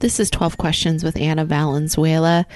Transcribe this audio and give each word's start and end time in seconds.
This 0.00 0.20
is 0.20 0.30
12 0.30 0.58
Questions 0.58 1.02
with 1.02 1.16
Anna 1.20 1.44
Valenzuela. 1.44 2.46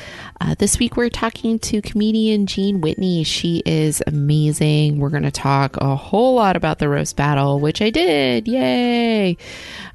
Uh, 0.41 0.55
this 0.61 0.79
week 0.79 0.97
we're 0.97 1.09
talking 1.09 1.59
to 1.59 1.83
comedian 1.83 2.47
Jean 2.47 2.81
Whitney. 2.81 3.25
She 3.25 3.65
is 3.67 4.01
amazing. 4.07 5.01
We're 5.01 5.11
going 5.11 5.25
to 5.25 5.33
talk 5.33 5.77
a 5.79 5.97
whole 5.97 6.37
lot 6.37 6.55
about 6.55 6.79
the 6.79 6.89
roast 6.89 7.17
battle, 7.17 7.59
which 7.59 7.83
I 7.83 7.91
did. 7.91 8.47
Yay! 8.47 9.37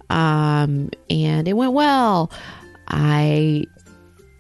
Um, 0.10 0.90
and 1.10 1.48
it 1.48 1.54
went 1.54 1.72
well. 1.72 2.32
I 2.90 3.64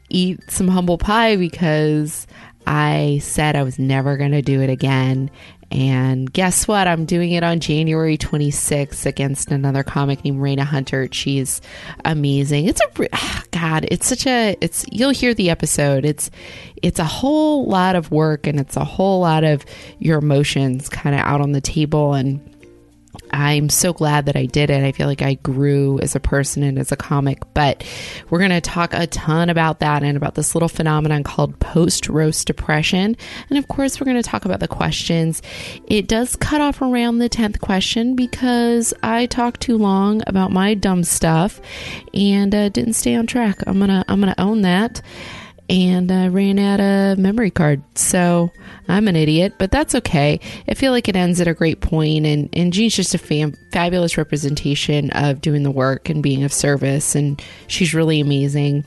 eat 0.09 0.41
some 0.49 0.67
humble 0.67 0.97
pie 0.97 1.37
because 1.37 2.27
I 2.65 3.19
said 3.23 3.55
I 3.55 3.63
was 3.63 3.79
never 3.79 4.17
going 4.17 4.31
to 4.31 4.41
do 4.41 4.59
it 4.59 4.69
again. 4.69 5.31
And 5.70 6.31
guess 6.31 6.68
what? 6.68 6.88
I'm 6.88 7.05
doing 7.05 7.31
it 7.31 7.43
on 7.43 7.59
January 7.59 8.18
26th 8.18 9.05
against 9.05 9.52
another 9.52 9.83
comic 9.83 10.23
named 10.23 10.39
Raina 10.39 10.61
Hunter. 10.61 11.09
She's 11.11 11.61
amazing. 12.05 12.65
It's 12.65 12.82
a 12.82 13.10
ah, 13.14 13.43
God. 13.51 13.86
It's 13.91 14.07
such 14.07 14.25
a. 14.25 14.55
It's 14.61 14.86
you'll 14.91 15.10
hear 15.10 15.33
the 15.33 15.50
episode. 15.50 16.05
It's 16.05 16.32
it's 16.82 17.00
a 17.00 17.05
whole 17.05 17.65
lot 17.68 17.96
of 17.96 18.11
work 18.11 18.47
and 18.47 18.60
it's 18.60 18.77
a 18.77 18.86
whole 18.86 19.19
lot 19.21 19.43
of 19.43 19.65
your 20.00 20.19
emotions 20.19 20.89
kind 20.89 21.15
of 21.15 21.21
out 21.21 21.41
on 21.41 21.51
the 21.51 21.61
table 21.61 22.13
and 22.13 22.39
I'm 23.31 23.69
so 23.69 23.93
glad 23.93 24.25
that 24.25 24.36
I 24.36 24.45
did 24.45 24.69
it. 24.69 24.83
I 24.83 24.91
feel 24.91 25.07
like 25.07 25.21
I 25.21 25.35
grew 25.35 25.99
as 25.99 26.15
a 26.15 26.19
person 26.19 26.63
and 26.63 26.77
as 26.77 26.91
a 26.91 26.95
comic. 26.95 27.41
But 27.54 27.83
we're 28.29 28.39
going 28.39 28.51
to 28.51 28.61
talk 28.61 28.93
a 28.93 29.07
ton 29.07 29.49
about 29.49 29.79
that 29.79 30.04
and 30.04 30.18
about 30.18 30.35
this 30.35 30.55
little 30.55 30.69
phenomenon 30.69 31.23
called 31.23 31.59
post 31.59 32.09
roast 32.09 32.47
depression. 32.47 33.16
And 33.49 33.58
of 33.58 33.67
course, 33.67 33.99
we're 33.99 34.05
going 34.05 34.21
to 34.21 34.30
talk 34.30 34.45
about 34.45 34.59
the 34.59 34.67
questions. 34.67 35.41
It 35.88 36.08
does 36.08 36.35
cut 36.35 36.61
off 36.61 36.81
around 36.81 37.19
the 37.19 37.30
10th 37.30 37.59
question 37.59 38.16
because 38.16 38.94
I 39.03 39.25
talked 39.25 39.61
too 39.61 39.77
long 39.77 40.21
about 40.27 40.52
my 40.52 40.73
dumb 40.73 41.03
stuff 41.03 41.61
and 42.13 42.53
uh, 42.53 42.69
didn't 42.69 42.94
stay 42.94 43.16
on 43.16 43.27
track. 43.27 43.63
I'm 43.67 43.77
going 43.77 43.89
to 43.89 44.05
I'm 44.07 44.21
going 44.21 44.33
to 44.33 44.41
own 44.41 44.61
that 44.61 45.02
and 45.69 46.11
I 46.11 46.27
ran 46.27 46.59
out 46.59 46.79
of 46.79 47.17
memory 47.17 47.51
card. 47.51 47.81
So 47.97 48.51
I'm 48.87 49.07
an 49.07 49.15
idiot, 49.15 49.55
but 49.57 49.71
that's 49.71 49.95
okay. 49.95 50.39
I 50.67 50.73
feel 50.73 50.91
like 50.91 51.09
it 51.09 51.15
ends 51.15 51.41
at 51.41 51.47
a 51.47 51.53
great 51.53 51.81
point, 51.81 52.25
and, 52.25 52.49
and 52.53 52.71
Jean's 52.71 52.95
just 52.95 53.15
a 53.15 53.17
fam- 53.17 53.57
fabulous 53.71 54.17
representation 54.17 55.09
of 55.11 55.41
doing 55.41 55.63
the 55.63 55.71
work 55.71 56.09
and 56.09 56.23
being 56.23 56.43
of 56.43 56.53
service, 56.53 57.15
and 57.15 57.41
she's 57.67 57.93
really 57.93 58.19
amazing. 58.19 58.85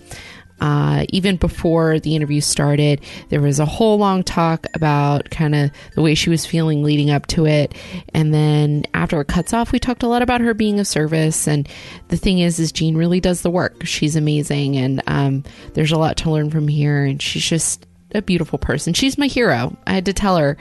Uh, 0.61 1.05
even 1.09 1.37
before 1.37 1.99
the 2.01 2.15
interview 2.15 2.41
started, 2.41 3.01
there 3.29 3.41
was 3.41 3.59
a 3.59 3.65
whole 3.65 3.99
long 3.99 4.23
talk 4.23 4.67
about 4.75 5.31
kind 5.31 5.55
of 5.55 5.71
the 5.95 6.03
way 6.03 6.15
she 6.15 6.31
was 6.31 6.45
feeling 6.45 6.83
leading 6.83 7.11
up 7.11 7.27
to 7.29 7.47
it. 7.47 7.75
And 8.15 8.35
then 8.35 8.85
after 8.95 9.21
it 9.21 9.29
cuts 9.29 9.53
off, 9.53 9.73
we 9.73 9.79
talked 9.79 10.03
a 10.03 10.09
lot 10.09 10.23
about 10.23 10.41
her 10.41 10.55
being 10.55 10.81
of 10.81 10.87
service. 10.87 11.49
And 11.49 11.69
the 12.09 12.17
thing 12.17 12.41
is, 12.41 12.59
is 12.59 12.73
Jean 12.73 12.97
really 12.97 13.21
does 13.21 13.43
the 13.43 13.51
work. 13.51 13.85
She's 13.87 14.17
amazing. 14.17 14.77
And 14.77 15.03
um, 15.07 15.45
there's 15.75 15.93
a 15.93 15.99
lot 15.99 16.17
to 16.19 16.31
learn 16.31 16.51
from 16.51 16.69
here. 16.69 17.05
And 17.05 17.21
she's 17.21 17.45
just 17.45 17.87
a 18.15 18.23
beautiful 18.23 18.59
person. 18.59 18.93
She's 18.93 19.17
my 19.17 19.27
hero. 19.27 19.77
I 19.87 19.93
had 19.93 20.07
to 20.07 20.13
tell 20.13 20.37
her 20.37 20.57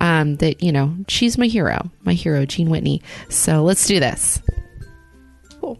um, 0.00 0.36
that, 0.36 0.62
you 0.62 0.70
know, 0.70 0.94
she's 1.08 1.38
my 1.38 1.46
hero, 1.46 1.90
my 2.02 2.12
hero, 2.12 2.44
Jean 2.46 2.70
Whitney. 2.70 3.02
So 3.28 3.62
let's 3.62 3.86
do 3.86 4.00
this. 4.00 4.40
Cool. 5.60 5.78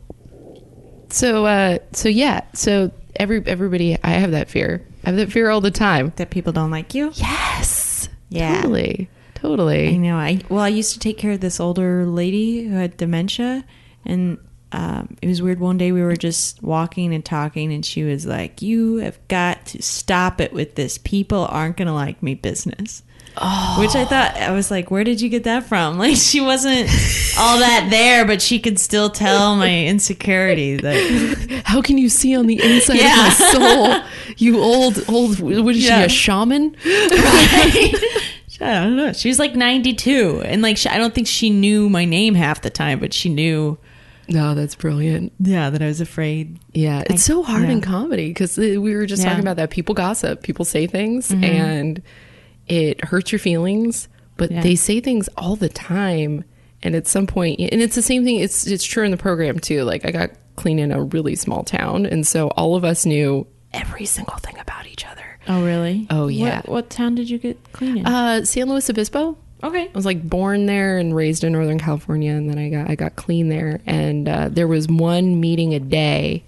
So, 1.11 1.45
uh, 1.45 1.79
so 1.93 2.09
yeah, 2.09 2.43
so 2.55 2.91
every 3.21 3.43
everybody 3.47 3.97
I 4.03 4.11
have 4.13 4.33
that 4.33 4.49
fear. 4.49 4.85
I 5.05 5.11
have 5.11 5.17
that 5.17 5.31
fear 5.31 5.51
all 5.51 5.61
the 5.61 5.71
time. 5.71 6.13
That 6.17 6.31
people 6.31 6.53
don't 6.53 6.71
like 6.71 6.95
you? 6.95 7.13
Yes. 7.15 8.09
Yeah. 8.31 8.57
Totally. 8.57 9.09
Totally. 9.35 9.89
I 9.89 9.97
know. 9.97 10.17
I 10.17 10.41
well, 10.49 10.65
I 10.65 10.69
used 10.69 10.95
to 10.95 10.99
take 10.99 11.19
care 11.19 11.33
of 11.33 11.41
this 11.41 11.61
older 11.61 12.07
lady 12.07 12.65
who 12.65 12.75
had 12.75 12.97
dementia, 12.97 13.65
and 14.05 14.39
um, 14.73 15.17
it 15.23 15.29
was 15.29 15.43
weird. 15.43 15.61
One 15.61 15.79
day 15.79 15.93
we 15.93 16.03
were 16.03 16.17
just 16.17 16.63
walking 16.63 17.15
and 17.15 17.25
talking, 17.25 17.73
and 17.73 17.85
she 17.85 18.03
was 18.03 18.27
like, 18.27 18.63
"You 18.63 18.97
have 18.97 19.19
got 19.29 19.67
to 19.67 19.83
stop 19.83 20.41
it 20.41 20.53
with 20.53 20.75
this. 20.75 20.99
People 20.99 21.47
aren't 21.51 21.77
going 21.77 21.89
to 21.89 21.95
like 21.95 22.23
me 22.23 22.35
business." 22.35 23.03
Oh. 23.37 23.77
Which 23.79 23.95
I 23.95 24.05
thought 24.05 24.37
I 24.37 24.51
was 24.51 24.71
like, 24.71 24.91
where 24.91 25.05
did 25.05 25.21
you 25.21 25.29
get 25.29 25.45
that 25.45 25.65
from? 25.65 25.99
Like 26.01 26.17
she 26.17 26.41
wasn't 26.41 26.89
all 27.39 27.59
that 27.59 27.89
there, 27.91 28.25
but 28.25 28.41
she 28.41 28.59
could 28.59 28.79
still 28.79 29.11
tell 29.11 29.55
my 29.57 29.85
insecurity. 29.87 30.77
That 30.77 31.63
how 31.67 31.83
can 31.83 31.99
you 31.99 32.09
see 32.09 32.35
on 32.35 32.47
the 32.47 32.61
inside 32.63 32.97
yeah. 32.97 33.29
of 33.29 33.39
my 33.39 33.47
soul? 33.53 34.03
You 34.39 34.59
old 34.59 35.05
old. 35.09 35.41
What 35.41 35.75
is 35.75 35.85
yeah. 35.85 36.01
she? 36.01 36.05
A 36.07 36.09
shaman? 36.09 36.77
Right? 36.85 37.95
I 38.63 38.85
don't 38.85 38.97
know. 38.97 39.13
She 39.13 39.29
was 39.29 39.39
like 39.39 39.55
ninety 39.55 39.95
two, 39.95 40.43
and 40.45 40.63
like 40.63 40.77
she, 40.77 40.89
I 40.89 40.99
don't 40.99 41.15
think 41.15 41.27
she 41.27 41.51
knew 41.51 41.89
my 41.89 42.05
name 42.05 42.35
half 42.35 42.61
the 42.61 42.71
time, 42.71 42.99
but 43.01 43.15
she 43.15 43.29
knew. 43.29 43.79
No, 44.29 44.55
that's 44.55 44.75
brilliant. 44.75 45.33
Yeah, 45.41 45.71
that 45.71 45.83
I 45.83 45.87
was 45.87 46.01
afraid. 46.01 46.59
Yeah, 46.73 47.01
it's 47.01 47.13
I, 47.13 47.17
so 47.17 47.43
hard 47.43 47.65
yeah. 47.65 47.71
in 47.71 47.81
comedy 47.81 48.29
because 48.29 48.57
we 48.57 48.79
were 48.79 49.07
just 49.07 49.23
talking 49.23 49.41
about 49.41 49.57
that. 49.57 49.71
People 49.71 49.95
gossip, 49.95 50.43
people 50.43 50.65
say 50.65 50.87
things, 50.87 51.31
mm-hmm. 51.31 51.45
and 51.45 52.03
it 52.71 53.05
hurts 53.05 53.33
your 53.33 53.39
feelings, 53.39 54.09
but 54.37 54.51
yeah. 54.51 54.63
they 54.63 54.77
say 54.77 55.01
things 55.01 55.29
all 55.37 55.57
the 55.57 55.69
time. 55.69 56.45
And 56.83 56.95
at 56.97 57.07
some 57.07 57.27
point, 57.27 57.61
and 57.61 57.83
it's 57.83 57.95
the 57.95 58.01
same 58.01 58.25
thing. 58.25 58.37
It's 58.37 58.67
it's 58.67 58.85
true 58.85 59.05
in 59.05 59.11
the 59.11 59.19
program 59.19 59.59
too. 59.59 59.83
Like 59.83 60.07
I 60.07 60.11
got 60.11 60.31
clean 60.57 60.79
in 60.79 60.93
a 60.93 61.03
really 61.03 61.37
small 61.37 61.63
town, 61.63 62.07
and 62.07 62.27
so 62.27 62.49
all 62.49 62.75
of 62.75 62.85
us 62.85 63.05
knew 63.05 63.47
every 63.75 64.07
single 64.07 64.39
thing 64.39 64.59
about 64.59 64.87
each 64.87 65.07
other. 65.07 65.39
Oh, 65.47 65.65
really? 65.65 66.07
Oh, 66.11 66.29
yeah. 66.29 66.59
What, 66.59 66.69
what 66.69 66.91
town 66.91 67.15
did 67.15 67.29
you 67.29 67.39
get 67.39 67.59
clean 67.73 67.99
in? 67.99 68.07
Uh, 68.07 68.45
San 68.45 68.69
Luis 68.69 68.89
Obispo. 68.89 69.37
Okay. 69.63 69.85
I 69.85 69.91
was 69.93 70.07
like 70.07 70.27
born 70.27 70.67
there 70.67 70.99
and 70.99 71.15
raised 71.15 71.45
in 71.45 71.53
Northern 71.53 71.79
California, 71.79 72.33
and 72.33 72.49
then 72.49 72.59
I 72.59 72.71
got 72.71 72.91
I 72.91 72.95
got 72.95 73.17
clean 73.17 73.49
there, 73.49 73.81
and 73.85 74.29
uh, 74.29 74.49
there 74.51 74.69
was 74.69 74.89
one 74.89 75.39
meeting 75.41 75.75
a 75.75 75.81
day, 75.81 76.45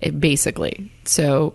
eh, 0.00 0.10
basically. 0.10 0.90
So 1.04 1.54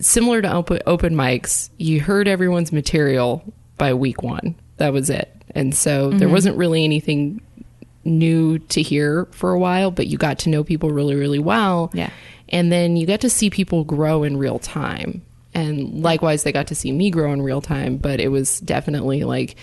similar 0.00 0.42
to 0.42 0.52
open, 0.52 0.80
open 0.86 1.14
mics, 1.14 1.70
you 1.78 2.00
heard 2.00 2.28
everyone's 2.28 2.72
material 2.72 3.42
by 3.78 3.94
week 3.94 4.22
one. 4.22 4.54
That 4.76 4.92
was 4.92 5.10
it. 5.10 5.34
And 5.54 5.74
so 5.74 6.08
mm-hmm. 6.08 6.18
there 6.18 6.28
wasn't 6.28 6.56
really 6.56 6.84
anything 6.84 7.40
new 8.04 8.58
to 8.58 8.82
hear 8.82 9.26
for 9.32 9.52
a 9.52 9.58
while, 9.58 9.90
but 9.90 10.06
you 10.06 10.18
got 10.18 10.38
to 10.40 10.48
know 10.48 10.64
people 10.64 10.90
really, 10.90 11.14
really 11.14 11.38
well. 11.38 11.90
Yeah. 11.92 12.10
And 12.48 12.70
then 12.70 12.96
you 12.96 13.06
got 13.06 13.20
to 13.20 13.30
see 13.30 13.50
people 13.50 13.84
grow 13.84 14.22
in 14.22 14.36
real 14.36 14.58
time. 14.58 15.22
And 15.54 16.02
likewise, 16.02 16.42
they 16.42 16.52
got 16.52 16.68
to 16.68 16.74
see 16.74 16.92
me 16.92 17.10
grow 17.10 17.32
in 17.32 17.42
real 17.42 17.60
time, 17.60 17.96
but 17.96 18.20
it 18.20 18.28
was 18.28 18.60
definitely 18.60 19.24
like, 19.24 19.56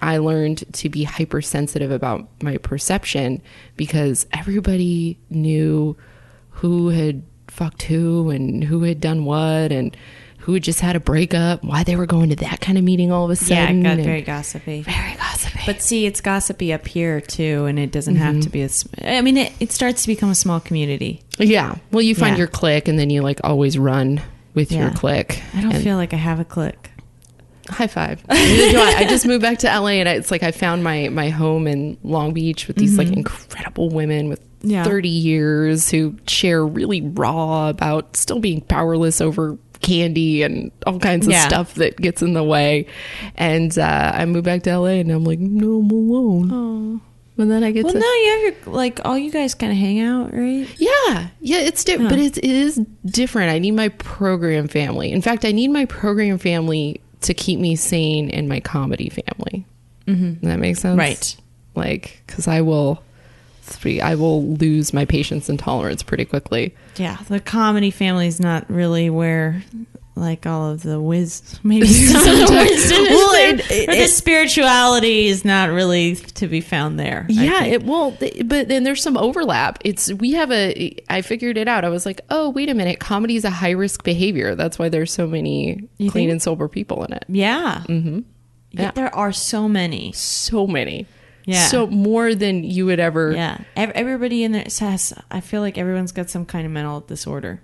I 0.00 0.18
learned 0.18 0.64
to 0.74 0.88
be 0.88 1.04
hypersensitive 1.04 1.90
about 1.90 2.28
my 2.42 2.56
perception 2.58 3.42
because 3.76 4.26
everybody 4.32 5.18
knew 5.30 5.96
who 6.50 6.88
had 6.90 7.22
fucked 7.56 7.82
who 7.84 8.30
and 8.30 8.62
who 8.62 8.82
had 8.82 9.00
done 9.00 9.24
what 9.24 9.72
and 9.72 9.96
who 10.40 10.54
had 10.54 10.62
just 10.62 10.80
had 10.80 10.94
a 10.94 11.00
breakup, 11.00 11.64
why 11.64 11.82
they 11.82 11.96
were 11.96 12.06
going 12.06 12.28
to 12.28 12.36
that 12.36 12.60
kind 12.60 12.78
of 12.78 12.84
meeting 12.84 13.10
all 13.10 13.24
of 13.24 13.30
a 13.30 13.36
sudden. 13.36 13.82
Yeah, 13.82 13.94
it 13.94 13.96
got 13.96 14.04
very 14.04 14.22
gossipy. 14.22 14.82
Very 14.82 15.16
gossipy. 15.16 15.60
But 15.66 15.82
see, 15.82 16.06
it's 16.06 16.20
gossipy 16.20 16.72
up 16.72 16.86
here 16.86 17.20
too, 17.20 17.64
and 17.64 17.78
it 17.78 17.90
doesn't 17.90 18.14
mm-hmm. 18.14 18.22
have 18.22 18.40
to 18.42 18.50
be 18.50 18.62
a. 18.62 18.68
I 19.02 19.22
mean, 19.22 19.38
it, 19.38 19.52
it 19.58 19.72
starts 19.72 20.02
to 20.02 20.08
become 20.08 20.30
a 20.30 20.36
small 20.36 20.60
community. 20.60 21.22
Yeah. 21.38 21.76
Well, 21.90 22.02
you 22.02 22.14
find 22.14 22.34
yeah. 22.34 22.40
your 22.40 22.46
clique, 22.46 22.86
and 22.86 22.96
then 22.98 23.10
you 23.10 23.22
like 23.22 23.40
always 23.42 23.76
run 23.76 24.20
with 24.54 24.70
yeah. 24.70 24.82
your 24.82 24.90
clique. 24.92 25.42
I 25.54 25.62
don't 25.62 25.82
feel 25.82 25.96
like 25.96 26.12
I 26.12 26.18
have 26.18 26.38
a 26.38 26.44
clique. 26.44 26.90
High 27.68 27.88
five. 27.88 28.22
I. 28.28 28.94
I 28.98 29.04
just 29.08 29.26
moved 29.26 29.42
back 29.42 29.58
to 29.58 29.66
LA, 29.66 29.88
and 29.88 30.08
it's 30.08 30.30
like 30.30 30.44
I 30.44 30.52
found 30.52 30.84
my 30.84 31.08
my 31.08 31.30
home 31.30 31.66
in 31.66 31.96
Long 32.04 32.32
Beach 32.32 32.68
with 32.68 32.76
these 32.76 32.96
mm-hmm. 32.96 33.08
like 33.08 33.16
incredible 33.16 33.88
women 33.88 34.28
with 34.28 34.40
yeah. 34.66 34.84
30 34.84 35.08
years 35.08 35.90
who 35.90 36.16
share 36.26 36.64
really 36.66 37.02
raw 37.02 37.68
about 37.68 38.16
still 38.16 38.40
being 38.40 38.60
powerless 38.60 39.20
over 39.20 39.58
candy 39.80 40.42
and 40.42 40.70
all 40.86 40.98
kinds 40.98 41.26
of 41.26 41.32
yeah. 41.32 41.46
stuff 41.46 41.74
that 41.74 41.96
gets 41.96 42.22
in 42.22 42.32
the 42.32 42.42
way. 42.42 42.86
And 43.36 43.76
uh, 43.78 44.12
I 44.14 44.24
moved 44.26 44.44
back 44.44 44.62
to 44.64 44.78
LA 44.78 45.00
and 45.00 45.10
I'm 45.10 45.24
like, 45.24 45.38
no, 45.38 45.80
I'm 45.80 45.90
alone. 45.90 46.50
Oh. 46.52 47.00
And 47.38 47.50
then 47.50 47.62
I 47.62 47.70
get 47.70 47.84
well, 47.84 47.92
to. 47.92 47.98
now 47.98 48.06
you 48.06 48.30
have 48.30 48.66
your, 48.66 48.74
like, 48.74 49.00
all 49.04 49.18
you 49.18 49.30
guys 49.30 49.54
kind 49.54 49.70
of 49.70 49.76
hang 49.76 50.00
out, 50.00 50.32
right? 50.32 50.66
Yeah. 50.78 51.28
Yeah, 51.40 51.58
it's 51.58 51.84
different, 51.84 52.10
huh. 52.10 52.16
but 52.16 52.24
it, 52.24 52.38
it 52.38 52.44
is 52.44 52.80
different. 53.04 53.52
I 53.52 53.58
need 53.58 53.72
my 53.72 53.90
program 53.90 54.68
family. 54.68 55.12
In 55.12 55.20
fact, 55.20 55.44
I 55.44 55.52
need 55.52 55.68
my 55.68 55.84
program 55.84 56.38
family 56.38 57.00
to 57.22 57.34
keep 57.34 57.60
me 57.60 57.76
sane 57.76 58.30
in 58.30 58.48
my 58.48 58.60
comedy 58.60 59.10
family. 59.10 59.66
Mm-hmm. 60.06 60.46
That 60.46 60.58
makes 60.58 60.80
sense? 60.80 60.98
Right. 60.98 61.36
Like, 61.74 62.22
because 62.26 62.48
I 62.48 62.62
will 62.62 63.02
three, 63.66 64.00
I 64.00 64.14
will 64.14 64.44
lose 64.44 64.92
my 64.92 65.04
patience 65.04 65.48
and 65.48 65.58
tolerance 65.58 66.02
pretty 66.02 66.24
quickly. 66.24 66.74
Yeah, 66.96 67.16
the 67.28 67.40
comedy 67.40 67.90
family 67.90 68.26
is 68.26 68.40
not 68.40 68.68
really 68.70 69.10
where 69.10 69.62
like 70.16 70.46
all 70.46 70.70
of 70.70 70.82
the 70.82 70.98
whiz 70.98 71.60
maybe 71.62 71.86
sometimes 71.92 72.50
well 72.50 73.50
it, 73.50 73.70
it, 73.70 73.86
the 73.86 74.06
spirituality 74.06 75.26
is 75.26 75.44
not 75.44 75.68
really 75.68 76.16
to 76.16 76.48
be 76.48 76.62
found 76.62 76.98
there 76.98 77.26
yeah 77.28 77.64
it 77.64 77.84
will 77.84 78.16
but 78.46 78.68
then 78.68 78.84
there's 78.84 79.02
some 79.02 79.16
overlap. 79.16 79.78
It's 79.84 80.12
we 80.14 80.32
have 80.32 80.50
a 80.50 80.96
i 81.08 81.22
figured 81.22 81.58
it 81.58 81.68
out. 81.68 81.84
I 81.84 81.88
was 81.88 82.06
like 82.06 82.20
oh 82.30 82.50
wait 82.50 82.68
a 82.68 82.74
minute. 82.74 82.98
Comedy 82.98 83.36
is 83.36 83.44
a 83.44 83.50
high 83.50 83.72
risk 83.72 84.04
behavior. 84.04 84.54
That's 84.54 84.78
why 84.78 84.88
there's 84.88 85.12
so 85.12 85.26
many 85.26 85.88
you 85.98 86.10
clean 86.10 86.24
think? 86.28 86.32
and 86.32 86.42
sober 86.42 86.68
people 86.68 87.04
in 87.04 87.12
it. 87.12 87.24
Yeah. 87.28 87.84
Mm-hmm. 87.88 88.20
Yeah. 88.72 88.90
there 88.92 89.14
are 89.14 89.32
so 89.32 89.68
many. 89.68 90.12
So 90.12 90.66
many 90.66 91.06
Yeah. 91.46 91.68
So 91.68 91.86
more 91.86 92.34
than 92.34 92.64
you 92.64 92.86
would 92.86 93.00
ever. 93.00 93.32
Yeah. 93.32 93.58
Everybody 93.76 94.42
in 94.44 94.52
there 94.52 94.66
has. 94.80 95.14
I 95.30 95.40
feel 95.40 95.62
like 95.62 95.78
everyone's 95.78 96.12
got 96.12 96.28
some 96.28 96.44
kind 96.44 96.66
of 96.66 96.72
mental 96.72 97.00
disorder. 97.00 97.62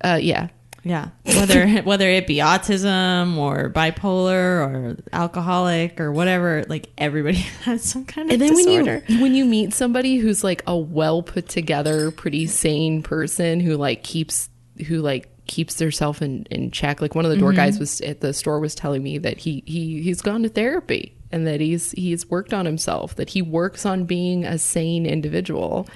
Uh, 0.00 0.18
yeah. 0.22 0.48
Yeah. 0.84 1.08
Whether 1.24 1.68
whether 1.82 2.08
it 2.08 2.28
be 2.28 2.36
autism 2.36 3.36
or 3.36 3.70
bipolar 3.70 4.62
or 4.66 4.96
alcoholic 5.12 6.00
or 6.00 6.12
whatever, 6.12 6.64
like 6.68 6.90
everybody 6.96 7.38
has 7.64 7.82
some 7.82 8.04
kind 8.04 8.28
of 8.28 8.32
And 8.34 8.40
then 8.40 8.56
disorder. 8.56 9.02
when 9.08 9.16
you 9.16 9.22
when 9.22 9.34
you 9.34 9.44
meet 9.44 9.74
somebody 9.74 10.18
who's 10.18 10.44
like 10.44 10.62
a 10.68 10.76
well 10.76 11.22
put 11.22 11.48
together, 11.48 12.12
pretty 12.12 12.46
sane 12.46 13.02
person 13.02 13.58
who 13.58 13.76
like 13.76 14.04
keeps 14.04 14.48
who 14.86 14.98
like 15.00 15.28
keeps 15.48 15.74
theirself 15.74 16.22
in, 16.22 16.46
in 16.52 16.70
check. 16.70 17.00
Like 17.00 17.16
one 17.16 17.24
of 17.24 17.32
the 17.32 17.36
door 17.36 17.52
guys 17.52 17.80
was 17.80 18.00
at 18.02 18.20
the 18.20 18.32
store 18.32 18.60
was 18.60 18.76
telling 18.76 19.02
me 19.02 19.18
that 19.18 19.38
he 19.38 19.64
he 19.66 20.02
he's 20.02 20.22
gone 20.22 20.44
to 20.44 20.48
therapy 20.48 21.14
and 21.30 21.46
that 21.46 21.60
he's 21.60 21.92
he's 21.92 22.28
worked 22.28 22.52
on 22.54 22.66
himself, 22.66 23.14
that 23.16 23.30
he 23.30 23.42
works 23.42 23.84
on 23.84 24.04
being 24.04 24.44
a 24.44 24.58
sane 24.58 25.06
individual 25.06 25.88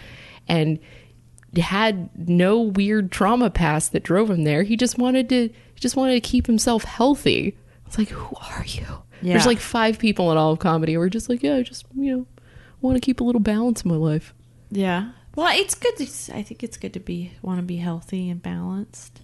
and 0.49 0.79
had 1.57 2.11
no 2.29 2.61
weird 2.61 3.13
trauma 3.13 3.51
past 3.51 3.93
that 3.93 4.03
drove 4.03 4.31
him 4.31 4.45
there. 4.45 4.63
He 4.63 4.77
just 4.77 4.99
wanted 4.99 5.29
to 5.31 5.51
just 5.77 5.97
wanted 5.97 6.15
to 6.15 6.21
keep 6.21 6.47
himself 6.47 6.85
healthy. 6.85 7.57
It's 7.87 7.99
like, 7.99 8.09
who 8.09 8.35
are 8.51 8.65
you? 8.67 8.87
Yeah. 9.21 9.35
There's 9.35 9.47
like 9.47 9.59
five 9.59 9.99
people 9.99 10.33
in 10.33 10.39
all 10.39 10.53
of 10.53 10.59
comedy 10.59 10.95
who 10.95 11.01
are 11.01 11.11
just 11.11 11.29
like, 11.29 11.43
yeah, 11.43 11.57
I 11.57 11.63
just 11.63 11.85
you 11.95 12.17
know 12.17 12.27
want 12.81 12.97
to 12.97 13.01
keep 13.01 13.21
a 13.21 13.25
little 13.25 13.41
balance 13.41 13.83
in 13.83 13.91
my 13.91 13.97
life. 13.97 14.35
yeah. 14.71 15.13
Well, 15.35 15.49
it's 15.59 15.75
good. 15.75 15.97
To, 15.97 16.37
I 16.37 16.43
think 16.43 16.63
it's 16.63 16.77
good 16.77 16.93
to 16.93 17.01
be 17.01 17.33
want 17.41 17.59
to 17.59 17.63
be 17.63 17.77
healthy 17.77 18.29
and 18.29 18.43
balanced. 18.43 19.23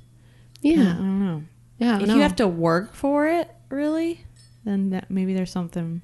Yeah. 0.63 0.81
I 0.81 0.85
don't 0.95 1.25
know. 1.27 1.43
yeah. 1.79 2.01
if 2.01 2.09
you 2.09 2.21
have 2.21 2.37
to 2.37 2.49
work 2.49 2.95
for 2.95 3.27
it, 3.27 3.51
really, 3.69 4.25
then 4.69 4.91
that, 4.91 5.11
maybe 5.11 5.35
there's 5.35 5.51
something. 5.51 6.03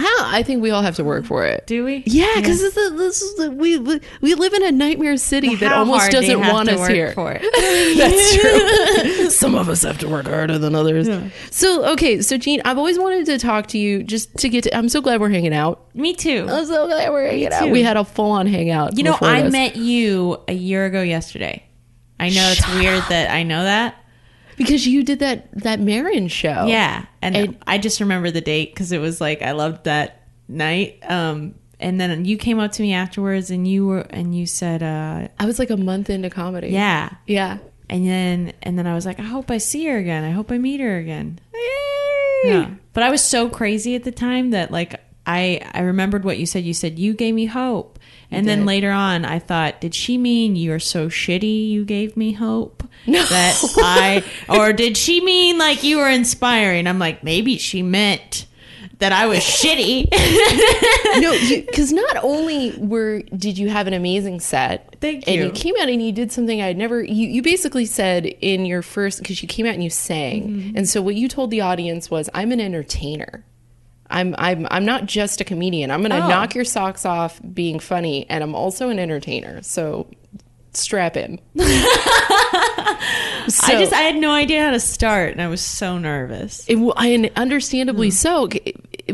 I, 0.00 0.30
I 0.34 0.42
think 0.44 0.62
we 0.62 0.70
all 0.70 0.82
have 0.82 0.94
to 0.96 1.04
work 1.04 1.24
for 1.24 1.44
it. 1.44 1.66
Do 1.66 1.84
we? 1.84 2.04
Yeah, 2.06 2.34
because 2.36 2.60
this 2.60 2.76
is, 2.76 2.92
this 2.96 3.20
is 3.20 3.36
the, 3.36 3.50
we 3.50 3.78
we 4.20 4.34
live 4.34 4.52
in 4.52 4.64
a 4.64 4.70
nightmare 4.70 5.16
city 5.16 5.56
that 5.56 5.72
almost 5.72 6.02
hard 6.02 6.12
do 6.12 6.16
you 6.18 6.36
doesn't 6.36 6.52
want 6.52 6.68
to 6.68 6.74
us 6.74 6.80
work 6.80 6.90
here. 6.90 7.12
That's 7.96 8.36
true. 8.36 9.30
Some 9.30 9.56
of 9.56 9.68
us 9.68 9.82
have 9.82 9.98
to 9.98 10.08
work 10.08 10.26
harder 10.26 10.56
than 10.56 10.76
others. 10.76 11.08
So 11.50 11.84
okay, 11.92 12.22
so 12.22 12.36
Gene, 12.38 12.62
I've 12.64 12.78
always 12.78 12.96
wanted 12.96 13.26
to 13.26 13.38
talk 13.38 13.66
to 13.68 13.78
you 13.78 14.04
just 14.04 14.36
to 14.36 14.48
get. 14.48 14.64
to 14.64 14.76
I'm 14.76 14.88
so 14.88 15.00
glad 15.00 15.20
we're 15.20 15.30
hanging 15.30 15.54
out. 15.54 15.92
Me 15.96 16.14
too. 16.14 16.46
I'm 16.48 16.66
so 16.66 16.86
glad 16.86 17.10
we're 17.10 17.26
hanging 17.26 17.52
out. 17.52 17.70
We 17.70 17.82
had 17.82 17.96
a 17.96 18.04
full 18.04 18.30
on 18.30 18.46
hangout. 18.46 18.96
You 18.96 19.02
know, 19.02 19.18
I 19.20 19.42
this. 19.42 19.52
met 19.52 19.76
you 19.76 20.38
a 20.46 20.54
year 20.54 20.86
ago 20.86 21.02
yesterday. 21.02 21.64
I 22.20 22.28
know 22.28 22.52
it's 22.52 22.68
weird 22.74 23.02
that 23.08 23.30
I 23.30 23.42
know 23.42 23.64
that. 23.64 23.96
Because 24.58 24.86
you 24.86 25.02
did 25.04 25.20
that 25.20 25.50
that 25.52 25.80
Maron 25.80 26.28
show. 26.28 26.66
Yeah, 26.66 27.06
and, 27.22 27.36
And- 27.36 27.56
I 27.66 27.78
just 27.78 28.00
remember 28.00 28.30
the 28.30 28.40
date 28.40 28.74
because 28.74 28.92
it 28.92 28.98
was 28.98 29.20
like 29.20 29.40
I 29.40 29.52
loved 29.52 29.84
that 29.84 30.22
night. 30.48 30.98
Um, 31.08 31.54
and 31.80 32.00
then 32.00 32.24
you 32.24 32.36
came 32.36 32.58
up 32.58 32.72
to 32.72 32.82
me 32.82 32.92
afterwards, 32.92 33.50
and 33.50 33.66
you 33.66 33.86
were 33.86 34.00
and 34.00 34.34
you 34.34 34.46
said, 34.46 34.82
uh, 34.82 35.28
I 35.38 35.46
was 35.46 35.58
like 35.58 35.70
a 35.70 35.76
month 35.76 36.10
into 36.10 36.28
comedy. 36.28 36.68
"Yeah." 36.68 37.10
yeah. 37.26 37.58
And 37.88 38.06
then 38.06 38.52
and 38.62 38.78
then 38.78 38.86
I 38.86 38.94
was 38.94 39.06
like, 39.06 39.18
"I 39.20 39.22
hope 39.24 39.50
I 39.50 39.58
see 39.58 39.86
her 39.86 39.96
again. 39.96 40.24
I 40.24 40.30
hope 40.30 40.50
I 40.52 40.58
meet 40.58 40.80
her 40.80 40.98
again." 40.98 41.38
Yay. 41.54 42.50
Yeah. 42.50 42.70
But 42.92 43.02
I 43.04 43.10
was 43.10 43.22
so 43.22 43.48
crazy 43.48 43.94
at 43.94 44.04
the 44.04 44.12
time 44.12 44.50
that 44.50 44.70
like 44.70 45.00
I 45.26 45.60
I 45.72 45.80
remembered 45.80 46.24
what 46.24 46.38
you 46.38 46.46
said. 46.46 46.64
You 46.64 46.74
said 46.74 46.98
you 46.98 47.14
gave 47.14 47.34
me 47.34 47.46
hope. 47.46 47.97
And 48.30 48.46
then 48.46 48.66
later 48.66 48.90
on 48.90 49.24
I 49.24 49.38
thought, 49.38 49.80
did 49.80 49.94
she 49.94 50.18
mean 50.18 50.54
you're 50.54 50.78
so 50.78 51.08
shitty 51.08 51.68
you 51.70 51.84
gave 51.84 52.16
me 52.16 52.32
hope? 52.32 52.82
No. 53.06 53.24
That 53.24 53.62
I 53.78 54.22
or 54.48 54.72
did 54.72 54.96
she 54.96 55.20
mean 55.20 55.56
like 55.58 55.82
you 55.82 55.96
were 55.98 56.08
inspiring? 56.10 56.86
I'm 56.86 56.98
like, 56.98 57.24
maybe 57.24 57.56
she 57.58 57.82
meant 57.82 58.46
that 58.98 59.12
I 59.12 59.26
was 59.26 59.38
shitty. 59.38 60.08
no, 61.20 61.38
because 61.66 61.92
not 62.04 62.16
only 62.22 62.72
were 62.78 63.20
did 63.36 63.56
you 63.56 63.68
have 63.70 63.86
an 63.86 63.94
amazing 63.94 64.40
set, 64.40 64.96
Thank 65.00 65.26
you, 65.28 65.34
and 65.34 65.42
you. 65.44 65.50
came 65.62 65.74
out 65.80 65.88
and 65.88 66.02
you 66.04 66.10
did 66.12 66.32
something 66.32 66.60
I'd 66.60 66.76
never. 66.76 67.02
You 67.02 67.28
you 67.28 67.40
basically 67.42 67.86
said 67.86 68.26
in 68.26 68.66
your 68.66 68.82
first 68.82 69.20
because 69.20 69.40
you 69.40 69.48
came 69.48 69.66
out 69.66 69.74
and 69.74 69.84
you 69.84 69.90
sang, 69.90 70.48
Mm-hmm. 70.48 70.76
and 70.76 70.88
so 70.88 71.00
what 71.00 71.14
you 71.14 71.28
told 71.28 71.50
the 71.50 71.60
audience 71.60 72.10
was, 72.10 72.28
"I'm 72.34 72.50
an 72.52 72.60
entertainer." 72.60 73.44
I'm 74.10 74.34
I'm 74.38 74.66
I'm 74.70 74.84
not 74.84 75.06
just 75.06 75.40
a 75.40 75.44
comedian. 75.44 75.90
I'm 75.90 76.00
going 76.00 76.10
to 76.10 76.24
Oh. 76.24 76.28
knock 76.28 76.54
your 76.54 76.64
socks 76.64 77.04
off 77.04 77.40
being 77.52 77.78
funny, 77.78 78.28
and 78.28 78.42
I'm 78.42 78.54
also 78.54 78.88
an 78.88 78.98
entertainer. 78.98 79.62
So 79.62 80.10
strap 80.72 81.16
in. 81.16 81.40
So- 83.48 83.66
I 83.66 83.80
just 83.80 83.92
I 83.92 84.02
had 84.02 84.16
no 84.16 84.30
idea 84.30 84.62
how 84.62 84.70
to 84.72 84.80
start 84.80 85.32
and 85.32 85.40
I 85.40 85.48
was 85.48 85.62
so 85.62 85.98
nervous. 85.98 86.66
It, 86.68 86.76
and 86.76 87.30
understandably 87.36 88.08
hmm. 88.08 88.12
so, 88.12 88.48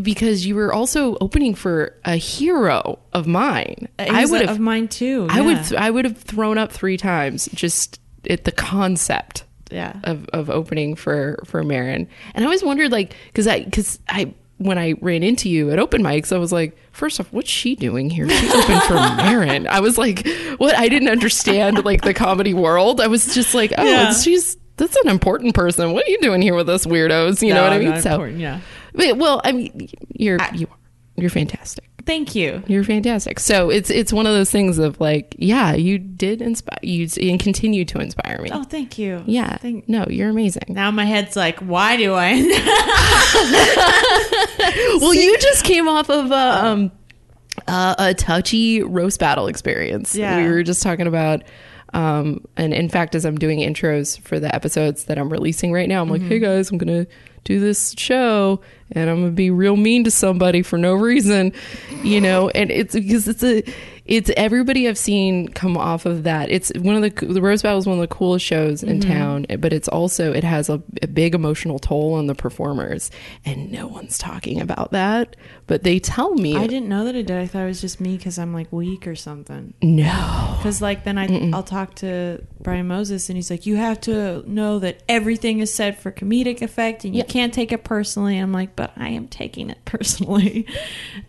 because 0.03 0.45
you 0.45 0.55
were 0.57 0.73
also 0.73 1.17
opening 1.21 1.55
for 1.55 1.97
a 2.05 2.17
hero 2.17 2.99
of 3.13 3.27
mine. 3.27 3.89
I 3.99 4.27
would 4.27 4.43
of 4.43 4.49
have, 4.49 4.59
mine 4.59 4.89
too. 4.89 5.29
I 5.31 5.41
would, 5.41 5.65
th- 5.65 5.81
I 5.81 5.91
would 5.91 6.05
have 6.05 6.19
thrown 6.19 6.59
up 6.59 6.73
three 6.73 6.97
times 6.97 7.49
just 7.55 8.01
at 8.29 8.45
the 8.45 8.53
concept 8.53 9.45
yeah. 9.71 10.01
of, 10.03 10.29
of 10.31 10.51
opening 10.51 10.97
for 10.97 11.41
for 11.45 11.63
Maron. 11.63 12.09
And 12.35 12.45
I 12.45 12.45
always 12.45 12.65
wondered, 12.65 12.91
like, 12.91 13.15
because 13.29 13.47
I, 13.47 13.63
because 13.63 13.99
I, 14.09 14.35
when 14.65 14.79
I 14.79 14.95
ran 15.01 15.23
into 15.23 15.49
you 15.51 15.71
at 15.71 15.79
open 15.79 16.03
mics, 16.03 16.35
I 16.35 16.39
was 16.39 16.51
like, 16.53 16.77
first 16.91 17.21
off, 17.21 17.31
what's 17.33 17.51
she 17.51 17.75
doing 17.77 18.09
here? 18.09 18.29
She 18.29 18.49
opened 18.49 18.83
for 18.85 18.95
Maron. 19.19 19.67
I 19.67 19.81
was 19.81 19.99
like, 19.99 20.27
what? 20.57 20.75
I 20.77 20.89
didn't 20.89 21.09
understand 21.09 21.85
like 21.85 22.01
the 22.03 22.15
comedy 22.15 22.55
world. 22.55 23.01
I 23.01 23.07
was 23.09 23.35
just 23.35 23.55
like, 23.55 23.73
oh, 23.77 23.85
Yeah. 23.85 24.13
she's 24.15 24.57
that's 24.77 24.97
an 25.05 25.09
important 25.11 25.55
person. 25.55 25.93
What 25.93 26.07
are 26.07 26.11
you 26.11 26.19
doing 26.21 26.41
here 26.43 26.55
with 26.55 26.69
us 26.69 26.87
weirdos? 26.87 27.47
You 27.47 27.55
know 27.55 27.63
what 27.63 27.73
I 27.73 27.79
mean? 27.79 28.01
So, 28.01 28.11
important, 28.13 28.41
yeah. 28.41 28.61
but, 28.93 29.17
well, 29.19 29.41
I 29.45 29.53
mean, 29.53 29.89
you're 30.15 30.39
you 30.55 30.67
are 30.67 30.77
you're 31.17 31.31
fantastic. 31.31 31.85
Thank 32.07 32.35
you. 32.35 32.63
You're 32.67 32.85
fantastic. 32.85 33.41
So 33.41 33.71
it's 33.71 33.89
it's 33.89 34.13
one 34.13 34.27
of 34.27 34.35
those 34.35 34.51
things 34.51 34.79
of 34.79 35.01
like, 35.01 35.35
yeah, 35.39 35.73
you 35.75 35.99
did 35.99 36.43
inspire 36.43 36.79
you 36.83 37.09
and 37.31 37.41
continue 37.41 37.87
to 37.87 37.99
inspire 37.99 38.43
me. 38.43 38.51
Oh, 38.53 38.63
thank 38.63 38.99
you. 38.99 39.23
yeah, 39.27 39.57
Thank- 39.57 39.89
no, 39.89 40.05
you're 40.11 40.29
amazing. 40.29 40.65
now 40.69 40.91
my 40.91 41.07
head's 41.07 41.35
like, 41.37 41.61
why 41.61 41.97
do 41.97 42.13
I? 42.15 42.35
Well, 45.01 45.15
you 45.15 45.37
just 45.39 45.65
came 45.65 45.89
off 45.89 46.09
of 46.11 46.31
a, 46.31 46.65
um, 46.67 46.93
uh, 47.67 47.95
a 47.99 48.15
touchy 48.15 48.83
roast 48.83 49.21
battle 49.21 49.47
experience. 49.47 50.15
Yeah. 50.15 50.37
We 50.39 50.49
were 50.51 50.63
just 50.63 50.83
talking 50.83 51.07
about, 51.07 51.43
um, 51.93 52.45
and 52.57 52.73
in 52.73 52.89
fact, 52.89 53.15
as 53.15 53.25
I'm 53.25 53.37
doing 53.37 53.61
intros 53.61 54.19
for 54.21 54.41
the 54.41 54.53
episodes 54.55 55.05
that 55.05 55.19
I'm 55.19 55.31
releasing 55.31 55.73
right 55.73 55.89
now, 55.89 56.01
I'm 56.03 56.09
like, 56.09 56.23
hey 56.23 56.39
guys, 56.39 56.71
I'm 56.71 56.79
going 56.79 57.05
to 57.05 57.11
do 57.45 57.61
this 57.61 57.95
show 57.97 58.61
and 58.91 59.11
I'm 59.11 59.21
going 59.21 59.31
to 59.31 59.35
be 59.35 59.51
real 59.51 59.77
mean 59.77 60.05
to 60.05 60.11
somebody 60.11 60.63
for 60.63 60.79
no 60.79 60.95
reason, 60.95 61.53
you 62.03 62.21
know, 62.21 62.49
and 62.51 62.71
it's 62.71 62.95
because 62.95 63.29
it's 63.29 63.43
a, 63.43 63.63
it's 64.07 64.31
everybody 64.37 64.87
I've 64.87 64.99
seen 64.99 65.49
come 65.49 65.77
off 65.79 66.05
of 66.05 66.25
that. 66.25 66.51
It's 66.51 66.71
one 66.77 66.95
of 66.97 67.03
the 67.03 67.27
the 67.27 67.41
roast 67.41 67.63
battle 67.63 67.79
is 67.79 67.87
one 67.87 67.99
of 67.99 68.03
the 68.03 68.15
coolest 68.15 68.45
shows 68.45 68.83
in 68.83 69.01
mm-hmm. 69.01 69.11
town, 69.11 69.47
but 69.61 69.73
it's 69.73 69.89
also 69.89 70.33
it 70.33 70.45
has 70.45 70.69
a, 70.69 70.83
a 71.03 71.07
big 71.07 71.35
emotional 71.35 71.79
toll 71.79 72.15
on 72.15 72.27
the 72.27 72.35
performers, 72.35 73.11
and 73.45 73.73
no 73.73 73.87
one's 73.87 74.19
talking 74.19 74.61
about 74.61 74.93
that. 74.93 75.37
But 75.67 75.85
they 75.85 75.99
tell 75.99 76.35
me 76.35 76.55
I 76.57 76.67
didn't 76.67 76.89
know 76.89 77.05
that 77.05 77.15
it 77.15 77.27
did. 77.27 77.39
I 77.39 77.47
thought 77.47 77.63
it 77.63 77.67
was 77.67 77.81
just 77.81 78.01
me 78.01 78.17
because 78.19 78.39
I'm 78.39 78.53
like 78.53 78.71
weak 78.73 79.07
or 79.07 79.17
something. 79.17 79.73
no. 79.81 80.55
Because 80.59 80.83
like 80.83 81.05
then 81.05 81.17
I 81.17 81.51
I'll 81.55 81.63
talk 81.63 81.95
to 81.97 82.43
Brian 82.61 82.87
Moses 82.87 83.29
and 83.31 83.37
he's 83.37 83.51
like, 83.51 83.65
you 83.65 83.77
have 83.77 84.01
to 84.03 84.43
know 84.51 84.79
that 84.81 85.03
everything 85.09 85.61
is 85.61 85.73
said 85.73 85.99
for 85.99 86.11
comedic 86.13 86.61
effect 86.63 87.05
and 87.05 87.15
you 87.15 87.19
Yeah. 87.19 87.25
can't 87.25 87.55
take 87.55 87.73
it 87.73 87.85
personally. 87.85 88.39
I'm 88.39 88.53
like, 88.53 88.77
but 88.77 88.93
I 88.97 89.09
am 89.11 89.29
taking 89.29 89.71
it 89.71 89.79
personally. 89.87 90.67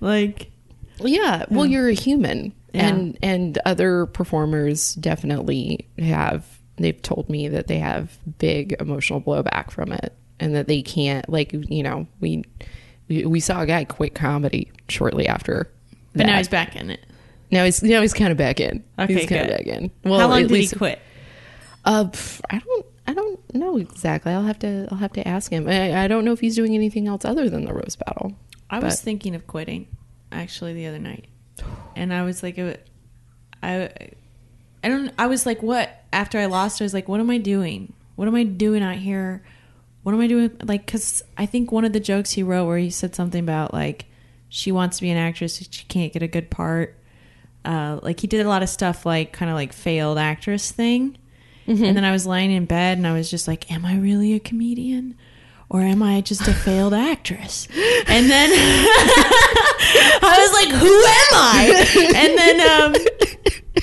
like, 0.01 0.51
Yeah, 0.99 1.45
well, 1.49 1.65
you're 1.65 1.89
a 1.89 1.93
human, 1.93 2.53
Yeah. 2.75 2.87
and 2.87 3.17
and 3.21 3.57
other 3.65 4.05
performers 4.05 4.95
definitely 4.95 5.87
have. 5.97 6.45
They've 6.77 7.01
told 7.01 7.29
me 7.29 7.47
that 7.47 7.67
they 7.67 7.79
have 7.79 8.17
big 8.37 8.75
emotional 8.79 9.21
blowback 9.21 9.71
from 9.71 9.91
it, 9.93 10.13
and 10.39 10.55
that 10.55 10.67
they 10.67 10.81
can't 10.81 11.27
like 11.29 11.53
you 11.53 11.83
know 11.83 12.07
we 12.19 12.43
we, 13.07 13.25
we 13.25 13.39
saw 13.39 13.61
a 13.61 13.65
guy 13.65 13.85
quit 13.85 14.15
comedy 14.15 14.71
shortly 14.89 15.27
after. 15.27 15.71
but 16.13 16.25
now 16.25 16.37
he's 16.37 16.47
back 16.49 16.75
in 16.75 16.89
it. 16.89 17.05
now 17.51 17.63
he's 17.63 17.81
now 17.81 18.01
he's 18.01 18.13
kind 18.13 18.31
of 18.31 18.37
back 18.37 18.59
in. 18.59 18.83
Okay, 18.99 19.13
he's 19.13 19.29
kind 19.29 19.41
of 19.41 19.47
good. 19.47 19.57
back 19.57 19.67
in. 19.67 19.91
Well, 20.03 20.19
How 20.19 20.27
long 20.27 20.41
did 20.41 20.51
least, 20.51 20.73
he 20.73 20.77
quit? 20.77 20.99
Uh, 21.85 22.09
I 22.49 22.59
don't 22.59 22.85
I 23.07 23.13
don't 23.13 23.53
know 23.55 23.77
exactly. 23.77 24.33
I'll 24.33 24.43
have 24.43 24.59
to 24.59 24.87
I'll 24.91 24.97
have 24.97 25.13
to 25.13 25.27
ask 25.27 25.51
him. 25.51 25.67
I, 25.67 26.03
I 26.03 26.07
don't 26.07 26.25
know 26.25 26.33
if 26.33 26.39
he's 26.39 26.55
doing 26.55 26.73
anything 26.75 27.07
else 27.07 27.23
other 27.23 27.49
than 27.49 27.65
the 27.65 27.73
roast 27.73 27.99
battle. 28.05 28.33
I 28.69 28.79
was 28.79 28.99
thinking 28.99 29.35
of 29.35 29.45
quitting 29.47 29.87
actually 30.31 30.73
the 30.73 30.87
other 30.87 30.99
night, 30.99 31.25
and 31.95 32.13
I 32.13 32.23
was 32.23 32.43
like, 32.43 32.57
it- 32.57 32.87
I, 33.63 33.89
I 34.83 34.87
don't. 34.89 35.11
I 35.17 35.27
was 35.27 35.45
like, 35.45 35.63
what? 35.63 36.03
After 36.13 36.37
I 36.39 36.45
lost, 36.45 36.81
I 36.81 36.85
was 36.85 36.93
like, 36.93 37.07
what 37.07 37.19
am 37.19 37.29
I 37.29 37.37
doing? 37.37 37.93
What 38.15 38.27
am 38.27 38.35
I 38.35 38.43
doing 38.43 38.83
out 38.83 38.95
here? 38.97 39.43
What 40.03 40.13
am 40.13 40.21
I 40.21 40.27
doing? 40.27 40.51
Like, 40.63 40.85
because 40.85 41.23
I 41.37 41.45
think 41.47 41.71
one 41.71 41.83
of 41.85 41.91
the 41.93 41.99
jokes 41.99 42.31
he 42.31 42.43
wrote 42.43 42.65
where 42.67 42.77
he 42.77 42.89
said 42.91 43.15
something 43.15 43.39
about 43.43 43.73
like 43.73 44.05
she 44.49 44.71
wants 44.71 44.97
to 44.97 45.01
be 45.01 45.09
an 45.09 45.17
actress, 45.17 45.57
but 45.59 45.73
she 45.73 45.85
can't 45.85 46.13
get 46.13 46.21
a 46.21 46.27
good 46.27 46.49
part. 46.51 46.95
Uh, 47.65 47.99
like 48.03 48.19
he 48.19 48.27
did 48.27 48.45
a 48.45 48.49
lot 48.49 48.61
of 48.61 48.69
stuff 48.69 49.05
like 49.05 49.33
kind 49.33 49.49
of 49.49 49.55
like 49.55 49.73
failed 49.73 50.17
actress 50.19 50.71
thing. 50.71 51.17
And 51.67 51.97
then 51.97 52.05
I 52.05 52.11
was 52.11 52.27
lying 52.27 52.51
in 52.51 52.65
bed 52.65 52.99
and 52.99 53.07
I 53.07 53.13
was 53.13 53.31
just 53.31 53.47
like, 53.47 53.71
am 53.71 53.83
I 53.85 53.97
really 53.97 54.33
a 54.33 54.39
comedian? 54.39 55.17
Or 55.67 55.81
am 55.81 56.03
I 56.03 56.21
just 56.21 56.47
a 56.47 56.53
failed 56.53 56.93
actress? 56.93 57.67
And 58.07 58.29
then 58.29 58.51
I 59.79 60.37
was 60.39 60.53
like, 60.53 60.81
who 60.81 60.87
am 60.87 61.33
I? 61.33 62.11
And 62.15 62.37
then, 62.37 62.61
um, 62.61 62.95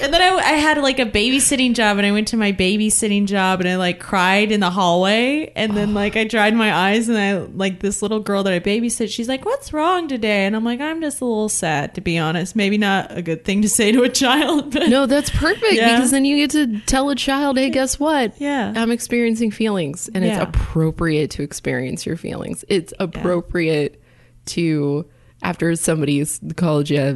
and 0.01 0.13
then 0.13 0.23
I, 0.23 0.35
I 0.37 0.53
had 0.53 0.79
like 0.79 0.99
a 0.99 1.05
babysitting 1.07 1.75
job, 1.75 1.99
and 1.99 2.07
I 2.07 2.13
went 2.13 2.29
to 2.29 2.37
my 2.37 2.51
babysitting 2.53 3.27
job, 3.27 3.61
and 3.61 3.69
I 3.69 3.77
like 3.77 4.01
cried 4.01 4.51
in 4.51 4.61
the 4.61 4.71
hallway, 4.71 5.53
and 5.55 5.77
then 5.77 5.93
like 5.95 6.17
I 6.17 6.25
dried 6.25 6.55
my 6.55 6.73
eyes, 6.75 7.09
and 7.09 7.19
I 7.19 7.35
like 7.39 7.81
this 7.81 8.01
little 8.03 8.19
girl 8.21 8.43
that 8.45 8.53
I 8.53 8.59
babysit. 8.61 9.11
She's 9.13 9.29
like, 9.29 9.45
"What's 9.45 9.73
wrong 9.73 10.09
today?" 10.09 10.47
And 10.47 10.57
I'm 10.57 10.65
like, 10.65 10.81
"I'm 10.81 11.01
just 11.03 11.21
a 11.21 11.25
little 11.27 11.49
sad, 11.51 11.95
to 11.97 12.01
be 12.01 12.17
honest. 12.19 12.57
Maybe 12.57 12.79
not 12.79 13.17
a 13.17 13.23
good 13.23 13.45
thing 13.45 13.63
to 13.63 13.69
say 13.69 13.93
to 13.93 14.03
a 14.03 14.09
child, 14.09 14.71
but 14.73 14.89
No, 14.89 15.07
that's 15.07 15.31
perfect 15.31 15.73
Yeah. 15.75 15.97
because 15.97 16.11
then 16.11 16.25
you 16.25 16.37
get 16.39 16.51
to 16.53 16.81
tell 16.87 17.11
a 17.11 17.15
child, 17.15 17.59
hey, 17.59 17.69
guess 17.71 18.01
what? 18.01 18.41
Yeah. 18.41 18.73
I'm 18.75 18.91
experiencing 18.91 19.51
feelings 19.51 20.09
and 20.15 20.25
it's 20.25 20.39
appropriate 20.39 21.31
to 21.33 21.43
experience 21.43 22.07
your 22.07 22.17
feelings. 22.17 22.65
It's 22.69 22.93
appropriate 22.99 24.03
to, 24.47 25.07
after 25.43 25.75
somebody's 25.77 26.41
called 26.57 26.89
you 26.89 27.01
a, 27.01 27.13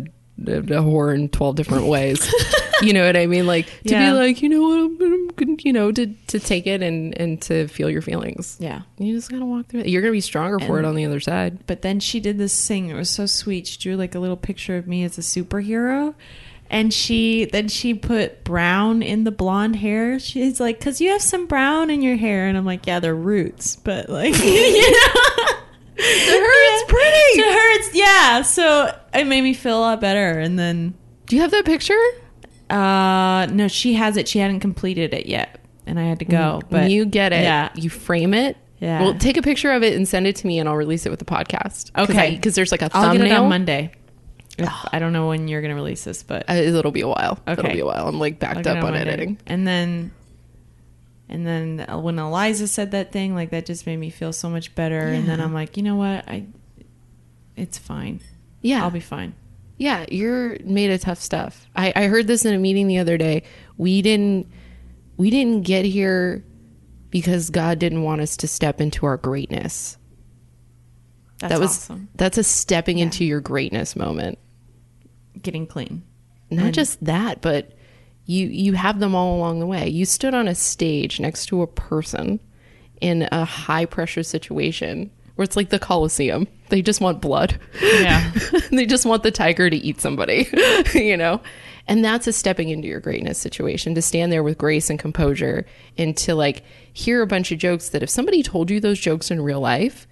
a 0.50 0.60
whore 0.82 1.14
in 1.14 1.28
12 1.30 1.56
different 1.56 1.86
ways. 1.86 2.30
you 2.82 2.92
know 2.92 3.06
what 3.06 3.16
I 3.16 3.26
mean? 3.26 3.46
Like 3.46 3.66
to 3.84 3.92
Yeah. 3.94 4.12
be 4.12 4.18
like, 4.18 4.42
you 4.42 4.48
know 4.50 4.62
what, 4.62 5.38
I'm, 5.40 5.56
you 5.62 5.72
know, 5.72 5.90
to, 5.92 6.06
to 6.26 6.38
take 6.40 6.66
it 6.66 6.82
and, 6.82 7.16
and 7.18 7.40
to 7.42 7.68
feel 7.68 7.88
your 7.88 8.02
feelings. 8.02 8.56
yeah." 8.60 8.82
You 8.98 9.14
just 9.14 9.30
gotta 9.30 9.46
walk 9.46 9.66
through 9.68 9.80
it. 9.80 9.88
You're 9.88 10.02
gonna 10.02 10.12
be 10.12 10.20
stronger 10.20 10.58
for 10.58 10.78
it 10.78 10.84
on 10.84 10.94
the 10.94 11.04
other 11.06 11.20
side. 11.20 11.66
But 11.66 11.82
then 11.82 12.00
she 12.00 12.20
did 12.20 12.36
this 12.38 12.66
thing. 12.68 12.88
It 12.88 12.94
was 12.94 13.08
so 13.10 13.24
sweet. 13.26 13.66
She 13.66 13.78
drew 13.78 13.96
like 13.96 14.14
a 14.14 14.18
little 14.18 14.36
picture 14.36 14.76
of 14.76 14.86
me 14.86 15.04
as 15.04 15.16
a 15.16 15.22
superhero. 15.22 16.14
And 16.68 16.92
she 16.92 17.44
then 17.44 17.68
she 17.68 17.94
put 17.94 18.42
brown 18.42 19.00
in 19.00 19.22
the 19.22 19.30
blonde 19.30 19.76
hair. 19.76 20.18
She's 20.18 20.58
like, 20.58 20.80
"Cause 20.80 21.00
you 21.00 21.10
have 21.10 21.22
some 21.22 21.46
brown 21.46 21.90
in 21.90 22.02
your 22.02 22.16
hair," 22.16 22.48
and 22.48 22.58
I'm 22.58 22.64
like, 22.66 22.88
"Yeah, 22.88 22.98
they're 22.98 23.14
roots." 23.14 23.76
But 23.76 24.08
like, 24.10 24.36
you 24.44 24.90
know, 24.92 25.44
To 25.96 26.02
her, 26.02 26.74
it's 26.74 26.90
pretty. 26.90 27.40
to 27.42 27.48
her, 27.52 27.70
it's 27.78 27.94
yeah. 27.94 28.42
So 28.42 28.94
it 29.14 29.26
made 29.26 29.40
me 29.42 29.54
feel 29.54 29.78
a 29.78 29.80
lot 29.80 30.00
better. 30.00 30.38
And 30.38 30.58
then, 30.58 30.94
Do 31.26 31.36
you 31.36 31.42
have 31.42 31.50
that 31.52 31.64
picture? 31.64 31.98
uh, 32.70 33.46
no, 33.50 33.68
she 33.68 33.94
has 33.94 34.16
it. 34.16 34.28
She 34.28 34.38
hadn't 34.38 34.60
completed 34.60 35.14
it 35.14 35.26
yet, 35.26 35.58
and 35.86 35.98
I 35.98 36.04
had 36.04 36.18
to 36.18 36.24
go. 36.24 36.60
But 36.70 36.82
when 36.82 36.90
you 36.90 37.04
get 37.06 37.32
it, 37.32 37.42
yeah, 37.42 37.70
you 37.74 37.88
frame 37.90 38.34
it. 38.34 38.56
Yeah. 38.80 39.00
Well, 39.00 39.14
take 39.14 39.36
a 39.38 39.42
picture 39.42 39.72
of 39.72 39.82
it 39.82 39.94
and 39.94 40.06
send 40.06 40.26
it 40.26 40.36
to 40.36 40.46
me, 40.46 40.58
and 40.58 40.68
I'll 40.68 40.76
release 40.76 41.06
it 41.06 41.10
with 41.10 41.18
the 41.18 41.24
podcast. 41.24 41.90
Okay. 41.96 42.32
Because 42.36 42.54
there's 42.54 42.72
like 42.72 42.82
a 42.82 42.90
I'll 42.92 43.04
thumbnail. 43.04 43.28
get 43.28 43.32
it 43.32 43.38
on 43.38 43.48
Monday. 43.48 43.92
If, 44.58 44.68
I 44.92 44.98
don't 44.98 45.12
know 45.12 45.28
when 45.28 45.48
you're 45.48 45.62
gonna 45.62 45.74
release 45.74 46.04
this, 46.04 46.22
but 46.22 46.44
Uh, 46.48 46.54
it'll 46.54 46.90
be 46.90 47.00
a 47.02 47.08
while. 47.08 47.38
It'll 47.46 47.64
Okay. 47.64 47.74
be 47.74 47.80
a 47.80 47.86
while. 47.86 48.06
I'm 48.08 48.18
like 48.18 48.34
I'll 48.34 48.54
backed 48.54 48.64
get 48.64 48.76
up 48.78 48.84
on 48.84 48.92
Monday. 48.92 49.00
editing. 49.00 49.38
And 49.46 49.66
then, 49.66 50.12
and 51.28 51.46
then 51.46 51.84
when 52.02 52.18
Eliza 52.18 52.68
said 52.68 52.92
that 52.92 53.12
thing, 53.12 53.34
like 53.34 53.50
that 53.50 53.66
just 53.66 53.86
made 53.86 53.96
me 53.98 54.10
feel 54.10 54.32
so 54.32 54.48
much 54.48 54.74
better. 54.74 54.98
And 54.98 55.28
then 55.28 55.40
I'm 55.40 55.52
like, 55.54 55.76
you 55.76 55.82
know 55.82 55.96
what? 55.96 56.28
I, 56.28 56.46
it's 57.56 57.78
fine. 57.78 58.20
Yeah. 58.62 58.82
I'll 58.82 58.90
be 58.90 59.00
fine. 59.00 59.34
yeah, 59.78 60.06
you're 60.10 60.56
made 60.64 60.90
of 60.90 61.00
tough 61.00 61.18
stuff. 61.20 61.68
I, 61.76 61.92
I 61.96 62.06
heard 62.06 62.26
this 62.26 62.44
in 62.44 62.54
a 62.54 62.58
meeting 62.58 62.86
the 62.86 62.98
other 62.98 63.16
day. 63.18 63.42
We 63.76 64.02
didn't 64.02 64.46
we 65.16 65.30
didn't 65.30 65.62
get 65.62 65.84
here 65.84 66.44
because 67.10 67.50
God 67.50 67.78
didn't 67.78 68.02
want 68.02 68.20
us 68.20 68.36
to 68.38 68.48
step 68.48 68.80
into 68.80 69.06
our 69.06 69.16
greatness. 69.16 69.96
That's 71.38 71.52
that 71.54 71.60
was 71.60 71.70
awesome. 71.70 72.08
that's 72.14 72.38
a 72.38 72.44
stepping 72.44 72.98
into 72.98 73.24
your 73.24 73.40
greatness 73.40 73.96
moment. 73.96 74.38
Getting 75.40 75.66
clean. 75.66 76.02
not 76.50 76.66
And- 76.66 76.74
just 76.74 77.04
that 77.04 77.40
but 77.42 77.72
you 78.26 78.46
you 78.48 78.72
have 78.74 79.00
them 79.00 79.14
all 79.14 79.36
along 79.36 79.60
the 79.60 79.66
way. 79.66 79.88
You 79.88 80.04
stood 80.04 80.34
on 80.34 80.48
a 80.48 80.54
stage 80.54 81.20
next 81.20 81.46
to 81.46 81.62
a 81.62 81.66
person 81.66 82.40
in 83.00 83.28
a 83.30 83.44
high 83.44 83.84
pressure 83.84 84.22
situation 84.22 85.10
where 85.36 85.44
it's 85.44 85.56
like 85.56 85.68
the 85.70 85.78
coliseum 85.78 86.46
they 86.68 86.82
just 86.82 87.00
want 87.00 87.20
blood. 87.20 87.58
Yeah. 87.80 88.32
they 88.72 88.86
just 88.86 89.06
want 89.06 89.22
the 89.22 89.30
tiger 89.30 89.70
to 89.70 89.76
eat 89.76 90.00
somebody 90.00 90.48
you 90.94 91.16
know? 91.16 91.40
And 91.88 92.04
that's 92.04 92.26
a 92.26 92.32
stepping 92.32 92.70
into 92.70 92.88
your 92.88 92.98
greatness 92.98 93.38
situation 93.38 93.94
to 93.94 94.02
stand 94.02 94.32
there 94.32 94.42
with 94.42 94.58
grace 94.58 94.90
and 94.90 94.98
composure 94.98 95.64
and 95.96 96.16
to 96.18 96.34
like 96.34 96.64
hear 96.92 97.22
a 97.22 97.26
bunch 97.26 97.52
of 97.52 97.58
jokes 97.58 97.90
that 97.90 98.02
if 98.02 98.10
somebody 98.10 98.42
told 98.42 98.70
you 98.70 98.80
those 98.80 98.98
jokes 98.98 99.30
in 99.30 99.40
real 99.40 99.60
life 99.60 100.08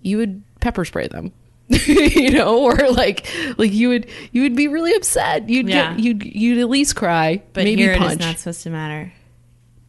you 0.00 0.16
would 0.16 0.42
pepper 0.60 0.84
spray 0.84 1.08
them 1.08 1.32
you 1.86 2.30
know 2.30 2.58
or 2.62 2.76
like 2.92 3.26
like 3.58 3.72
you 3.72 3.88
would 3.90 4.06
you 4.32 4.42
would 4.42 4.56
be 4.56 4.68
really 4.68 4.94
upset 4.94 5.48
you'd 5.48 5.68
Yeah. 5.68 5.92
get 5.94 6.00
you'd 6.02 6.22
you'd 6.24 6.58
at 6.58 6.68
least 6.70 6.96
cry 6.96 7.42
But 7.52 7.64
maybe 7.64 7.82
here 7.82 7.96
punch 7.96 8.12
it 8.12 8.20
is 8.20 8.26
not 8.26 8.38
supposed 8.38 8.62
to 8.62 8.70
matter. 8.70 9.12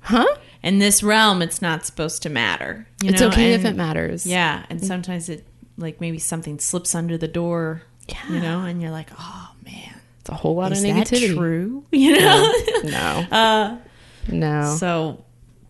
huh 0.01 0.25
In 0.61 0.79
this 0.79 1.01
realm, 1.03 1.41
it's 1.41 1.61
not 1.61 1.85
supposed 1.85 2.21
to 2.23 2.29
matter. 2.29 2.85
You 3.01 3.11
it's 3.11 3.21
know? 3.21 3.27
okay 3.29 3.53
if 3.53 3.63
it 3.63 3.75
matters 3.77 4.25
Yeah, 4.25 4.65
and 4.69 4.83
sometimes 4.83 5.29
it 5.29 5.45
like 5.77 6.01
maybe 6.01 6.19
something 6.19 6.59
slips 6.59 6.93
under 6.93 7.17
the 7.17 7.29
door. 7.29 7.83
Yeah. 8.09 8.17
You 8.33 8.39
know, 8.41 8.59
and 8.65 8.81
you're 8.81 8.91
like, 8.91 9.09
oh 9.17 9.49
man, 9.63 10.01
it's 10.19 10.29
a 10.29 10.33
whole 10.33 10.55
lot 10.55 10.71
is 10.73 10.83
of 10.83 10.89
that 10.93 11.07
negativity 11.07 11.35
true? 11.35 11.85
You 11.91 12.19
know. 12.19 12.53
no 12.83 13.25
uh, 13.31 13.77
no 14.27 14.75
So, 14.77 15.23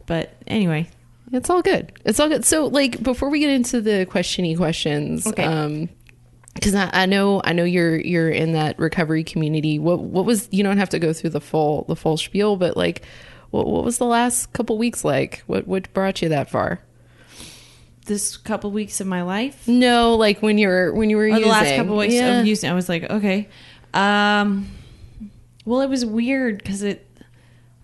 but 0.08 0.34
anyway, 0.48 0.90
It's 1.32 1.50
all 1.52 1.62
good. 1.62 1.92
It's 2.06 2.20
all 2.20 2.28
good. 2.30 2.44
So, 2.46 2.66
like, 2.66 3.04
before 3.04 3.30
we 3.30 3.40
get 3.40 3.52
into 3.52 3.82
the 3.82 4.08
questiony 4.10 4.58
questions, 4.58 5.28
Okay. 5.28 5.44
um, 5.44 5.90
because 6.56 6.76
I, 6.76 6.90
I 6.94 7.06
know 7.06 7.42
I 7.44 7.54
know 7.54 7.64
you're 7.64 8.00
you're 8.00 8.30
in 8.30 8.52
that 8.54 8.78
recovery 8.80 9.24
community. 9.24 9.80
What 9.80 10.00
what 10.02 10.26
was 10.26 10.48
you 10.52 10.64
don't 10.64 10.78
have 10.78 10.90
to 10.90 11.00
go 11.00 11.14
through 11.14 11.30
the 11.32 11.42
full 11.42 11.86
the 11.88 11.96
full 11.96 12.18
spiel, 12.18 12.56
but 12.58 12.76
like, 12.76 13.04
what 13.52 13.68
what 13.68 13.84
was 13.84 13.98
the 13.98 14.06
last 14.06 14.52
couple 14.54 14.78
weeks 14.78 15.04
like? 15.06 15.44
What 15.48 15.68
what 15.68 15.92
brought 15.94 16.22
you 16.22 16.30
that 16.30 16.50
far? 16.50 16.82
this 18.06 18.38
couple 18.38 18.72
weeks 18.72 19.00
of 19.02 19.06
my 19.06 19.22
life, 19.22 19.68
No, 19.68 20.16
like 20.16 20.42
when 20.42 20.58
you 20.58 20.68
were 20.68 20.92
when 20.94 21.12
you 21.12 21.18
were 21.18 21.26
or 21.26 21.28
using 21.28 21.44
the 21.44 21.48
last 21.48 21.76
couple 21.76 21.96
weeks 21.96 22.16
Yeah. 22.16 22.40
of 22.40 22.48
using, 22.48 22.68
I 22.68 22.74
was 22.74 22.90
like, 22.90 23.04
okay. 23.04 23.48
Um, 23.94 24.68
well, 25.64 25.82
it 25.82 25.90
was 25.90 26.04
weird 26.08 26.58
because 26.58 26.82
it, 26.82 27.08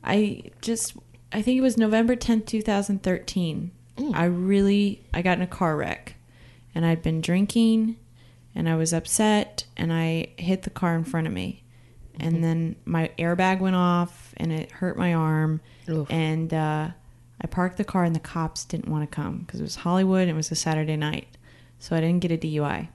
I 0.04 0.42
just, 0.62 0.96
I 1.32 1.44
think 1.44 1.60
it 1.60 1.62
was 1.62 1.78
November 1.78 2.16
tenth, 2.16 2.48
two 2.48 2.64
thousand 2.64 3.04
thirteen. 3.04 3.70
I 4.16 4.26
really, 4.26 5.04
I 5.14 5.22
got 5.22 5.38
in 5.38 5.44
a 5.44 5.48
car 5.48 5.78
wreck, 5.78 6.16
and 6.74 6.88
I'd 6.88 7.04
been 7.04 7.22
drinking, 7.22 7.98
and 8.56 8.68
I 8.70 8.76
was 8.76 8.94
upset, 8.94 9.66
and 9.78 9.92
I 9.94 10.30
hit 10.38 10.64
the 10.64 10.70
car 10.70 10.96
in 10.96 11.04
front 11.04 11.28
of 11.28 11.34
me, 11.34 11.64
and 12.20 12.44
then 12.44 12.76
my 12.86 13.12
airbag 13.20 13.60
went 13.60 13.76
off, 13.76 14.34
and 14.38 14.52
it 14.52 14.72
hurt 14.72 14.98
my 14.98 15.14
arm, 15.14 15.62
Oof. 15.90 16.10
and 16.10 16.54
uh, 16.54 16.90
I 17.42 17.48
parked 17.48 17.78
the 17.78 17.84
car, 17.84 18.04
and 18.06 18.16
the 18.16 18.20
cops 18.20 18.66
didn't 18.66 18.90
want 18.90 19.10
to 19.10 19.14
come 19.14 19.40
because 19.40 19.60
it 19.60 19.64
was 19.64 19.76
Hollywood, 19.76 20.22
and 20.22 20.32
it 20.32 20.36
was 20.36 20.52
a 20.52 20.56
Saturday 20.56 20.96
night, 20.96 21.38
so 21.80 21.96
I 21.96 22.00
didn't 22.02 22.22
get 22.22 22.32
a 22.32 22.38
DUI. 22.38 22.88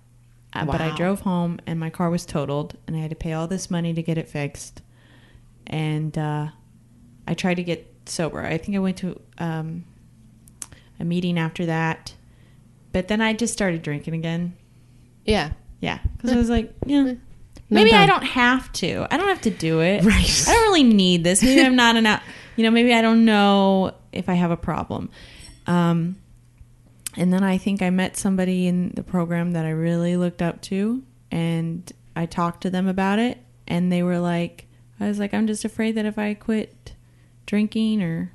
Uh, 0.53 0.65
But 0.65 0.81
I 0.81 0.95
drove 0.97 1.21
home 1.21 1.61
and 1.67 1.79
my 1.79 1.91
car 1.91 2.11
was 2.11 2.27
totaled 2.27 2.77
and 2.87 2.97
I 2.97 2.99
had 2.99 3.11
to 3.11 3.17
pay 3.17 3.33
all 3.33 3.47
this 3.47 3.71
money 3.71 3.95
to 3.95 4.03
get 4.03 4.19
it 4.19 4.29
fixed. 4.29 4.83
And 5.67 6.17
uh, 6.19 6.49
I 7.29 7.35
tried 7.35 7.55
to 7.55 7.63
get 7.63 7.87
sober. 8.07 8.45
I 8.45 8.59
think 8.59 8.75
I 8.77 8.81
went 8.81 8.97
to 8.99 9.21
um, 9.39 9.85
a 10.99 11.05
meeting 11.05 11.39
after 11.39 11.67
that. 11.67 12.15
But 12.93 13.07
then 13.07 13.21
I 13.21 13.33
just 13.33 13.53
started 13.53 13.83
drinking 13.83 14.15
again. 14.15 14.57
Yeah. 15.31 15.53
Yeah. 15.81 15.99
Because 16.17 16.33
I 16.33 16.37
was 16.37 16.51
like, 16.51 16.75
yeah. 16.87 17.03
No 17.03 17.17
Maybe 17.71 17.93
I 17.93 18.07
don't 18.07 18.25
have 18.25 18.73
to. 18.75 19.07
I 19.11 19.17
don't 19.17 19.29
have 19.29 19.43
to 19.43 19.51
do 19.51 19.81
it. 19.81 20.05
Right. 20.11 20.45
I 20.49 20.53
don't 20.53 20.63
really 20.63 20.83
need 20.83 21.23
this. 21.23 21.43
Maybe 21.43 21.63
I'm 21.63 21.77
not 21.77 21.97
an 21.97 22.05
out. 22.05 22.21
You 22.57 22.65
know, 22.65 22.71
maybe 22.71 22.93
I 22.93 23.01
don't 23.01 23.25
know 23.25 23.95
if 24.13 24.29
I 24.29 24.35
have 24.35 24.51
a 24.51 24.57
problem. 24.57 25.09
Um, 25.69 26.17
and 27.17 27.33
then 27.33 27.45
I 27.45 27.59
think 27.59 27.81
I 27.81 27.91
met 27.91 28.17
somebody 28.17 28.67
in 28.67 28.91
the 28.91 29.05
program 29.05 29.53
that 29.53 29.65
I 29.65 29.71
really 29.71 30.17
looked 30.17 30.43
up 30.43 30.61
to, 30.63 31.03
and 31.31 31.91
I 32.17 32.27
talked 32.27 32.63
to 32.63 32.71
them 32.71 32.89
about 32.89 33.19
it, 33.21 33.39
and 33.69 33.93
they 33.93 34.03
were 34.03 34.19
like, 34.19 34.67
I 34.99 35.07
was 35.07 35.19
like, 35.19 35.33
I'm 35.33 35.47
just 35.47 35.65
afraid 35.65 35.93
that 35.93 36.07
if 36.07 36.19
I 36.19 36.35
quit 36.35 36.95
drinking 37.47 38.03
or 38.03 38.33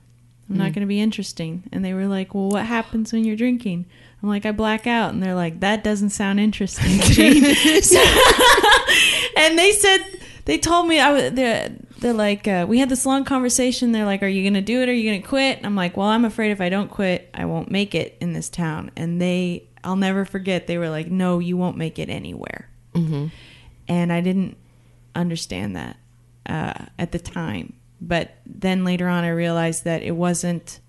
I'm 0.50 0.58
not 0.58 0.74
going 0.74 0.82
to 0.82 0.86
be 0.86 1.00
interesting. 1.00 1.64
And 1.72 1.84
they 1.84 1.94
were 1.94 2.08
like, 2.08 2.34
Well, 2.34 2.50
what 2.50 2.66
happens 2.66 3.12
when 3.12 3.24
you're 3.24 3.36
drinking? 3.36 3.86
I'm 4.25 4.29
like, 4.29 4.48
I 4.48 4.51
black 4.53 4.88
out. 4.88 5.13
And 5.13 5.22
they're 5.22 5.36
like, 5.36 5.60
That 5.60 5.84
doesn't 5.84 6.10
sound 6.10 6.39
interesting, 6.39 7.00
So- 7.84 8.00
and 9.38 9.58
they 9.58 9.72
said, 9.72 10.00
they 10.46 10.58
told 10.58 10.88
me, 10.88 11.00
I 11.00 11.12
was, 11.12 11.32
they're, 11.34 11.75
they're 12.00 12.12
like, 12.13 12.48
uh, 12.48 12.65
we 12.67 12.79
had 12.79 12.89
this 12.89 13.05
long 13.05 13.24
conversation. 13.24 13.91
They're 13.91 14.03
like, 14.05 14.24
Are 14.24 14.27
you 14.27 14.41
going 14.41 14.55
to 14.55 14.62
do 14.62 14.82
it? 14.82 14.89
Are 14.89 14.94
you 14.94 15.08
going 15.12 15.22
to 15.22 15.27
quit? 15.27 15.58
And 15.58 15.65
I'm 15.67 15.75
like, 15.75 15.96
Well, 15.96 16.08
I'm 16.08 16.25
afraid 16.25 16.50
if 16.50 16.60
I 16.60 16.70
don't 16.70 16.89
quit, 16.89 17.29
I 17.36 17.46
won't 17.46 17.70
make 17.70 17.94
it 17.94 18.17
in 18.20 18.34
this 18.34 18.50
town. 18.50 18.89
And 18.96 19.22
they, 19.22 19.67
I'll 19.84 19.96
never 19.96 20.25
forget, 20.25 20.65
they 20.65 20.79
were 20.79 20.89
like, 20.89 21.05
No, 21.12 21.38
you 21.38 21.55
won't 21.55 21.77
make 21.77 22.00
it 22.00 22.10
anywhere. 22.10 22.67
Mm-hmm. 22.96 23.27
And 23.88 24.12
I 24.12 24.22
didn't 24.22 24.58
understand 25.13 25.75
that 25.75 25.98
uh, 26.48 26.86
at 26.98 27.12
the 27.12 27.20
time. 27.20 27.74
But 28.01 28.36
then 28.44 28.84
later 28.86 29.08
on, 29.08 29.24
I 29.24 29.29
realized 29.29 29.84
that 29.84 30.01
it 30.01 30.15
wasn't 30.15 30.79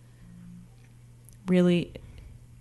really 1.46 1.92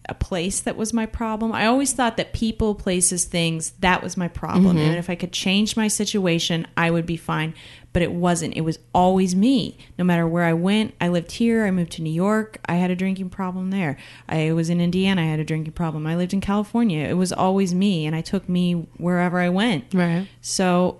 a 0.07 0.13
place 0.13 0.59
that 0.61 0.75
was 0.75 0.93
my 0.93 1.05
problem. 1.05 1.51
I 1.51 1.65
always 1.65 1.93
thought 1.93 2.17
that 2.17 2.33
people, 2.33 2.75
places, 2.75 3.25
things, 3.25 3.71
that 3.79 4.03
was 4.03 4.17
my 4.17 4.27
problem. 4.27 4.77
And 4.77 4.95
if 4.95 5.09
I 5.09 5.15
could 5.15 5.31
change 5.31 5.75
my 5.75 5.87
situation, 5.87 6.67
I 6.77 6.91
would 6.91 7.05
be 7.05 7.17
fine. 7.17 7.53
But 7.93 8.01
it 8.01 8.11
wasn't. 8.11 8.57
It 8.57 8.61
was 8.61 8.77
always 8.93 9.35
me. 9.35 9.77
No 9.97 10.03
matter 10.03 10.27
where 10.27 10.43
I 10.43 10.53
went, 10.53 10.93
I 10.99 11.07
lived 11.07 11.31
here, 11.31 11.65
I 11.65 11.71
moved 11.71 11.93
to 11.93 12.01
New 12.01 12.11
York, 12.11 12.59
I 12.65 12.75
had 12.75 12.91
a 12.91 12.95
drinking 12.95 13.29
problem 13.29 13.71
there. 13.71 13.97
I 14.27 14.51
was 14.51 14.69
in 14.69 14.81
Indiana, 14.81 15.21
I 15.21 15.25
had 15.25 15.39
a 15.39 15.45
drinking 15.45 15.73
problem. 15.73 16.05
I 16.05 16.15
lived 16.15 16.33
in 16.33 16.41
California. 16.41 17.07
It 17.07 17.13
was 17.13 17.31
always 17.31 17.73
me, 17.73 18.05
and 18.05 18.15
I 18.15 18.21
took 18.21 18.49
me 18.49 18.73
wherever 18.97 19.39
I 19.39 19.49
went. 19.49 19.93
Right. 19.93 20.27
So 20.41 20.99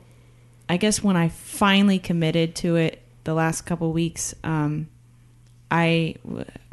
I 0.69 0.77
guess 0.77 1.03
when 1.03 1.17
I 1.17 1.29
finally 1.29 1.99
committed 1.99 2.55
to 2.57 2.75
it 2.75 3.01
the 3.25 3.33
last 3.33 3.61
couple 3.61 3.91
weeks, 3.91 4.33
um, 4.43 4.87
I 5.75 6.15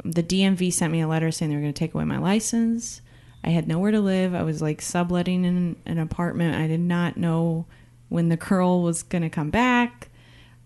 the 0.05 0.23
DMV 0.23 0.71
sent 0.71 0.93
me 0.93 1.01
a 1.01 1.07
letter 1.09 1.29
saying 1.29 1.49
they 1.49 1.57
were 1.57 1.61
going 1.61 1.73
to 1.73 1.77
take 1.77 1.93
away 1.93 2.05
my 2.05 2.19
license. 2.19 3.01
I 3.43 3.49
had 3.49 3.67
nowhere 3.67 3.91
to 3.91 3.99
live. 3.99 4.33
I 4.33 4.43
was 4.43 4.61
like 4.61 4.81
subletting 4.81 5.43
in 5.43 5.75
an 5.85 5.99
apartment. 5.99 6.55
I 6.55 6.67
did 6.67 6.79
not 6.79 7.17
know 7.17 7.65
when 8.07 8.29
the 8.29 8.37
curl 8.37 8.81
was 8.81 9.03
going 9.03 9.21
to 9.21 9.29
come 9.29 9.49
back. 9.49 10.07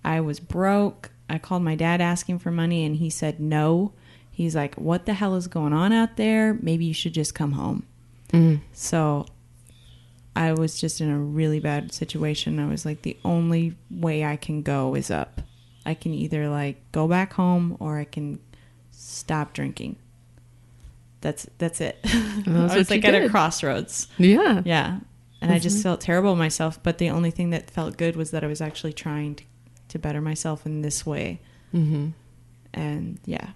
I 0.05 0.21
was 0.21 0.39
broke. 0.39 1.09
I 1.27 1.39
called 1.39 1.63
my 1.63 1.73
dad 1.73 1.99
asking 1.99 2.37
for 2.37 2.51
money 2.51 2.85
and 2.85 2.97
he 2.97 3.09
said 3.09 3.39
no. 3.39 3.93
He's 4.29 4.55
like, 4.55 4.75
"What 4.75 5.07
the 5.07 5.15
hell 5.15 5.33
is 5.33 5.47
going 5.47 5.73
on 5.73 5.91
out 5.91 6.15
there? 6.15 6.53
Maybe 6.61 6.85
you 6.85 6.93
should 6.93 7.15
just 7.15 7.33
come 7.33 7.53
home." 7.53 7.87
Mm-hmm. 8.31 8.61
So 8.71 9.25
I 10.35 10.53
was 10.53 10.79
just 10.79 11.01
in 11.01 11.09
a 11.09 11.17
really 11.17 11.59
bad 11.59 11.91
situation. 11.91 12.59
I 12.59 12.67
was 12.67 12.85
like, 12.85 13.01
the 13.01 13.17
only 13.25 13.75
way 13.89 14.23
I 14.23 14.35
can 14.35 14.61
go 14.61 14.93
is 14.93 15.09
up. 15.09 15.41
I 15.87 15.93
can 15.93 16.13
either 16.13 16.49
like 16.49 16.91
go 16.91 17.07
back 17.07 17.33
home 17.33 17.77
or 17.79 17.97
I 17.97 18.03
can 18.03 18.39
stop 18.91 19.53
drinking. 19.53 19.95
That's 21.21 21.47
that's 21.57 21.79
it. 21.79 21.97
that's 22.03 22.73
I 22.73 22.77
was 22.77 22.89
like 22.89 23.05
at 23.05 23.15
a 23.15 23.29
crossroads. 23.29 24.09
Yeah. 24.17 24.61
Yeah. 24.65 24.99
And 25.41 25.51
I 25.51 25.59
just 25.59 25.81
felt 25.81 26.01
terrible 26.01 26.35
myself, 26.35 26.81
but 26.83 26.97
the 26.97 27.09
only 27.09 27.31
thing 27.31 27.51
that 27.51 27.69
felt 27.69 27.95
good 27.95 28.15
was 28.15 28.31
that 28.31 28.43
I 28.43 28.47
was 28.47 28.59
actually 28.59 28.91
trying 28.93 29.35
to, 29.35 29.43
to 29.89 29.99
better 29.99 30.19
myself 30.19 30.65
in 30.65 30.81
this 30.81 31.05
way. 31.05 31.39
Mm-hmm. 31.73 32.09
And 32.73 33.19
yeah. 33.25 33.51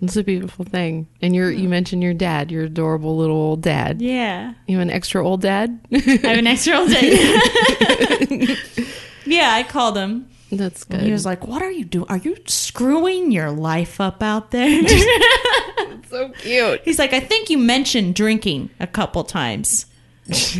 It's 0.00 0.16
a 0.16 0.24
beautiful 0.24 0.64
thing. 0.64 1.06
And 1.20 1.34
you're 1.34 1.50
you 1.50 1.68
mentioned 1.68 2.02
your 2.02 2.14
dad, 2.14 2.50
your 2.50 2.64
adorable 2.64 3.16
little 3.16 3.36
old 3.36 3.60
dad. 3.60 4.00
Yeah. 4.00 4.54
You 4.66 4.78
have 4.78 4.82
an 4.82 4.90
extra 4.90 5.26
old 5.26 5.42
dad? 5.42 5.78
I 5.92 5.98
have 5.98 6.38
an 6.38 6.46
extra 6.46 6.78
old 6.78 6.88
dad. 6.88 7.02
yeah, 9.26 9.50
I 9.52 9.64
called 9.68 9.98
him. 9.98 10.28
That's 10.52 10.84
good. 10.84 10.98
And 10.98 11.06
he 11.06 11.12
was 11.12 11.24
like, 11.24 11.46
"What 11.46 11.62
are 11.62 11.70
you 11.70 11.84
doing? 11.84 12.06
Are 12.10 12.18
you 12.18 12.36
screwing 12.46 13.30
your 13.32 13.50
life 13.50 14.00
up 14.00 14.22
out 14.22 14.50
there?" 14.50 14.86
so 16.10 16.28
cute. 16.38 16.82
He's 16.84 16.98
like, 16.98 17.12
"I 17.14 17.20
think 17.20 17.48
you 17.48 17.56
mentioned 17.58 18.14
drinking 18.14 18.70
a 18.78 18.86
couple 18.86 19.24
times. 19.24 19.86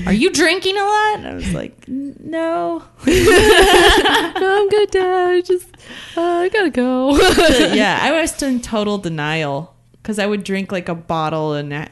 Are 0.06 0.12
you 0.12 0.30
drinking 0.30 0.76
a 0.76 0.82
lot?" 0.82 1.14
And 1.18 1.26
I 1.28 1.34
was 1.34 1.52
like, 1.52 1.76
"N- 1.86 2.16
"No." 2.20 2.82
I'm 3.06 4.68
good, 4.70 4.90
Dad. 4.90 5.30
I 5.30 5.40
Just 5.42 5.68
uh, 6.16 6.20
I 6.22 6.48
gotta 6.48 6.70
go. 6.70 7.14
yeah, 7.74 7.98
I 8.00 8.12
was 8.12 8.42
in 8.42 8.60
total 8.60 8.96
denial 8.98 9.74
because 10.02 10.18
I 10.18 10.26
would 10.26 10.42
drink 10.42 10.72
like 10.72 10.88
a 10.88 10.94
bottle 10.94 11.52
and 11.52 11.72
uh, 11.72 11.86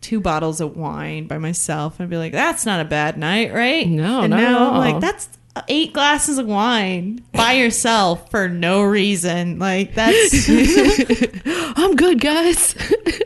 two 0.00 0.20
bottles 0.20 0.60
of 0.60 0.76
wine 0.76 1.26
by 1.26 1.36
myself 1.38 2.00
and 2.00 2.08
be 2.08 2.16
like, 2.16 2.32
"That's 2.32 2.64
not 2.64 2.80
a 2.80 2.84
bad 2.84 3.18
night, 3.18 3.52
right?" 3.52 3.86
No, 3.86 4.22
and 4.22 4.32
at 4.32 4.36
now 4.38 4.70
I'm 4.70 4.78
like, 4.78 5.00
"That's." 5.00 5.28
Eight 5.68 5.92
glasses 5.92 6.38
of 6.38 6.46
wine 6.46 7.24
by 7.32 7.52
yourself 7.52 8.30
for 8.30 8.48
no 8.48 8.82
reason. 8.82 9.58
Like 9.58 9.94
that's 9.94 10.48
I'm 11.46 11.96
good, 11.96 12.20
guys. 12.20 12.74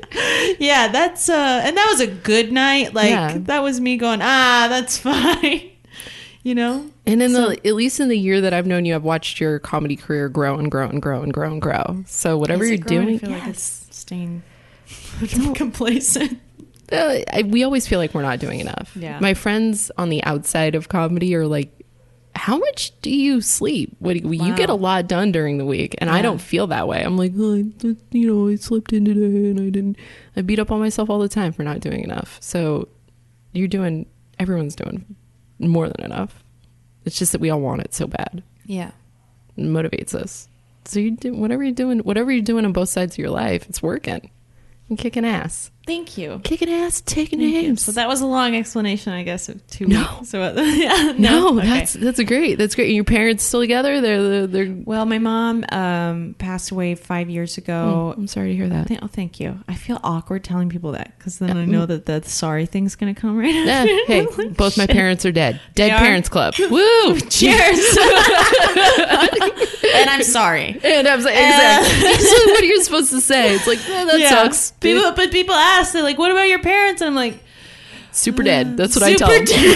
yeah, 0.59 0.89
that's 0.89 1.29
uh 1.29 1.61
and 1.65 1.77
that 1.77 1.89
was 1.91 2.01
a 2.01 2.07
good 2.07 2.53
night. 2.53 2.95
Like 2.95 3.11
Yeah. 3.11 3.39
that 3.43 3.63
was 3.63 3.81
me 3.81 3.97
going, 3.97 4.21
ah, 4.23 4.67
that's 4.69 4.99
fine. 4.99 5.71
you 6.43 6.55
know? 6.55 6.89
And 7.07 7.23
in 7.23 7.33
the 7.33 7.61
at 7.67 7.75
least 7.75 7.99
in 8.01 8.09
the 8.09 8.19
year 8.19 8.41
that 8.41 8.55
I've 8.55 8.67
known 8.67 8.85
you, 8.85 8.95
I've 8.95 9.03
watched 9.05 9.41
your 9.41 9.59
comedy 9.59 9.97
career 9.97 10.29
grow 10.29 10.57
and 10.59 10.71
grow 10.71 10.89
and 10.89 11.03
grow 11.03 11.23
and 11.23 11.33
grow 11.33 11.51
and 11.51 11.61
grow. 11.61 12.05
So 12.07 12.39
whatever 12.39 12.65
you're 12.65 12.77
doing, 12.79 13.17
I 13.17 13.19
feel 13.19 13.31
like 13.31 13.47
yes. 13.47 13.85
it's 13.89 13.99
staying 13.99 14.43
complacent. 15.55 16.41
Uh, 16.91 17.21
I, 17.33 17.43
we 17.43 17.65
always 17.65 17.87
feel 17.89 17.99
like 17.99 18.13
we're 18.13 18.23
not 18.23 18.39
doing 18.39 18.61
enough. 18.61 18.95
Yeah. 18.95 19.19
My 19.19 19.33
friends 19.35 19.91
on 19.97 20.11
the 20.11 20.23
outside 20.25 20.75
of 20.75 20.89
comedy 20.91 21.35
are 21.35 21.47
like, 21.47 21.71
"How 22.35 22.59
much 22.59 22.93
do 23.03 23.11
you 23.11 23.41
sleep? 23.41 23.95
What 23.99 24.15
do 24.15 24.29
you, 24.29 24.45
you 24.45 24.55
get 24.55 24.71
a 24.71 24.75
lot 24.75 25.07
done 25.07 25.33
during 25.33 25.59
the 25.59 25.65
week?" 25.65 25.95
And 25.99 26.11
I 26.11 26.23
don't 26.23 26.41
feel 26.41 26.67
that 26.69 26.89
way. 26.89 27.03
I'm 27.03 27.17
like, 27.17 27.33
oh, 27.37 27.55
I, 27.55 27.97
you 28.11 28.27
know, 28.27 28.49
I 28.49 28.57
slept 28.57 28.93
in 28.93 29.05
today 29.05 29.51
and 29.51 29.61
I 29.61 29.71
didn't. 29.71 29.97
I 30.37 30.43
beat 30.43 30.59
up 30.59 30.71
on 30.71 30.81
myself 30.81 31.11
all 31.11 31.19
the 31.19 31.29
time 31.29 31.53
for 31.53 31.63
not 31.63 31.81
doing 31.81 32.03
enough. 32.03 32.39
So 32.41 32.89
you're 33.53 33.69
doing. 33.69 34.07
Everyone's 34.39 34.75
doing 34.75 35.05
more 35.59 35.89
than 35.89 36.05
enough. 36.05 36.43
It's 37.05 37.19
just 37.19 37.33
that 37.33 37.41
we 37.41 37.51
all 37.51 37.61
want 37.61 37.83
it 37.83 37.95
so 37.95 38.07
bad. 38.07 38.43
Yeah. 38.67 38.93
It 39.57 39.65
motivates 39.65 40.15
us. 40.15 40.49
So 40.85 40.99
you 41.01 41.13
do 41.13 41.35
whatever 41.35 41.63
you're 41.63 41.73
doing. 41.73 42.01
Whatever 42.01 42.33
you're 42.33 42.43
doing 42.43 42.65
on 42.65 42.73
both 42.73 42.89
sides 42.89 43.15
of 43.15 43.19
your 43.19 43.31
life, 43.31 43.69
it's 43.69 43.83
working. 43.83 44.31
And 44.93 44.99
kicking 44.99 45.25
ass, 45.25 45.71
Thank 45.87 46.19
you. 46.19 46.43
kicking 46.45 46.69
ass, 46.69 47.01
taking 47.01 47.39
Thank 47.39 47.55
names. 47.55 47.83
So 47.83 47.93
that 47.93 48.07
was 48.09 48.21
a 48.21 48.27
long 48.27 48.55
explanation, 48.55 49.15
I 49.15 49.23
guess, 49.23 49.49
of 49.49 49.67
two 49.69 49.87
No. 49.87 50.07
weeks. 50.19 50.29
So, 50.29 50.43
uh, 50.43 50.53
yeah, 50.61 51.15
No, 51.17 51.57
Okay. 51.57 51.67
that's 51.67 51.95
that's 51.95 52.23
great. 52.25 52.57
That's 52.59 52.75
great. 52.75 52.89
And 52.89 52.95
your 52.95 53.05
parents 53.05 53.43
still 53.43 53.61
together? 53.63 54.03
They're 54.03 54.23
they're. 54.23 54.47
they're 54.47 54.75
well. 54.85 55.07
My 55.07 55.19
mom 55.19 55.65
um, 55.73 56.35
passed 56.39 56.73
away 56.73 56.95
five 56.95 57.31
years 57.31 57.57
ago. 57.57 58.13
I'm 58.15 58.27
sorry 58.27 58.51
to 58.51 58.55
hear 58.55 58.69
that. 58.69 58.91
Oh, 59.03 59.07
thank 59.07 59.41
you. 59.41 59.59
I 59.67 59.75
feel 59.77 59.99
awkward 60.05 60.45
telling 60.45 60.69
people 60.69 60.93
that 60.93 61.15
because 61.17 61.39
then 61.39 61.57
I 61.57 61.65
know 61.65 61.87
that 61.87 62.05
the 62.05 62.23
sorry 62.23 62.67
thing's 62.67 62.95
going 62.95 63.15
to 63.15 63.19
come 63.19 63.39
right 63.39 63.55
Yeah, 63.55 63.73
after. 63.73 64.05
hey, 64.09 64.27
Like, 64.27 64.55
both 64.59 64.77
my 64.77 64.87
parents 64.87 65.25
are 65.25 65.33
dead. 65.33 65.59
Dead 65.75 65.93
are? 65.93 65.99
Parents 66.01 66.29
Club. 66.29 66.53
Woo! 66.71 67.19
Cheers. 67.31 67.97
And 69.95 70.11
I'm 70.11 70.23
sorry. 70.23 70.79
And 70.85 71.07
I 71.09 71.17
was 71.17 71.25
like, 71.25 71.35
exactly. 71.35 72.15
so 72.27 72.37
what 72.51 72.61
are 72.61 72.65
you 72.65 72.83
supposed 72.83 73.11
to 73.11 73.21
say? 73.21 73.55
It's 73.55 73.67
like 73.67 73.79
eh, 73.89 74.05
that 74.05 74.19
Yeah. 74.21 74.29
sucks. 74.31 74.73
People, 74.81 75.13
but 75.13 75.31
people 75.31 75.55
ask, 75.55 75.93
they're 75.93 76.03
like, 76.03 76.19
"What 76.19 76.31
about 76.31 76.49
your 76.49 76.59
parents?" 76.61 77.01
And 77.03 77.09
I'm 77.09 77.15
like, 77.17 77.39
Super 78.15 78.43
dead. 78.43 78.77
That's 78.77 78.95
what 78.95 79.05
I 79.05 79.15
tell 79.15 79.31
Super 79.31 79.47
them. 79.47 79.75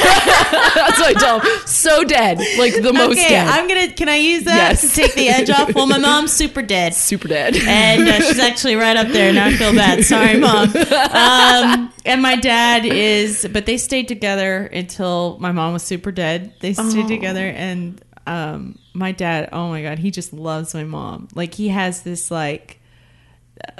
That's 0.74 0.98
what 1.00 1.09
I 1.09 1.18
tell 1.18 1.40
them. 1.40 1.48
So 1.64 2.05
dead, 2.05 2.37
like 2.59 2.74
the 2.74 2.92
most 2.92 3.12
"Okay, 3.18 3.31
dead. 3.31 3.48
I'm 3.48 3.66
gonna. 3.66 3.90
Can 3.94 4.11
I 4.11 4.16
use 4.16 4.44
that 4.44 4.57
Yes. 4.72 4.83
to 4.83 4.88
take 4.94 5.14
the 5.14 5.29
edge 5.31 5.48
off?" 5.48 5.74
Well, 5.74 5.87
my 5.87 5.96
mom's 5.96 6.35
super 6.35 6.61
dead. 6.61 6.92
Super 6.92 7.29
dead. 7.29 7.57
and 7.57 8.07
uh, 8.07 8.20
she's 8.20 8.38
actually 8.38 8.74
right 8.74 8.94
up 8.94 9.09
there. 9.09 9.33
Now 9.33 9.46
I 9.46 9.52
feel 9.55 9.72
bad. 9.72 10.05
Sorry, 10.05 10.38
mom. 10.38 10.68
Um, 10.76 11.92
and 12.05 12.20
my 12.20 12.37
dad 12.37 12.85
is, 12.85 13.48
but 13.55 13.64
they 13.64 13.79
stayed 13.79 14.07
together 14.07 14.66
until 14.66 15.38
my 15.40 15.52
mom 15.52 15.72
was 15.72 15.83
super 15.83 16.12
dead. 16.12 16.52
They 16.61 16.74
stayed 16.74 17.07
Oh. 17.07 17.09
together, 17.09 17.46
and 17.48 18.02
um, 18.26 18.79
my 18.96 19.12
dad, 19.12 19.50
oh 19.52 19.68
my 19.68 19.82
god, 19.82 19.98
he 19.98 20.11
just 20.11 20.32
loves 20.32 20.74
my 20.74 20.85
mom. 20.85 21.28
Like 21.35 21.54
he 21.54 21.68
has 21.68 22.02
this 22.02 22.30
like 22.30 22.80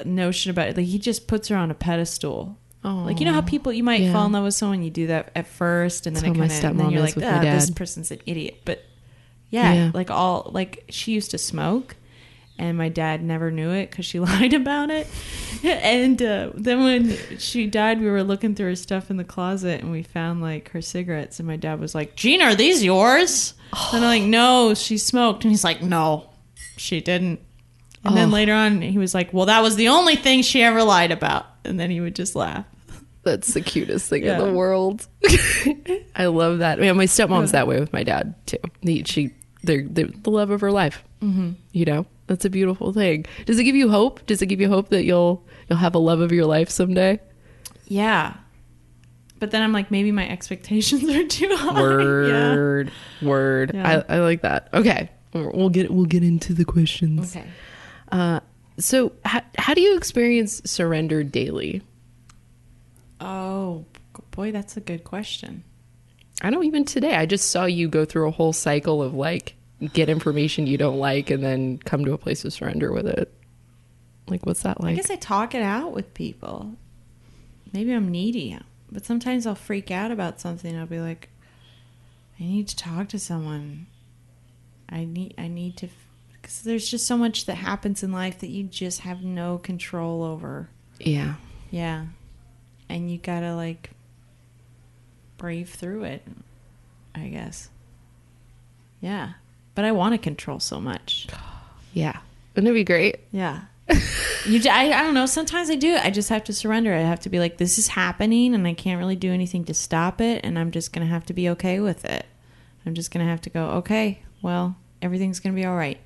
notion 0.05 0.50
about 0.50 0.68
it. 0.68 0.76
Like 0.76 0.87
he 0.87 0.98
just 0.98 1.26
puts 1.26 1.48
her 1.48 1.57
on 1.57 1.70
a 1.70 1.74
pedestal. 1.74 2.57
Oh, 2.85 3.02
Like 3.07 3.18
you 3.20 3.26
know 3.26 3.33
how 3.33 3.40
people 3.40 3.72
you 3.72 3.83
might 3.83 4.02
Yeah. 4.02 4.12
fall 4.12 4.26
in 4.26 4.33
love 4.33 4.44
with 4.44 4.55
someone, 4.55 4.83
you 4.83 4.90
do 4.90 5.09
that 5.09 5.33
at 5.35 5.46
first, 5.46 6.07
and 6.07 6.14
then 6.14 6.22
That's 6.22 6.37
it 6.37 6.38
kind 6.38 6.50
of, 6.52 6.70
and 6.70 6.79
then 6.81 6.90
you're 6.90 7.00
like, 7.02 7.14
ah, 7.16 7.40
this 7.55 7.70
person's 7.70 8.11
an 8.11 8.20
idiot. 8.26 8.61
But 8.64 8.85
yeah, 9.50 9.72
Yeah. 9.74 9.90
like 9.94 10.11
all 10.11 10.50
like 10.55 10.85
she 10.88 11.12
used 11.12 11.31
to 11.33 11.38
smoke 11.38 11.96
and 12.59 12.77
my 12.79 12.88
dad 12.88 13.23
never 13.23 13.51
knew 13.51 13.71
it 13.71 13.90
because 13.90 14.05
she 14.05 14.19
lied 14.31 14.53
about 14.55 14.90
it 14.90 15.07
and 15.64 16.21
uh, 16.23 16.51
then 16.55 16.83
when 16.83 17.16
she 17.38 17.66
died 17.66 18.01
we 18.01 18.07
were 18.11 18.23
looking 18.23 18.55
through 18.55 18.66
her 18.69 18.77
stuff 18.77 19.11
in 19.11 19.16
the 19.16 19.25
closet 19.25 19.81
and 19.83 19.90
we 19.90 20.03
found 20.03 20.40
like 20.42 20.71
her 20.71 20.81
cigarettes 20.83 21.38
and 21.38 21.47
my 21.47 21.57
dad 21.57 21.79
was 21.81 21.95
like 21.95 22.14
gina 22.16 22.45
are 22.45 22.55
these 22.55 22.83
yours 22.85 23.55
and 23.92 24.05
i'm 24.05 24.21
like 24.21 24.23
no 24.23 24.75
she 24.75 24.97
smoked 24.99 25.45
and 25.45 25.51
he's 25.53 25.64
like 25.64 25.83
no 25.83 26.29
she 26.77 27.01
didn't 27.01 27.40
and 28.05 28.16
then 28.16 28.29
Oh. 28.29 28.33
later 28.33 28.53
on 28.53 28.81
he 28.83 28.99
was 28.99 29.14
like 29.14 29.33
well 29.33 29.47
that 29.47 29.62
was 29.62 29.77
the 29.77 29.88
only 29.88 30.16
thing 30.16 30.42
she 30.42 30.62
ever 30.62 30.83
lied 30.83 31.11
about 31.11 31.47
and 31.64 31.79
then 31.81 31.90
he 31.90 32.01
would 32.01 32.14
just 32.14 32.37
laugh 32.37 32.64
That's 33.25 33.55
the 33.55 33.61
cutest 33.61 34.09
thing 34.09 34.23
Yeah. 34.25 34.38
in 34.38 34.47
the 34.47 34.53
world. 34.53 35.09
I 36.14 36.27
love 36.27 36.59
that. 36.61 36.79
Yeah, 36.81 36.92
my 36.92 37.07
stepmom's 37.07 37.51
that 37.51 37.66
way 37.66 37.81
with 37.81 37.92
my 37.92 38.05
dad 38.05 38.35
too. 38.47 38.59
He, 38.83 39.03
she, 39.03 39.33
they're, 39.64 39.83
they're 39.83 40.07
the 40.07 40.31
love 40.31 40.51
of 40.51 40.61
her 40.61 40.71
life. 40.71 41.03
Mm-hmm. 41.21 41.53
You 41.73 41.85
know, 41.87 42.07
that's 42.26 42.44
a 42.44 42.50
beautiful 42.50 42.92
thing. 42.92 43.24
Does 43.44 43.58
it 43.58 43.64
give 43.64 43.76
you 43.76 43.88
hope? 43.88 44.24
Does 44.26 44.42
it 44.42 44.46
give 44.46 44.60
you 44.60 44.68
hope 44.68 44.88
that 44.90 45.04
you'll 45.04 45.44
you'll 45.68 45.78
have 45.78 45.94
a 45.94 45.98
love 45.98 46.20
of 46.20 46.32
your 46.32 46.46
life 46.46 46.70
someday? 46.70 47.20
yeah 47.88 48.34
but 49.38 49.50
then 49.52 49.62
i'm 49.62 49.72
like 49.72 49.90
maybe 49.92 50.10
my 50.10 50.28
expectations 50.28 51.04
are 51.14 51.24
too 51.28 51.48
high 51.54 51.80
Word, 51.80 52.90
word. 53.22 53.70
Yeah. 53.74 54.02
I, 54.08 54.16
I 54.16 54.18
like 54.20 54.42
that. 54.42 54.68
Okay, 54.74 55.08
we'll 55.32 55.68
get 55.68 55.90
we'll 55.92 56.06
get 56.06 56.24
into 56.24 56.52
the 56.54 56.64
questions. 56.64 57.36
okay 57.36 57.46
Uh, 58.10 58.40
so 58.78 59.12
how 59.24 59.42
how 59.58 59.74
do 59.74 59.80
you 59.82 59.96
experience 59.96 60.62
surrender 60.64 61.22
daily? 61.22 61.82
oh 63.20 63.84
boy 64.32 64.52
that's 64.52 64.76
a 64.76 64.80
good 64.80 65.04
question 65.04 65.62
I 66.42 66.50
know 66.50 66.62
even 66.62 66.84
today 66.84 67.14
I 67.16 67.26
just 67.26 67.50
saw 67.50 67.64
you 67.64 67.88
go 67.88 68.04
through 68.04 68.28
a 68.28 68.30
whole 68.32 68.52
cycle 68.52 69.02
of 69.02 69.14
like 69.14 69.54
get 69.92 70.08
information 70.08 70.66
you 70.66 70.78
don't 70.78 70.98
like 70.98 71.30
and 71.30 71.42
then 71.42 71.78
come 71.78 72.04
to 72.04 72.12
a 72.12 72.18
place 72.18 72.44
of 72.44 72.52
surrender 72.52 72.92
with 72.92 73.06
it. 73.06 73.32
Like 74.28 74.44
what's 74.44 74.62
that 74.62 74.80
like? 74.80 74.92
I 74.92 74.96
guess 74.96 75.10
I 75.10 75.16
talk 75.16 75.54
it 75.54 75.62
out 75.62 75.92
with 75.92 76.14
people. 76.14 76.74
maybe 77.72 77.92
I'm 77.92 78.10
needy, 78.10 78.58
but 78.90 79.04
sometimes 79.04 79.46
I'll 79.46 79.54
freak 79.54 79.90
out 79.90 80.10
about 80.10 80.40
something. 80.40 80.76
I'll 80.76 80.86
be 80.86 81.00
like, 81.00 81.28
I 82.40 82.44
need 82.44 82.68
to 82.68 82.76
talk 82.76 83.08
to 83.10 83.18
someone. 83.18 83.86
I 84.88 85.04
need 85.04 85.34
I 85.36 85.48
need 85.48 85.76
to 85.78 85.88
because 86.32 86.62
there's 86.62 86.88
just 86.88 87.06
so 87.06 87.16
much 87.16 87.46
that 87.46 87.56
happens 87.56 88.02
in 88.02 88.12
life 88.12 88.38
that 88.40 88.48
you 88.50 88.64
just 88.64 89.00
have 89.00 89.22
no 89.22 89.58
control 89.58 90.22
over. 90.22 90.68
Yeah. 91.00 91.34
Yeah. 91.70 92.06
And 92.88 93.10
you 93.10 93.18
got 93.18 93.40
to 93.40 93.54
like 93.56 93.90
brave 95.38 95.70
through 95.70 96.04
it, 96.04 96.22
I 97.14 97.26
guess. 97.28 97.68
Yeah. 99.00 99.32
But 99.76 99.84
I 99.84 99.92
want 99.92 100.14
to 100.14 100.18
control 100.18 100.58
so 100.58 100.80
much. 100.80 101.28
Yeah. 101.92 102.18
Wouldn't 102.56 102.70
it 102.70 102.74
be 102.74 102.82
great? 102.82 103.20
Yeah. 103.30 103.60
you 104.46 104.60
I, 104.68 104.92
I 104.92 105.02
don't 105.04 105.14
know 105.14 105.26
sometimes 105.26 105.70
i 105.70 105.76
do 105.76 105.94
i 106.02 106.10
just 106.10 106.28
have 106.28 106.42
to 106.44 106.52
surrender 106.52 106.92
i 106.92 106.98
have 106.98 107.20
to 107.20 107.28
be 107.28 107.38
like 107.38 107.58
this 107.58 107.78
is 107.78 107.86
happening 107.86 108.52
and 108.52 108.66
i 108.66 108.74
can't 108.74 108.98
really 108.98 109.14
do 109.14 109.32
anything 109.32 109.64
to 109.66 109.74
stop 109.74 110.20
it 110.20 110.40
and 110.44 110.58
i'm 110.58 110.72
just 110.72 110.92
gonna 110.92 111.06
have 111.06 111.24
to 111.26 111.32
be 111.32 111.48
okay 111.50 111.78
with 111.78 112.04
it 112.04 112.26
i'm 112.84 112.94
just 112.94 113.12
gonna 113.12 113.24
have 113.24 113.40
to 113.42 113.48
go 113.50 113.66
okay 113.66 114.18
well 114.42 114.74
everything's 115.00 115.38
gonna 115.38 115.54
be 115.54 115.64
all 115.64 115.76
right 115.76 115.98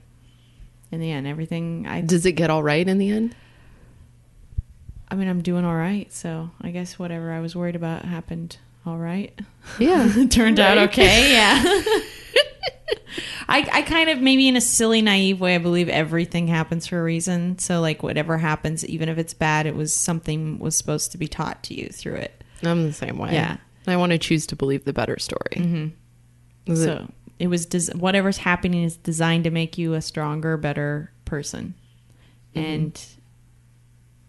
in 0.93 1.01
the 1.01 1.11
end 1.11 1.27
everything 1.27 1.87
i 1.89 2.03
Does 2.03 2.27
it 2.27 2.33
get 2.33 2.51
all 2.51 2.63
right 2.63 2.87
in 2.87 2.99
the 2.99 3.09
end? 3.09 3.35
i 5.09 5.15
mean 5.15 5.27
i'm 5.27 5.41
doing 5.41 5.65
all 5.65 5.75
right 5.77 6.13
so 6.13 6.51
i 6.61 6.71
guess 6.71 6.99
whatever 6.99 7.33
i 7.33 7.41
was 7.41 7.57
worried 7.57 7.77
about 7.77 8.05
happened 8.05 8.59
all 8.85 8.99
right 8.99 9.33
Yeah. 9.79 10.07
It 10.07 10.31
turned 10.31 10.61
out 10.61 10.77
okay 10.77 11.33
yeah 11.33 11.63
I, 13.51 13.69
I 13.73 13.83
kind 13.83 14.09
of 14.09 14.21
maybe 14.21 14.47
in 14.49 14.57
a 14.57 14.61
silly 14.61 15.03
naive 15.03 15.41
way 15.41 15.55
i 15.55 15.59
believe 15.59 15.89
everything 15.89 16.47
happens 16.47 16.87
for 16.87 16.99
a 16.99 17.03
reason 17.03 17.59
so 17.59 17.81
like 17.81 18.03
whatever 18.03 18.39
happens 18.39 18.85
even 18.87 19.09
if 19.09 19.19
it's 19.19 19.35
bad 19.35 19.67
it 19.67 19.75
was 19.75 19.93
something 19.93 20.59
was 20.59 20.77
supposed 20.77 21.13
to 21.13 21.19
be 21.19 21.27
taught 21.27 21.63
to 21.65 21.75
you 21.75 21.89
through 21.89 22.15
it 22.15 22.43
I'm 22.63 22.85
the 22.85 22.93
same 22.93 23.17
way. 23.17 23.33
Yeah. 23.33 23.57
I 23.87 23.97
want 23.97 24.13
to 24.13 24.19
choose 24.19 24.47
to 24.49 24.57
believe 24.57 24.85
the 24.85 24.93
better 24.93 25.19
story. 25.19 25.57
Mm-hmm. 25.57 26.75
so 26.75 27.11
it 27.39 27.47
was 27.49 27.65
des- 27.65 27.97
whatever's 27.97 28.37
happening 28.37 28.83
is 28.85 28.97
designed 28.99 29.45
to 29.45 29.51
make 29.51 29.79
you 29.79 29.95
a 29.95 30.03
stronger 30.03 30.57
better 30.59 31.11
person 31.25 31.75
and 32.55 33.03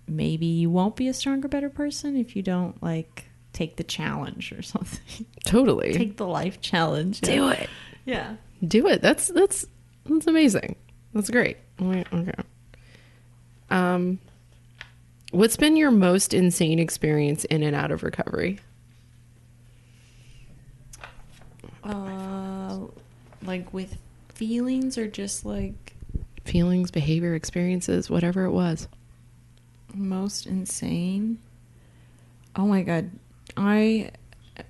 maybe 0.07 0.45
you 0.45 0.69
won't 0.69 0.95
be 0.95 1.07
a 1.07 1.13
stronger 1.13 1.47
better 1.47 1.69
person 1.69 2.15
if 2.15 2.35
you 2.35 2.41
don't 2.41 2.81
like 2.81 3.25
take 3.53 3.75
the 3.77 3.83
challenge 3.83 4.51
or 4.51 4.61
something 4.73 5.25
totally. 5.45 5.93
take 5.93 6.17
the 6.17 6.27
life 6.27 6.61
challenge 6.61 7.21
Do 7.21 7.49
it. 7.49 7.69
yeah 8.05 8.35
Do 8.65 8.87
it. 8.87 9.01
That's 9.01 9.27
that's 9.27 9.65
that's 10.05 10.27
amazing. 10.27 10.75
That's 11.13 11.29
great. 11.29 11.57
Okay. 11.81 12.31
Um, 13.69 14.19
what's 15.31 15.57
been 15.57 15.75
your 15.75 15.91
most 15.91 16.33
insane 16.33 16.77
experience 16.79 17.43
in 17.45 17.63
and 17.63 17.75
out 17.75 17.91
of 17.91 18.03
recovery? 18.03 18.59
Uh, 21.83 22.79
like 23.43 23.73
with 23.73 23.97
feelings 24.33 24.97
or 24.97 25.07
just 25.07 25.45
like 25.45 25.93
Feelings, 26.45 26.89
behavior, 26.91 27.35
experiences, 27.35 28.09
whatever 28.09 28.45
it 28.45 28.51
was. 28.51 28.87
most 29.93 30.45
insane. 30.47 31.37
Oh 32.55 32.65
my 32.65 32.81
god, 32.81 33.11
I 33.55 34.11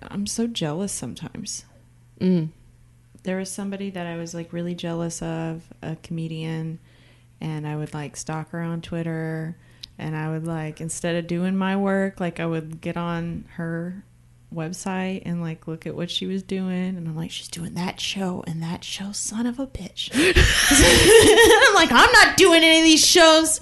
I'm 0.03 0.27
so 0.27 0.47
jealous 0.47 0.91
sometimes. 0.91 1.63
Mm. 2.19 2.49
There 3.23 3.37
was 3.37 3.51
somebody 3.51 3.89
that 3.91 4.07
I 4.07 4.17
was 4.17 4.33
like 4.33 4.51
really 4.53 4.75
jealous 4.75 5.21
of, 5.21 5.63
a 5.81 5.95
comedian, 5.97 6.79
and 7.39 7.67
I 7.67 7.75
would 7.75 7.93
like 7.93 8.17
stalk 8.17 8.49
her 8.51 8.61
on 8.61 8.81
Twitter, 8.81 9.57
and 9.97 10.15
I 10.15 10.29
would 10.29 10.47
like 10.47 10.81
instead 10.81 11.15
of 11.15 11.27
doing 11.27 11.55
my 11.55 11.77
work, 11.77 12.19
like 12.19 12.39
I 12.39 12.45
would 12.45 12.81
get 12.81 12.97
on 12.97 13.45
her 13.55 14.03
website 14.53 15.21
and 15.25 15.41
like 15.41 15.65
look 15.67 15.87
at 15.87 15.95
what 15.95 16.11
she 16.11 16.25
was 16.25 16.43
doing 16.43 16.97
and 16.97 17.07
I'm 17.07 17.15
like 17.15 17.31
she's 17.31 17.47
doing 17.47 17.73
that 17.75 18.01
show 18.01 18.43
and 18.45 18.61
that 18.61 18.83
show 18.83 19.11
son 19.13 19.45
of 19.45 19.59
a 19.59 19.67
bitch. 19.67 20.09
I'm 20.13 21.75
like 21.75 21.91
I'm 21.91 22.11
not 22.11 22.37
doing 22.37 22.61
any 22.61 22.79
of 22.79 22.83
these 22.83 23.05
shows. 23.05 23.61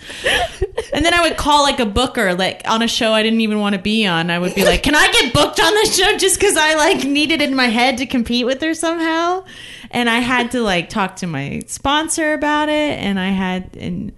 And 0.93 1.05
then 1.05 1.13
I 1.13 1.21
would 1.21 1.37
call 1.37 1.63
like 1.63 1.79
a 1.79 1.85
booker 1.85 2.33
like 2.33 2.63
on 2.65 2.81
a 2.81 2.87
show 2.87 3.11
I 3.11 3.21
didn't 3.21 3.41
even 3.41 3.59
want 3.59 3.75
to 3.75 3.81
be 3.81 4.07
on. 4.07 4.31
I 4.31 4.39
would 4.39 4.55
be 4.55 4.65
like, 4.65 4.81
"Can 4.83 4.95
I 4.95 5.11
get 5.11 5.33
booked 5.33 5.59
on 5.59 5.73
this 5.75 5.97
show 5.97 6.17
just 6.17 6.39
cuz 6.39 6.57
I 6.57 6.73
like 6.75 7.03
needed 7.03 7.41
in 7.41 7.55
my 7.55 7.67
head 7.67 7.99
to 7.99 8.05
compete 8.05 8.45
with 8.45 8.61
her 8.61 8.73
somehow?" 8.73 9.45
And 9.91 10.09
I 10.09 10.19
had 10.19 10.51
to 10.51 10.61
like 10.61 10.89
talk 10.89 11.17
to 11.17 11.27
my 11.27 11.61
sponsor 11.67 12.33
about 12.33 12.69
it 12.69 12.99
and 12.99 13.19
I 13.19 13.29
had 13.29 13.77
and 13.79 14.11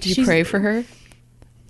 Did 0.00 0.16
you 0.16 0.24
pray 0.24 0.42
for 0.42 0.58
her? 0.60 0.84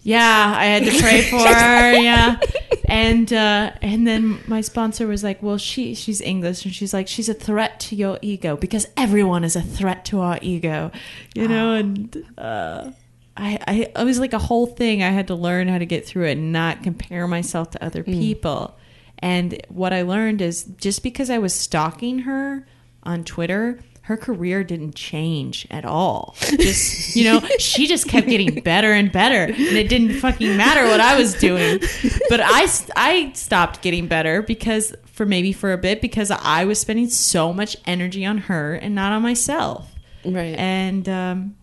Yeah, 0.05 0.55
I 0.57 0.67
had 0.67 0.85
to 0.85 1.01
pray 1.01 1.23
for 1.31 1.39
her. 1.39 1.93
Yeah, 1.95 2.37
and 2.85 3.33
uh, 3.33 3.73
and 3.83 4.07
then 4.07 4.39
my 4.47 4.61
sponsor 4.61 5.07
was 5.07 5.25
like, 5.25 5.43
"Well, 5.43 5.59
she 5.59 5.95
she's 5.95 6.21
English, 6.21 6.65
and 6.65 6.75
she's 6.75 6.93
like, 6.93 7.09
she's 7.09 7.29
a 7.29 7.35
threat 7.35 7.81
to 7.81 7.97
your 7.97 8.19
ego 8.23 8.55
because 8.57 8.87
everyone 8.97 9.43
is 9.43 9.57
a 9.57 9.63
threat 9.63 10.05
to 10.07 10.21
our 10.21 10.39
ego, 10.43 10.93
you 11.35 11.49
know." 11.49 11.73
And 11.73 12.25
uh, 12.37 12.93
I, 13.37 13.59
I 13.67 13.91
it 13.99 14.05
was 14.05 14.21
like 14.21 14.35
a 14.35 14.39
whole 14.39 14.67
thing. 14.67 15.03
I 15.03 15.09
had 15.09 15.27
to 15.29 15.35
learn 15.35 15.69
how 15.69 15.79
to 15.79 15.87
get 15.87 16.07
through 16.07 16.27
it 16.27 16.33
and 16.33 16.53
not 16.53 16.83
compare 16.83 17.27
myself 17.27 17.71
to 17.71 17.85
other 17.85 18.05
people. 18.05 18.77
And 19.21 19.61
what 19.69 19.95
I 19.95 20.03
learned 20.03 20.43
is 20.43 20.65
just 20.77 21.03
because 21.03 21.31
I 21.31 21.39
was 21.39 21.55
stalking 21.55 22.21
her 22.21 22.67
on 23.05 23.25
Twitter, 23.25 23.81
her 24.07 24.19
career 24.19 24.63
didn't 24.63 24.95
change 24.95 25.67
at 25.71 25.87
all. 25.87 26.37
Just, 26.41 27.17
you 27.17 27.25
know, 27.25 27.41
she 27.59 27.87
just 27.87 28.07
kept 28.07 28.27
getting 28.27 28.61
better 28.61 28.93
and 28.93 29.11
better. 29.11 29.45
And 29.45 29.59
it 29.59 29.89
didn't 29.89 30.21
fucking 30.21 30.59
matter 30.59 30.85
what 30.85 31.01
I 31.01 31.19
was 31.19 31.33
doing. 31.33 31.81
But 32.29 32.41
I, 32.43 32.69
I 32.97 33.33
stopped 33.33 33.81
getting 33.81 34.07
better 34.07 34.43
because, 34.43 34.95
for 35.07 35.25
maybe 35.25 35.55
for 35.55 35.73
a 35.73 35.79
bit, 35.79 36.03
because 36.03 36.31
I 36.31 36.67
was 36.67 36.79
spending 36.79 37.09
so 37.09 37.55
much 37.55 37.79
energy 37.87 38.27
on 38.27 38.37
her 38.39 38.75
and 38.75 38.95
not 38.95 39.13
on 39.13 39.23
myself. 39.23 39.91
Right. 40.23 40.55
And, 40.59 41.09
um, 41.09 41.57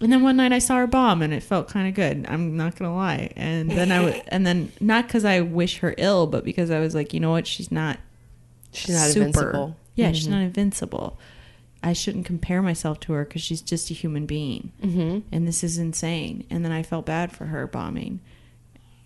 and 0.00 0.10
then 0.10 0.22
one 0.22 0.38
night 0.38 0.52
I 0.52 0.60
saw 0.60 0.76
her 0.76 0.86
bomb 0.86 1.20
and 1.20 1.34
it 1.34 1.42
felt 1.42 1.68
kind 1.68 1.86
of 1.86 1.92
good. 1.92 2.24
I'm 2.26 2.56
not 2.56 2.76
gonna 2.76 2.96
lie. 2.96 3.34
And 3.36 3.70
then 3.70 3.92
I 3.92 4.02
would, 4.02 4.22
and 4.28 4.46
then 4.46 4.72
not 4.80 5.06
because 5.06 5.26
I 5.26 5.42
wish 5.42 5.80
her 5.80 5.94
ill, 5.98 6.26
but 6.26 6.42
because 6.42 6.70
I 6.70 6.80
was 6.80 6.94
like, 6.94 7.12
you 7.12 7.20
know 7.20 7.32
what? 7.32 7.46
She's 7.46 7.70
not 7.70 7.98
She's 8.72 8.94
not 8.96 9.10
super. 9.10 9.26
invincible. 9.26 9.76
Yeah, 9.94 10.12
she's 10.12 10.28
not 10.28 10.40
invincible. 10.40 11.18
I 11.82 11.92
shouldn't 11.94 12.26
compare 12.26 12.60
myself 12.62 13.00
to 13.00 13.12
her 13.14 13.24
because 13.24 13.40
she's 13.42 13.62
just 13.62 13.90
a 13.90 13.94
human 13.94 14.26
being, 14.26 14.72
Mm-hmm. 14.82 15.20
and 15.32 15.48
this 15.48 15.64
is 15.64 15.78
insane. 15.78 16.46
And 16.50 16.64
then 16.64 16.72
I 16.72 16.82
felt 16.82 17.06
bad 17.06 17.32
for 17.32 17.46
her 17.46 17.66
bombing, 17.66 18.20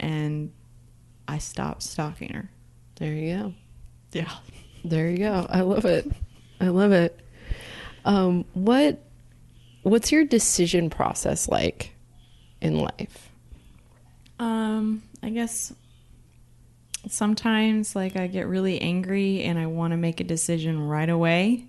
and 0.00 0.50
I 1.28 1.38
stopped 1.38 1.82
stalking 1.84 2.32
her. 2.32 2.50
There 2.96 3.12
you 3.12 3.36
go. 3.36 3.54
Yeah. 4.12 4.30
There 4.84 5.08
you 5.08 5.18
go. 5.18 5.46
I 5.48 5.60
love 5.62 5.84
it. 5.84 6.10
I 6.60 6.68
love 6.68 6.92
it. 6.92 7.18
Um, 8.04 8.44
what 8.54 9.00
what's 9.82 10.10
your 10.12 10.24
decision 10.24 10.90
process 10.90 11.48
like 11.48 11.94
in 12.60 12.78
life? 12.78 13.30
Um, 14.38 15.02
I 15.22 15.30
guess 15.30 15.72
sometimes 17.08 17.94
like 17.94 18.16
I 18.16 18.26
get 18.26 18.46
really 18.46 18.80
angry 18.80 19.42
and 19.42 19.58
I 19.58 19.66
want 19.66 19.92
to 19.92 19.96
make 19.96 20.20
a 20.20 20.24
decision 20.24 20.80
right 20.86 21.08
away. 21.08 21.66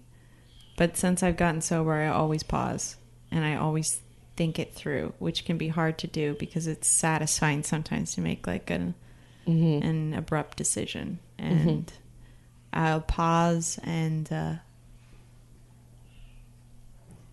But 0.78 0.98
since 0.98 1.24
I've 1.24 1.38
gotten 1.38 1.62
sober, 1.62 1.94
I 1.94 2.08
always 2.08 2.44
pause 2.44 2.98
and 3.32 3.46
I 3.46 3.56
always 3.56 4.02
think 4.36 4.60
it 4.60 4.74
through, 4.74 5.14
which 5.20 5.46
can 5.46 5.58
be 5.58 5.70
hard 5.70 5.98
to 6.00 6.08
do 6.08 6.36
because 6.38 6.68
it's 6.68 6.88
satisfying 6.88 7.64
sometimes 7.64 8.14
to 8.16 8.22
make 8.22 8.46
like 8.48 8.70
an 8.70 8.96
Mm-hmm. 9.48 9.88
an 9.88 10.14
abrupt 10.16 10.58
decision. 10.58 11.20
And 11.38 11.94
I'll 12.74 13.02
pause 13.02 13.80
and 13.84 14.32
uh, 14.34 14.56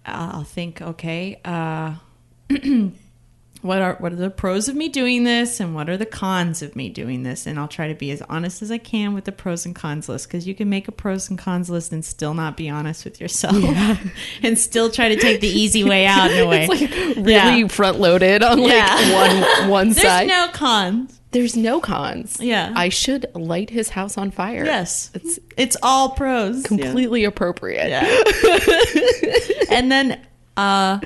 I'll 0.04 0.44
think, 0.44 0.82
okay, 0.82 1.40
uh, 1.42 1.94
what 3.62 3.80
are 3.80 3.94
what 4.00 4.12
are 4.12 4.16
the 4.16 4.28
pros 4.30 4.68
of 4.68 4.74
me 4.76 4.88
doing 4.88 5.24
this 5.24 5.58
and 5.60 5.74
what 5.74 5.88
are 5.88 5.96
the 5.96 6.04
cons 6.06 6.62
of 6.62 6.74
me 6.76 6.88
doing 6.88 7.22
this 7.22 7.46
and 7.46 7.58
i'll 7.58 7.68
try 7.68 7.88
to 7.88 7.94
be 7.94 8.10
as 8.10 8.20
honest 8.28 8.60
as 8.60 8.70
i 8.70 8.76
can 8.78 9.14
with 9.14 9.24
the 9.24 9.32
pros 9.32 9.64
and 9.64 9.74
cons 9.74 10.08
list 10.08 10.26
because 10.28 10.46
you 10.46 10.54
can 10.54 10.68
make 10.68 10.88
a 10.88 10.92
pros 10.92 11.30
and 11.30 11.38
cons 11.38 11.70
list 11.70 11.92
and 11.92 12.04
still 12.04 12.34
not 12.34 12.56
be 12.56 12.68
honest 12.68 13.04
with 13.04 13.20
yourself 13.20 13.54
and 14.42 14.58
still 14.58 14.90
try 14.90 15.08
to 15.08 15.16
take 15.16 15.40
the 15.40 15.46
easy 15.62 15.84
way 15.84 16.04
out 16.06 16.30
in 16.30 16.38
a 16.40 16.46
way 16.46 16.66
It's 16.70 16.80
like 16.82 16.90
really 17.24 17.32
Yeah. 17.60 17.66
front 17.68 18.00
loaded 18.00 18.42
on 18.42 18.58
like 18.60 18.70
Yeah. 18.72 19.12
one 19.62 19.70
one 19.70 19.88
there's 19.90 20.02
side. 20.02 20.28
no 20.28 20.48
cons 20.52 21.18
There's 21.30 21.56
no 21.56 21.80
cons. 21.80 22.36
Yeah. 22.40 22.72
I 22.76 22.90
should 22.90 23.24
light 23.34 23.70
his 23.70 23.88
house 23.90 24.18
on 24.18 24.30
fire. 24.32 24.64
yes 24.66 25.10
It's 25.14 25.38
it's 25.56 25.76
all 25.82 26.10
pros 26.10 26.62
completely 26.64 27.24
appropriate. 27.24 27.88
Yeah. 27.88 28.04
and 29.70 29.90
then 29.90 30.20
uh 30.56 30.98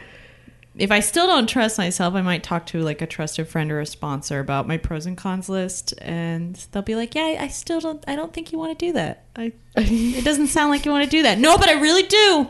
if 0.78 0.90
I 0.90 1.00
still 1.00 1.26
don't 1.26 1.48
trust 1.48 1.78
myself, 1.78 2.14
I 2.14 2.22
might 2.22 2.42
talk 2.42 2.66
to 2.66 2.80
like 2.80 3.00
a 3.00 3.06
trusted 3.06 3.48
friend 3.48 3.72
or 3.72 3.80
a 3.80 3.86
sponsor 3.86 4.40
about 4.40 4.68
my 4.68 4.76
pros 4.76 5.06
and 5.06 5.16
cons 5.16 5.48
list, 5.48 5.94
and 5.98 6.54
they'll 6.72 6.82
be 6.82 6.94
like, 6.94 7.14
"Yeah, 7.14 7.22
I, 7.22 7.44
I 7.44 7.48
still 7.48 7.80
don't. 7.80 8.04
I 8.06 8.16
don't 8.16 8.32
think 8.32 8.52
you 8.52 8.58
want 8.58 8.78
to 8.78 8.86
do 8.86 8.92
that. 8.92 9.24
I, 9.36 9.52
it 9.76 10.24
doesn't 10.24 10.48
sound 10.48 10.70
like 10.70 10.84
you 10.84 10.90
want 10.90 11.04
to 11.04 11.10
do 11.10 11.22
that. 11.22 11.38
No, 11.38 11.56
but 11.56 11.68
I 11.68 11.80
really 11.80 12.02
do." 12.02 12.48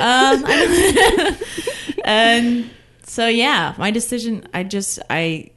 Um, 0.00 0.44
and 2.04 2.70
so, 3.02 3.26
yeah, 3.28 3.74
my 3.76 3.90
decision. 3.90 4.48
I 4.54 4.62
just 4.62 4.98
I 5.10 5.50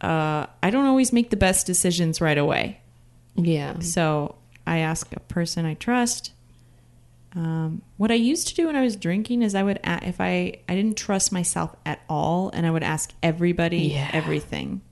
uh, 0.00 0.46
I 0.62 0.70
don't 0.70 0.86
always 0.86 1.12
make 1.12 1.30
the 1.30 1.36
best 1.36 1.66
decisions 1.66 2.20
right 2.20 2.38
away. 2.38 2.80
Yeah. 3.36 3.78
So 3.80 4.36
I 4.66 4.78
ask 4.78 5.12
a 5.12 5.20
person 5.20 5.64
I 5.64 5.74
trust. 5.74 6.32
Um, 7.34 7.82
what 7.96 8.10
I 8.10 8.14
used 8.14 8.48
to 8.48 8.54
do 8.54 8.66
when 8.66 8.76
I 8.76 8.82
was 8.82 8.94
drinking 8.96 9.42
is 9.42 9.54
I 9.54 9.62
would, 9.62 9.80
if 9.84 10.20
I 10.20 10.54
I 10.68 10.74
didn't 10.74 10.96
trust 10.98 11.32
myself 11.32 11.74
at 11.86 12.00
all, 12.08 12.50
and 12.52 12.66
I 12.66 12.70
would 12.70 12.82
ask 12.82 13.12
everybody 13.22 13.78
Yeah. 13.94 14.10
everything. 14.12 14.82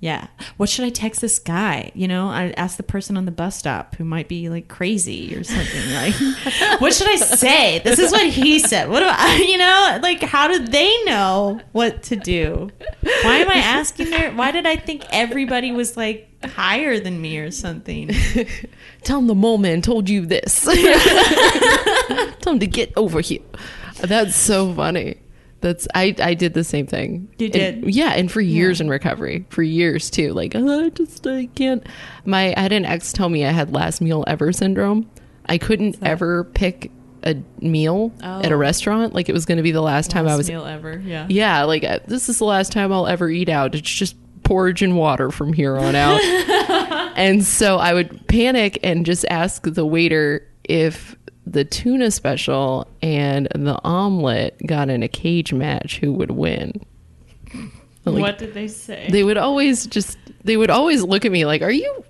Yeah, 0.00 0.28
what 0.58 0.68
should 0.68 0.84
I 0.84 0.90
text 0.90 1.20
this 1.20 1.40
guy? 1.40 1.90
You 1.92 2.06
know, 2.06 2.28
I 2.28 2.50
ask 2.56 2.76
the 2.76 2.84
person 2.84 3.16
on 3.16 3.24
the 3.24 3.32
bus 3.32 3.58
stop 3.58 3.96
who 3.96 4.04
might 4.04 4.28
be 4.28 4.48
like 4.48 4.68
crazy 4.68 5.34
or 5.34 5.42
something. 5.42 5.78
Like, 5.88 6.80
what 6.80 6.94
should 6.94 7.08
I 7.08 7.16
say? 7.16 7.80
This 7.80 7.98
is 7.98 8.12
what 8.12 8.26
he 8.26 8.58
said. 8.60 8.88
What 8.90 9.00
do 9.00 9.06
I? 9.08 9.36
You 9.48 9.58
know, 9.58 9.98
like, 10.02 10.22
how 10.22 10.46
do 10.46 10.64
they 10.64 11.04
know 11.04 11.60
what 11.72 12.04
to 12.04 12.16
do? 12.16 12.70
Why 13.00 13.38
am 13.38 13.50
I 13.50 13.54
asking 13.58 14.10
their? 14.10 14.30
Why 14.32 14.52
did 14.52 14.66
I 14.66 14.76
think 14.76 15.04
everybody 15.10 15.72
was 15.72 15.96
like 15.96 16.28
higher 16.44 17.00
than 17.00 17.20
me 17.20 17.38
or 17.38 17.50
something? 17.50 18.10
Tell 19.02 19.18
him 19.18 19.26
the 19.26 19.34
mole 19.34 19.58
man 19.58 19.82
told 19.82 20.08
you 20.08 20.26
this. 20.26 20.64
Tell 22.40 22.52
him 22.52 22.60
to 22.60 22.66
get 22.66 22.92
over 22.96 23.20
here. 23.20 23.42
That's 24.00 24.36
so 24.36 24.72
funny. 24.74 25.16
That's 25.60 25.88
I 25.94 26.14
I 26.22 26.34
did 26.34 26.54
the 26.54 26.62
same 26.64 26.86
thing. 26.86 27.28
You 27.38 27.46
And- 27.46 27.82
did? 27.82 27.94
yeah, 27.94 28.12
and 28.14 28.30
for 28.30 28.40
years 28.40 28.80
in 28.80 28.88
recovery, 28.88 29.44
for 29.50 29.62
years 29.62 30.08
too. 30.10 30.32
Like 30.32 30.52
"Oh, 30.54 30.86
I 30.86 30.90
just 30.90 31.26
I 31.26 31.46
can't. 31.54 31.84
My 32.24 32.54
I 32.56 32.60
had 32.60 32.72
an 32.72 32.84
ex 32.84 33.12
tell 33.12 33.28
me 33.28 33.44
I 33.44 33.50
had 33.50 33.72
last 33.72 34.00
meal 34.00 34.22
ever 34.28 34.52
syndrome. 34.52 35.08
I 35.46 35.58
couldn't 35.58 35.96
ever 36.02 36.44
pick 36.44 36.92
a 37.24 37.34
meal 37.60 38.12
at 38.22 38.52
a 38.52 38.54
Oh. 38.54 38.58
restaurant. 38.58 39.14
Like 39.14 39.28
it 39.28 39.32
was 39.32 39.44
going 39.46 39.56
to 39.56 39.62
be 39.64 39.72
the 39.72 39.80
last 39.82 40.10
time 40.10 40.28
I 40.28 40.36
was. 40.36 40.48
meal 40.48 40.64
ever. 40.64 41.02
Yeah. 41.04 41.26
Yeah, 41.28 41.64
like 41.64 41.82
uh, 41.82 41.98
this 42.06 42.28
is 42.28 42.38
the 42.38 42.44
last 42.44 42.70
time 42.70 42.92
I'll 42.92 43.08
ever 43.08 43.28
eat 43.28 43.48
out. 43.48 43.74
It's 43.74 43.90
just 43.90 44.14
porridge 44.44 44.82
and 44.82 44.96
water 44.96 45.30
from 45.32 45.52
here 45.52 45.76
on 45.76 45.96
out. 45.96 46.20
and 47.16 47.44
so 47.44 47.78
I 47.78 47.92
would 47.94 48.28
panic 48.28 48.78
and 48.84 49.04
just 49.04 49.24
ask 49.28 49.64
the 49.64 49.84
waiter 49.84 50.46
if 50.64 51.16
the 51.52 51.64
tuna 51.64 52.10
special 52.10 52.86
and 53.02 53.48
the 53.54 53.78
omelet 53.84 54.56
got 54.66 54.90
in 54.90 55.02
a 55.02 55.08
cage 55.08 55.52
match, 55.52 55.98
who 55.98 56.12
would 56.12 56.30
win? 56.32 56.72
Like, 58.04 58.20
what 58.22 58.38
did 58.38 58.54
they 58.54 58.68
say? 58.68 59.08
They 59.10 59.22
would 59.22 59.36
always 59.36 59.86
just 59.86 60.16
they 60.44 60.56
would 60.56 60.70
always 60.70 61.02
look 61.02 61.24
at 61.24 61.32
me 61.32 61.44
like, 61.44 61.62
"Are 61.62 61.70
you 61.70 62.04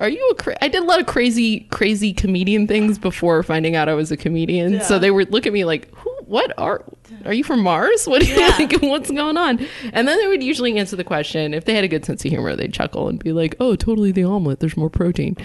are 0.00 0.08
you 0.08 0.28
a 0.30 0.34
cra-? 0.34 0.56
I 0.62 0.68
did 0.68 0.82
a 0.82 0.86
lot 0.86 1.00
of 1.00 1.06
crazy 1.06 1.60
crazy 1.70 2.12
comedian 2.12 2.66
things 2.66 2.98
before 2.98 3.42
finding 3.42 3.74
out 3.74 3.88
I 3.88 3.94
was 3.94 4.12
a 4.12 4.16
comedian. 4.16 4.80
So 4.82 4.98
they 4.98 5.10
would 5.10 5.32
look 5.32 5.46
at 5.46 5.52
me 5.52 5.64
like, 5.64 5.92
Who, 5.94 6.10
"What 6.26 6.52
are 6.58 6.84
are 7.24 7.32
you 7.32 7.44
from 7.44 7.62
Mars? 7.62 8.06
What 8.06 8.20
do 8.22 8.28
you 8.28 8.38
Yeah. 8.38 8.54
like 8.58 8.72
what's 8.82 9.10
going 9.10 9.36
on?" 9.38 9.58
And 9.92 10.06
then 10.06 10.18
they 10.18 10.26
would 10.26 10.42
usually 10.42 10.76
answer 10.78 10.96
the 10.96 11.04
question. 11.04 11.54
If 11.54 11.64
they 11.64 11.74
had 11.74 11.84
a 11.84 11.88
good 11.88 12.04
sense 12.04 12.24
of 12.24 12.30
humor, 12.30 12.54
they'd 12.54 12.72
chuckle 12.74 13.08
and 13.08 13.18
be 13.18 13.32
like, 13.32 13.56
"Oh, 13.58 13.74
totally 13.74 14.12
the 14.12 14.24
omelet. 14.24 14.60
There's 14.60 14.76
more 14.76 14.90
protein." 14.90 15.36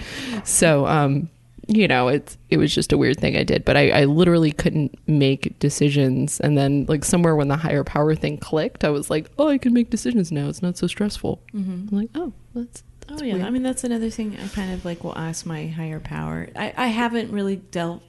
So, 0.44 0.86
um 0.86 1.30
you 1.68 1.88
know, 1.88 2.08
it's 2.08 2.36
it 2.50 2.56
was 2.56 2.74
just 2.74 2.92
a 2.92 2.98
weird 2.98 3.18
thing 3.18 3.36
I 3.36 3.42
did, 3.42 3.64
but 3.64 3.76
I, 3.76 3.90
I 3.90 4.04
literally 4.04 4.52
couldn't 4.52 4.98
make 5.08 5.58
decisions. 5.58 6.40
And 6.40 6.56
then, 6.58 6.86
like 6.88 7.04
somewhere 7.04 7.36
when 7.36 7.48
the 7.48 7.56
higher 7.56 7.84
power 7.84 8.14
thing 8.14 8.38
clicked, 8.38 8.84
I 8.84 8.90
was 8.90 9.10
like, 9.10 9.30
"Oh, 9.38 9.48
I 9.48 9.58
can 9.58 9.72
make 9.72 9.90
decisions 9.90 10.30
now. 10.32 10.48
It's 10.48 10.62
not 10.62 10.76
so 10.76 10.86
stressful." 10.86 11.42
Mm-hmm. 11.54 11.88
I'm 11.90 11.98
like, 11.98 12.10
"Oh, 12.14 12.32
that's, 12.54 12.82
that's 13.06 13.22
Oh 13.22 13.24
yeah, 13.24 13.34
weird." 13.34 13.46
I 13.46 13.50
mean 13.50 13.62
that's 13.62 13.84
another 13.84 14.10
thing 14.10 14.36
I 14.42 14.48
kind 14.48 14.72
of 14.72 14.84
like 14.84 15.04
will 15.04 15.16
ask 15.16 15.46
my 15.46 15.66
higher 15.66 16.00
power. 16.00 16.48
I, 16.56 16.72
I 16.76 16.86
haven't 16.88 17.32
really 17.32 17.56
delved 17.56 18.04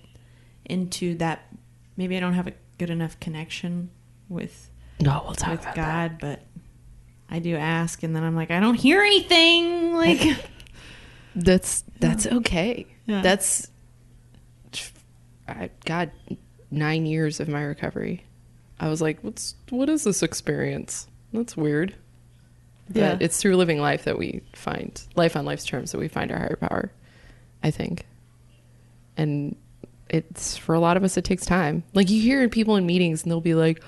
into 0.65 1.15
that. 1.17 1.45
Maybe 1.97 2.17
I 2.17 2.19
don't 2.19 2.33
have 2.33 2.47
a 2.47 2.53
good 2.77 2.89
enough 2.89 3.19
connection 3.19 3.89
with 4.27 4.69
no, 4.99 5.21
we'll 5.25 5.35
talk 5.35 5.51
with 5.51 5.61
about 5.61 5.75
God, 5.75 6.17
but 6.19 6.41
I 7.29 7.39
do 7.39 7.55
ask, 7.55 8.03
and 8.03 8.15
then 8.15 8.23
I'm 8.23 8.35
like, 8.35 8.51
I 8.51 8.59
don't 8.59 8.75
hear 8.75 9.01
anything. 9.01 9.83
Like. 9.95 10.21
That's 11.35 11.83
that's 11.99 12.27
okay. 12.27 12.85
Yeah. 13.05 13.21
That's 13.21 13.67
I 15.47 15.69
God, 15.85 16.11
nine 16.71 17.05
years 17.05 17.39
of 17.39 17.47
my 17.47 17.61
recovery. 17.61 18.25
I 18.79 18.89
was 18.89 19.01
like, 19.01 19.19
"What's 19.23 19.55
what 19.69 19.89
is 19.89 20.03
this 20.03 20.23
experience? 20.23 21.07
That's 21.33 21.55
weird." 21.55 21.95
But 22.87 22.95
Yeah. 22.99 23.17
it's 23.19 23.37
through 23.41 23.55
living 23.55 23.79
life 23.79 24.03
that 24.05 24.17
we 24.17 24.41
find 24.53 25.01
life 25.15 25.35
on 25.35 25.45
life's 25.45 25.65
terms 25.65 25.91
that 25.91 25.99
we 25.99 26.07
find 26.07 26.31
our 26.31 26.37
higher 26.39 26.57
power. 26.59 26.91
I 27.63 27.71
think, 27.71 28.05
and 29.17 29.55
it's 30.09 30.55
for 30.57 30.75
a 30.75 30.79
lot 30.79 30.97
of 30.97 31.03
us 31.03 31.17
it 31.17 31.23
takes 31.23 31.45
time. 31.45 31.83
Like 31.93 32.09
you 32.09 32.21
hear 32.21 32.47
people 32.49 32.75
in 32.75 32.85
meetings 32.85 33.23
and 33.23 33.31
they'll 33.31 33.41
be 33.41 33.55
like, 33.55 33.81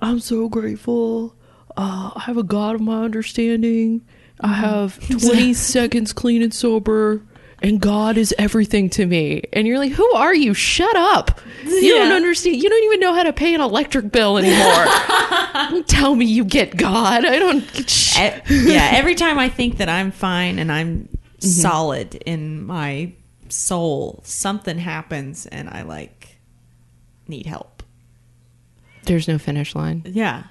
"I'm 0.00 0.20
so 0.20 0.48
grateful. 0.48 1.34
Uh, 1.76 2.10
I 2.14 2.20
have 2.22 2.36
a 2.38 2.42
God 2.42 2.74
of 2.76 2.80
my 2.80 3.02
understanding. 3.04 4.02
I 4.40 4.52
have 4.54 4.98
20 5.08 5.54
seconds 5.54 6.12
clean 6.12 6.42
and 6.42 6.52
sober." 6.54 7.22
And 7.62 7.80
God 7.80 8.18
is 8.18 8.34
everything 8.38 8.90
to 8.90 9.06
me. 9.06 9.42
And 9.52 9.66
you're 9.66 9.78
like, 9.78 9.92
who 9.92 10.06
are 10.12 10.34
you? 10.34 10.52
Shut 10.52 10.94
up. 10.94 11.40
You 11.64 11.94
don't 11.94 12.12
understand. 12.12 12.62
You 12.62 12.68
don't 12.68 12.84
even 12.84 13.00
know 13.00 13.14
how 13.14 13.22
to 13.22 13.32
pay 13.32 13.54
an 13.54 13.60
electric 13.60 14.12
bill 14.12 14.36
anymore. 14.38 15.82
tell 15.86 16.14
me 16.14 16.26
you 16.26 16.44
get 16.44 16.76
God. 16.76 17.24
I 17.24 17.38
don't. 17.38 17.62
Sh- 17.88 18.18
yeah, 18.18 18.90
every 18.92 19.14
time 19.14 19.38
I 19.38 19.48
think 19.48 19.78
that 19.78 19.88
I'm 19.88 20.10
fine 20.10 20.58
and 20.58 20.70
I'm 20.70 21.08
mm-hmm. 21.08 21.46
solid 21.46 22.14
in 22.26 22.64
my 22.64 23.12
soul, 23.48 24.20
something 24.24 24.78
happens, 24.78 25.46
and 25.46 25.68
I 25.68 25.82
like 25.82 26.38
need 27.26 27.46
help. 27.46 27.82
There's 29.04 29.28
no 29.28 29.38
finish 29.38 29.74
line. 29.74 30.02
Yeah. 30.04 30.44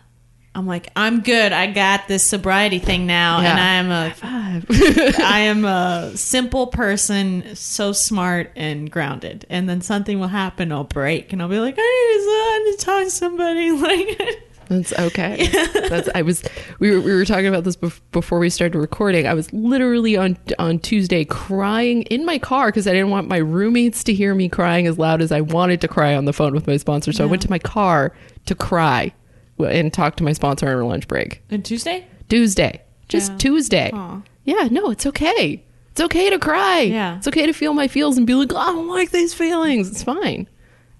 I'm 0.55 0.65
like, 0.65 0.89
I'm 0.95 1.21
good. 1.21 1.51
I 1.51 1.67
got 1.67 2.07
this 2.07 2.23
sobriety 2.23 2.79
thing 2.79 3.05
now, 3.05 3.41
Yeah. 3.41 3.51
and 3.57 3.91
I'm 3.91 3.91
a 3.91 4.63
I 5.23 5.39
am 5.41 5.65
a 5.65 6.13
simple 6.15 6.67
person, 6.67 7.55
so 7.55 7.91
smart 7.91 8.51
and 8.55 8.89
grounded. 8.89 9.45
And 9.49 9.67
then 9.67 9.81
something 9.81 10.17
will 10.19 10.29
happen, 10.29 10.71
I'll 10.71 10.85
break, 10.85 11.33
and 11.33 11.41
I'll 11.41 11.49
be 11.49 11.59
like, 11.59 11.75
I 11.77 11.81
need 11.81 12.23
to, 12.25 12.31
I 12.31 12.63
need 12.71 12.79
to 12.79 12.85
talk 12.85 13.03
to 13.03 13.09
somebody. 13.11 13.71
Like, 13.85 14.41
That's 14.69 14.93
okay. 14.97 15.47
That's 15.89 16.09
I 16.15 16.23
was 16.23 16.41
we 16.79 16.89
were, 16.89 16.99
we 16.99 17.13
were 17.13 17.25
talking 17.25 17.45
about 17.45 17.65
this 17.65 17.75
bef- 17.75 17.99
before 18.11 18.39
we 18.39 18.49
started 18.49 18.79
recording. 18.79 19.27
I 19.27 19.33
was 19.35 19.51
literally 19.53 20.17
on 20.17 20.37
on 20.57 20.79
Tuesday 20.79 21.23
crying 21.25 22.01
in 22.03 22.25
my 22.25 22.39
car 22.39 22.69
because 22.69 22.87
I 22.87 22.91
didn't 22.93 23.11
want 23.11 23.27
my 23.27 23.37
roommates 23.37 24.03
to 24.05 24.13
hear 24.15 24.33
me 24.33 24.49
crying 24.49 24.87
as 24.87 24.97
loud 24.97 25.21
as 25.21 25.31
I 25.31 25.41
wanted 25.41 25.81
to 25.81 25.87
cry 25.87 26.15
on 26.15 26.25
the 26.25 26.33
phone 26.33 26.53
with 26.53 26.65
my 26.65 26.77
sponsor. 26.77 27.11
So 27.11 27.23
I 27.23 27.27
went 27.27 27.43
to 27.43 27.49
my 27.51 27.59
car 27.59 28.15
to 28.47 28.55
cry 28.55 29.13
and 29.59 29.91
talk 29.93 30.15
to 30.17 30.23
my 30.23 30.33
sponsor 30.33 30.67
on 30.67 30.75
our 30.75 30.83
lunch 30.83 31.07
break. 31.07 31.41
and 31.49 31.63
Tuesday? 31.63 32.05
Tuesday, 32.29 32.81
just 33.07 33.31
Yeah. 33.33 33.37
Tuesday. 33.37 33.91
Aw. 33.93 34.21
Yeah, 34.43 34.67
no, 34.71 34.89
it's 34.91 35.05
okay. 35.05 35.63
It's 35.91 36.01
okay 36.01 36.29
to 36.29 36.39
cry. 36.39 36.81
Yeah. 36.81 37.17
it's 37.17 37.27
okay 37.27 37.45
to 37.45 37.53
feel 37.53 37.73
my 37.73 37.87
feels 37.87 38.17
and 38.17 38.27
be 38.27 38.33
like, 38.35 38.53
I 38.53 38.65
don't 38.65 38.89
like 38.89 39.11
these 39.11 39.33
feelings. 39.33 39.89
It's 39.89 40.03
fine. 40.03 40.47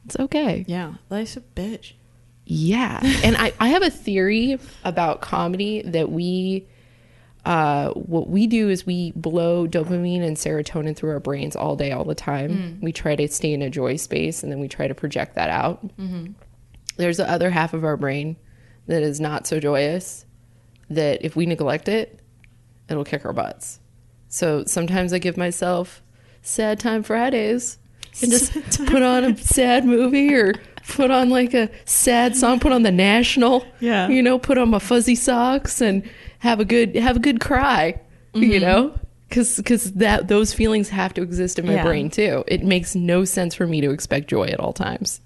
It's 0.05 0.15
okay. 0.19 0.63
Yeah. 0.67 0.93
Life's 1.09 1.35
a 1.35 1.41
bitch. 1.41 1.93
Yeah. 2.45 2.99
and 3.23 3.35
I, 3.35 3.51
I 3.59 3.69
have 3.69 3.81
a 3.83 3.89
theory 3.89 4.57
about 4.83 5.21
comedy 5.21 5.81
that 5.83 6.11
we 6.11 6.67
uh 7.43 7.89
what 7.91 8.27
we 8.29 8.47
do 8.47 8.69
is 8.69 8.85
we 8.87 9.11
blow 9.15 9.67
dopamine 9.67 10.23
and 10.23 10.35
serotonin 10.37 10.95
through 10.95 11.11
our 11.11 11.19
brains 11.19 11.55
all 11.55 11.75
day, 11.75 11.91
all 11.91 12.03
the 12.05 12.15
time. 12.15 12.79
We 12.81 12.91
try 12.91 13.15
to 13.15 13.27
stay 13.27 13.53
in 13.53 13.61
a 13.61 13.69
joy 13.69 13.97
space 13.97 14.41
and 14.41 14.51
then 14.51 14.59
we 14.59 14.67
try 14.67 14.87
to 14.87 14.95
project 14.95 15.35
that 15.35 15.49
out. 15.49 15.87
There's 16.97 17.17
the 17.17 17.29
other 17.29 17.49
half 17.49 17.73
of 17.73 17.83
our 17.83 17.97
brain 17.97 18.37
that 18.87 19.01
is 19.03 19.19
not 19.19 19.47
so 19.47 19.59
joyous 19.59 20.25
that 20.89 21.23
if 21.25 21.35
we 21.35 21.45
neglect 21.45 21.87
it, 21.87 22.19
it'll 22.89 23.03
kick 23.03 23.25
our 23.25 23.33
butts. 23.33 23.79
So 24.27 24.63
sometimes 24.65 25.13
I 25.13 25.19
give 25.19 25.37
myself 25.37 26.03
sad 26.41 26.79
time 26.79 27.03
Fridays 27.03 27.77
and 28.21 28.31
just 28.31 28.53
put 28.85 29.01
on 29.01 29.23
a 29.23 29.37
sad 29.37 29.85
movie 29.85 30.33
or 30.33 30.53
put 30.89 31.09
on 31.11 31.29
like 31.29 31.53
a 31.53 31.69
sad 31.85 32.35
song, 32.35 32.59
put 32.59 32.71
on 32.71 32.83
the 32.83 32.91
national. 32.91 33.65
Yeah. 33.79 34.07
You 34.09 34.21
know, 34.21 34.37
put 34.37 34.57
on 34.57 34.69
my 34.69 34.79
fuzzy 34.79 35.15
socks 35.15 35.81
and 35.81 36.03
have 36.39 36.59
a 36.59 36.65
good 36.65 36.95
have 36.95 37.15
a 37.15 37.19
good 37.19 37.39
cry, 37.39 37.99
you 38.33 38.59
know? 38.59 38.93
Cuz 39.31 39.59
cuz 39.65 39.91
that 39.93 40.27
those 40.27 40.53
feelings 40.53 40.89
have 40.89 41.13
to 41.15 41.23
exist 41.23 41.57
in 41.57 41.65
my 41.65 41.73
Yeah. 41.75 41.83
brain 41.83 42.09
too. 42.11 42.43
It 42.47 42.63
makes 42.63 42.93
no 42.93 43.25
sense 43.25 43.55
for 43.55 43.65
me 43.65 43.81
to 43.81 43.89
expect 43.89 44.27
joy 44.29 44.45
at 44.47 44.59
all 44.59 44.73
times. 44.73 45.21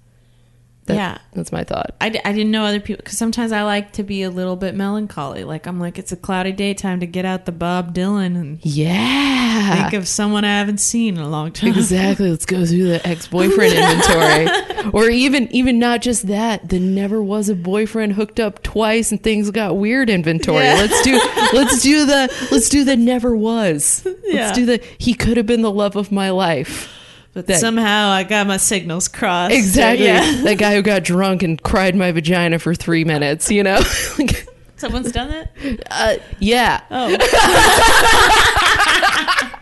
That- 0.86 0.94
Yeah. 0.96 1.18
That's 1.32 1.52
my 1.52 1.62
thought. 1.62 1.94
I, 2.00 2.08
d- 2.08 2.20
I 2.24 2.32
didn't 2.32 2.50
know 2.50 2.64
other 2.64 2.80
people 2.80 3.02
because 3.04 3.16
sometimes 3.16 3.52
I 3.52 3.62
like 3.62 3.92
to 3.92 4.02
be 4.02 4.22
a 4.22 4.30
little 4.30 4.56
bit 4.56 4.74
melancholy. 4.74 5.44
Like 5.44 5.66
I'm 5.66 5.78
like 5.78 5.98
it's 5.98 6.10
a 6.10 6.16
cloudy 6.16 6.50
day, 6.52 6.74
time 6.74 7.00
to 7.00 7.06
get 7.06 7.24
out 7.24 7.44
the 7.46 7.52
Bob 7.52 7.94
Dylan 7.94 8.34
and 8.38 8.58
Yeah. 8.64 9.74
think 9.90 9.92
of 9.94 10.08
someone 10.08 10.44
I 10.44 10.58
haven't 10.58 10.80
seen 10.80 11.16
in 11.16 11.20
a 11.22 11.28
long 11.28 11.52
time. 11.52 11.70
Exactly. 11.70 12.30
Let's 12.30 12.46
go 12.46 12.64
through 12.66 12.88
the 12.88 13.06
ex-boyfriend 13.06 13.74
inventory, 13.74 14.90
or 14.92 15.08
even 15.08 15.48
even 15.54 15.78
not 15.78 16.02
just 16.02 16.26
that. 16.26 16.68
The 16.68 16.80
never 16.80 17.22
was 17.22 17.48
a 17.48 17.54
boyfriend 17.54 18.14
hooked 18.14 18.40
up 18.40 18.62
twice 18.62 19.12
and 19.12 19.22
things 19.22 19.50
got 19.50 19.76
weird 19.76 20.10
inventory. 20.10 20.64
Yeah. 20.64 20.74
Let's 20.74 21.02
do 21.02 21.12
let's 21.52 21.82
do 21.82 22.06
the 22.06 22.48
let's 22.50 22.68
do 22.68 22.84
the 22.84 22.96
never 22.96 23.36
was. 23.36 24.04
Let's 24.32 24.56
do 24.56 24.64
the 24.66 24.82
he 24.98 25.12
could 25.14 25.36
have 25.36 25.46
been 25.46 25.62
the 25.62 25.70
love 25.72 25.96
of 25.96 26.10
my 26.12 26.30
life. 26.30 26.88
But 27.32 27.46
That- 27.46 27.60
somehow 27.60 28.10
I 28.10 28.24
got 28.24 28.46
my 28.46 28.56
signals 28.56 29.08
crossed. 29.08 29.54
Exactly. 29.54 30.06
Yeah. 30.06 30.20
That 30.42 30.58
guy 30.58 30.74
who 30.74 30.82
got 30.82 31.04
drunk 31.04 31.42
and 31.42 31.62
cried 31.62 31.94
my 31.94 32.10
vagina 32.12 32.58
for 32.58 32.74
three 32.74 33.04
minutes. 33.04 33.50
You 33.50 33.62
know. 33.62 33.80
Like, 34.18 34.46
Someone's 34.76 35.12
done 35.12 35.28
that? 35.28 35.52
Uh, 35.90 36.14
yeah. 36.38 36.80
Oh. 36.90 37.16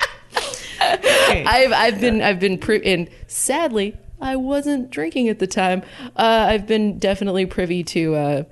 Okay. 0.81 1.45
I've 1.45 1.73
I've 1.73 2.01
been 2.01 2.23
I've 2.23 2.41
been 2.41 2.59
pri- 2.59 2.83
and 2.85 3.09
sadly 3.27 3.97
I 4.21 4.37
wasn't 4.37 4.91
drinking 4.91 5.29
at 5.29 5.39
the 5.39 5.47
time. 5.47 5.83
Uh, 6.17 6.47
I've 6.49 6.67
been 6.67 6.99
definitely 6.99 7.47
privy 7.47 7.83
to. 7.85 8.15
Uh, 8.15 8.43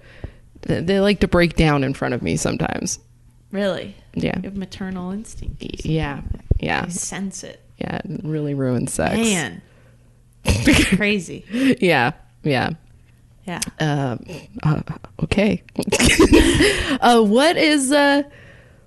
they 0.62 1.00
like 1.00 1.20
to 1.20 1.28
break 1.28 1.54
down 1.56 1.84
in 1.84 1.94
front 1.94 2.14
of 2.14 2.22
me 2.22 2.36
sometimes. 2.36 2.98
really? 3.52 3.94
Yeah, 4.14 4.36
You 4.38 4.44
have 4.44 4.56
maternal 4.56 5.12
instinct. 5.12 5.62
yeah, 5.86 6.22
yeah, 6.58 6.84
I 6.86 6.88
sense 6.88 7.44
it. 7.44 7.60
Yeah. 7.78 8.00
It 8.04 8.20
really 8.24 8.54
ruins 8.54 8.92
sex. 8.92 9.16
Man. 9.16 9.62
Crazy. 10.96 11.44
Yeah, 11.80 12.12
yeah. 12.42 12.70
Yeah. 13.46 13.60
Um, 13.78 14.24
uh, 14.64 14.82
okay. 15.22 15.62
uh, 17.00 17.22
what 17.22 17.56
is 17.56 17.92
uh, 17.92 18.24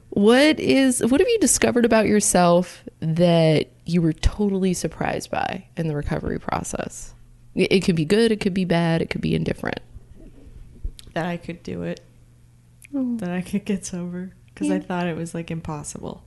what 0.10 0.60
is 0.60 1.02
what 1.02 1.22
have 1.22 1.30
you 1.30 1.40
discovered 1.40 1.86
about 1.86 2.08
yourself 2.08 2.84
that 3.00 3.70
you 3.86 4.02
were 4.02 4.14
totally 4.14 4.74
surprised 4.74 5.32
by 5.32 5.66
in 5.78 5.88
the 5.88 5.96
recovery 5.96 6.40
process? 6.40 7.14
It, 7.56 7.72
it 7.72 7.80
could 7.82 7.96
be 7.96 8.06
good, 8.06 8.32
it 8.32 8.42
could 8.42 8.54
be 8.54 8.66
bad, 8.66 9.02
it 9.02 9.10
could 9.10 9.22
be 9.22 9.34
indifferent. 9.34 9.80
That 11.14 11.26
I 11.26 11.38
could 11.38 11.64
do 11.64 11.84
it. 11.84 12.02
That 12.92 13.32
I 13.32 13.42
could 13.42 13.66
get 13.66 13.86
sober. 13.86 14.34
Because 14.48 14.72
I 14.72 14.80
thought 14.80 15.08
it 15.08 15.16
was 15.16 15.34
like 15.34 15.52
impossible. 15.52 16.24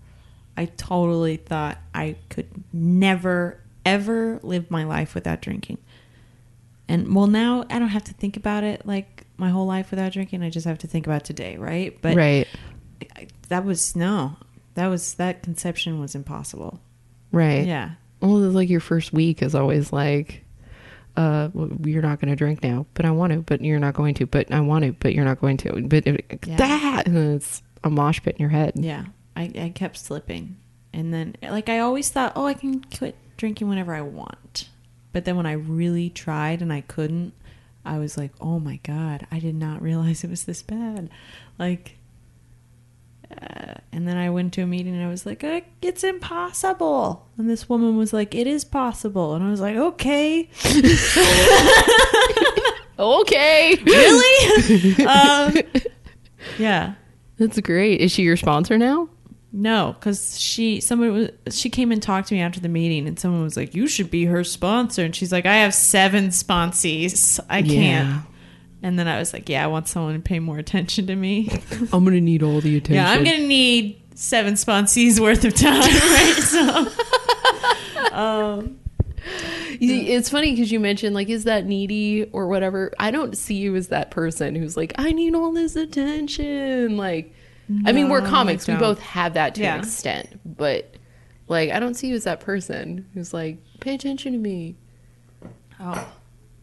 I 0.57 0.67
totally 0.67 1.37
thought 1.37 1.79
I 1.95 2.17
could 2.29 2.49
never, 2.73 3.59
ever 3.87 4.39
live 4.43 4.71
my 4.71 4.85
life 4.85 5.15
without 5.15 5.41
drinking. 5.41 5.79
And 6.89 7.15
well, 7.15 7.27
now 7.27 7.65
I 7.71 7.79
don't 7.79 7.89
have 7.89 8.05
to 8.05 8.13
think 8.15 8.37
about 8.37 8.65
it 8.65 8.87
like 8.87 9.25
my 9.39 9.49
whole 9.51 9.67
life 9.67 9.91
without 9.91 10.13
drinking. 10.13 10.43
I 10.43 10.51
just 10.51 10.67
have 10.67 10.79
to 10.79 10.87
think 10.87 11.07
about 11.07 11.25
today, 11.25 11.57
right? 11.57 11.97
But 12.03 12.17
right, 12.17 12.47
I, 13.17 13.29
that 13.49 13.65
was 13.65 13.97
no, 13.97 14.37
that 14.75 14.89
was 14.89 15.15
that 15.15 15.43
conception 15.43 16.01
was 16.01 16.15
impossible. 16.15 16.81
right. 17.33 17.67
Yeah, 17.67 17.93
Well, 18.21 18.45
it's 18.45 18.55
like 18.55 18.69
your 18.69 18.81
first 18.81 19.13
week 19.13 19.43
is 19.43 19.55
always 19.55 19.91
like, 19.93 20.45
uh, 21.17 21.49
well, 21.55 21.71
you're 21.85 22.03
not 22.03 22.21
going 22.21 22.31
to 22.31 22.37
drink 22.37 22.63
now, 22.63 22.85
but 22.95 23.07
I 23.07 23.11
want 23.11 23.33
to, 23.33 23.41
but 23.41 23.63
you're 23.63 23.79
not 23.79 23.95
going 23.95 24.15
to, 24.15 24.27
but 24.27 24.53
I 24.53 24.61
want 24.61 24.85
to, 24.85 24.93
but 24.93 25.15
you're 25.15 25.25
not 25.25 25.41
going 25.41 25.57
to, 25.59 25.81
but 25.83 26.07
it, 26.07 26.25
Yeah. 26.47 26.57
that 26.57 27.07
and 27.07 27.17
it's 27.37 27.63
a 27.85 27.91
mosh 27.91 28.21
pit 28.23 28.37
in 28.37 28.41
your 28.43 28.51
head. 28.51 28.73
yeah. 28.77 29.05
I, 29.37 29.51
I 29.57 29.73
kept 29.75 29.97
slipping, 29.97 30.57
and 30.93 31.13
then 31.13 31.37
like 31.43 31.69
I 31.69 31.79
always 31.79 32.11
thought, 32.11 32.33
oh, 32.37 32.47
I 32.47 32.55
can 32.55 32.83
quit 32.85 33.17
drinking 33.37 33.69
whenever 33.69 33.95
I 33.95 34.03
want. 34.03 34.69
But 35.13 35.25
then 35.25 35.37
when 35.37 35.47
I 35.47 35.53
really 35.53 36.09
tried 36.11 36.63
and 36.63 36.73
I 36.73 36.81
couldn't, 36.83 37.35
I 37.85 37.99
was 37.99 38.17
like, 38.17 38.33
oh 38.41 38.59
my 38.59 38.81
god, 38.83 39.27
I 39.31 39.39
did 39.39 39.55
not 39.55 39.83
realize 39.83 40.25
it 40.25 40.31
was 40.31 40.45
this 40.45 40.63
bad. 40.63 41.11
Like, 41.59 41.99
uh, 43.31 43.75
and 43.93 44.09
then 44.09 44.17
I 44.17 44.31
went 44.31 44.55
to 44.55 44.63
a 44.63 44.67
meeting 44.67 44.95
and 44.95 45.05
I 45.05 45.09
was 45.09 45.27
like, 45.27 45.45
uh, 45.45 45.61
it's 45.83 46.05
impossible. 46.05 47.29
And 47.37 47.49
this 47.49 47.69
woman 47.69 47.97
was 47.97 48.13
like, 48.13 48.35
it 48.35 48.47
is 48.47 48.65
possible. 48.65 49.35
And 49.35 49.45
I 49.45 49.51
was 49.51 49.61
like, 49.61 49.77
okay. 49.77 50.49
Okay. 52.99 53.75
really? 53.85 55.05
um, 55.07 55.57
yeah. 56.59 56.95
That's 57.39 57.59
great. 57.61 58.01
Is 58.01 58.13
she 58.13 58.23
your 58.23 58.37
sponsor 58.37 58.79
now? 58.79 59.09
No, 59.55 59.95
because 59.99 60.41
she 60.41 60.81
somebody 60.81 61.11
was 61.45 61.55
she 61.55 61.69
came 61.69 61.93
and 61.93 62.03
talked 62.03 62.29
to 62.29 62.35
me 62.35 62.41
after 62.41 62.59
the 62.59 62.71
meeting, 62.71 63.07
and 63.07 63.19
someone 63.21 63.43
was 63.43 63.57
like, 63.57 63.75
"You 63.75 63.87
should 63.87 64.11
be 64.11 64.25
her 64.25 64.45
sponsor," 64.45 65.05
and 65.05 65.15
she's 65.15 65.31
like, 65.31 65.45
"I 65.45 65.57
have 65.57 65.75
seven 65.75 66.29
sponsees, 66.29 67.39
I 67.51 67.61
can't." 67.63 68.25
And 68.83 68.99
then 68.99 69.07
I 69.09 69.19
was 69.19 69.33
like, 69.35 69.49
"Yeah, 69.51 69.63
I 69.63 69.67
want 69.67 69.89
someone 69.89 70.15
to 70.15 70.21
pay 70.21 70.39
more 70.39 70.57
attention 70.59 71.07
to 71.09 71.15
me. 71.17 71.51
I'm 71.93 72.05
gonna 72.05 72.21
need 72.21 72.43
all 72.43 72.61
the 72.63 72.79
attention. 72.79 72.95
yeah, 72.95 73.11
I'm 73.11 73.25
gonna 73.25 73.47
need 73.47 74.01
seven 74.15 74.55
sponsees 74.55 75.21
worth 75.21 75.45
of 75.45 75.55
time, 75.55 75.81
right?" 75.83 76.35
So, 76.43 76.89
um, 78.17 78.79
It's 79.81 80.29
funny 80.31 80.53
because 80.53 80.71
you 80.73 80.81
mentioned 80.81 81.15
like, 81.15 81.29
is 81.29 81.45
that 81.45 81.67
needy 81.67 82.25
or 82.33 82.47
whatever? 82.47 82.93
I 82.99 83.11
don't 83.11 83.37
see 83.37 83.55
you 83.55 83.77
as 83.77 83.89
that 83.89 84.11
person 84.11 84.55
who's 84.55 84.77
like, 84.77 84.93
I 84.97 85.13
need 85.13 85.35
all 85.35 85.53
this 85.53 85.77
attention. 85.77 86.97
Like, 86.97 87.35
I 87.87 87.93
mean, 87.93 88.09
we're 88.09 88.21
comics. 88.23 88.67
We 88.69 88.75
both 88.77 88.99
have 89.01 89.35
that 89.35 89.55
to 89.57 89.63
Yeah. 89.63 89.75
an 89.75 89.81
extent, 89.81 90.41
but 90.45 90.95
like, 91.49 91.71
I 91.71 91.79
don't 91.81 91.95
see 91.95 92.09
you 92.09 92.15
as 92.15 92.25
that 92.25 92.41
person 92.41 93.07
who's 93.15 93.33
like, 93.35 93.59
pay 93.81 93.95
attention 93.95 94.33
to 94.33 94.39
me. 94.39 94.77
oh, 95.81 96.13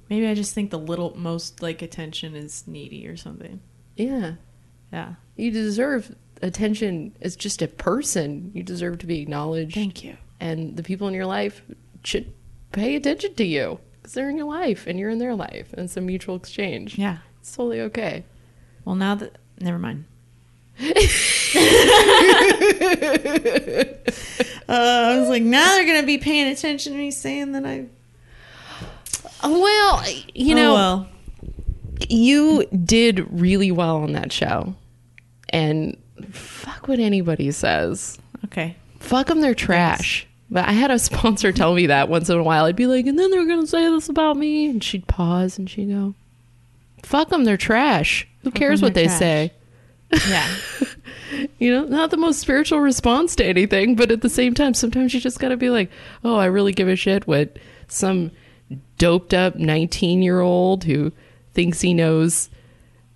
maybe 0.10 0.28
I 0.28 0.34
just 0.34 0.54
think 0.54 0.72
the 0.72 0.80
little 0.80 1.16
most 1.18 1.62
like 1.62 1.82
attention 1.82 2.36
is 2.36 2.66
needy 2.68 3.08
or 3.08 3.18
something. 3.18 3.60
Yeah, 3.96 4.34
Yeah, 4.94 5.16
you 5.36 5.52
deserve 5.52 6.16
attention 6.42 7.14
as 7.22 7.36
just 7.36 7.62
a 7.62 7.68
person. 7.68 8.52
You 8.54 8.64
deserve 8.64 9.00
to 9.00 9.06
be 9.06 9.20
acknowledged. 9.20 9.74
thank 9.76 10.04
you. 10.04 10.18
and 10.40 10.78
the 10.78 10.84
people 10.84 11.08
in 11.10 11.14
your 11.14 11.26
life 11.26 11.62
should 12.04 12.32
pay 12.72 12.96
attention 12.96 13.34
to 13.36 13.44
you 13.44 13.80
because 13.98 14.14
they're 14.14 14.30
in 14.30 14.38
your 14.38 14.48
life 14.48 14.88
and 14.88 14.98
you're 14.98 15.10
in 15.10 15.18
their 15.18 15.36
life 15.36 15.74
and 15.74 15.82
it's 15.82 15.98
a 15.98 16.02
mutual 16.02 16.36
exchange 16.38 16.98
Yeah. 16.98 17.18
it's 17.42 17.54
totally 17.54 17.82
okay 17.82 18.24
Well, 18.86 18.96
now 18.96 19.16
that 19.16 19.38
never 19.60 19.78
mind. 19.80 20.06
uh, 24.70 24.70
I 24.70 25.18
was 25.20 25.28
like, 25.30 25.44
now 25.44 25.76
they're 25.76 25.86
gonna 25.86 26.06
be 26.06 26.18
paying 26.18 26.48
attention 26.52 26.94
to 26.94 26.98
me 26.98 27.12
saying 27.12 27.52
that 27.54 27.66
I. 27.66 27.86
well 29.44 30.04
you 30.34 30.54
Oh, 30.54 30.58
know 30.58 30.74
well, 30.74 31.08
you 32.10 32.66
did 32.68 33.28
really 33.32 33.72
well 33.72 33.98
on 33.98 34.14
that 34.14 34.32
show. 34.32 34.76
And 35.50 35.98
fuck 36.32 36.88
what 36.88 37.00
anybody 37.00 37.52
says. 37.52 38.18
Okay. 38.46 38.76
fuck 39.00 39.28
them 39.28 39.42
they're 39.42 39.54
trash. 39.56 40.26
But 40.52 40.66
i 40.68 40.72
had 40.72 40.92
a 40.92 41.00
sponsor 41.00 41.52
tell 41.52 41.74
me 41.76 41.88
that 41.88 42.08
once 42.10 42.30
in 42.30 42.38
a 42.38 42.44
while. 42.44 42.66
I'd 42.66 42.76
be 42.76 42.88
like 42.88 43.06
and 43.06 43.20
then 43.20 43.32
they're 43.32 43.46
gonna 43.46 43.68
say 43.68 43.90
this 43.90 44.08
about 44.10 44.38
me. 44.38 44.70
And 44.70 44.84
she'd 44.84 45.08
pause 45.08 45.58
and 45.58 45.70
she'd 45.70 45.90
go 45.90 46.14
fuck 47.04 47.30
them 47.30 47.44
they're 47.44 47.58
trash. 47.58 48.28
Who 48.44 48.52
Fuck 48.52 48.60
cares 48.60 48.82
what 48.82 48.94
they 48.94 49.06
trash. 49.06 49.20
say 49.20 49.52
Yeah, 50.28 50.56
you 51.60 51.72
know, 51.72 51.86
not 51.86 52.12
the 52.12 52.18
most 52.18 52.40
spiritual 52.40 52.80
response 52.80 53.36
to 53.38 53.46
anything, 53.46 53.96
but 53.96 54.12
at 54.12 54.22
the 54.22 54.30
same 54.30 54.54
time, 54.54 54.74
sometimes 54.74 55.14
you 55.14 55.20
just 55.20 55.40
got 55.40 55.50
to 55.50 55.58
be 55.58 55.70
like, 55.70 55.92
oh, 56.24 56.36
I 56.36 56.46
really 56.46 56.74
give 56.74 56.88
a 56.88 56.96
shit 56.96 57.28
what 57.28 57.58
some 57.88 58.32
doped 58.98 59.34
up 59.34 59.56
19 59.56 60.22
year 60.22 60.42
old 60.42 60.84
who 60.84 61.12
thinks 61.54 61.82
he 61.82 61.94
knows 61.94 62.50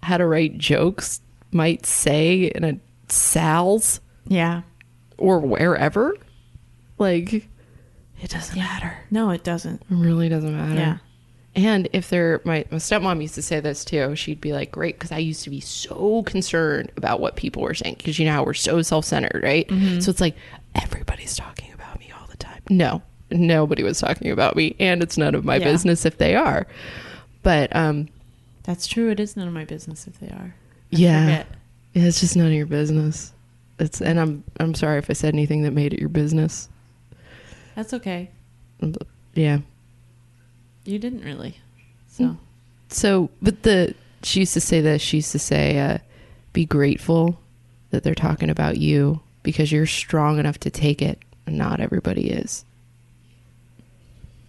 how 0.01 0.17
to 0.17 0.25
write 0.25 0.57
jokes 0.57 1.21
might 1.51 1.85
say 1.85 2.51
in 2.53 2.63
a 2.63 2.79
Sal's 3.09 3.99
yeah. 4.27 4.61
or 5.17 5.39
wherever. 5.39 6.15
Like, 6.97 7.33
it 8.21 8.29
doesn't 8.29 8.57
matter. 8.57 8.97
No, 9.11 9.29
it 9.29 9.43
doesn't. 9.43 9.81
It 9.81 9.87
really 9.89 10.29
doesn't 10.29 10.55
matter. 10.55 10.79
Yeah. 10.79 10.97
And 11.55 11.87
if 11.93 12.09
they're 12.09 12.41
my, 12.45 12.65
my 12.71 12.77
stepmom 12.77 13.21
used 13.21 13.35
to 13.35 13.43
say 13.43 13.59
this 13.59 13.85
too, 13.85 14.15
she'd 14.15 14.41
be 14.41 14.53
like, 14.53 14.71
"Great," 14.71 14.95
because 14.97 15.11
I 15.11 15.19
used 15.19 15.43
to 15.43 15.51
be 15.51 15.59
so 15.59 16.23
concerned 16.23 16.91
about 16.97 17.19
what 17.19 17.35
people 17.35 17.61
were 17.61 17.75
saying 17.75 17.95
because 17.99 18.17
you 18.17 18.25
know 18.25 18.31
how 18.33 18.43
we're 18.43 18.55
so 18.55 18.81
self 18.81 19.05
centered, 19.05 19.41
right? 19.43 19.69
So 20.01 20.09
it's 20.09 20.19
like 20.21 20.35
everybody's 20.73 21.35
talking 21.35 21.71
about 21.73 21.99
me 21.99 22.11
all 22.19 22.25
the 22.27 22.37
time. 22.37 22.61
No, 22.71 23.03
nobody 23.29 23.83
was 23.83 23.99
talking 23.99 24.31
about 24.31 24.55
me, 24.55 24.75
and 24.79 25.03
it's 25.03 25.15
none 25.17 25.35
of 25.35 25.45
my 25.45 25.57
Yeah. 25.57 25.65
business 25.65 26.05
if 26.07 26.17
they 26.17 26.35
are. 26.35 26.65
But 27.43 27.75
um, 27.75 28.09
That's 28.63 28.87
true. 28.87 29.11
It 29.11 29.19
is 29.19 29.37
none 29.37 29.47
of 29.47 29.53
my 29.53 29.65
business 29.65 30.07
if 30.07 30.19
they 30.19 30.29
are. 30.29 30.55
I 30.55 30.95
yeah, 30.95 31.25
forget. 31.43 31.47
it's 31.93 32.19
just 32.19 32.35
none 32.35 32.47
of 32.47 32.53
your 32.53 32.65
business. 32.65 33.31
It's 33.77 34.01
and 34.01 34.19
I'm 34.19 34.43
I'm 34.59 34.73
sorry 34.73 34.97
if 34.97 35.07
I 35.09 35.13
said 35.13 35.35
anything 35.35 35.61
that 35.63 35.71
made 35.71 35.93
it 35.93 35.99
your 35.99 36.09
business. 36.09 36.67
That's 37.75 37.93
okay. 37.93 38.31
Yeah. 39.35 39.59
You 40.85 40.99
didn't 40.99 41.23
really. 41.23 41.57
So 42.07 42.37
So, 42.89 43.29
but 43.41 43.63
the 43.63 43.95
she 44.21 44.41
used 44.41 44.53
to 44.53 44.61
say 44.61 44.81
this. 44.81 45.01
She 45.01 45.17
used 45.17 45.31
to 45.31 45.39
say, 45.39 45.79
uh, 45.79 45.97
"Be 46.53 46.65
grateful 46.65 47.39
that 47.89 48.03
they're 48.03 48.15
talking 48.15 48.49
about 48.49 48.77
you 48.77 49.21
because 49.43 49.71
you're 49.71 49.85
strong 49.85 50.39
enough 50.39 50.59
to 50.59 50.69
take 50.69 51.01
it, 51.01 51.19
and 51.45 51.57
not 51.57 51.79
everybody 51.79 52.29
is." 52.29 52.65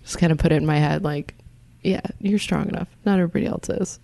Just 0.02 0.18
kind 0.18 0.32
of 0.32 0.38
put 0.38 0.52
it 0.52 0.56
in 0.56 0.66
my 0.66 0.76
head, 0.76 1.02
like, 1.02 1.34
yeah, 1.82 2.02
you're 2.18 2.38
strong 2.38 2.68
enough. 2.68 2.88
Not 3.06 3.18
everybody 3.18 3.46
else 3.46 3.70
is. 3.70 3.98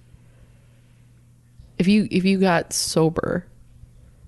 If 1.79 1.89
you 1.89 2.09
if 2.11 2.25
you 2.25 2.39
got 2.39 2.73
sober 2.73 3.47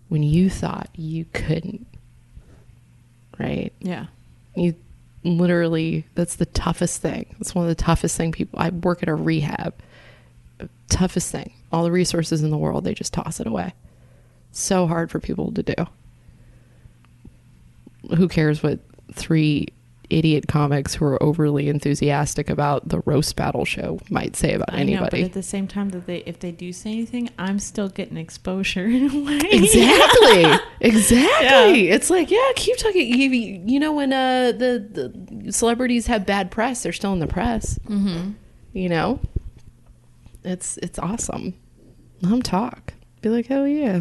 when 0.09 0.23
you 0.23 0.51
thought 0.51 0.91
you 0.95 1.25
couldn't, 1.33 1.87
right? 3.39 3.73
yeah. 3.81 4.07
you 4.55 4.75
literally 5.25 6.07
that's 6.15 6.37
the 6.37 6.47
toughest 6.47 7.01
thing. 7.01 7.35
That's 7.39 7.55
one 7.55 7.65
of 7.65 7.69
the 7.69 7.83
toughest 7.83 8.17
thing 8.17 8.33
people 8.33 8.59
i 8.59 8.71
work 8.71 9.03
at 9.03 9.09
a 9.09 9.15
rehab. 9.15 9.75
Toughest 10.89 11.31
thing. 11.31 11.53
All 11.73 11.85
the 11.85 11.93
resources 11.93 12.43
in 12.43 12.51
the 12.51 12.59
world 12.59 12.85
they 12.85 12.95
just 12.95 13.13
toss 13.13 13.41
it 13.41 13.47
away. 13.47 13.75
So 14.53 14.87
hard 14.87 15.11
for 15.11 15.21
people 15.21 15.53
to 15.53 15.63
do. 15.63 15.75
Who 18.17 18.29
cares 18.29 18.63
what 18.63 18.81
three 19.13 19.69
idiot 20.13 20.47
comics 20.49 20.95
who 20.95 21.05
are 21.07 21.23
overly 21.23 21.69
enthusiastic 21.69 22.49
about 22.51 22.89
the 22.89 23.01
roast 23.01 23.35
battle 23.37 23.65
show 23.65 23.99
might 24.11 24.37
say 24.37 24.55
about 24.55 24.73
I 24.73 24.83
know, 24.85 25.01
but 25.01 25.15
anybody. 25.15 25.23
at 25.25 25.33
the 25.33 25.43
same 25.43 25.67
time, 25.67 25.89
that 25.91 26.07
they 26.07 26.19
if 26.19 26.39
they 26.41 26.53
do 26.53 26.73
say 26.73 26.91
anything, 26.93 27.31
I'm 27.39 27.59
still 27.59 27.89
getting 27.89 28.17
exposure 28.17 28.87
in 28.87 29.11
a 29.11 29.25
way. 29.25 29.41
exactly. 29.51 30.45
Exactly. 30.85 31.87
Yeah. 31.87 31.95
it's 31.95 32.11
like 32.11 32.29
yeah 32.31 32.43
keep 32.57 32.77
talking. 32.77 33.07
You, 33.07 33.31
you 33.31 33.79
know 33.79 33.93
when 33.93 34.13
uh 34.13 34.51
the, 34.51 35.13
the 35.45 35.53
celebrities 35.53 36.09
have 36.09 36.27
bad 36.27 36.51
press 36.51 36.83
they're 36.83 36.93
still 36.93 37.13
in 37.13 37.21
the 37.21 37.29
press. 37.29 37.79
Mm-hmm. 37.89 38.33
you 38.73 38.89
know? 38.89 39.21
It's 40.45 40.77
it's 40.79 40.99
awesome. 40.99 41.55
Let 42.21 42.31
them 42.31 42.43
talk. 42.43 42.95
Be 43.21 43.29
like 43.29 43.47
hell 43.47 43.67
yeah. 43.69 44.01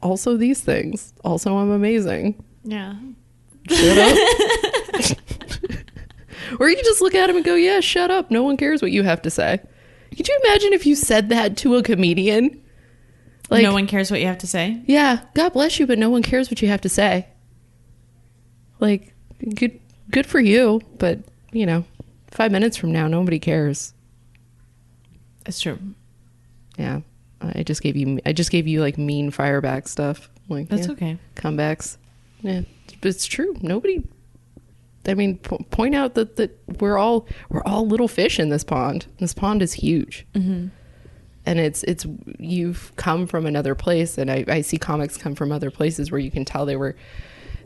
Also 0.00 0.38
these 0.38 0.60
things. 0.62 1.12
Also 1.22 1.54
i'm 1.56 1.70
amazing. 1.70 2.42
Yeah. 2.64 2.94
shut 3.68 3.98
up 3.98 4.16
or 6.58 6.68
you 6.68 6.76
can 6.76 6.84
just 6.84 7.00
look 7.00 7.14
at 7.14 7.30
him 7.30 7.36
and 7.36 7.44
go 7.44 7.54
yeah 7.54 7.80
shut 7.80 8.10
up 8.10 8.30
no 8.30 8.42
one 8.42 8.56
cares 8.56 8.82
what 8.82 8.90
you 8.90 9.02
have 9.02 9.22
to 9.22 9.30
say 9.30 9.60
could 10.16 10.26
you 10.26 10.40
imagine 10.44 10.72
if 10.72 10.86
you 10.86 10.94
said 10.96 11.28
that 11.28 11.56
to 11.58 11.76
a 11.76 11.82
comedian 11.82 12.60
like 13.50 13.64
no 13.64 13.72
one 13.72 13.86
cares 13.86 14.10
what 14.10 14.20
you 14.20 14.26
have 14.26 14.38
to 14.38 14.46
say. 14.46 14.80
yeah, 14.86 15.22
God 15.34 15.52
bless 15.52 15.80
you, 15.80 15.86
but 15.86 15.98
no 15.98 16.08
one 16.08 16.22
cares 16.22 16.50
what 16.50 16.62
you 16.62 16.68
have 16.68 16.82
to 16.82 16.88
say. 16.88 17.26
Like, 18.78 19.12
good, 19.54 19.80
good 20.10 20.24
for 20.24 20.38
you, 20.38 20.80
but 20.98 21.18
you 21.52 21.66
know, 21.66 21.84
five 22.30 22.52
minutes 22.52 22.76
from 22.76 22.92
now, 22.92 23.08
nobody 23.08 23.40
cares. 23.40 23.92
That's 25.44 25.60
true. 25.60 25.78
Yeah, 26.78 27.00
I 27.40 27.64
just 27.64 27.82
gave 27.82 27.96
you, 27.96 28.20
I 28.24 28.32
just 28.32 28.52
gave 28.52 28.68
you 28.68 28.80
like 28.80 28.96
mean 28.96 29.32
fireback 29.32 29.88
stuff. 29.88 30.30
Like, 30.48 30.68
That's 30.68 30.86
yeah, 30.86 30.92
okay. 30.92 31.18
comebacks. 31.34 31.96
Yeah, 32.42 32.62
but 33.00 33.08
it's 33.08 33.26
true. 33.26 33.56
Nobody. 33.60 34.04
I 35.06 35.14
mean, 35.14 35.38
po- 35.38 35.64
point 35.70 35.94
out 35.94 36.14
that 36.14 36.36
that 36.36 36.58
we're 36.80 36.98
all 36.98 37.26
we're 37.48 37.62
all 37.64 37.86
little 37.86 38.08
fish 38.08 38.38
in 38.38 38.48
this 38.50 38.64
pond. 38.64 39.06
This 39.18 39.32
pond 39.34 39.62
is 39.62 39.72
huge. 39.72 40.26
Mm-hmm. 40.34 40.68
and 41.46 41.58
it's 41.58 41.82
it's 41.84 42.06
you've 42.38 42.92
come 42.96 43.26
from 43.26 43.46
another 43.46 43.74
place 43.74 44.18
and 44.18 44.30
I, 44.30 44.44
I 44.46 44.60
see 44.60 44.76
comics 44.76 45.16
come 45.16 45.34
from 45.34 45.50
other 45.52 45.70
places 45.70 46.10
where 46.10 46.20
you 46.20 46.30
can 46.30 46.44
tell 46.44 46.66
they 46.66 46.76
were 46.76 46.94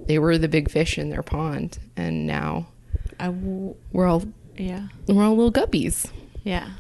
they 0.07 0.19
were 0.21 0.39
the 0.39 0.49
big 0.49 0.71
fish 0.71 0.97
in 0.97 1.11
their 1.11 1.23
pond 1.25 1.79
and 1.97 2.25
now 2.27 2.69
I 3.19 3.31
will. 3.31 3.77
we're 3.93 4.07
all 4.07 4.23
Yeah. 4.57 4.87
we're 5.09 5.25
all 5.25 5.35
little 5.35 5.51
guppies 5.53 6.09
Yeah. 6.45 6.71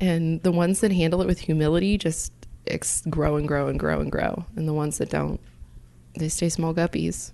and 0.00 0.42
the 0.42 0.52
ones 0.52 0.80
that 0.80 0.92
handle 0.92 1.22
it 1.22 1.26
with 1.26 1.40
humility 1.40 1.96
just 1.96 2.32
ex- 2.66 3.02
grow 3.08 3.36
and 3.36 3.48
grow 3.48 3.68
and 3.68 3.78
grow 3.80 4.00
and 4.00 4.12
grow 4.12 4.44
and 4.56 4.68
the 4.68 4.74
ones 4.74 4.98
that 4.98 5.08
don't 5.10 5.40
they 6.18 6.28
stay 6.28 6.48
small 6.50 6.74
guppies 6.74 7.32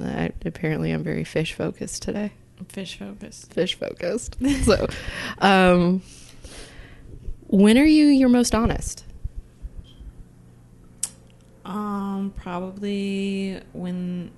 I, 0.00 0.30
apparently 0.44 0.92
i'm 0.92 1.02
very 1.02 1.24
fish 1.24 1.54
focused 1.54 2.02
today 2.02 2.32
Fish 2.68 2.98
focused. 2.98 3.52
fish 3.52 3.74
focused 3.74 4.36
so 4.64 4.86
um 5.38 6.02
when 7.48 7.78
are 7.78 7.84
you 7.84 8.06
your 8.06 8.28
most 8.28 8.54
honest 8.54 9.04
Um, 11.66 12.32
probably 12.36 13.60
when. 13.72 14.30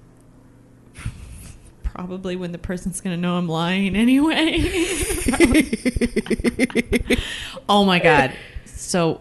Probably 1.83 2.37
when 2.37 2.53
the 2.53 2.59
person's 2.59 3.01
gonna 3.01 3.17
know 3.17 3.37
I'm 3.37 3.49
lying 3.49 3.97
anyway. 3.97 4.61
oh 7.69 7.85
my 7.85 7.99
god! 7.99 8.33
So 8.65 9.21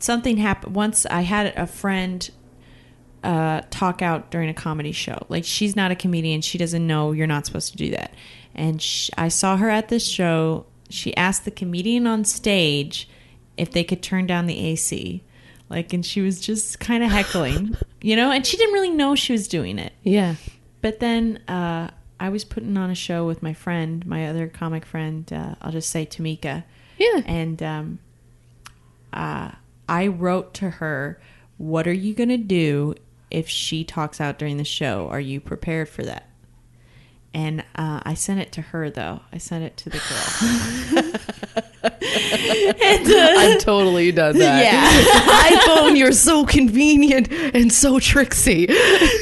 something 0.00 0.36
happened 0.36 0.74
once. 0.74 1.06
I 1.06 1.22
had 1.22 1.54
a 1.56 1.66
friend 1.66 2.28
uh, 3.24 3.62
talk 3.70 4.02
out 4.02 4.30
during 4.30 4.48
a 4.48 4.54
comedy 4.54 4.92
show. 4.92 5.26
Like 5.28 5.44
she's 5.44 5.74
not 5.74 5.90
a 5.90 5.96
comedian. 5.96 6.42
She 6.42 6.58
doesn't 6.58 6.86
know 6.86 7.12
you're 7.12 7.26
not 7.26 7.46
supposed 7.46 7.72
to 7.72 7.76
do 7.78 7.90
that. 7.90 8.14
And 8.54 8.80
sh 8.80 9.10
I 9.16 9.28
saw 9.28 9.56
her 9.56 9.70
at 9.70 9.88
this 9.88 10.06
show. 10.06 10.66
She 10.90 11.16
asked 11.16 11.44
the 11.44 11.50
comedian 11.50 12.06
on 12.06 12.24
stage 12.24 13.08
if 13.56 13.70
they 13.72 13.82
could 13.84 14.02
turn 14.02 14.26
down 14.26 14.46
the 14.46 14.58
AC. 14.58 15.22
Like, 15.70 15.92
and 15.92 16.04
she 16.04 16.20
was 16.20 16.40
just 16.40 16.78
kind 16.78 17.02
of 17.02 17.10
heckling, 17.10 17.76
you 18.02 18.14
know, 18.14 18.30
and 18.30 18.46
she 18.46 18.56
didn't 18.56 18.74
really 18.74 18.90
know 18.90 19.14
she 19.14 19.32
was 19.32 19.48
doing 19.48 19.78
it. 19.78 19.92
yeah 20.02 20.34
But 20.82 21.00
then 21.00 21.38
uh, 21.48 21.88
I 22.20 22.28
was 22.28 22.44
putting 22.44 22.76
on 22.76 22.90
a 22.90 22.94
show 22.94 23.26
with 23.26 23.42
my 23.42 23.54
friend, 23.54 24.06
my 24.06 24.28
other 24.28 24.46
comic 24.46 24.84
friend. 24.84 25.32
Uh, 25.32 25.54
I'll 25.62 25.72
just 25.72 25.88
say 25.90 26.04
Tamika 26.06 26.64
yeah 26.98 27.22
and 27.26 27.62
um, 27.62 27.98
uh, 29.12 29.50
I 29.88 30.06
wrote 30.06 30.54
to 30.54 30.70
her, 30.70 31.20
"What 31.58 31.86
are 31.86 31.92
you 31.92 32.14
gonna 32.14 32.38
do 32.38 32.94
if 33.34 33.48
she 33.48 33.84
talks 33.84 34.20
out 34.20 34.38
during 34.38 34.56
the 34.56 34.64
show? 34.64 35.08
Are 35.08 35.20
you 35.20 35.40
prepared 35.40 35.88
for 35.88 36.02
that?" 36.04 36.28
And 37.34 37.62
uh, 37.74 38.00
I 38.04 38.14
sent 38.14 38.38
it 38.40 38.52
to 38.52 38.62
her 38.62 38.90
though. 38.90 39.20
I 39.32 39.38
sent 39.38 39.64
it 39.64 39.76
to 39.78 39.90
the 39.90 39.98
girl. 39.98 41.20
and, 41.82 43.10
uh, 43.10 43.40
I've 43.40 43.58
totally 43.60 44.12
done 44.12 44.38
that. 44.38 44.64
Yeah. 44.64 45.58
iPhone, 45.58 45.98
you're 45.98 46.12
so 46.12 46.46
convenient 46.46 47.32
and 47.32 47.72
so 47.72 47.98
tricksy. 47.98 48.68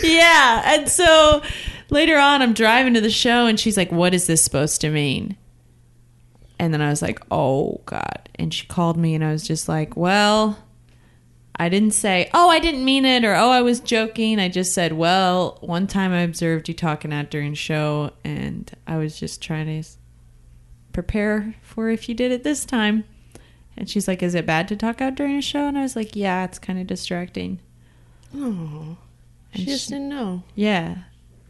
yeah. 0.03 0.63
And 0.75 0.89
so 0.91 1.43
later 1.89 2.19
on, 2.19 2.43
I'm 2.43 2.53
driving 2.53 2.93
to 2.95 3.01
the 3.01 3.11
show, 3.11 3.47
and 3.47 3.59
she's 3.59 3.79
like, 3.79 3.91
"What 3.91 4.13
is 4.13 4.27
this 4.27 4.43
supposed 4.43 4.83
to 4.83 4.91
mean?" 4.91 5.37
And 6.59 6.75
then 6.75 6.83
I 6.83 6.91
was 6.91 7.01
like, 7.01 7.21
"Oh 7.31 7.81
God!" 7.87 8.29
And 8.35 8.53
she 8.53 8.67
called 8.67 8.99
me, 8.99 9.15
and 9.15 9.25
I 9.25 9.33
was 9.33 9.47
just 9.47 9.69
like, 9.69 9.97
"Well." 9.97 10.59
I 11.57 11.69
didn't 11.69 11.93
say, 11.93 12.31
"Oh, 12.33 12.49
I 12.49 12.59
didn't 12.59 12.85
mean 12.85 13.05
it," 13.05 13.25
or 13.25 13.35
"Oh, 13.35 13.51
I 13.51 13.63
was 13.63 13.81
joking." 13.81 14.39
I 14.41 14.49
just 14.49 14.73
said, 14.73 14.93
"Well, 14.95 15.59
one 15.61 15.87
time 15.87 16.13
I 16.13 16.21
observed 16.21 16.69
you 16.69 16.75
talking 16.75 17.13
out 17.13 17.31
during 17.31 17.55
show, 17.55 18.13
and 18.25 18.71
I 18.87 18.97
was 18.97 19.19
just 19.21 19.43
trying 19.43 19.83
to 19.83 19.89
prepare 20.93 21.55
for 21.63 21.91
if 21.91 22.09
you 22.09 22.15
did 22.15 22.33
it 22.33 22.43
this 22.43 22.65
time." 22.65 23.05
And 23.77 23.89
she's 23.89 24.09
like, 24.09 24.23
"Is 24.23 24.35
it 24.35 24.47
bad 24.47 24.67
to 24.69 24.77
talk 24.77 25.01
out 25.01 25.15
during 25.15 25.37
a 25.37 25.43
show?" 25.43 25.67
And 25.69 25.79
I 25.79 25.83
was 25.83 25.95
like, 25.97 26.17
"Yeah, 26.17 26.45
it's 26.45 26.59
kind 26.59 26.79
of 26.79 26.87
distracting." 26.87 27.59
Oh, 28.35 28.97
she 29.55 29.61
And 29.61 29.69
just 29.69 29.89
didn't 29.91 30.09
know. 30.09 30.43
Yeah. 30.55 30.97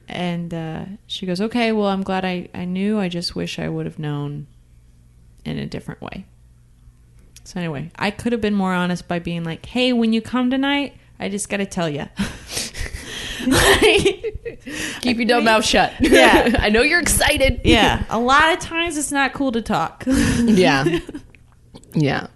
And 0.09 0.53
uh, 0.53 0.85
she 1.07 1.27
goes, 1.27 1.41
okay, 1.41 1.73
well, 1.73 1.87
I'm 1.87 2.03
glad 2.03 2.25
I, 2.25 2.49
I 2.53 2.65
knew. 2.65 2.99
I 2.99 3.09
just 3.09 3.35
wish 3.37 3.59
I 3.59 3.69
would 3.69 3.87
have 3.87 3.99
known 3.99 4.47
in 5.45 5.59
a 5.59 5.67
different 5.67 6.01
way. 6.03 6.27
So, 7.45 7.59
anyway, 7.59 7.91
I 7.97 8.11
could 8.11 8.33
have 8.33 8.41
been 8.41 8.55
more 8.55 8.73
honest 8.73 9.09
by 9.09 9.19
being 9.19 9.43
like, 9.45 9.67
hey, 9.67 9.93
when 9.93 10.13
you 10.13 10.23
come 10.23 10.51
tonight, 10.51 10.95
I 11.19 11.29
just 11.29 11.49
got 11.49 11.57
to 11.59 11.67
tell 11.67 11.89
you. 11.89 12.07
Keep 15.01 15.17
your 15.19 15.27
dumb 15.27 15.45
mouth 15.45 15.65
shut. 15.65 15.93
Yeah. 16.01 16.57
I 16.59 16.69
know 16.71 16.83
you're 16.83 17.01
excited. 17.01 17.61
yeah. 17.65 18.05
A 18.11 18.19
lot 18.19 18.53
of 18.53 18.61
times 18.61 18.97
it's 18.97 19.11
not 19.13 19.33
cool 19.33 19.53
to 19.53 19.63
talk. 19.63 20.05
Yeah. 20.43 20.99
Yeah. 21.95 22.29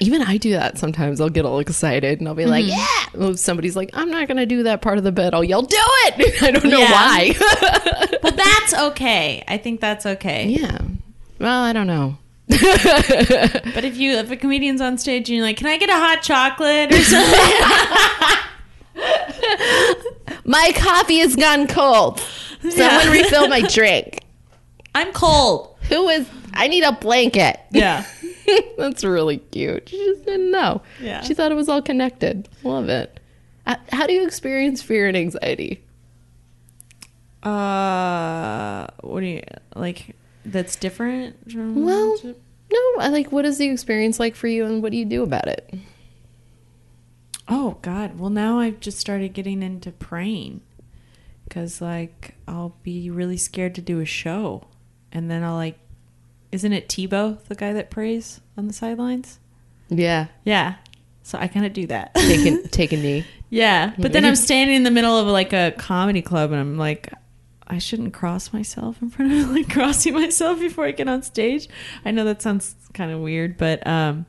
Even 0.00 0.22
I 0.22 0.36
do 0.36 0.50
that 0.52 0.76
sometimes. 0.78 1.20
I'll 1.20 1.28
get 1.28 1.44
all 1.44 1.60
excited 1.60 2.18
and 2.18 2.28
I'll 2.28 2.34
be 2.34 2.46
like, 2.46 2.64
Mm-hmm. 2.64 2.72
yeah. 3.14 3.20
Well, 3.20 3.30
if 3.30 3.38
somebody's 3.38 3.76
like, 3.76 3.90
I'm 3.94 4.10
not 4.10 4.26
going 4.28 4.36
to 4.38 4.46
do 4.46 4.64
that 4.64 4.82
part 4.82 4.98
of 4.98 5.04
the 5.04 5.12
bit. 5.12 5.34
I'll 5.34 5.44
yell, 5.44 5.62
do 5.62 5.76
it. 5.78 6.42
I 6.42 6.50
don't 6.50 6.64
know 6.64 6.78
Yeah. 6.78 6.90
why. 6.92 7.34
but 8.22 8.36
that's 8.36 8.74
okay. 8.74 9.44
I 9.48 9.56
think 9.58 9.80
that's 9.80 10.04
okay. 10.06 10.48
yeah. 10.48 10.78
Well, 11.38 11.62
I 11.62 11.72
don't 11.72 11.86
know. 11.86 12.18
But 13.74 13.84
if 13.84 13.96
you 13.96 14.12
if 14.12 14.30
a 14.30 14.36
comedian's 14.36 14.80
on 14.80 14.96
stage 14.98 15.28
and 15.28 15.36
you're 15.36 15.44
like, 15.46 15.58
can 15.58 15.66
I 15.66 15.76
get 15.76 15.90
a 15.90 15.94
hot 15.94 16.22
chocolate 16.22 16.92
or 16.92 17.02
something? 17.02 17.40
My 20.44 20.72
coffee 20.76 21.18
has 21.18 21.36
gone 21.36 21.66
cold. 21.68 22.20
Someone 22.60 22.76
Yeah. 22.76 23.10
refill 23.10 23.48
my 23.48 23.60
drink. 23.68 24.20
I'm 24.94 25.12
cold. 25.12 25.76
Who 25.88 26.08
is? 26.08 26.26
I 26.54 26.68
need 26.68 26.82
a 26.84 26.92
blanket. 26.92 27.60
Yeah. 27.70 28.04
That's 28.78 29.04
really 29.04 29.36
cute. 29.38 29.88
She 29.90 29.96
just 30.06 30.24
didn't 30.24 30.50
know. 30.50 30.80
Yeah. 31.00 31.20
She 31.22 31.34
thought 31.34 31.52
it 31.52 31.54
was 31.54 31.68
all 31.68 31.82
connected. 31.82 32.48
Love 32.64 32.88
it. 32.88 33.20
Uh, 33.66 33.76
How 33.92 34.06
do 34.06 34.14
you 34.14 34.24
experience 34.26 34.80
fear 34.82 35.06
and 35.06 35.16
anxiety? 35.16 35.84
Uh, 37.42 38.86
what 39.02 39.20
do 39.20 39.26
you 39.26 39.42
like? 39.76 40.16
That's 40.50 40.76
different. 40.76 41.50
From 41.52 41.84
Well, 41.84 42.18
no. 42.24 42.78
I 43.00 43.08
like. 43.08 43.30
What 43.30 43.44
is 43.44 43.58
the 43.58 43.68
experience 43.68 44.18
like 44.18 44.34
for 44.34 44.48
you, 44.48 44.64
and 44.64 44.82
what 44.82 44.92
do 44.92 44.98
you 44.98 45.04
do 45.04 45.22
about 45.22 45.48
it? 45.48 45.72
oh 47.48 47.78
God. 47.82 48.18
Well, 48.18 48.30
now 48.30 48.58
I've 48.58 48.80
just 48.80 48.98
started 48.98 49.32
getting 49.32 49.62
into 49.62 49.90
praying 49.90 50.60
because, 51.44 51.80
like, 51.80 52.34
I'll 52.46 52.76
be 52.82 53.10
really 53.10 53.36
scared 53.38 53.74
to 53.76 53.80
do 53.80 54.00
a 54.00 54.04
show, 54.04 54.66
and 55.12 55.30
then 55.30 55.42
I'll 55.42 55.54
like, 55.54 55.78
isn't 56.52 56.72
it 56.72 56.88
Tebow 56.88 57.42
the 57.44 57.54
guy 57.54 57.72
that 57.72 57.90
prays 57.90 58.40
on 58.56 58.66
the 58.66 58.72
sidelines? 58.74 59.38
Yeah. 59.88 60.26
Yeah. 60.44 60.76
So 61.22 61.38
I 61.38 61.46
kind 61.46 61.66
of 61.66 61.72
do 61.72 61.86
that. 61.88 62.14
Take 62.14 62.46
a, 62.46 62.68
take 62.68 62.92
a 62.92 62.96
knee. 62.96 63.24
Yeah, 63.50 63.92
but 63.98 64.12
then 64.12 64.24
I'm 64.26 64.36
standing 64.36 64.76
in 64.76 64.82
the 64.82 64.90
middle 64.90 65.16
of 65.16 65.26
like 65.26 65.52
a 65.52 65.72
comedy 65.76 66.22
club, 66.22 66.52
and 66.52 66.60
I'm 66.60 66.76
like, 66.78 67.12
I 67.68 67.78
shouldn't 67.78 68.14
cross 68.14 68.52
myself 68.52 69.00
in 69.02 69.10
front 69.10 69.32
of 69.32 69.50
like 69.54 69.70
crossing 69.70 70.14
myself 70.14 70.58
before 70.58 70.86
I 70.86 70.92
get 70.92 71.08
on 71.08 71.22
stage. 71.22 71.68
I 72.04 72.10
know 72.10 72.24
that 72.24 72.42
sounds 72.42 72.74
kind 72.94 73.12
of 73.12 73.20
weird, 73.20 73.56
but 73.58 73.86
um, 73.86 74.26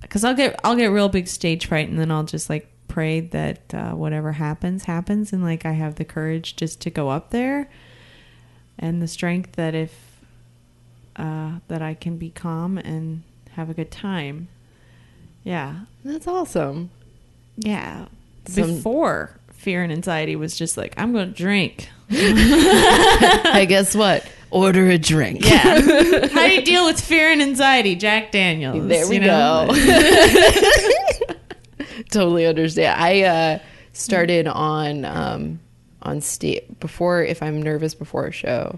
because 0.00 0.24
I'll 0.24 0.34
get 0.34 0.58
I'll 0.64 0.76
get 0.76 0.86
real 0.86 1.08
big 1.08 1.28
stage 1.28 1.66
fright, 1.66 1.88
and 1.88 1.98
then 1.98 2.10
I'll 2.10 2.24
just 2.24 2.48
like 2.48 2.68
pray 2.88 3.20
that 3.20 3.74
uh, 3.74 3.90
whatever 3.92 4.32
happens 4.32 4.84
happens 4.84 5.32
and 5.32 5.42
like 5.42 5.66
I 5.66 5.72
have 5.72 5.96
the 5.96 6.04
courage 6.04 6.54
just 6.54 6.80
to 6.82 6.90
go 6.90 7.08
up 7.08 7.30
there 7.30 7.68
and 8.78 9.02
the 9.02 9.08
strength 9.08 9.52
that 9.52 9.74
if 9.74 10.20
uh, 11.16 11.58
that 11.68 11.82
I 11.82 11.94
can 11.94 12.16
be 12.18 12.30
calm 12.30 12.78
and 12.78 13.22
have 13.52 13.70
a 13.70 13.74
good 13.74 13.90
time. 13.90 14.48
Yeah. 15.42 15.80
That's 16.04 16.26
awesome. 16.26 16.90
Yeah. 17.56 18.06
Some- 18.46 18.76
Before 18.76 19.38
fear 19.64 19.82
and 19.82 19.90
anxiety 19.90 20.36
was 20.36 20.56
just 20.56 20.76
like 20.76 20.94
I'm 20.98 21.12
going 21.12 21.32
to 21.32 21.34
drink. 21.34 21.88
hey, 22.08 23.66
guess 23.66 23.96
what? 23.96 24.30
Order 24.50 24.90
a 24.90 24.98
drink. 24.98 25.44
Yeah. 25.44 25.80
How 25.80 26.46
do 26.46 26.54
you 26.54 26.62
deal 26.62 26.84
with 26.84 27.00
fear 27.00 27.32
and 27.32 27.42
anxiety? 27.42 27.96
Jack 27.96 28.30
Daniels. 28.30 28.86
There 28.86 29.08
we 29.08 29.16
you 29.16 29.22
know? 29.22 29.66
go. 29.68 29.74
totally 32.10 32.46
understand. 32.46 33.00
I 33.00 33.22
uh, 33.22 33.58
started 33.94 34.46
on 34.46 35.06
um, 35.06 35.60
on 36.02 36.20
stage 36.20 36.62
before. 36.78 37.24
If 37.24 37.42
I'm 37.42 37.62
nervous 37.62 37.94
before 37.94 38.26
a 38.26 38.32
show, 38.32 38.76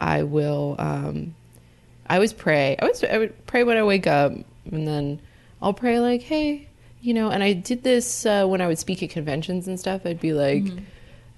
I 0.00 0.22
will. 0.22 0.76
Um, 0.78 1.34
I 2.08 2.14
always 2.14 2.32
pray. 2.32 2.76
I 2.80 2.82
always 2.82 3.04
I 3.04 3.18
would 3.18 3.46
pray 3.46 3.64
when 3.64 3.76
I 3.76 3.82
wake 3.84 4.06
up, 4.06 4.32
and 4.32 4.88
then 4.88 5.20
I'll 5.60 5.74
pray 5.74 6.00
like, 6.00 6.22
"Hey, 6.22 6.68
you 7.02 7.12
know." 7.12 7.30
And 7.30 7.42
I 7.42 7.52
did 7.52 7.82
this 7.82 8.24
uh, 8.24 8.46
when 8.46 8.60
I 8.62 8.66
would 8.66 8.78
speak 8.78 9.02
at 9.02 9.10
conventions 9.10 9.68
and 9.68 9.78
stuff. 9.78 10.02
I'd 10.06 10.20
be 10.20 10.32
like, 10.32 10.64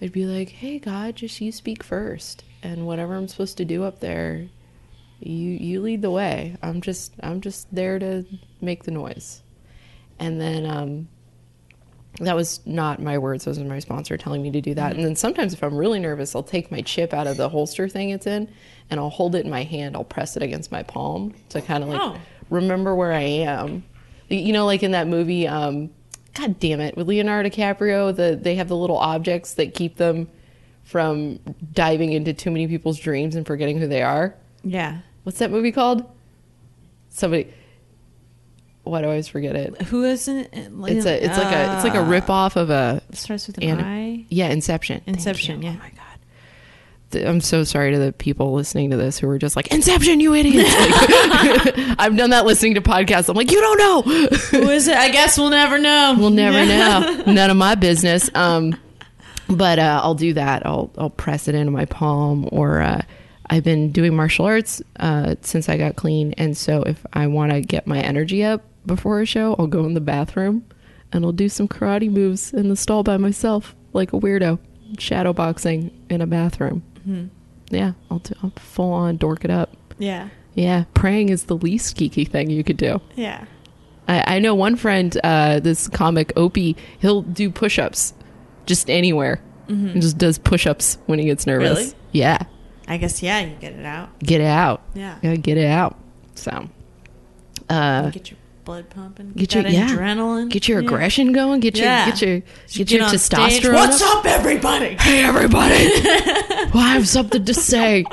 I'd 0.01 0.13
be 0.13 0.27
like, 0.27 0.51
"Hey, 0.51 0.79
God, 0.79 1.17
just 1.17 1.41
you 1.41 1.51
speak 1.51 1.83
first, 1.83 2.45
and 2.63 2.87
whatever 2.87 3.15
I'm 3.17 3.27
supposed 3.27 3.57
to 3.57 3.65
do 3.65 3.83
up 3.85 3.99
there, 4.01 4.47
you 5.21 5.51
you 5.51 5.81
lead 5.81 6.03
the 6.03 6.11
way. 6.11 6.57
I'm 6.63 6.81
just 6.81 7.13
I'm 7.23 7.41
just 7.41 7.75
there 7.75 7.99
to 7.99 8.25
make 8.61 8.85
the 8.85 8.91
noise." 8.93 9.43
And 10.21 10.41
then 10.41 10.65
um, 10.65 11.09
that 12.21 12.37
was 12.37 12.61
not 12.65 13.03
my 13.03 13.19
words. 13.19 13.45
Those 13.45 13.59
was 13.59 13.67
my 13.67 13.81
sponsor 13.81 14.17
telling 14.17 14.43
me 14.43 14.53
to 14.53 14.61
do 14.61 14.75
that. 14.75 14.95
And 14.95 15.05
then 15.05 15.17
sometimes 15.17 15.53
if 15.53 15.65
I'm 15.65 15.77
really 15.77 15.99
nervous, 15.99 16.37
I'll 16.37 16.45
take 16.45 16.71
my 16.71 16.81
chip 16.83 17.13
out 17.13 17.27
of 17.27 17.37
the 17.37 17.49
holster 17.49 17.89
thing 17.89 18.11
it's 18.11 18.27
in, 18.29 18.49
and 18.91 19.01
I'll 19.01 19.11
hold 19.11 19.35
it 19.35 19.45
in 19.45 19.51
my 19.51 19.65
hand. 19.65 19.97
I'll 19.97 20.05
press 20.05 20.37
it 20.37 20.43
against 20.45 20.71
my 20.71 20.85
palm 20.85 21.35
to 21.49 21.61
kind 21.61 21.83
of 21.83 21.89
like 21.91 22.01
Oh. 22.01 22.17
remember 22.49 22.95
where 22.95 23.13
I 23.13 23.23
am. 23.23 23.83
You 24.39 24.53
know, 24.53 24.67
like 24.67 24.83
in 24.83 24.93
that 24.93 25.07
movie, 25.07 25.47
um, 25.49 25.91
God 26.35 26.59
damn 26.59 26.81
it, 26.81 26.97
with 26.97 27.07
Leonardo 27.09 27.49
DiCaprio, 27.49 28.15
the 28.15 28.39
they 28.41 28.55
have 28.57 28.69
the 28.69 28.77
little 28.77 28.99
objects 28.99 29.55
that 29.55 29.75
keep 29.75 29.97
them 29.97 30.29
from 30.83 31.39
diving 31.73 32.13
into 32.13 32.33
too 32.35 32.51
many 32.51 32.67
people's 32.69 32.99
dreams 32.99 33.35
and 33.37 33.47
forgetting 33.47 33.79
who 33.79 33.87
they 33.87 34.03
are. 34.03 34.35
Yeah. 34.63 34.99
What's 35.23 35.39
that 35.39 35.51
movie 35.51 35.73
called? 35.73 36.05
Somebody. 37.09 37.53
Why 38.83 39.01
do 39.01 39.07
I 39.07 39.11
always 39.11 39.29
forget 39.29 39.57
it? 39.57 39.81
Who 39.83 40.05
isn't? 40.05 40.49
It's 40.53 41.07
a 41.07 41.25
it's 41.25 41.39
like 41.39 41.55
a 41.55 41.75
it's 41.77 41.85
like 41.85 41.95
a 41.95 42.01
Uh, 42.03 42.07
rip 42.07 42.29
off 42.29 42.57
of 42.57 42.69
a 42.69 43.01
Starts 43.13 43.47
with 43.47 43.57
an 43.59 43.65
An- 43.65 43.81
I. 43.81 44.27
yeah 44.29 44.49
Inception. 44.49 45.01
Inception, 45.07 45.63
yeah. 45.63 45.71
Oh 45.71 45.79
my 45.79 45.79
god. 45.79 45.91
Th- 45.91 45.94
I'm 47.17 47.41
so 47.41 47.65
sorry 47.65 47.93
to 47.93 47.99
the 47.99 48.13
people 48.13 48.53
listening 48.53 48.91
to 48.91 48.97
this 48.97 49.19
who 49.19 49.29
are 49.29 49.39
just 49.39 49.57
like 49.57 49.69
Inception, 49.69 50.21
you 50.21 50.35
idiots. 50.35 50.75
Like, 50.75 51.79
I've 51.99 52.17
done 52.17 52.31
that 52.31 52.45
listening 52.45 52.75
to 52.75 52.81
podcasts. 52.81 53.29
I'm 53.29 53.37
like, 53.37 53.51
you 53.51 53.61
don't 53.61 53.79
know. 53.79 54.03
Who 54.03 54.71
is 54.71 54.89
it? 54.89 54.97
I 54.97 55.09
guess 55.11 55.39
we'll 55.39 55.51
never 55.51 55.79
know. 55.79 56.15
we'll 56.19 56.31
never 56.31 56.65
know. 56.65 57.23
None 57.33 57.51
of 57.51 57.57
my 57.57 57.75
business. 57.75 58.31
Um, 58.35 58.79
but 59.49 59.79
uh, 59.79 60.01
I'll 60.03 60.15
do 60.15 60.33
that. 60.35 60.65
I'll 60.67 60.91
I'll 60.97 61.11
press 61.11 61.49
it 61.49 61.55
into 61.55 61.71
my 61.71 61.85
palm, 61.85 62.49
or 62.53 62.81
uh, 62.81 63.03
I've 63.51 63.65
been 63.65 63.93
doing 63.93 64.15
martial 64.15 64.47
arts 64.47 64.83
uh, 65.01 65.35
since 65.43 65.69
I 65.69 65.77
got 65.77 65.97
clean, 65.97 66.33
and 66.35 66.57
so 66.57 66.83
if 66.83 67.05
I 67.13 67.27
want 67.27 67.53
to 67.53 67.61
get 67.61 67.87
my 67.87 68.01
energy 68.01 68.45
up 68.45 68.63
before 68.87 69.21
a 69.21 69.27
show, 69.27 69.55
I'll 69.59 69.67
go 69.67 69.85
in 69.85 69.95
the 69.95 70.01
bathroom 70.01 70.65
and 71.13 71.25
I'll 71.25 71.33
do 71.33 71.49
some 71.49 71.69
karate 71.69 72.11
moves 72.11 72.53
in 72.53 72.69
the 72.69 72.77
stall 72.77 73.03
by 73.03 73.17
myself, 73.17 73.75
like 73.93 74.13
a 74.13 74.19
weirdo, 74.19 74.59
shadow 74.99 75.33
boxing 75.33 75.91
in 76.11 76.21
a 76.21 76.27
bathroom. 76.27 76.83
Yeah, 77.71 77.93
I'll, 78.11 78.19
do, 78.19 78.35
I'll 78.43 78.53
full 78.57 78.93
on 78.93 79.17
dork 79.17 79.45
it 79.45 79.51
up. 79.51 79.77
Yeah. 79.99 80.29
Yeah, 80.55 80.85
praying 80.95 81.31
is 81.31 81.45
the 81.45 81.57
least 81.57 81.97
geeky 81.97 82.29
thing 82.29 82.51
you 82.51 82.63
could 82.63 82.77
do. 82.77 83.01
Yeah. 83.17 83.45
I, 84.07 84.37
I 84.37 84.39
know 84.39 84.55
one 84.55 84.77
friend, 84.77 85.17
uh, 85.25 85.61
this 85.61 85.89
comic 85.89 86.33
Opie, 86.37 86.77
he'll 87.01 87.23
do 87.23 87.51
push 87.51 87.79
ups 87.79 88.15
just 88.67 88.91
anywhere. 88.91 89.41
He 89.67 89.99
just 89.99 90.19
does 90.19 90.37
push 90.37 90.67
ups 90.67 90.99
when 91.07 91.19
he 91.19 91.25
gets 91.25 91.47
nervous. 91.47 91.79
Really? 91.79 91.93
Yeah. 92.13 92.39
I 92.87 92.99
guess 92.99 93.23
yeah. 93.23 93.41
You 93.41 93.57
get 93.57 93.73
it 93.73 93.87
out. 93.87 94.19
Get 94.19 94.43
it 94.43 94.47
out. 94.47 94.83
Yeah. 94.95 95.19
Gotta 95.23 95.39
get 95.39 95.57
it 95.57 95.67
out. 95.67 95.99
So, 96.35 96.69
uh, 97.71 98.11
get 98.11 98.31
your 98.31 98.39
blood 98.65 98.91
pumping. 98.91 99.33
get 99.33 99.51
that 99.51 99.65
your 99.65 99.73
yeah, 99.73 99.89
adrenaline. 99.89 100.49
get 100.51 100.67
your 100.69 100.81
Yeah. 100.81 100.87
aggression 100.87 101.33
going. 101.33 101.61
Get 101.61 101.77
your 101.77 101.87
Yeah. 101.87 102.07
get 102.07 102.23
your 102.23 102.41
Just 102.67 102.77
get 102.79 102.91
your 102.91 103.09
stage. 103.09 103.63
testosterone. 103.63 103.75
What's 103.75 104.03
up. 104.03 104.19
up, 104.19 104.27
everybody? 104.27 104.97
Hey 104.99 105.23
everybody! 105.25 105.85
well, 106.75 106.83
I 106.85 106.93
have 106.95 107.09
something 107.09 107.45
to 107.45 107.55
say. 107.55 108.05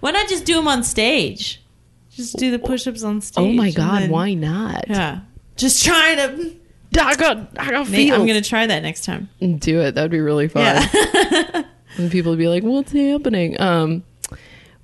Why 0.00 0.10
not 0.10 0.28
just 0.28 0.44
do 0.44 0.54
them 0.54 0.68
on 0.68 0.82
stage? 0.82 1.62
Just 2.10 2.36
do 2.36 2.50
the 2.50 2.58
push-ups 2.58 3.02
on 3.02 3.20
stage. 3.20 3.42
Oh 3.44 3.52
my 3.52 3.70
god, 3.70 4.02
then- 4.02 4.10
why 4.10 4.34
not? 4.34 4.84
Yeah. 4.88 5.20
Just 5.56 5.84
trying 5.84 6.16
to. 6.16 6.56
I 6.98 7.14
got 7.16 7.48
I 7.58 7.70
got 7.70 7.90
Nate. 7.90 8.12
I'm 8.12 8.26
gonna 8.26 8.40
try 8.40 8.66
that 8.66 8.82
next 8.82 9.04
time. 9.04 9.28
do 9.58 9.80
it. 9.80 9.94
That'd 9.94 10.10
be 10.10 10.20
really 10.20 10.48
fun. 10.48 10.62
Yeah. 10.64 11.62
and 11.98 12.10
people 12.10 12.32
would 12.32 12.38
be 12.38 12.48
like, 12.48 12.62
"What's 12.62 12.92
happening?" 12.92 13.60
Um, 13.60 14.02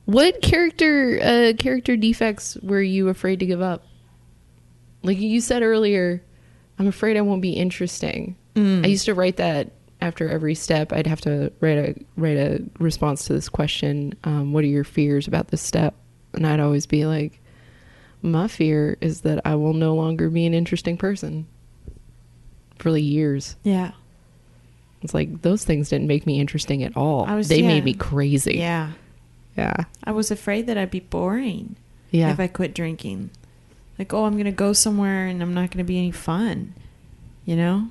what 0.05 0.43
character 0.43 1.19
uh, 1.23 1.53
character 1.59 1.97
defects 1.97 2.57
were 2.63 2.83
you 2.83 3.09
afraid 3.09 3.39
to 3.41 3.47
give 3.47 3.63
up? 3.63 3.85
Like 5.03 5.19
you 5.19 5.41
said 5.41 5.63
earlier, 5.63 6.23
I'm 6.79 6.87
afraid 6.87 7.17
I 7.17 7.21
won't 7.23 7.43
be 7.43 7.53
interesting. 7.53 8.37
I 8.57 8.61
used 8.87 9.07
to 9.07 9.15
write 9.15 9.37
that 9.37 9.71
after 10.01 10.29
every 10.29 10.55
step. 10.55 10.93
I'd 10.93 11.07
have 11.07 11.21
to 11.23 11.51
write 11.61 11.79
a 11.79 11.95
write 12.17 12.37
a 12.37 12.63
response 12.79 13.25
to 13.27 13.33
this 13.33 13.49
question. 13.49 14.13
Um, 14.25 14.53
what 14.53 14.63
are 14.65 14.69
your 14.69 14.85
fears 14.85 15.27
about 15.27 15.49
this 15.49 15.63
step? 15.63 15.95
And 16.35 16.47
I'd 16.47 16.61
always 16.61 16.85
be 16.87 17.07
like, 17.07 17.41
my 18.21 18.47
fear 18.49 18.99
is 19.01 19.23
that 19.23 19.41
I 19.47 19.55
will 19.55 19.73
no 19.73 19.95
longer 19.95 20.29
be 20.29 20.45
an 20.45 20.53
interesting 20.55 20.97
person 20.99 21.47
for 22.79 22.91
like 22.91 23.03
years. 23.05 23.57
yeah. 23.63 23.93
It's 25.03 25.15
like 25.15 25.43
those 25.43 25.65
things 25.65 25.89
didn't 25.89 26.07
make 26.07 26.27
me 26.27 26.39
interesting 26.41 26.85
at 26.85 26.97
all. 26.97 27.25
I 27.25 27.35
was- 27.35 27.49
they 27.49 27.61
yeah. 27.63 27.67
made 27.67 27.85
me 27.85 27.93
crazy. 27.95 28.59
Yeah. 28.59 28.93
Yeah. 29.57 29.75
I 30.05 30.13
was 30.13 30.31
afraid 30.31 30.69
that 30.69 30.79
I'd 30.79 30.93
be 30.93 31.01
boring 31.01 31.75
Yeah. 32.13 32.31
if 32.33 32.39
I 32.39 32.47
quit 32.47 32.73
drinking. 32.75 33.31
Like, 33.99 34.13
oh, 34.13 34.25
I'm 34.25 34.37
gonna 34.37 34.53
go 34.53 34.73
somewhere 34.73 35.27
and 35.27 35.43
I'm 35.43 35.55
not 35.55 35.71
gonna 35.71 35.85
be 35.85 35.99
any 35.99 36.11
fun. 36.11 36.75
You 37.45 37.57
know. 37.57 37.89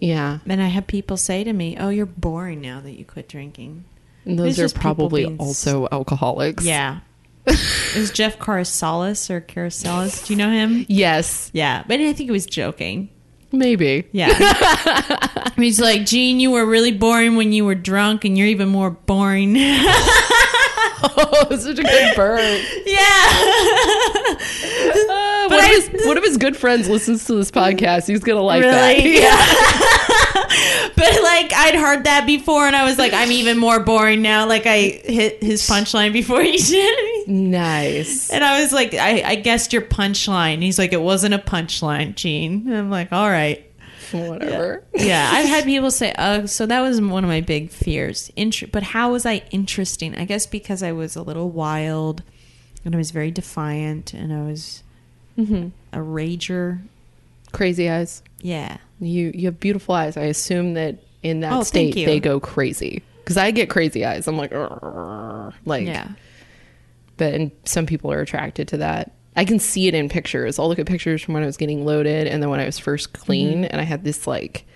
yeah. 0.00 0.38
And 0.46 0.60
I 0.62 0.66
have 0.66 0.86
people 0.86 1.16
say 1.16 1.44
to 1.44 1.52
me, 1.52 1.76
"Oh, 1.78 1.90
you're 1.90 2.06
boring 2.06 2.60
now 2.60 2.80
that 2.80 2.92
you 2.98 3.04
quit 3.04 3.28
drinking." 3.28 3.84
And 4.24 4.38
those 4.38 4.58
are 4.58 4.68
probably 4.68 5.24
being 5.24 5.38
also 5.38 5.88
alcoholics. 5.92 6.64
Yeah. 6.64 7.00
Is 7.46 8.10
Jeff 8.10 8.38
Carasalis 8.38 9.30
or 9.30 9.40
Carasalis? 9.40 10.26
Do 10.26 10.32
you 10.32 10.36
know 10.36 10.50
him? 10.50 10.84
Yes. 10.88 11.50
Yeah, 11.54 11.84
but 11.88 12.00
I 12.00 12.12
think 12.12 12.28
he 12.28 12.30
was 12.30 12.46
joking. 12.46 13.08
Maybe. 13.52 14.06
Yeah. 14.12 14.28
He's 15.56 15.80
like, 15.80 16.04
Gene, 16.06 16.38
you 16.38 16.50
were 16.52 16.66
really 16.66 16.92
boring 16.92 17.36
when 17.36 17.52
you 17.52 17.64
were 17.64 17.74
drunk, 17.74 18.24
and 18.24 18.36
you're 18.38 18.46
even 18.46 18.68
more 18.68 18.90
boring. 18.90 19.56
yeah. 21.16 21.24
oh, 21.50 21.56
such 21.56 21.78
a 21.78 21.82
good 21.82 22.16
burn. 22.16 22.60
Uh, 25.10 25.48
But 25.48 25.56
one, 25.56 25.60
I- 25.64 25.74
of 25.76 25.88
his, 25.92 26.06
one 26.06 26.18
of 26.18 26.24
his 26.24 26.36
good 26.36 26.56
friends 26.56 26.88
listens 26.88 27.24
to 27.26 27.34
this 27.34 27.50
podcast. 27.50 28.06
He's 28.06 28.20
gonna 28.20 28.42
like 28.42 28.62
Really? 28.62 29.18
that. 29.20 30.92
but 30.96 31.22
like, 31.22 31.52
I'd 31.54 31.74
heard 31.74 32.04
that 32.04 32.24
before, 32.26 32.66
and 32.66 32.76
I 32.76 32.84
was 32.84 32.98
like, 32.98 33.12
I'm 33.12 33.30
even 33.32 33.58
more 33.58 33.80
boring 33.80 34.22
now. 34.22 34.46
Like, 34.46 34.66
I 34.66 34.78
hit 35.04 35.42
his 35.42 35.62
punchline 35.68 36.12
before 36.12 36.42
he 36.42 36.56
did. 36.58 37.28
nice. 37.28 38.30
And 38.30 38.44
I 38.44 38.60
was 38.62 38.72
like, 38.72 38.94
I, 38.94 39.22
I 39.22 39.34
guessed 39.36 39.72
your 39.72 39.82
punchline. 39.82 40.62
He's 40.62 40.78
like, 40.78 40.92
it 40.92 41.00
wasn't 41.00 41.34
a 41.34 41.38
punchline, 41.38 42.14
Gene. 42.14 42.64
And 42.68 42.76
I'm 42.76 42.90
like, 42.90 43.12
all 43.12 43.28
right. 43.28 43.64
Whatever. 44.28 44.84
yeah, 44.94 45.30
I've 45.32 45.46
had 45.48 45.64
people 45.72 45.90
say, 45.90 46.14
"Oh, 46.18 46.46
so 46.46 46.66
that 46.66 46.80
was 46.80 47.00
one 47.00 47.24
of 47.24 47.28
my 47.28 47.40
big 47.40 47.70
fears." 47.70 48.30
Inter- 48.36 48.66
but 48.70 48.82
how 48.82 49.12
was 49.12 49.24
I 49.26 49.42
interesting? 49.50 50.14
I 50.16 50.24
guess 50.24 50.46
because 50.46 50.82
I 50.82 50.92
was 50.92 51.16
a 51.16 51.22
little 51.22 51.50
wild, 51.50 52.22
and 52.84 52.94
I 52.94 52.98
was 52.98 53.10
very 53.10 53.30
defiant, 53.30 54.12
and 54.14 54.32
I 54.32 54.42
was 54.42 54.82
hmm 55.36 55.68
a 55.92 55.98
rager. 55.98 56.80
Crazy 57.52 57.88
eyes. 57.90 58.22
Yeah, 58.42 58.76
You 59.00 59.32
you 59.34 59.46
have 59.46 59.58
beautiful 59.60 59.94
eyes. 59.94 60.16
I 60.16 60.22
assume 60.24 60.74
that 60.74 61.02
in 61.22 61.40
that 61.40 61.52
Oh, 61.52 61.62
state 61.62 61.94
they 61.94 62.20
go 62.20 62.38
crazy 62.40 63.02
because 63.24 63.36
I 63.36 63.50
get 63.50 63.68
crazy 63.68 64.04
eyes. 64.04 64.26
I'm 64.28 64.36
like, 64.36 64.52
"Arr," 64.52 65.52
like 65.64 65.86
yeah, 65.86 66.08
but 67.16 67.34
and 67.34 67.50
some 67.64 67.86
people 67.86 68.12
are 68.12 68.20
attracted 68.20 68.68
to 68.68 68.76
that. 68.78 69.12
I 69.36 69.44
can 69.44 69.58
see 69.58 69.86
it 69.86 69.94
in 69.94 70.08
pictures. 70.08 70.58
I'll 70.58 70.68
look 70.68 70.78
at 70.78 70.86
pictures 70.86 71.22
from 71.22 71.34
when 71.34 71.42
I 71.42 71.46
was 71.46 71.56
getting 71.56 71.84
loaded 71.84 72.26
and 72.26 72.42
then 72.42 72.50
when 72.50 72.60
I 72.60 72.64
was 72.66 72.78
first 72.78 73.12
mm-hmm. 73.12 73.22
clean 73.22 73.64
and 73.64 73.80
I 73.80 73.84
had 73.84 74.04
this 74.04 74.26
like 74.26 74.66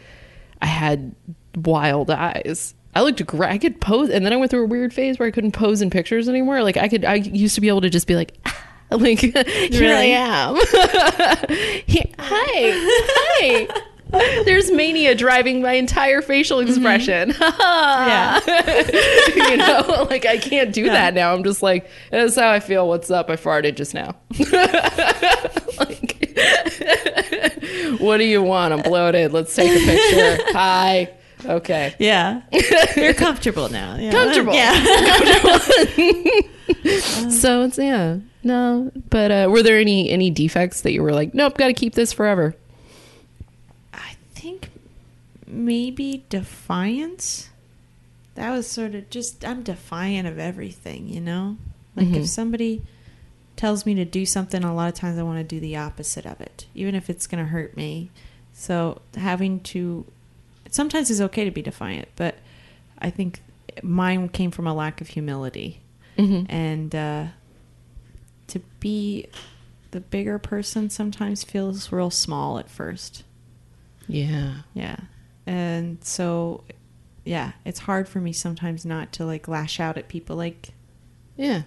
I 0.62 0.66
had 0.66 1.14
wild 1.56 2.10
eyes. 2.10 2.74
I 2.94 3.02
looked 3.02 3.24
great. 3.26 3.50
I 3.50 3.58
could 3.58 3.80
pose 3.80 4.10
and 4.10 4.24
then 4.24 4.32
I 4.32 4.36
went 4.36 4.50
through 4.50 4.64
a 4.64 4.68
weird 4.68 4.94
phase 4.94 5.18
where 5.18 5.26
I 5.26 5.32
couldn't 5.32 5.52
pose 5.52 5.82
in 5.82 5.90
pictures 5.90 6.28
anymore. 6.28 6.62
Like 6.62 6.76
I 6.76 6.88
could 6.88 7.04
I 7.04 7.14
used 7.14 7.56
to 7.56 7.60
be 7.60 7.68
able 7.68 7.80
to 7.80 7.90
just 7.90 8.06
be 8.06 8.14
like 8.14 8.36
like 8.90 9.18
here 9.20 9.32
I 9.36 9.68
Really? 9.72 10.12
am. 10.12 10.54
Here- 11.86 12.12
hi. 12.18 13.66
Hi. 13.68 13.68
There's 14.44 14.70
mania 14.70 15.14
driving 15.14 15.62
my 15.62 15.72
entire 15.72 16.22
facial 16.22 16.60
expression. 16.60 17.34
Yeah. 17.64 18.40
you 19.34 19.56
know, 19.56 20.06
like 20.10 20.26
I 20.26 20.36
can't 20.38 20.72
do 20.72 20.84
that 20.84 21.14
now. 21.14 21.34
I'm 21.34 21.42
just 21.44 21.62
like, 21.62 21.88
that's 22.10 22.36
how 22.36 22.50
I 22.50 22.60
feel. 22.60 22.88
What's 22.88 23.10
up? 23.10 23.30
I 23.30 23.36
farted 23.36 23.76
just 23.76 23.94
now. 23.94 24.16
like, 25.78 26.34
what 28.00 28.18
do 28.18 28.24
you 28.24 28.42
want? 28.42 28.74
I'm 28.74 28.82
bloated. 28.82 29.32
Let's 29.32 29.54
take 29.54 29.70
a 29.70 29.84
picture. 29.84 30.38
Hi. 30.52 31.10
Okay. 31.44 31.94
Yeah. 31.98 32.42
You're 32.96 33.14
comfortable 33.14 33.68
now. 33.68 33.96
Yeah. 33.96 34.12
Comfortable. 34.12 34.54
Yeah. 34.54 34.72
So 37.30 37.62
it's 37.62 37.78
yeah. 37.78 38.18
No, 38.42 38.90
but 39.10 39.30
uh, 39.30 39.48
were 39.50 39.62
there 39.62 39.78
any 39.78 40.10
any 40.10 40.30
defects 40.30 40.82
that 40.82 40.92
you 40.92 41.02
were 41.02 41.12
like, 41.12 41.34
nope, 41.34 41.56
got 41.56 41.68
to 41.68 41.74
keep 41.74 41.94
this 41.94 42.12
forever? 42.12 42.54
Maybe 45.54 46.24
defiance. 46.28 47.50
That 48.34 48.50
was 48.50 48.66
sort 48.66 48.94
of 48.94 49.08
just 49.10 49.44
I'm 49.44 49.62
defiant 49.62 50.26
of 50.26 50.38
everything, 50.38 51.08
you 51.08 51.20
know? 51.20 51.56
Like 51.94 52.08
Mhm. 52.08 52.16
if 52.16 52.28
somebody 52.28 52.82
tells 53.56 53.86
me 53.86 53.94
to 53.94 54.04
do 54.04 54.26
something, 54.26 54.64
a 54.64 54.74
lot 54.74 54.88
of 54.88 54.94
times 54.94 55.16
I 55.18 55.22
want 55.22 55.38
to 55.38 55.44
do 55.44 55.60
the 55.60 55.76
opposite 55.76 56.26
of 56.26 56.40
it, 56.40 56.66
even 56.74 56.94
if 56.96 57.08
it's 57.08 57.28
going 57.28 57.42
to 57.44 57.48
hurt 57.50 57.76
me. 57.76 58.10
So 58.52 59.00
having 59.16 59.60
to 59.60 60.04
sometimes 60.70 61.10
it's 61.10 61.20
okay 61.20 61.44
to 61.44 61.50
be 61.52 61.62
defiant, 61.62 62.08
but 62.16 62.36
I 62.98 63.10
think 63.10 63.40
mine 63.82 64.28
came 64.28 64.50
from 64.50 64.66
a 64.66 64.74
lack 64.74 65.00
of 65.00 65.08
humility 65.08 65.80
Mm-hmm. 66.18 66.46
and 66.48 66.94
uh, 66.94 67.26
to 68.48 68.58
be 68.80 69.26
the 69.92 70.00
bigger 70.00 70.38
person 70.38 70.90
sometimes 70.90 71.42
feels 71.44 71.90
real 71.92 72.10
small 72.10 72.58
at 72.58 72.68
first. 72.68 73.22
Yeah. 74.08 74.58
Yeah. 74.74 74.96
And 75.46 75.98
so, 76.02 76.64
yeah, 77.24 77.52
it's 77.64 77.80
hard 77.80 78.08
for 78.08 78.20
me 78.20 78.32
sometimes 78.32 78.84
not 78.86 79.12
to 79.12 79.24
like 79.26 79.46
lash 79.48 79.78
out 79.80 79.96
at 79.98 80.08
people. 80.08 80.36
Like, 80.36 80.70
Yeah. 81.36 81.62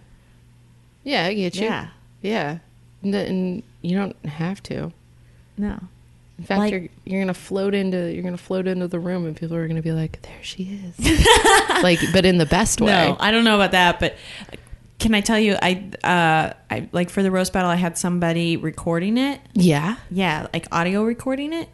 Yeah, 1.03 1.25
I 1.25 1.33
get 1.33 1.55
you. 1.55 1.63
yeah, 1.65 1.87
Yeah. 2.21 2.57
And, 3.03 3.13
and 3.15 3.63
you 3.81 3.95
don't 3.97 4.15
have 4.25 4.61
to. 4.63 4.91
no. 5.57 5.79
In 6.39 6.43
fact, 6.43 6.59
Like- 6.59 6.71
you're 6.71 6.87
you're 7.03 7.21
gonna 7.21 7.33
float 7.33 7.73
into 7.73 8.13
you're 8.13 8.21
gonna 8.23 8.37
float 8.37 8.67
into 8.67 8.87
the 8.87 8.99
room, 8.99 9.25
and 9.25 9.35
people 9.35 9.57
are 9.57 9.67
gonna 9.67 9.81
be 9.81 9.91
like, 9.91 10.21
"There 10.21 10.43
she 10.43 10.79
is," 10.99 10.99
like, 11.81 11.99
but 12.13 12.27
in 12.27 12.37
the 12.37 12.45
best 12.45 12.79
way. 12.79 12.91
No, 12.91 13.17
I 13.19 13.31
don't 13.31 13.43
know 13.43 13.55
about 13.55 13.71
that, 13.71 13.99
but 13.99 14.15
can 14.99 15.15
I 15.15 15.21
tell 15.21 15.39
you, 15.39 15.55
I, 15.59 15.83
uh, 16.03 16.53
I 16.69 16.89
like 16.91 17.09
for 17.09 17.23
the 17.23 17.31
roast 17.31 17.53
battle, 17.53 17.71
I 17.71 17.75
had 17.75 17.97
somebody 17.97 18.55
recording 18.55 19.17
it. 19.17 19.41
Yeah. 19.53 19.95
Yeah, 20.11 20.45
like 20.53 20.67
audio 20.71 21.03
recording 21.03 21.53
it. 21.53 21.69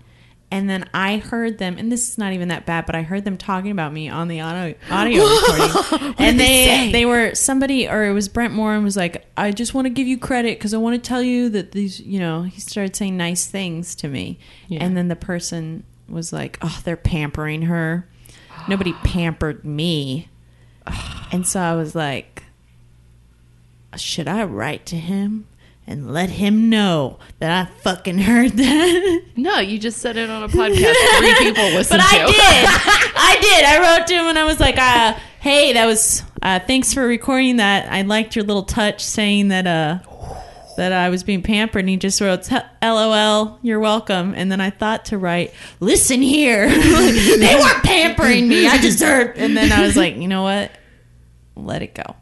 And 0.54 0.70
then 0.70 0.88
I 0.94 1.18
heard 1.18 1.58
them, 1.58 1.78
and 1.80 1.92
this 1.92 2.08
is 2.10 2.20
not 2.20 2.32
even 2.34 2.50
that 2.50 2.68
bad, 2.68 2.86
but 2.86 2.94
I 2.94 3.02
heard 3.02 3.26
them 3.26 3.38
talking 3.38 3.72
about 3.72 3.92
me 3.92 4.08
on 4.08 4.28
the 4.28 4.42
audio, 4.42 4.76
audio 4.92 5.24
recording. 5.24 6.14
and 6.20 6.40
they 6.40 6.66
they 6.66 6.92
they 6.92 7.06
were 7.08 7.34
somebody, 7.34 7.90
or 7.90 8.04
it 8.06 8.14
was 8.14 8.30
Brent 8.30 8.54
Moore, 8.54 8.76
and 8.76 8.84
was 8.84 8.96
like, 8.96 9.26
"I 9.36 9.52
just 9.52 9.74
want 9.74 9.86
to 9.86 9.90
give 9.90 10.06
you 10.06 10.20
credit 10.20 10.60
because 10.60 10.76
I 10.76 10.78
want 10.78 10.94
to 11.04 11.08
tell 11.08 11.24
you 11.24 11.50
that 11.50 11.72
these, 11.72 12.00
you 12.00 12.20
know." 12.20 12.44
He 12.44 12.62
started 12.62 12.96
saying 12.96 13.18
nice 13.18 13.48
things 13.48 13.96
to 13.96 14.08
me, 14.08 14.38
Yeah. 14.68 14.84
and 14.84 14.96
then 14.96 15.08
the 15.08 15.16
person 15.16 15.86
was 16.08 16.32
like, 16.32 16.60
"Oh, 16.62 16.82
they're 16.84 16.98
pampering 16.98 17.64
her. 17.64 18.08
Nobody 18.68 18.94
pampered 19.04 19.66
me." 19.66 20.30
and 21.32 21.48
so 21.48 21.62
I 21.62 21.74
was 21.74 21.96
like, 21.96 22.44
"Should 23.98 24.28
I 24.28 24.44
write 24.44 24.86
to 24.86 24.98
him?" 24.98 25.48
And 25.86 26.14
let 26.14 26.30
him 26.30 26.70
know 26.70 27.20
that 27.40 27.68
I 27.68 27.80
fucking 27.82 28.20
heard 28.20 28.52
that. 28.54 29.22
No, 29.36 29.60
you 29.60 29.78
just 29.80 29.98
said 29.98 30.16
it 30.16 30.30
on 30.30 30.44
a 30.44 30.48
podcast. 30.48 30.94
Three 31.18 31.36
people 31.40 31.64
listened 31.74 32.00
But 32.00 32.10
to. 32.12 32.24
I 32.24 32.28
did. 32.28 32.36
I 33.18 33.38
did. 33.42 33.66
I 33.66 33.98
wrote 33.98 34.08
to 34.08 34.14
him 34.14 34.26
and 34.28 34.40
I 34.40 34.46
was 34.46 34.60
like, 34.60 34.78
uh, 34.78 35.16
"Hey, 35.42 35.74
that 35.74 35.86
was 35.86 36.24
uh, 36.42 36.60
thanks 36.60 36.94
for 36.94 37.06
recording 37.06 37.58
that. 37.58 37.92
I 37.92 38.04
liked 38.04 38.36
your 38.36 38.46
little 38.46 38.64
touch 38.64 39.04
saying 39.04 39.48
that 39.50 39.68
uh, 39.68 40.00
that 40.78 40.94
I 40.94 41.10
was 41.10 41.24
being 41.24 41.42
pampered." 41.42 41.80
And 41.82 41.90
he 41.90 41.98
just 41.98 42.22
wrote, 42.22 42.48
"LOL, 42.82 43.60
you're 43.64 43.80
welcome." 43.80 44.34
And 44.38 44.50
then 44.52 44.62
I 44.62 44.70
thought 44.70 45.06
to 45.06 45.18
write, 45.18 45.54
"Listen 45.82 46.22
here, 46.22 46.70
they 46.70 47.56
weren't 47.60 47.84
pampering 47.84 48.48
me. 48.48 48.68
I 48.68 48.78
deserved." 48.78 49.38
And 49.38 49.58
then 49.58 49.72
I 49.74 49.82
was 49.82 49.98
like, 49.98 50.16
"You 50.16 50.28
know 50.30 50.44
what? 50.44 50.72
Let 51.56 51.82
it 51.82 51.96
go." 51.96 52.16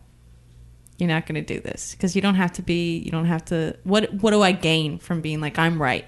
You're 1.02 1.08
not 1.08 1.26
going 1.26 1.44
to 1.44 1.54
do 1.56 1.60
this 1.60 1.96
because 1.96 2.16
you 2.16 2.22
don't 2.22 2.36
have 2.36 2.54
to 2.54 2.62
be. 2.62 3.00
You 3.00 3.10
don't 3.10 3.26
have 3.26 3.44
to. 3.46 3.76
What 3.84 4.14
What 4.22 4.30
do 4.32 4.44
I 4.44 4.52
gain 4.52 5.00
from 5.00 5.20
being 5.22 5.42
like 5.42 5.58
I'm 5.58 5.82
right? 5.82 6.06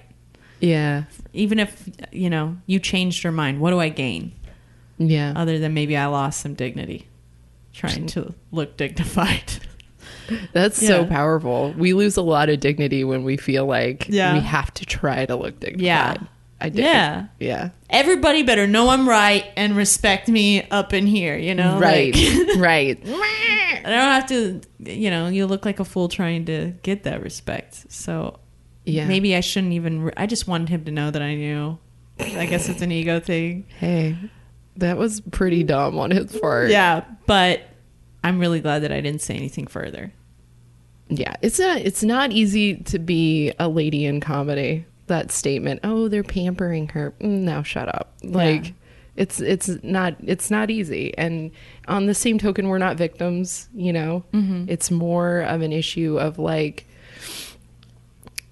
Yeah. 0.60 1.04
even 1.32 1.58
if 1.58 1.90
you 2.12 2.30
know 2.30 2.56
you 2.66 2.78
changed 2.78 3.22
your 3.24 3.32
mind 3.32 3.60
what 3.60 3.70
do 3.70 3.80
i 3.80 3.90
gain 3.90 4.32
Yeah. 4.98 5.34
other 5.36 5.58
than 5.58 5.74
maybe 5.74 5.94
i 5.94 6.06
lost 6.06 6.40
some 6.40 6.54
dignity 6.54 7.06
trying 7.74 8.06
to 8.06 8.32
look 8.52 8.76
dignified 8.78 9.52
That's 10.54 10.78
so 10.86 11.04
powerful. 11.04 11.74
We 11.76 11.92
lose 11.92 12.16
a 12.16 12.22
lot 12.22 12.48
of 12.48 12.60
dignity 12.60 13.04
when 13.04 13.24
we 13.24 13.36
feel 13.36 13.66
like 13.66 14.06
Yeah. 14.08 14.32
we 14.34 14.40
have 14.40 14.72
to 14.74 14.86
try 14.86 15.26
to 15.26 15.36
look 15.36 15.60
dignified. 15.60 15.84
Yeah. 15.84 16.16
I 16.60 16.68
did. 16.70 16.84
Yeah. 16.84 17.26
Yeah. 17.38 17.70
everybody 17.90 18.42
better 18.42 18.66
know 18.66 18.88
i'm 18.88 19.08
right 19.08 19.44
and 19.56 19.76
respect 19.76 20.28
me 20.28 20.62
up 20.70 20.92
in 20.94 21.06
here 21.06 21.36
you 21.36 21.54
know 21.54 21.78
Right. 21.78 22.14
Like, 22.14 22.56
right. 22.58 22.98
i 23.06 23.82
don't 23.82 23.92
have 23.92 24.26
to 24.28 24.60
you 24.78 25.10
know 25.10 25.28
you 25.28 25.46
look 25.46 25.64
like 25.66 25.80
a 25.80 25.84
fool 25.84 26.08
trying 26.08 26.44
to 26.46 26.72
get 26.82 27.02
that 27.02 27.22
respect 27.22 27.84
so 27.92 28.38
Yeah. 28.84 29.06
maybe 29.06 29.36
i 29.36 29.40
shouldn't 29.40 29.72
even 29.74 30.02
re- 30.04 30.12
i 30.16 30.26
just 30.26 30.46
wanted 30.48 30.68
him 30.70 30.84
to 30.86 30.90
know 30.90 31.10
that 31.10 31.20
i 31.22 31.34
knew 31.34 31.78
i 32.20 32.46
guess 32.46 32.68
it's 32.68 32.80
an 32.82 32.92
ego 32.92 33.20
thing 33.20 33.66
Hey, 33.78 34.16
that 34.76 34.96
was 34.96 35.20
pretty 35.20 35.64
dumb 35.64 35.98
on 35.98 36.10
his 36.12 36.36
part. 36.38 36.70
yeah 36.70 37.04
but 37.26 37.62
i'm 38.22 38.38
really 38.38 38.60
glad 38.60 38.84
that 38.84 38.92
i 38.92 39.00
didn't 39.00 39.20
say 39.22 39.34
anything 39.34 39.66
further 39.66 40.12
Yeah. 41.08 41.34
It's 41.42 41.58
not 41.58 41.78
it's 41.78 42.02
not 42.02 42.32
easy 42.32 42.76
to 42.84 42.98
be 42.98 43.52
a 43.58 43.68
lady 43.68 44.06
in 44.06 44.20
comedy. 44.20 44.86
That 45.06 45.30
statement, 45.30 45.80
oh, 45.84 46.08
they're 46.08 46.22
pampering 46.22 46.88
her. 46.88 47.12
Mm, 47.20 47.40
Now 47.42 47.62
shut 47.62 47.88
up. 47.88 48.14
Like 48.22 48.72
it's 49.16 49.38
it's 49.40 49.68
not 49.82 50.16
it's 50.24 50.50
not 50.50 50.70
easy. 50.70 51.16
And 51.18 51.50
on 51.88 52.06
the 52.06 52.14
same 52.14 52.38
token, 52.38 52.68
we're 52.68 52.78
not 52.78 52.96
victims, 52.96 53.68
you 53.74 53.92
know? 53.92 54.24
It's 54.68 54.90
more 54.90 55.40
of 55.40 55.60
an 55.62 55.72
issue 55.72 56.18
of 56.18 56.38
like 56.38 56.86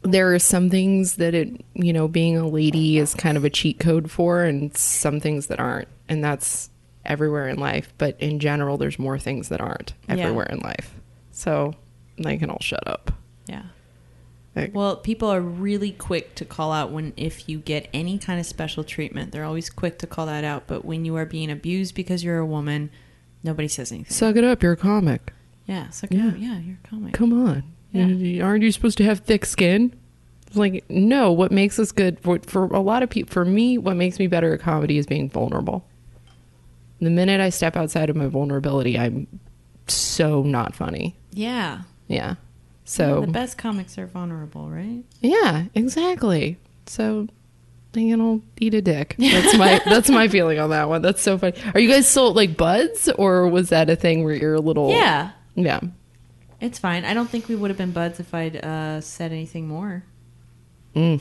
there 0.02 0.34
are 0.34 0.38
some 0.38 0.68
things 0.68 1.16
that 1.16 1.32
it 1.34 1.64
you 1.74 1.92
know 1.92 2.08
being 2.08 2.36
a 2.36 2.46
lady 2.48 2.98
is 2.98 3.14
kind 3.14 3.36
of 3.36 3.44
a 3.44 3.50
cheat 3.50 3.78
code 3.78 4.10
for 4.10 4.42
and 4.42 4.76
some 4.76 5.20
things 5.20 5.46
that 5.46 5.60
aren't 5.60 5.86
and 6.08 6.24
that's 6.24 6.70
everywhere 7.04 7.48
in 7.48 7.56
life 7.58 7.92
but 7.98 8.16
in 8.20 8.40
general 8.40 8.76
there's 8.76 8.98
more 8.98 9.16
things 9.18 9.48
that 9.48 9.60
aren't 9.60 9.94
Yeah. 10.08 10.14
everywhere 10.16 10.46
in 10.46 10.58
life 10.58 10.92
so 11.30 11.74
they 12.18 12.36
can 12.36 12.50
all 12.50 12.58
shut 12.60 12.84
up 12.86 13.12
yeah 13.46 13.62
Like, 14.54 14.74
Well, 14.74 14.96
people 14.96 15.28
are 15.28 15.40
really 15.40 15.92
quick 15.92 16.34
to 16.36 16.44
call 16.44 16.72
out 16.72 16.90
when 16.90 17.12
if 17.16 17.48
you 17.48 17.58
get 17.58 17.88
any 17.94 18.18
kind 18.18 18.38
of 18.38 18.44
special 18.46 18.84
treatment. 18.84 19.32
They're 19.32 19.44
always 19.44 19.70
quick 19.70 19.98
to 20.00 20.06
call 20.06 20.26
that 20.26 20.44
out. 20.44 20.64
But 20.66 20.84
when 20.84 21.04
you 21.06 21.16
are 21.16 21.24
being 21.24 21.50
abused 21.50 21.94
because 21.94 22.22
you're 22.22 22.38
a 22.38 22.44
woman, 22.46 22.90
nobody 23.42 23.66
says 23.68 23.90
anything. 23.92 24.12
suck 24.12 24.36
it 24.36 24.44
up 24.44 24.62
you're 24.62 24.72
a 24.72 24.76
comic 24.76 25.32
yeah, 25.66 25.88
suck 25.90 26.10
Yeah. 26.12 26.32
yeah, 26.36 26.52
yeah, 26.54 26.58
you're 26.58 26.78
a 26.84 26.88
comic. 26.88 27.12
come 27.14 27.32
on 27.32 27.62
Yeah. 27.92 28.44
Aren't 28.44 28.62
you 28.62 28.70
supposed 28.72 28.98
to 28.98 29.04
have 29.04 29.20
thick 29.20 29.44
skin 29.46 29.94
like 30.54 30.84
no 30.90 31.32
what 31.32 31.50
makes 31.50 31.78
us 31.78 31.90
good 31.92 32.20
for, 32.20 32.38
for 32.40 32.66
a 32.66 32.80
lot 32.80 33.02
of 33.02 33.08
people 33.10 33.32
for 33.32 33.44
me 33.44 33.78
what 33.78 33.96
makes 33.96 34.18
me 34.18 34.26
better 34.26 34.52
at 34.54 34.60
comedy 34.60 34.98
is 34.98 35.06
being 35.06 35.30
vulnerable 35.30 35.84
the 37.00 37.08
minute 37.10 37.40
i 37.40 37.48
step 37.48 37.74
outside 37.74 38.10
of 38.10 38.16
my 38.16 38.26
vulnerability 38.26 38.98
i'm 38.98 39.26
so 39.88 40.42
not 40.42 40.74
funny 40.76 41.16
Yeah. 41.32 41.82
Yeah. 42.06 42.34
So 42.92 43.22
the 43.22 43.26
best 43.28 43.56
comics 43.56 43.96
are 43.96 44.06
vulnerable, 44.06 44.68
right? 44.68 45.02
yeah, 45.20 45.64
exactly. 45.74 46.58
So 46.86 47.28
you 47.94 48.16
know, 48.16 48.42
eat 48.58 48.74
a 48.74 48.82
dick. 48.82 49.16
That's 49.18 49.56
my 49.56 49.80
that's 49.86 50.10
my 50.10 50.28
feeling 50.28 50.58
on 50.58 50.70
that 50.70 50.88
one. 50.88 51.00
That's 51.02 51.22
so 51.22 51.38
funny. 51.38 51.54
Are 51.74 51.80
you 51.80 51.88
guys 51.88 52.06
still 52.08 52.32
like 52.34 52.56
buds, 52.56 53.08
or 53.08 53.48
was 53.48 53.70
that 53.70 53.88
a 53.90 53.96
thing 53.96 54.24
where 54.24 54.34
you're 54.34 54.54
a 54.54 54.60
little? 54.60 54.90
Yeah. 54.90 55.30
yeah. 55.54 55.80
It's 56.60 56.78
fine. 56.78 57.04
I 57.04 57.14
don't 57.14 57.28
think 57.28 57.48
we 57.48 57.56
would 57.56 57.70
have 57.70 57.78
been 57.78 57.92
buds 57.92 58.20
if 58.20 58.32
I'd 58.34 58.56
uh, 58.56 59.00
said 59.00 59.32
anything 59.32 59.66
more. 59.68 60.04
Mm. 60.94 61.20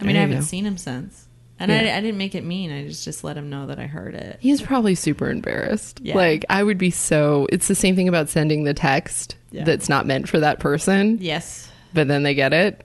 I 0.00 0.04
mean, 0.04 0.14
There 0.14 0.16
I 0.16 0.20
haven't 0.20 0.38
go. 0.38 0.44
seen 0.44 0.64
him 0.66 0.78
since. 0.78 1.26
And 1.58 1.70
Yeah. 1.70 1.94
I, 1.94 1.98
I 1.98 2.00
didn't 2.00 2.18
make 2.18 2.34
it 2.34 2.44
mean. 2.44 2.70
I 2.70 2.86
just, 2.86 3.04
just 3.04 3.24
let 3.24 3.36
him 3.36 3.50
know 3.50 3.66
that 3.66 3.78
I 3.78 3.86
heard 3.86 4.14
it. 4.14 4.38
He's 4.40 4.60
probably 4.62 4.94
super 4.94 5.30
embarrassed. 5.30 6.00
Yeah. 6.02 6.14
Like 6.16 6.44
I 6.48 6.62
would 6.62 6.78
be 6.78 6.90
so. 6.90 7.46
It's 7.52 7.68
the 7.68 7.74
same 7.74 7.96
thing 7.96 8.08
about 8.08 8.28
sending 8.28 8.64
the 8.64 8.74
text 8.74 9.36
Yeah. 9.56 9.64
that's 9.64 9.88
not 9.88 10.06
meant 10.06 10.28
for 10.28 10.38
that 10.40 10.60
person, 10.60 11.18
Yes. 11.20 11.70
but 11.94 12.06
then 12.08 12.22
they 12.22 12.34
get 12.34 12.52
it. 12.52 12.82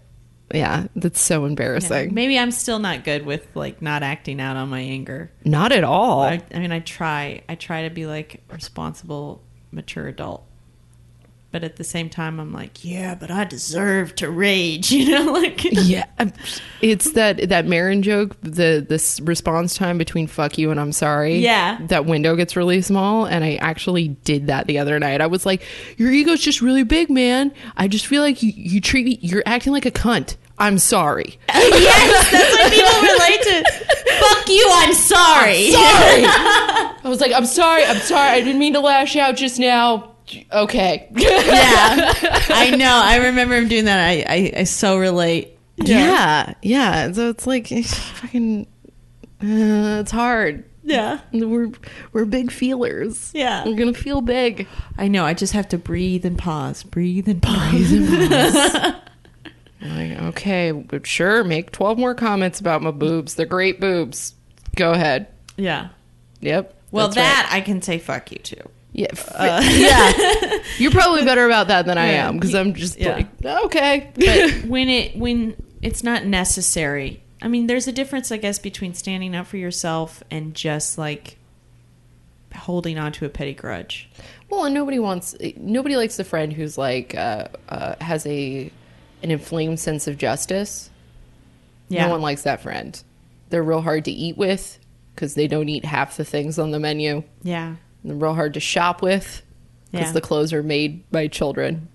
Yeah, 0.53 0.87
that's 0.97 1.21
so 1.21 1.41
Yeah. 1.43 1.49
embarrassing. 1.49 2.13
Maybe 2.13 2.37
I'm 2.37 2.51
still 2.51 2.79
not 2.79 3.03
good 3.05 3.25
with 3.25 3.47
like 3.55 3.81
not 3.81 4.03
acting 4.03 4.41
out 4.41 4.57
on 4.57 4.69
my 4.69 4.79
anger. 4.81 5.31
Not 5.45 5.71
at 5.71 5.83
all. 5.85 6.21
I, 6.23 6.41
I 6.53 6.59
mean, 6.59 6.71
I 6.73 6.79
try. 6.79 7.41
I 7.47 7.55
try 7.55 7.83
to 7.83 7.89
be 7.89 8.05
like 8.05 8.41
responsible, 8.51 9.43
mature 9.71 10.07
adult. 10.07 10.43
But 11.51 11.65
at 11.65 11.75
the 11.75 11.83
same 11.83 12.09
time, 12.09 12.39
I'm 12.39 12.53
like, 12.53 12.85
yeah, 12.85 13.13
but 13.13 13.29
I 13.29 13.43
deserve 13.43 14.15
to 14.15 14.29
rage. 14.31 14.89
You 15.01 15.09
know, 15.11 15.31
like 15.33 15.63
yeah, 15.63 16.05
it's 16.81 17.11
that 17.13 17.49
that 17.49 17.65
Maron 17.65 18.03
joke. 18.03 18.35
The 18.41 18.85
this 18.87 19.19
response 19.21 19.75
time 19.75 19.97
between 19.97 20.27
"fuck 20.27 20.57
you" 20.57 20.69
and 20.71 20.79
"I'm 20.79 20.91
sorry." 20.91 21.39
Yeah. 21.39 21.77
that 21.87 22.05
window 22.05 22.35
gets 22.35 22.55
really 22.55 22.81
small, 22.81 23.25
and 23.25 23.43
I 23.43 23.55
actually 23.55 24.09
did 24.09 24.47
that 24.47 24.67
the 24.67 24.77
other 24.79 24.99
night. 24.99 25.21
I 25.21 25.27
was 25.27 25.45
like, 25.45 25.63
"Your 25.97 26.11
ego's 26.11 26.39
just 26.41 26.61
really 26.61 26.83
big, 26.83 27.09
man. 27.09 27.51
I 27.75 27.87
just 27.87 28.05
feel 28.05 28.21
like 28.21 28.41
you 28.43 28.51
you 28.55 28.79
treat 28.79 29.05
me. 29.05 29.19
You're 29.21 29.43
acting 29.45 29.73
like 29.73 29.85
a 29.85 29.91
cunt. 29.91 30.37
I'm 30.59 30.77
sorry. 30.77 31.39
yes, 31.49 32.31
that's 32.31 32.53
what 32.53 32.71
people 32.71 33.01
relate 33.01 33.41
to. 33.41 33.71
Fuck 34.19 34.47
you, 34.49 34.67
I'm 34.71 34.93
sorry. 34.93 35.71
sorry. 35.71 36.23
I 37.03 37.09
was 37.09 37.19
like, 37.19 37.31
I'm 37.33 37.47
sorry. 37.47 37.83
I'm 37.83 37.97
sorry. 37.97 38.29
I 38.29 38.41
didn't 38.41 38.59
mean 38.59 38.73
to 38.73 38.79
lash 38.79 39.15
out 39.15 39.35
just 39.37 39.57
now. 39.59 40.10
Okay. 40.51 41.07
yeah, 41.11 42.13
I 42.49 42.75
know. 42.77 43.01
I 43.03 43.17
remember 43.27 43.55
him 43.55 43.67
doing 43.67 43.85
that. 43.85 43.99
I, 43.99 44.25
I, 44.27 44.53
I 44.57 44.63
so 44.65 44.97
relate. 44.97 45.57
yeah, 45.77 46.53
yeah. 46.61 47.11
So 47.11 47.29
it's 47.29 47.47
like 47.47 47.67
fucking. 47.85 48.67
Uh, 49.43 50.01
it's 50.01 50.11
hard. 50.11 50.65
yeah, 50.83 51.19
We're 51.33 51.71
we're 52.13 52.25
big 52.25 52.51
feelers. 52.51 53.31
Yeah. 53.33 53.65
we're 53.65 53.75
gonna 53.75 53.93
feel 53.93 54.21
big. 54.21 54.67
I 54.97 55.07
know. 55.07 55.25
I 55.25 55.33
just 55.33 55.53
have 55.53 55.67
to 55.69 55.77
breathe 55.77 56.25
and 56.25 56.37
pause, 56.37 56.83
breathe 56.83 57.27
and 57.27 57.41
pause. 57.41 57.91
and 57.91 58.29
pause. 58.29 58.93
Like, 59.83 60.11
okay, 60.21 60.71
but 60.71 61.07
sure. 61.07 61.43
Make 61.43 61.71
twelve 61.71 61.97
more 61.97 62.13
comments 62.13 62.59
about 62.59 62.83
my 62.83 62.91
boobs. 62.91 63.33
They're 63.33 63.47
great 63.47 63.79
boobs. 63.81 64.35
Go 64.75 64.91
ahead. 64.91 65.25
yeah. 65.57 65.89
Yep. 66.41 66.75
Well, 66.91 67.09
that 67.09 67.47
right. 67.51 67.57
I 67.57 67.61
can 67.61 67.81
say 67.81 67.97
fuck 67.97 68.31
you 68.31 68.37
to. 68.37 68.57
Yeah. 68.93 69.07
f- 69.11 69.31
yeah. 69.37 70.57
You're 70.77 70.91
probably 70.91 71.23
better 71.23 71.45
about 71.45 71.67
that 71.69 71.85
than 71.85 71.97
I 71.97 72.11
Yeah. 72.11 72.27
am 72.27 72.35
because 72.35 72.53
I'm 72.55 72.73
just 72.73 72.99
Yeah. 72.99 73.15
like 73.15 73.45
okay. 73.65 74.11
But 74.15 74.65
when 74.69 74.89
it 74.89 75.15
when 75.15 75.55
it's 75.81 76.03
not 76.03 76.25
necessary, 76.25 77.23
I 77.41 77.47
mean, 77.47 77.67
there's 77.67 77.87
a 77.87 77.91
difference, 77.91 78.31
I 78.31 78.37
guess, 78.37 78.59
between 78.59 78.93
standing 78.93 79.35
up 79.35 79.47
for 79.47 79.57
yourself 79.57 80.21
and 80.29 80.53
just 80.53 80.97
like 80.97 81.37
holding 82.55 82.97
on 82.99 83.11
to 83.13 83.25
a 83.25 83.29
petty 83.29 83.53
grudge. 83.53 84.09
Well, 84.49 84.65
and 84.65 84.73
nobody 84.73 84.99
wants 84.99 85.35
nobody 85.55 85.95
likes 85.95 86.17
the 86.17 86.23
friend 86.25 86.51
who's 86.51 86.77
like 86.77 87.15
uh, 87.15 87.47
uh, 87.69 87.95
has 88.01 88.25
a 88.25 88.69
an 89.23 89.31
inflamed 89.31 89.79
sense 89.79 90.07
of 90.07 90.17
justice. 90.17 90.89
Yeah. 91.87 92.05
No 92.07 92.11
one 92.11 92.21
likes 92.21 92.43
that 92.43 92.61
friend. 92.61 93.01
They're 93.49 93.63
real 93.63 93.81
hard 93.81 94.05
to 94.05 94.11
eat 94.11 94.37
with 94.37 94.79
because 95.15 95.35
they 95.35 95.47
don't 95.47 95.69
eat 95.69 95.85
half 95.85 96.17
the 96.17 96.25
things 96.25 96.57
on 96.59 96.71
the 96.71 96.79
menu. 96.79 97.23
Yeah. 97.43 97.75
They're 98.03 98.15
real 98.15 98.33
hard 98.33 98.53
to 98.55 98.59
shop 98.59 99.01
with 99.01 99.41
because 99.91 100.07
Yeah. 100.07 100.11
the 100.13 100.21
clothes 100.21 100.53
are 100.53 100.63
made 100.63 101.09
by 101.11 101.27
children. 101.27 101.87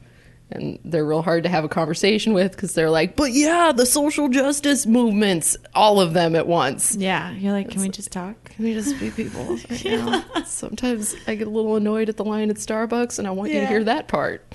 And 0.48 0.78
they're 0.84 1.04
real 1.04 1.22
hard 1.22 1.42
to 1.42 1.48
have 1.48 1.64
a 1.64 1.68
conversation 1.68 2.32
with 2.32 2.52
because 2.52 2.72
they're 2.74 2.88
like, 2.90 3.16
but 3.16 3.32
yeah, 3.32 3.72
the 3.72 3.84
social 3.84 4.28
justice 4.28 4.86
movements, 4.86 5.56
all 5.74 6.00
of 6.00 6.12
them 6.12 6.36
at 6.36 6.46
once. 6.46 6.94
Yeah. 6.94 7.32
You're 7.32 7.50
like, 7.52 7.68
can 7.70 7.80
we 7.80 7.88
just 7.88 8.12
talk? 8.12 8.36
Can 8.44 8.64
we 8.64 8.72
just 8.72 8.96
be 9.00 9.10
people 9.10 9.44
right 9.70 9.84
now? 9.84 10.24
Sometimes 10.44 11.16
I 11.26 11.34
get 11.34 11.48
a 11.48 11.50
little 11.50 11.74
annoyed 11.74 12.08
at 12.08 12.16
the 12.16 12.24
line 12.24 12.48
at 12.50 12.56
Starbucks, 12.58 13.18
and 13.18 13.26
I 13.26 13.32
want 13.32 13.50
you 13.50 13.58
to 13.58 13.66
hear 13.66 13.82
that 13.82 14.06
part. 14.06 14.44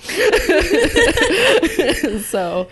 so 2.22 2.68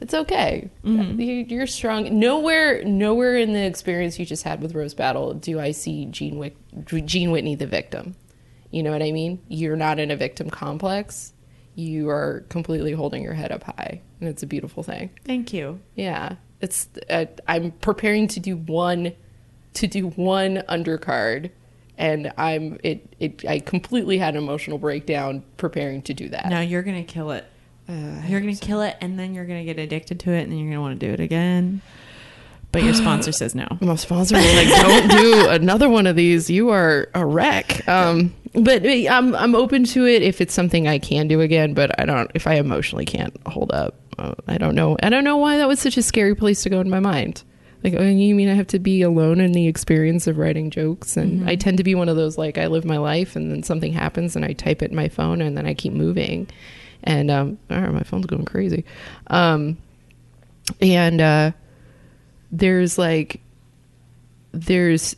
it's 0.00 0.14
okay. 0.14 0.68
Mm-hmm. 0.84 1.20
You, 1.20 1.34
you're 1.48 1.66
strong. 1.68 2.18
Nowhere, 2.18 2.82
nowhere 2.84 3.36
in 3.36 3.52
the 3.52 3.64
experience 3.64 4.18
you 4.18 4.26
just 4.26 4.42
had 4.42 4.60
with 4.60 4.74
Roast 4.74 4.96
Battle 4.96 5.34
do 5.34 5.60
I 5.60 5.70
see 5.70 6.06
Gene, 6.06 6.38
Wick, 6.38 6.56
Gene 7.04 7.30
Whitney 7.30 7.54
the 7.54 7.66
victim. 7.66 8.16
You 8.74 8.82
know 8.82 8.90
what 8.90 9.02
I 9.02 9.12
mean? 9.12 9.40
You're 9.48 9.76
not 9.76 10.00
in 10.00 10.10
a 10.10 10.16
victim 10.16 10.50
complex. 10.50 11.32
You 11.76 12.10
are 12.10 12.44
completely 12.48 12.90
holding 12.92 13.22
your 13.22 13.34
head 13.34 13.52
up 13.52 13.62
high, 13.62 14.00
and 14.20 14.28
it's 14.28 14.42
a 14.42 14.46
beautiful 14.48 14.82
thing. 14.82 15.10
Thank 15.24 15.52
you. 15.52 15.78
Yeah, 15.94 16.36
it's. 16.60 16.88
Uh, 17.08 17.26
I'm 17.46 17.70
preparing 17.70 18.26
to 18.28 18.40
do 18.40 18.56
one, 18.56 19.12
to 19.74 19.86
do 19.86 20.08
one 20.08 20.62
undercard, 20.68 21.50
and 21.98 22.32
I'm 22.36 22.78
it. 22.82 23.14
It. 23.20 23.44
I 23.48 23.60
completely 23.60 24.18
had 24.18 24.34
an 24.34 24.42
emotional 24.42 24.78
breakdown 24.78 25.44
preparing 25.56 26.02
to 26.02 26.14
do 26.14 26.28
that. 26.30 26.48
No, 26.48 26.60
you're 26.60 26.82
gonna 26.82 27.04
kill 27.04 27.30
it. 27.30 27.44
Uh, 27.88 28.22
You're 28.26 28.40
gonna 28.40 28.56
kill 28.56 28.80
it, 28.80 28.96
and 29.00 29.18
then 29.18 29.34
you're 29.34 29.44
gonna 29.44 29.64
get 29.64 29.78
addicted 29.78 30.18
to 30.20 30.30
it, 30.32 30.42
and 30.42 30.50
then 30.52 30.58
you're 30.58 30.70
gonna 30.70 30.80
want 30.80 30.98
to 30.98 31.06
do 31.06 31.12
it 31.12 31.20
again. 31.20 31.80
But 32.72 32.82
your 32.82 32.94
sponsor 32.94 33.30
says 33.40 33.54
no. 33.54 33.68
my 33.80 33.94
sponsor 33.96 34.36
was 34.36 34.54
like, 34.54 34.68
"Don't 34.68 35.10
do 35.10 35.48
another 35.50 35.88
one 35.88 36.06
of 36.08 36.16
these. 36.16 36.48
You 36.50 36.70
are 36.70 37.08
a 37.14 37.24
wreck." 37.24 37.82
Um, 37.88 38.34
but 38.54 38.86
uh, 38.86 38.88
I'm 38.88 39.34
I'm 39.34 39.54
open 39.54 39.84
to 39.84 40.06
it 40.06 40.22
if 40.22 40.40
it's 40.40 40.54
something 40.54 40.86
I 40.86 40.98
can 40.98 41.28
do 41.28 41.40
again. 41.40 41.74
But 41.74 41.98
I 42.00 42.04
don't. 42.04 42.30
If 42.34 42.46
I 42.46 42.54
emotionally 42.54 43.04
can't 43.04 43.36
hold 43.46 43.72
up, 43.72 43.96
uh, 44.18 44.34
I 44.46 44.58
don't 44.58 44.74
know. 44.74 44.96
I 45.02 45.08
don't 45.10 45.24
know 45.24 45.36
why 45.36 45.58
that 45.58 45.68
was 45.68 45.80
such 45.80 45.96
a 45.96 46.02
scary 46.02 46.34
place 46.34 46.62
to 46.62 46.70
go 46.70 46.80
in 46.80 46.88
my 46.88 47.00
mind. 47.00 47.42
Like, 47.82 47.94
oh, 47.98 48.02
you 48.02 48.34
mean 48.34 48.48
I 48.48 48.54
have 48.54 48.68
to 48.68 48.78
be 48.78 49.02
alone 49.02 49.40
in 49.40 49.52
the 49.52 49.68
experience 49.68 50.26
of 50.26 50.38
writing 50.38 50.70
jokes? 50.70 51.18
And 51.18 51.48
I 51.48 51.54
tend 51.54 51.76
to 51.76 51.84
be 51.84 51.94
one 51.94 52.08
of 52.08 52.16
those 52.16 52.38
like 52.38 52.56
I 52.56 52.68
live 52.68 52.84
my 52.84 52.96
life, 52.96 53.36
and 53.36 53.50
then 53.50 53.62
something 53.62 53.92
happens, 53.92 54.36
and 54.36 54.44
I 54.44 54.54
type 54.54 54.82
it 54.82 54.90
in 54.90 54.96
my 54.96 55.08
phone, 55.08 55.42
and 55.42 55.56
then 55.56 55.66
I 55.66 55.74
keep 55.74 55.92
moving. 55.92 56.48
And 57.02 57.30
um, 57.30 57.58
right, 57.68 57.92
my 57.92 58.02
phone's 58.02 58.26
going 58.26 58.46
crazy. 58.46 58.84
Um, 59.26 59.76
and 60.80 61.20
uh, 61.20 61.52
there's 62.50 62.96
like 62.96 63.40
there's 64.52 65.14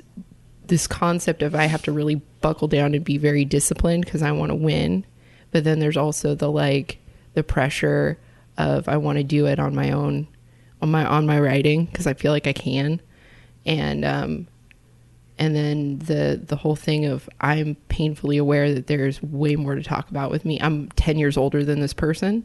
this 0.68 0.86
concept 0.86 1.42
of 1.42 1.54
I 1.54 1.64
have 1.64 1.82
to 1.82 1.92
really 1.92 2.16
buckle 2.40 2.68
down 2.68 2.94
and 2.94 3.04
be 3.04 3.18
very 3.18 3.44
disciplined 3.44 4.04
because 4.04 4.22
I 4.22 4.32
want 4.32 4.50
to 4.50 4.56
win. 4.56 5.04
But 5.50 5.64
then 5.64 5.78
there's 5.78 5.96
also 5.96 6.34
the 6.34 6.50
like 6.50 6.98
the 7.34 7.42
pressure 7.42 8.18
of 8.58 8.88
I 8.88 8.96
want 8.96 9.18
to 9.18 9.24
do 9.24 9.46
it 9.46 9.58
on 9.58 9.74
my 9.74 9.92
own 9.92 10.28
on 10.82 10.90
my 10.90 11.04
on 11.04 11.26
my 11.26 11.40
writing 11.40 11.86
because 11.86 12.06
I 12.06 12.14
feel 12.14 12.32
like 12.32 12.46
I 12.46 12.52
can. 12.52 13.00
And 13.64 14.04
um 14.04 14.48
and 15.38 15.54
then 15.54 15.98
the 15.98 16.40
the 16.42 16.56
whole 16.56 16.76
thing 16.76 17.04
of 17.06 17.28
I'm 17.40 17.76
painfully 17.88 18.36
aware 18.36 18.72
that 18.74 18.86
there's 18.86 19.22
way 19.22 19.56
more 19.56 19.74
to 19.74 19.82
talk 19.82 20.10
about 20.10 20.30
with 20.30 20.44
me. 20.44 20.58
I'm 20.60 20.88
10 20.90 21.18
years 21.18 21.36
older 21.36 21.64
than 21.64 21.80
this 21.80 21.92
person 21.92 22.44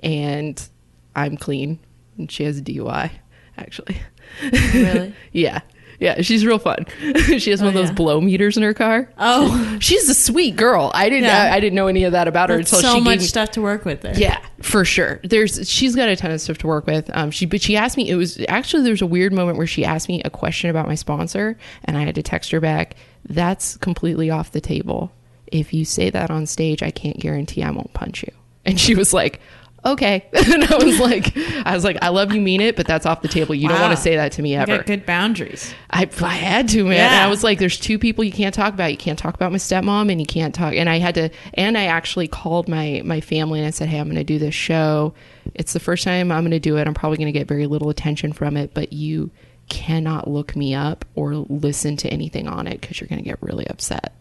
and 0.00 0.68
I'm 1.14 1.36
clean 1.36 1.78
and 2.18 2.30
she 2.30 2.44
has 2.44 2.58
a 2.58 2.62
DUI 2.62 3.10
actually. 3.56 4.00
Really? 4.42 5.14
yeah. 5.32 5.60
Yeah, 6.00 6.20
she's 6.22 6.44
real 6.44 6.58
fun. 6.58 6.86
she 7.38 7.50
has 7.50 7.60
one 7.60 7.68
of 7.70 7.76
Oh, 7.76 7.78
those 7.80 7.88
yeah. 7.88 7.94
blow 7.94 8.20
meters 8.20 8.56
in 8.56 8.62
her 8.62 8.74
car. 8.74 9.08
Oh, 9.18 9.76
She's 9.80 10.08
a 10.08 10.14
sweet 10.14 10.56
girl. 10.56 10.90
I 10.94 11.08
didn't 11.08 11.24
Yeah. 11.24 11.44
I, 11.52 11.56
I 11.56 11.60
didn't 11.60 11.74
know 11.74 11.86
any 11.86 12.04
of 12.04 12.12
that 12.12 12.28
about 12.28 12.50
her 12.50 12.56
That's 12.58 12.72
until 12.72 12.90
so 12.90 12.98
she 12.98 13.00
much 13.04 13.18
me, 13.20 13.24
stuff 13.26 13.50
to 13.52 13.62
work 13.62 13.84
with 13.84 14.00
there. 14.02 14.16
yeah, 14.18 14.40
for 14.60 14.84
sure. 14.84 15.20
There's 15.24 15.68
she's 15.68 15.94
got 15.96 16.08
a 16.08 16.16
ton 16.16 16.30
of 16.30 16.40
stuff 16.40 16.58
to 16.58 16.66
work 16.66 16.86
with. 16.86 17.10
Um, 17.16 17.30
she 17.30 17.46
but 17.46 17.60
she 17.62 17.76
asked 17.76 17.96
me. 17.96 18.08
It 18.08 18.16
was 18.16 18.38
actually 18.48 18.82
there's 18.84 19.02
a 19.02 19.06
weird 19.06 19.32
moment 19.32 19.58
where 19.58 19.66
she 19.66 19.84
asked 19.84 20.08
me 20.08 20.20
a 20.24 20.30
question 20.30 20.70
about 20.70 20.86
my 20.86 20.94
sponsor, 20.94 21.56
and 21.84 21.96
I 21.96 22.02
had 22.02 22.14
to 22.16 22.22
text 22.22 22.50
her 22.50 22.60
back. 22.60 22.96
That's 23.28 23.76
completely 23.76 24.30
off 24.30 24.52
the 24.52 24.60
table. 24.60 25.12
If 25.46 25.72
you 25.72 25.84
say 25.84 26.10
that 26.10 26.30
on 26.30 26.46
stage, 26.46 26.82
I 26.82 26.90
can't 26.90 27.18
guarantee 27.18 27.62
I 27.62 27.70
won't 27.70 27.92
punch 27.94 28.22
you. 28.22 28.32
And 28.64 28.80
she 28.80 28.94
was 28.94 29.12
like, 29.12 29.40
"Okay," 29.84 30.26
and 30.32 30.64
I 30.64 30.76
was 30.76 30.98
like, 30.98 31.36
"I 31.64 31.74
was 31.74 31.84
like, 31.84 31.98
I 32.02 32.08
love 32.08 32.32
you, 32.32 32.40
mean 32.40 32.60
it, 32.60 32.76
but 32.76 32.86
that's 32.86 33.06
off 33.06 33.22
the 33.22 33.28
table. 33.28 33.54
You 33.54 33.68
don't 33.68 33.80
want 33.80 33.96
to 33.96 34.00
say 34.00 34.16
that 34.16 34.32
to 34.32 34.42
me 34.42 34.52
You 34.52 34.58
ever." 34.58 34.78
got 34.78 34.86
good 34.86 35.06
boundaries. 35.06 35.74
I, 35.90 36.08
I 36.22 36.34
had 36.34 36.68
to, 36.70 36.84
man. 36.84 36.92
And 36.92 37.12
Yeah. 37.12 37.26
I 37.26 37.28
was 37.28 37.44
like, 37.44 37.58
there's 37.58 37.78
two 37.78 37.98
people 37.98 38.24
you 38.24 38.32
can't 38.32 38.54
talk 38.54 38.74
about. 38.74 38.90
You 38.90 38.96
can't 38.96 39.18
talk 39.18 39.34
about 39.34 39.52
my 39.52 39.58
stepmom 39.58 40.10
and 40.10 40.20
you 40.20 40.26
can't 40.26 40.54
talk. 40.54 40.74
And 40.74 40.88
I 40.88 40.98
had 40.98 41.14
to, 41.14 41.30
and 41.54 41.78
I 41.78 41.84
actually 41.84 42.28
called 42.28 42.68
my, 42.68 43.02
my 43.04 43.20
family 43.20 43.60
and 43.60 43.66
I 43.66 43.70
said, 43.70 43.88
Hey, 43.88 43.98
I'm 43.98 44.06
going 44.06 44.16
to 44.16 44.24
do 44.24 44.38
this 44.38 44.54
show. 44.54 45.14
It's 45.54 45.72
the 45.72 45.80
first 45.80 46.04
time 46.04 46.32
I'm 46.32 46.42
going 46.42 46.50
to 46.50 46.60
do 46.60 46.76
it. 46.76 46.86
I'm 46.86 46.94
probably 46.94 47.18
going 47.18 47.32
to 47.32 47.38
get 47.38 47.46
very 47.46 47.66
little 47.66 47.90
attention 47.90 48.32
from 48.32 48.56
it, 48.56 48.74
but 48.74 48.92
you 48.92 49.30
cannot 49.68 50.28
look 50.28 50.56
me 50.56 50.74
up 50.74 51.04
or 51.14 51.34
listen 51.34 51.96
to 51.98 52.08
anything 52.08 52.48
on 52.48 52.66
it 52.66 52.80
because 52.80 53.00
you're 53.00 53.08
going 53.08 53.22
to 53.22 53.28
get 53.28 53.42
really 53.42 53.66
upset. 53.68 54.12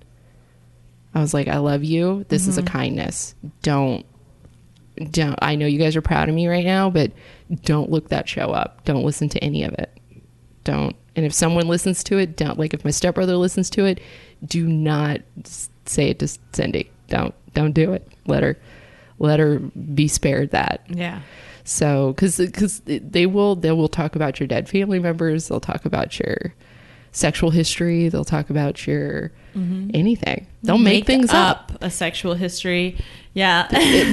I 1.16 1.20
was 1.20 1.34
like, 1.34 1.48
I 1.48 1.58
love 1.58 1.84
you. 1.84 2.26
This 2.30 2.48
is 2.48 2.58
a 2.58 2.62
mm-hmm. 2.62 2.74
kindness. 2.74 3.36
Don't, 3.62 4.06
don't, 5.12 5.38
I 5.42 5.56
know 5.56 5.66
you 5.66 5.80
guys 5.80 5.96
are 5.96 6.02
proud 6.02 6.30
of 6.30 6.36
me 6.36 6.48
right 6.48 6.66
now, 6.66 6.90
but 6.90 7.12
don't 7.64 7.90
look 7.90 8.10
that 8.10 8.28
show 8.28 8.52
up. 8.52 8.84
Don't 8.86 9.04
listen 9.04 9.30
to 9.30 9.44
any 9.44 9.64
of 9.64 9.74
it. 9.74 9.98
Don't 10.64 10.96
and 11.16 11.26
if 11.26 11.34
someone 11.34 11.68
listens 11.68 12.04
to 12.06 12.18
it 12.18 12.36
don't 12.36 12.58
like 12.58 12.74
if 12.74 12.84
my 12.84 12.92
stepbrother 12.92 13.36
listens 13.36 13.70
to 13.70 13.86
it 13.86 14.00
do 14.46 14.68
not 14.68 15.20
say 15.86 16.10
it 16.10 16.20
to 16.20 16.28
cindy. 16.54 16.90
Don't 17.08 17.36
don't 17.54 17.74
do 17.74 17.94
it. 17.94 18.08
Let 18.26 18.44
her 18.44 18.58
let 19.20 19.40
her 19.40 19.60
be 19.60 20.08
spared 20.08 20.52
that. 20.52 20.84
Yeah. 20.88 21.22
so 21.64 22.14
because 22.14 22.38
because 22.38 22.82
they 22.86 23.26
will 23.26 23.56
they 23.56 23.72
will 23.72 23.90
talk 23.90 24.16
about 24.16 24.40
your 24.40 24.48
dead 24.48 24.70
family 24.70 25.00
members. 25.00 25.48
They'll 25.48 25.60
talk 25.60 25.86
about 25.86 26.18
your 26.20 26.54
sexual 27.14 27.50
history 27.52 28.10
they'll 28.10 28.26
talk 28.26 28.50
about 28.50 28.86
your 28.86 29.32
anything 29.94 30.48
they'll 30.64 30.78
make, 30.80 31.06
things 31.06 31.30
up, 31.32 31.72
a 31.82 31.90
sexual 31.92 32.34
history. 32.34 32.98
Yeah. 33.36 33.68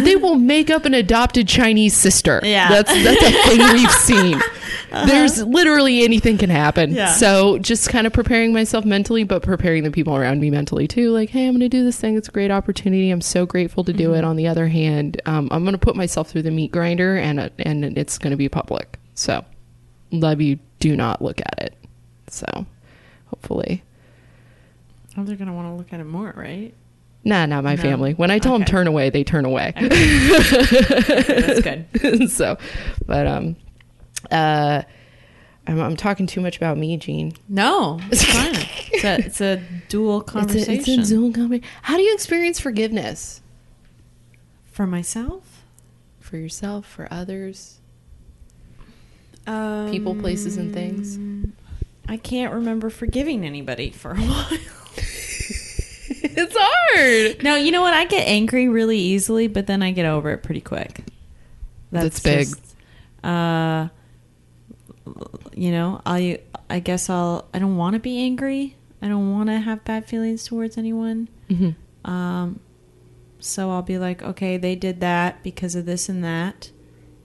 they 0.04 0.16
will 0.16 0.34
make 0.34 0.68
up 0.70 0.84
an 0.84 0.92
adopted 0.94 1.48
chinese 1.48 1.94
sister 1.96 2.40
Yeah. 2.44 2.68
that's 2.68 2.92
that's 2.92 3.22
a 3.22 3.48
thing 3.48 3.72
we've 3.74 3.90
seen 3.90 4.40
there's 5.06 5.42
literally 5.44 6.02
anything 6.02 6.36
can 6.36 6.50
happen. 6.50 6.90
Yeah. 6.92 7.12
So 7.12 7.58
just 7.58 7.88
kind 7.90 8.06
of 8.06 8.12
preparing 8.12 8.52
myself 8.52 8.84
mentally, 8.84 9.22
but 9.24 9.42
preparing 9.42 9.84
the 9.84 9.90
people 9.90 10.16
around 10.16 10.40
me 10.40 10.50
mentally 10.50 10.88
too. 10.88 11.10
Like, 11.12 11.30
hey, 11.30 11.46
I'm 11.46 11.52
going 11.52 11.60
to 11.60 11.68
do 11.68 11.84
this 11.84 11.96
thing. 11.98 12.16
It's 12.16 12.28
a 12.28 12.32
great 12.32 12.50
opportunity. 12.50 13.10
I'm 13.10 13.20
so 13.20 13.46
grateful 13.46 13.84
to 13.84 13.92
do 13.92 14.14
it. 14.14 14.24
On 14.24 14.34
the 14.34 14.48
other 14.48 14.66
hand, 14.66 15.22
um, 15.26 15.48
I'm 15.52 15.62
going 15.62 15.74
to 15.74 15.78
put 15.78 15.94
myself 15.94 16.28
through 16.30 16.42
the 16.42 16.50
meat 16.50 16.72
grinder, 16.72 17.16
and 17.16 17.38
uh, 17.38 17.50
and 17.60 17.84
it's 17.96 18.18
going 18.18 18.32
to 18.32 18.36
be 18.36 18.48
public. 18.48 18.98
So 19.14 19.44
love 20.10 20.40
you. 20.40 20.58
Do 20.80 20.96
not 20.96 21.22
look 21.22 21.40
at 21.40 21.54
it. 21.62 21.74
So 22.26 22.66
hopefully. 23.30 23.82
Oh, 25.16 25.24
they're 25.24 25.36
gonna 25.36 25.54
want 25.54 25.68
to 25.68 25.74
look 25.74 25.92
at 25.92 26.00
it 26.00 26.04
more, 26.04 26.32
right? 26.36 26.72
Nah, 27.24 27.44
not 27.46 27.64
my 27.64 27.74
No. 27.74 27.82
family. 27.82 28.12
When 28.14 28.30
I 28.30 28.38
tell 28.38 28.52
them 28.54 28.64
turn 28.64 28.86
away, 28.86 29.10
they 29.10 29.24
turn 29.24 29.44
away. 29.44 29.72
That's 29.76 31.60
good. 31.60 32.30
so, 32.30 32.56
but 33.06 33.26
um, 33.26 33.56
uh, 34.30 34.82
I'm, 35.66 35.80
I'm 35.80 35.96
talking 35.96 36.26
too 36.26 36.40
much 36.40 36.56
about 36.56 36.78
me, 36.78 36.96
Gene. 36.96 37.34
No, 37.48 38.00
it's 38.10 38.24
fine. 38.24 38.54
It's 38.92 39.04
a, 39.04 39.18
it's 39.26 39.40
a 39.40 39.62
dual 39.88 40.20
It's 40.22 40.30
a, 40.30 40.32
conversation 40.32 40.74
it's 40.74 40.88
a 40.88 41.04
Zoom 41.04 41.32
conversation. 41.34 41.68
How 41.82 41.96
do 41.96 42.02
you 42.02 42.14
experience 42.14 42.58
forgiveness 42.58 43.42
for 44.64 44.86
myself. 44.86 45.62
for 46.20 46.36
yourself, 46.38 46.86
for 46.86 47.06
others, 47.10 47.80
Um, 49.46 49.90
people, 49.90 50.14
places, 50.14 50.56
and 50.56 50.72
things? 50.72 51.18
I 52.10 52.16
can't 52.16 52.52
remember 52.52 52.90
forgiving 52.90 53.44
anybody 53.44 53.90
for 53.90 54.10
a 54.10 54.16
while. 54.20 54.48
it's 54.96 56.56
hard. 56.58 57.42
no, 57.44 57.54
you 57.56 57.70
know 57.70 57.82
what? 57.82 57.94
I 57.94 58.04
get 58.04 58.26
angry 58.26 58.68
really 58.68 58.98
easily, 58.98 59.46
but 59.46 59.66
then 59.66 59.82
I 59.82 59.92
get 59.92 60.04
over 60.06 60.30
it 60.32 60.42
pretty 60.42 60.60
quick. 60.60 61.04
That's 61.92 62.20
big. 62.20 62.46
just, 62.48 62.76
uh, 63.24 63.88
you 65.54 65.70
know, 65.72 66.00
I 66.06 66.40
I 66.68 66.80
guess 66.80 67.08
I'll. 67.10 67.48
I 67.54 67.58
don't 67.58 67.76
want 67.76 67.94
to 67.94 68.00
be 68.00 68.18
angry. 68.22 68.76
I 69.02 69.08
don't 69.08 69.32
want 69.32 69.48
to 69.48 69.58
have 69.58 69.84
bad 69.84 70.06
feelings 70.06 70.44
towards 70.44 70.76
anyone. 70.76 71.28
hmm 71.48 71.70
Um, 72.04 72.60
so 73.38 73.70
I'll 73.70 73.82
be 73.82 73.98
like, 73.98 74.22
okay, 74.22 74.56
they 74.56 74.76
did 74.76 75.00
that 75.00 75.42
because 75.42 75.74
of 75.74 75.86
this 75.86 76.08
and 76.08 76.22
that, 76.24 76.70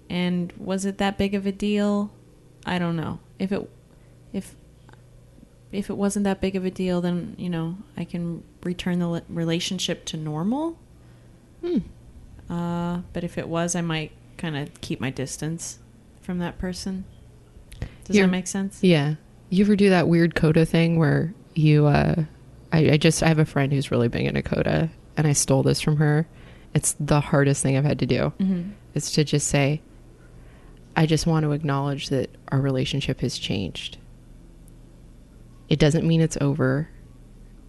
and 0.10 0.54
was 0.58 0.86
it 0.86 0.98
that 1.00 1.18
big 1.18 1.34
of 1.36 1.46
a 1.46 1.52
deal? 1.52 2.12
I 2.66 2.80
don't 2.80 2.96
know. 2.96 3.20
If 3.38 3.52
it, 3.52 3.70
if 5.72 5.90
it 5.90 5.98
wasn't 5.98 6.24
that 6.24 6.42
big 6.42 6.56
of 6.56 6.66
a 6.66 6.72
deal, 6.72 7.02
then 7.02 7.36
you 7.38 7.50
know 7.50 7.78
I 7.98 8.06
can 8.06 8.44
return 8.64 9.00
the 9.00 9.24
relationship 9.30 10.06
to 10.06 10.18
normal. 10.18 10.78
Hmm. 11.62 11.80
Uh, 12.50 13.02
but 13.14 13.24
if 13.24 13.38
it 13.38 13.48
was, 13.48 13.76
I 13.76 13.82
might 13.82 14.12
kind 14.38 14.56
of 14.56 14.82
keep 14.82 15.00
my 15.00 15.10
distance 15.10 15.80
from 16.22 16.40
that 16.40 16.58
person. 16.60 17.06
Does 18.04 18.16
You're- 18.16 18.28
that 18.28 18.32
make 18.32 18.48
sense? 18.48 18.80
Yeah. 18.82 19.16
You 19.50 19.64
ever 19.64 19.76
do 19.76 19.90
that 19.90 20.08
weird 20.08 20.36
CoDA 20.36 20.68
thing 20.68 20.98
where 20.98 21.34
you, 21.54 21.86
uh, 21.86 22.24
I, 22.72 22.92
I 22.92 22.98
just, 22.98 23.24
I 23.24 23.28
have 23.28 23.40
a 23.40 23.46
friend 23.46 23.72
who's 23.72 23.92
really 23.92 24.08
big 24.08 24.26
into 24.26 24.42
CoDA 24.42 24.90
and 25.18 25.28
I 25.28 25.34
stole 25.34 25.64
this 25.64 25.82
from 25.82 25.98
her. 25.98 26.28
It's 26.74 26.96
the 27.00 27.20
hardest 27.22 27.64
thing 27.64 27.78
I've 27.78 27.86
had 27.86 28.00
to 28.00 28.06
do. 28.06 28.34
Mm-hmm. 28.40 28.72
is 28.96 29.12
to 29.12 29.24
just 29.24 29.48
say, 29.48 29.82
I 30.96 31.06
just 31.06 31.28
want 31.28 31.44
to 31.44 31.52
acknowledge 31.52 32.10
that 32.10 32.30
our 32.50 32.60
relationship 32.60 33.22
has 33.22 33.38
changed. 33.38 33.98
It 35.70 35.80
doesn't 35.80 36.08
mean 36.08 36.22
it's 36.22 36.38
over, 36.42 36.90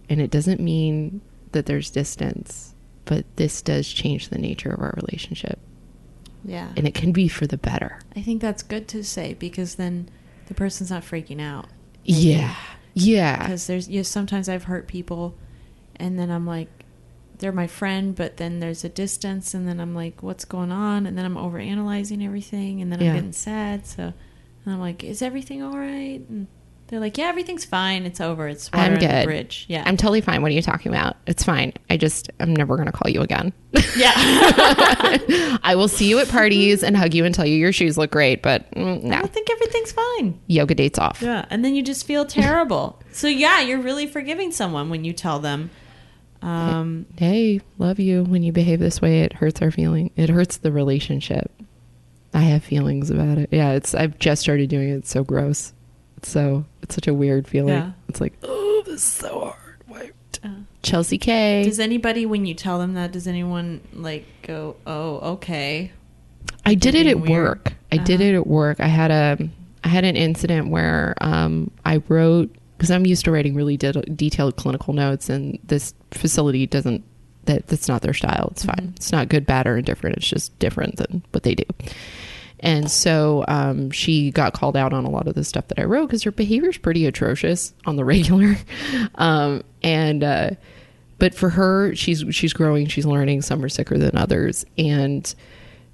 and 0.09 0.21
it 0.21 0.29
doesn't 0.31 0.59
mean 0.59 1.21
that 1.51 1.65
there's 1.65 1.89
distance, 1.89 2.73
but 3.05 3.25
this 3.37 3.61
does 3.61 3.87
change 3.87 4.29
the 4.29 4.37
nature 4.37 4.69
of 4.71 4.79
our 4.81 4.93
relationship, 4.97 5.59
Yeah. 6.45 6.71
and 6.77 6.87
it 6.87 6.93
can 6.93 7.11
be 7.11 7.27
for 7.27 7.47
the 7.47 7.57
better. 7.57 7.99
I 8.15 8.21
think 8.21 8.41
that's 8.41 8.63
good 8.63 8.87
to 8.89 9.03
say 9.03 9.33
because 9.33 9.75
then 9.75 10.09
the 10.47 10.53
person's 10.53 10.91
not 10.91 11.03
freaking 11.03 11.41
out. 11.41 11.67
Yeah. 12.03 12.55
Yeah. 12.93 13.37
Because 13.43 13.67
there's 13.67 13.89
you 13.89 13.97
know, 13.99 14.03
sometimes 14.03 14.47
I've 14.49 14.63
hurt 14.65 14.87
people, 14.87 15.35
and 15.95 16.17
then 16.19 16.29
I'm 16.29 16.45
like, 16.45 16.69
they're 17.39 17.51
my 17.51 17.67
friend, 17.67 18.15
but 18.15 18.37
then 18.37 18.59
there's 18.59 18.83
a 18.83 18.89
distance, 18.89 19.53
and 19.53 19.67
then 19.67 19.79
I'm 19.79 19.93
like, 19.95 20.21
what's 20.23 20.45
going 20.45 20.71
on? 20.71 21.05
And 21.05 21.17
then 21.17 21.25
I'm 21.25 21.37
over 21.37 21.59
analyzing 21.59 22.23
everything, 22.23 22.81
and 22.81 22.91
then 22.91 22.99
Yeah. 23.01 23.09
I'm 23.09 23.15
getting 23.15 23.33
sad. 23.33 23.85
So, 23.85 24.03
and 24.65 24.73
I'm 24.73 24.79
like, 24.79 25.03
is 25.03 25.21
everything 25.21 25.61
all 25.63 25.77
right? 25.77 26.21
And 26.29 26.47
they're 26.87 27.01
like, 27.01 27.17
yeah, 27.17 27.25
everything's 27.25 27.65
fine. 27.65 28.05
It's 28.05 28.21
over. 28.21 28.47
It's 28.47 28.71
water 28.71 28.85
I'm 28.85 28.93
under 28.93 29.05
the 29.05 29.11
good. 29.11 29.25
bridge. 29.25 29.65
Yeah. 29.67 29.83
I'm 29.85 29.97
totally 29.97 30.21
fine. 30.21 30.41
What 30.41 30.51
are 30.51 30.55
you 30.55 30.61
talking 30.61 30.89
about? 30.89 31.17
It's 31.27 31.43
fine. 31.43 31.73
I 31.89 31.97
just, 31.97 32.29
I'm 32.39 32.55
never 32.55 32.77
going 32.77 32.85
to 32.85 32.93
call 32.93 33.11
you 33.11 33.21
again. 33.21 33.51
yeah. 33.97 34.13
I 35.63 35.73
will 35.75 35.89
see 35.89 36.07
you 36.09 36.19
at 36.19 36.29
parties 36.29 36.83
and 36.83 36.95
hug 36.95 37.13
you 37.13 37.25
and 37.25 37.35
tell 37.35 37.45
you 37.45 37.57
your 37.57 37.73
shoes 37.73 37.97
look 37.97 38.11
great, 38.11 38.41
but 38.41 38.71
mm, 38.71 39.03
I 39.03 39.07
no. 39.07 39.19
don't 39.19 39.33
think 39.33 39.49
everything's 39.49 39.91
fine. 39.91 40.39
Yoga 40.47 40.75
dates 40.75 40.97
off. 40.97 41.21
Yeah, 41.21 41.45
and 41.49 41.65
then 41.65 41.75
you 41.75 41.83
just 41.83 42.05
feel 42.05 42.25
terrible. 42.25 43.01
so 43.11 43.27
yeah, 43.27 43.59
you're 43.59 43.81
really 43.81 44.07
forgiving 44.07 44.51
someone 44.53 44.89
when 44.89 45.03
you 45.03 45.11
tell 45.11 45.39
them. 45.39 45.69
Um, 46.41 47.05
hey, 47.17 47.59
love 47.77 47.99
you. 47.99 48.23
When 48.23 48.43
you 48.43 48.51
behave 48.53 48.79
this 48.79 49.01
way, 49.01 49.23
it 49.23 49.33
hurts 49.33 49.61
our 49.61 49.71
feeling. 49.71 50.11
It 50.15 50.29
hurts 50.29 50.57
the 50.57 50.71
relationship. 50.71 51.51
I 52.33 52.41
have 52.41 52.63
feelings 52.63 53.09
about 53.09 53.37
it. 53.39 53.49
Yeah, 53.51 53.71
it's. 53.71 53.95
I've 53.95 54.19
just 54.19 54.41
started 54.41 54.69
doing 54.69 54.89
it. 54.89 54.97
It's 54.97 55.09
so 55.09 55.23
gross. 55.23 55.73
It's 56.17 56.29
so. 56.29 56.65
It's 56.81 56.95
such 56.95 57.07
a 57.07 57.13
weird 57.13 57.47
feeling. 57.47 57.73
Yeah. 57.75 57.91
It's 58.09 58.19
like, 58.21 58.33
oh, 58.43 58.81
this 58.85 58.95
is 58.95 59.03
so 59.03 59.39
hard. 59.39 59.83
Why? 59.87 60.11
uh, 60.43 60.49
Chelsea 60.83 61.17
K. 61.17 61.63
does 61.63 61.79
anybody, 61.79 62.25
when 62.25 62.45
you 62.45 62.53
tell 62.53 62.79
them 62.79 62.93
that, 62.95 63.11
does 63.11 63.27
anyone 63.27 63.81
like 63.93 64.25
go, 64.43 64.75
"Oh, 64.85 65.17
okay"? 65.33 65.91
I 66.65 66.75
did 66.75 66.95
it 66.95 67.07
at 67.07 67.19
weird. 67.19 67.29
work. 67.65 67.73
I 67.91 67.97
did 67.97 68.21
Uh-huh. 68.21 68.29
it 68.29 68.35
at 68.35 68.47
work. 68.47 68.79
I 68.79 68.87
had 68.87 69.11
a. 69.11 69.37
I 69.83 69.89
had 69.89 70.03
an 70.05 70.15
incident 70.17 70.69
where 70.69 71.13
um, 71.21 71.71
I 71.85 72.01
wrote 72.09 72.53
because 72.77 72.91
I'm 72.91 73.05
used 73.05 73.23
to 73.25 73.31
writing 73.31 73.55
really 73.55 73.77
de- 73.77 73.93
detailed 73.93 74.55
clinical 74.57 74.93
notes, 74.93 75.29
and 75.29 75.59
this 75.63 75.93
facility 76.11 76.65
doesn't. 76.67 77.03
That 77.45 77.67
that's 77.67 77.87
not 77.87 78.01
their 78.01 78.13
style. 78.13 78.49
It's 78.51 78.65
fine. 78.65 78.93
It's 78.97 79.11
not 79.13 79.29
good, 79.29 79.45
bad, 79.45 79.67
or 79.67 79.77
indifferent. 79.77 80.17
It's 80.17 80.27
just 80.27 80.57
different 80.59 80.97
than 80.97 81.23
what 81.31 81.43
they 81.43 81.55
do. 81.55 81.63
And 82.59 82.89
so 82.89 83.45
um, 83.47 83.91
she 83.91 84.31
got 84.31 84.53
called 84.53 84.75
out 84.75 84.91
on 84.91 85.05
a 85.05 85.09
lot 85.09 85.27
of 85.27 85.35
the 85.35 85.43
stuff 85.43 85.67
that 85.67 85.79
I 85.79 85.83
wrote 85.83 86.07
because 86.07 86.23
her 86.23 86.31
behavior 86.31 86.69
is 86.69 86.77
pretty 86.77 87.05
atrocious 87.05 87.73
on 87.85 87.97
the 87.97 88.05
regular. 88.05 88.57
um, 89.15 89.63
and 89.83 90.23
uh, 90.23 90.51
but 91.19 91.33
for 91.33 91.49
her, 91.49 91.95
she's 91.95 92.23
she's 92.31 92.53
growing, 92.53 92.87
she's 92.87 93.05
learning. 93.05 93.41
Some 93.41 93.63
are 93.63 93.69
sicker 93.69 93.97
than 93.97 94.17
others, 94.17 94.65
and 94.77 95.33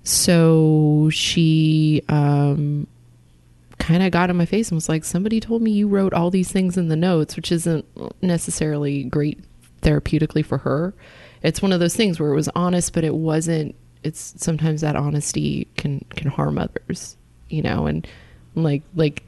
so 0.03 1.09
she 1.14 2.03
um, 2.09 2.88
kind 3.78 4.03
of 4.03 4.11
got 4.11 4.30
in 4.30 4.36
my 4.36 4.45
face 4.45 4.70
and 4.70 4.76
was 4.76 4.89
like, 4.89 5.05
"Somebody 5.05 5.39
told 5.39 5.61
me 5.61 5.72
you 5.72 5.88
wrote 5.88 6.14
all 6.14 6.30
these 6.30 6.51
things 6.51 6.78
in 6.78 6.89
the 6.89 6.95
notes, 6.95 7.36
which 7.36 7.51
isn't 7.51 7.86
necessarily 8.22 9.03
great 9.03 9.39
therapeutically 9.82 10.45
for 10.45 10.59
her." 10.59 10.93
It's 11.41 11.61
one 11.61 11.74
of 11.74 11.80
those 11.80 11.95
things 11.95 12.20
where 12.20 12.32
it 12.32 12.36
was 12.36 12.49
honest, 12.55 12.93
but 12.93 13.03
it 13.03 13.16
wasn't. 13.16 13.76
It's 14.04 14.34
sometimes 14.38 14.82
that 14.82 14.95
honesty 14.95 15.68
can 15.78 16.04
can 16.12 16.30
harm 16.30 16.58
others, 16.58 17.18
you 17.49 17.62
know, 17.62 17.86
and 17.88 18.08
like 18.56 18.84
like 18.95 19.24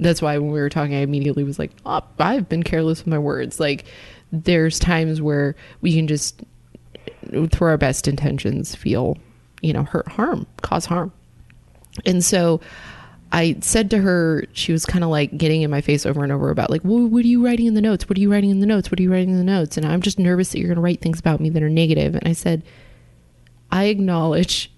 that's 0.00 0.22
why 0.22 0.38
when 0.38 0.52
we 0.52 0.60
were 0.60 0.68
talking, 0.68 0.94
I 0.94 1.00
immediately 1.00 1.44
was 1.44 1.58
like, 1.58 1.72
oh, 1.84 2.02
I've 2.18 2.48
been 2.48 2.62
careless 2.62 3.00
with 3.00 3.08
my 3.08 3.18
words. 3.18 3.58
Like, 3.58 3.84
there's 4.30 4.78
times 4.78 5.20
where 5.20 5.56
we 5.80 5.94
can 5.94 6.06
just, 6.06 6.42
through 7.30 7.68
our 7.68 7.78
best 7.78 8.06
intentions, 8.06 8.74
feel, 8.74 9.18
you 9.60 9.72
know, 9.72 9.82
hurt, 9.84 10.08
harm, 10.08 10.46
cause 10.62 10.84
harm. 10.84 11.12
And 12.06 12.24
so 12.24 12.60
I 13.32 13.56
said 13.60 13.90
to 13.90 13.98
her, 13.98 14.44
she 14.52 14.72
was 14.72 14.86
kind 14.86 15.02
of 15.02 15.10
like 15.10 15.36
getting 15.36 15.62
in 15.62 15.70
my 15.70 15.80
face 15.80 16.06
over 16.06 16.22
and 16.22 16.32
over 16.32 16.50
about, 16.50 16.70
like, 16.70 16.82
well, 16.84 17.06
what 17.06 17.24
are 17.24 17.28
you 17.28 17.44
writing 17.44 17.66
in 17.66 17.74
the 17.74 17.80
notes? 17.80 18.08
What 18.08 18.18
are 18.18 18.20
you 18.20 18.30
writing 18.30 18.50
in 18.50 18.60
the 18.60 18.66
notes? 18.66 18.90
What 18.90 19.00
are 19.00 19.02
you 19.02 19.10
writing 19.10 19.30
in 19.30 19.38
the 19.38 19.44
notes? 19.44 19.76
And 19.76 19.84
I'm 19.84 20.00
just 20.00 20.18
nervous 20.18 20.52
that 20.52 20.58
you're 20.58 20.68
going 20.68 20.76
to 20.76 20.82
write 20.82 21.00
things 21.00 21.18
about 21.18 21.40
me 21.40 21.50
that 21.50 21.62
are 21.62 21.68
negative. 21.68 22.14
And 22.14 22.28
I 22.28 22.34
said, 22.34 22.62
I 23.70 23.84
acknowledge 23.84 24.72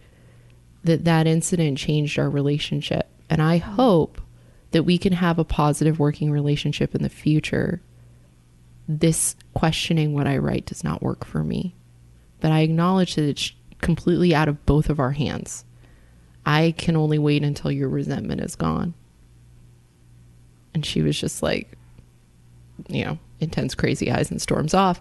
that 0.85 1.05
that 1.05 1.27
incident 1.27 1.79
changed 1.79 2.19
our 2.19 2.31
relationship. 2.31 3.09
And 3.29 3.41
I 3.41 3.59
hope 3.59 4.21
that 4.73 4.85
we 4.85 4.99
can 4.99 5.13
have 5.13 5.39
a 5.39 5.45
positive 5.45 5.99
working 5.99 6.31
relationship 6.31 6.95
in 6.95 7.03
the 7.03 7.09
future. 7.09 7.81
This 8.89 9.37
questioning 9.55 10.15
what 10.15 10.27
I 10.27 10.39
write 10.39 10.67
does 10.67 10.83
not 10.83 11.03
work 11.03 11.25
for 11.25 11.45
me. 11.45 11.75
But 12.41 12.53
I 12.53 12.61
acknowledge 12.61 13.15
that 13.15 13.29
it's 13.29 13.53
completely 13.81 14.35
out 14.35 14.49
of 14.49 14.65
both 14.67 14.91
of 14.91 14.99
our 14.99 15.13
hands. 15.13 15.65
I 16.47 16.75
can 16.77 16.97
only 16.97 17.19
wait 17.19 17.45
until 17.45 17.71
your 17.71 17.89
resentment 17.89 18.41
is 18.41 18.57
gone. 18.57 18.95
And 20.73 20.87
she 20.87 21.03
was 21.03 21.19
just 21.19 21.43
like, 21.43 21.77
you 22.89 23.05
know, 23.05 23.19
intense, 23.41 23.75
crazy 23.75 24.11
eyes 24.11 24.31
and 24.31 24.41
storms 24.41 24.75
off. 24.75 25.01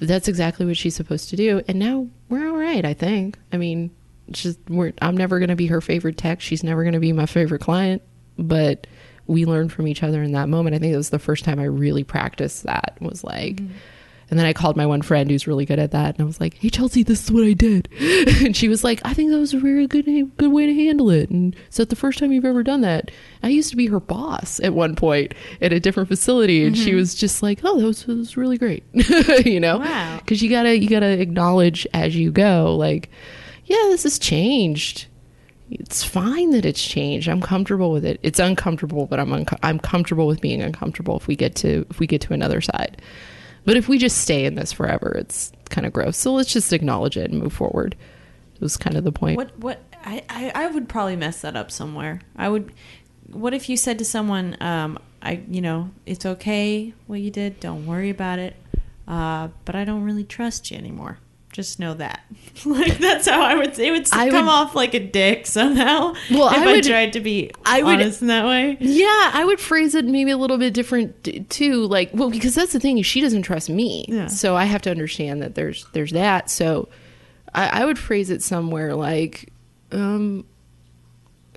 That's 0.00 0.28
exactly 0.28 0.64
what 0.66 0.76
she's 0.76 0.94
supposed 0.94 1.28
to 1.30 1.36
do. 1.36 1.62
And 1.66 1.78
now 1.78 2.06
we're 2.28 2.48
all 2.48 2.56
right, 2.56 2.84
I 2.84 2.94
think. 2.94 3.38
I 3.52 3.56
mean, 3.56 3.90
just 4.30 4.58
we're 4.68 4.92
I'm 5.02 5.16
never 5.16 5.38
going 5.38 5.48
to 5.48 5.56
be 5.56 5.66
her 5.66 5.80
favorite 5.80 6.16
tech. 6.16 6.40
She's 6.40 6.62
never 6.62 6.82
going 6.82 6.94
to 6.94 7.00
be 7.00 7.12
my 7.12 7.26
favorite 7.26 7.60
client, 7.60 8.02
but 8.38 8.86
we 9.26 9.44
learned 9.44 9.72
from 9.72 9.86
each 9.86 10.02
other 10.02 10.22
in 10.22 10.32
that 10.32 10.48
moment. 10.48 10.76
I 10.76 10.78
think 10.78 10.92
it 10.92 10.96
was 10.96 11.10
the 11.10 11.18
first 11.18 11.44
time 11.44 11.58
I 11.58 11.64
really 11.64 12.04
practiced 12.04 12.64
that. 12.64 12.96
Was 13.00 13.24
like 13.24 13.56
mm-hmm. 13.56 13.74
And 14.30 14.38
then 14.38 14.46
I 14.46 14.52
called 14.52 14.76
my 14.76 14.84
one 14.84 15.00
friend 15.00 15.30
who's 15.30 15.46
really 15.46 15.64
good 15.64 15.78
at 15.78 15.92
that, 15.92 16.14
and 16.14 16.20
I 16.20 16.24
was 16.24 16.40
like, 16.40 16.54
"Hey, 16.54 16.68
Chelsea, 16.68 17.02
this 17.02 17.24
is 17.24 17.32
what 17.32 17.44
I 17.44 17.54
did," 17.54 17.88
and 18.44 18.54
she 18.54 18.68
was 18.68 18.84
like, 18.84 19.00
"I 19.04 19.14
think 19.14 19.30
that 19.30 19.38
was 19.38 19.54
a 19.54 19.58
really 19.60 19.86
good 19.86 20.04
good 20.36 20.52
way 20.52 20.66
to 20.66 20.74
handle 20.74 21.10
it." 21.10 21.30
And 21.30 21.56
so, 21.70 21.84
the 21.84 21.96
first 21.96 22.18
time 22.18 22.32
you've 22.32 22.44
ever 22.44 22.62
done 22.62 22.82
that, 22.82 23.10
I 23.42 23.48
used 23.48 23.70
to 23.70 23.76
be 23.76 23.86
her 23.86 24.00
boss 24.00 24.60
at 24.60 24.74
one 24.74 24.94
point 24.96 25.32
at 25.62 25.72
a 25.72 25.80
different 25.80 26.08
facility, 26.08 26.64
and 26.64 26.76
she 26.76 26.90
mm-hmm. 26.90 26.96
was 26.96 27.14
just 27.14 27.42
like, 27.42 27.60
"Oh, 27.64 27.78
that 27.78 27.86
was, 27.86 28.04
that 28.04 28.16
was 28.16 28.36
really 28.36 28.58
great," 28.58 28.84
you 29.46 29.60
know, 29.60 29.78
Wow. 29.78 30.18
because 30.18 30.42
you 30.42 30.50
gotta 30.50 30.76
you 30.78 30.88
gotta 30.88 31.18
acknowledge 31.20 31.86
as 31.94 32.14
you 32.14 32.30
go, 32.30 32.76
like, 32.76 33.10
yeah, 33.64 33.82
this 33.88 34.02
has 34.02 34.18
changed. 34.18 35.06
It's 35.70 36.02
fine 36.02 36.50
that 36.50 36.64
it's 36.64 36.82
changed. 36.82 37.28
I'm 37.28 37.42
comfortable 37.42 37.92
with 37.92 38.04
it. 38.04 38.18
It's 38.22 38.38
uncomfortable, 38.38 39.06
but 39.06 39.20
I'm 39.20 39.32
unco- 39.32 39.58
I'm 39.62 39.78
comfortable 39.78 40.26
with 40.26 40.40
being 40.40 40.62
uncomfortable 40.62 41.16
if 41.16 41.26
we 41.26 41.36
get 41.36 41.54
to 41.56 41.86
if 41.90 41.98
we 41.98 42.06
get 42.06 42.20
to 42.22 42.32
another 42.34 42.60
side. 42.60 43.00
But 43.68 43.76
if 43.76 43.86
we 43.86 43.98
just 43.98 44.22
stay 44.22 44.46
in 44.46 44.54
this 44.54 44.72
forever, 44.72 45.14
it's 45.18 45.52
kind 45.68 45.86
of 45.86 45.92
gross. 45.92 46.16
So 46.16 46.32
let's 46.32 46.50
just 46.50 46.72
acknowledge 46.72 47.18
it 47.18 47.30
and 47.30 47.38
move 47.38 47.52
forward. 47.52 47.96
It 48.54 48.62
was 48.62 48.78
kind 48.78 48.96
of 48.96 49.04
the 49.04 49.12
point. 49.12 49.36
What 49.36 49.58
what 49.58 49.82
I, 50.06 50.22
I, 50.30 50.52
I 50.54 50.66
would 50.68 50.88
probably 50.88 51.16
mess 51.16 51.42
that 51.42 51.54
up 51.54 51.70
somewhere. 51.70 52.22
I 52.34 52.48
would 52.48 52.72
what 53.30 53.52
if 53.52 53.68
you 53.68 53.76
said 53.76 53.98
to 53.98 54.06
someone, 54.06 54.56
um, 54.62 54.98
I 55.20 55.42
you 55.50 55.60
know, 55.60 55.90
it's 56.06 56.24
okay 56.24 56.94
what 57.08 57.20
you 57.20 57.30
did, 57.30 57.60
don't 57.60 57.84
worry 57.84 58.08
about 58.08 58.38
it. 58.38 58.56
Uh, 59.06 59.48
but 59.66 59.74
I 59.74 59.84
don't 59.84 60.02
really 60.02 60.24
trust 60.24 60.70
you 60.70 60.78
anymore. 60.78 61.18
Just 61.52 61.80
know 61.80 61.94
that. 61.94 62.20
like 62.66 62.98
that's 62.98 63.26
how 63.26 63.40
I 63.40 63.54
would 63.56 63.74
say 63.74 63.88
it 63.88 63.90
would 63.90 64.06
I 64.12 64.28
come 64.30 64.46
would- 64.46 64.52
off 64.52 64.74
like 64.74 64.94
a 64.94 65.00
dick 65.00 65.46
somehow. 65.46 66.14
Well, 66.30 66.50
if 66.50 66.58
I 66.58 66.74
I, 66.74 66.80
tried 66.80 67.14
to 67.14 67.20
be 67.20 67.50
I 67.64 67.82
would- 67.82 67.94
honest 67.94 68.20
in 68.22 68.28
that 68.28 68.44
way. 68.46 68.76
Yeah, 68.80 69.30
I 69.32 69.44
would 69.44 69.58
phrase 69.58 69.94
it 69.94 70.04
maybe 70.04 70.30
a 70.30 70.36
little 70.36 70.58
bit 70.58 70.74
different 70.74 71.48
too. 71.50 71.86
Like, 71.86 72.10
well, 72.12 72.30
because 72.30 72.54
that's 72.54 72.72
the 72.74 72.80
thing 72.80 72.98
is 72.98 73.06
she 73.06 73.20
doesn't 73.20 73.42
trust 73.42 73.70
me, 73.70 74.04
Yeah. 74.08 74.26
so 74.26 74.56
I 74.56 74.64
have 74.66 74.82
to 74.82 74.90
understand 74.90 75.42
that 75.42 75.54
there's 75.54 75.86
there's 75.94 76.12
that. 76.12 76.50
So 76.50 76.88
I, 77.54 77.82
I 77.82 77.84
would 77.86 77.98
phrase 77.98 78.28
it 78.30 78.42
somewhere 78.42 78.94
like, 78.94 79.50
um, 79.90 80.44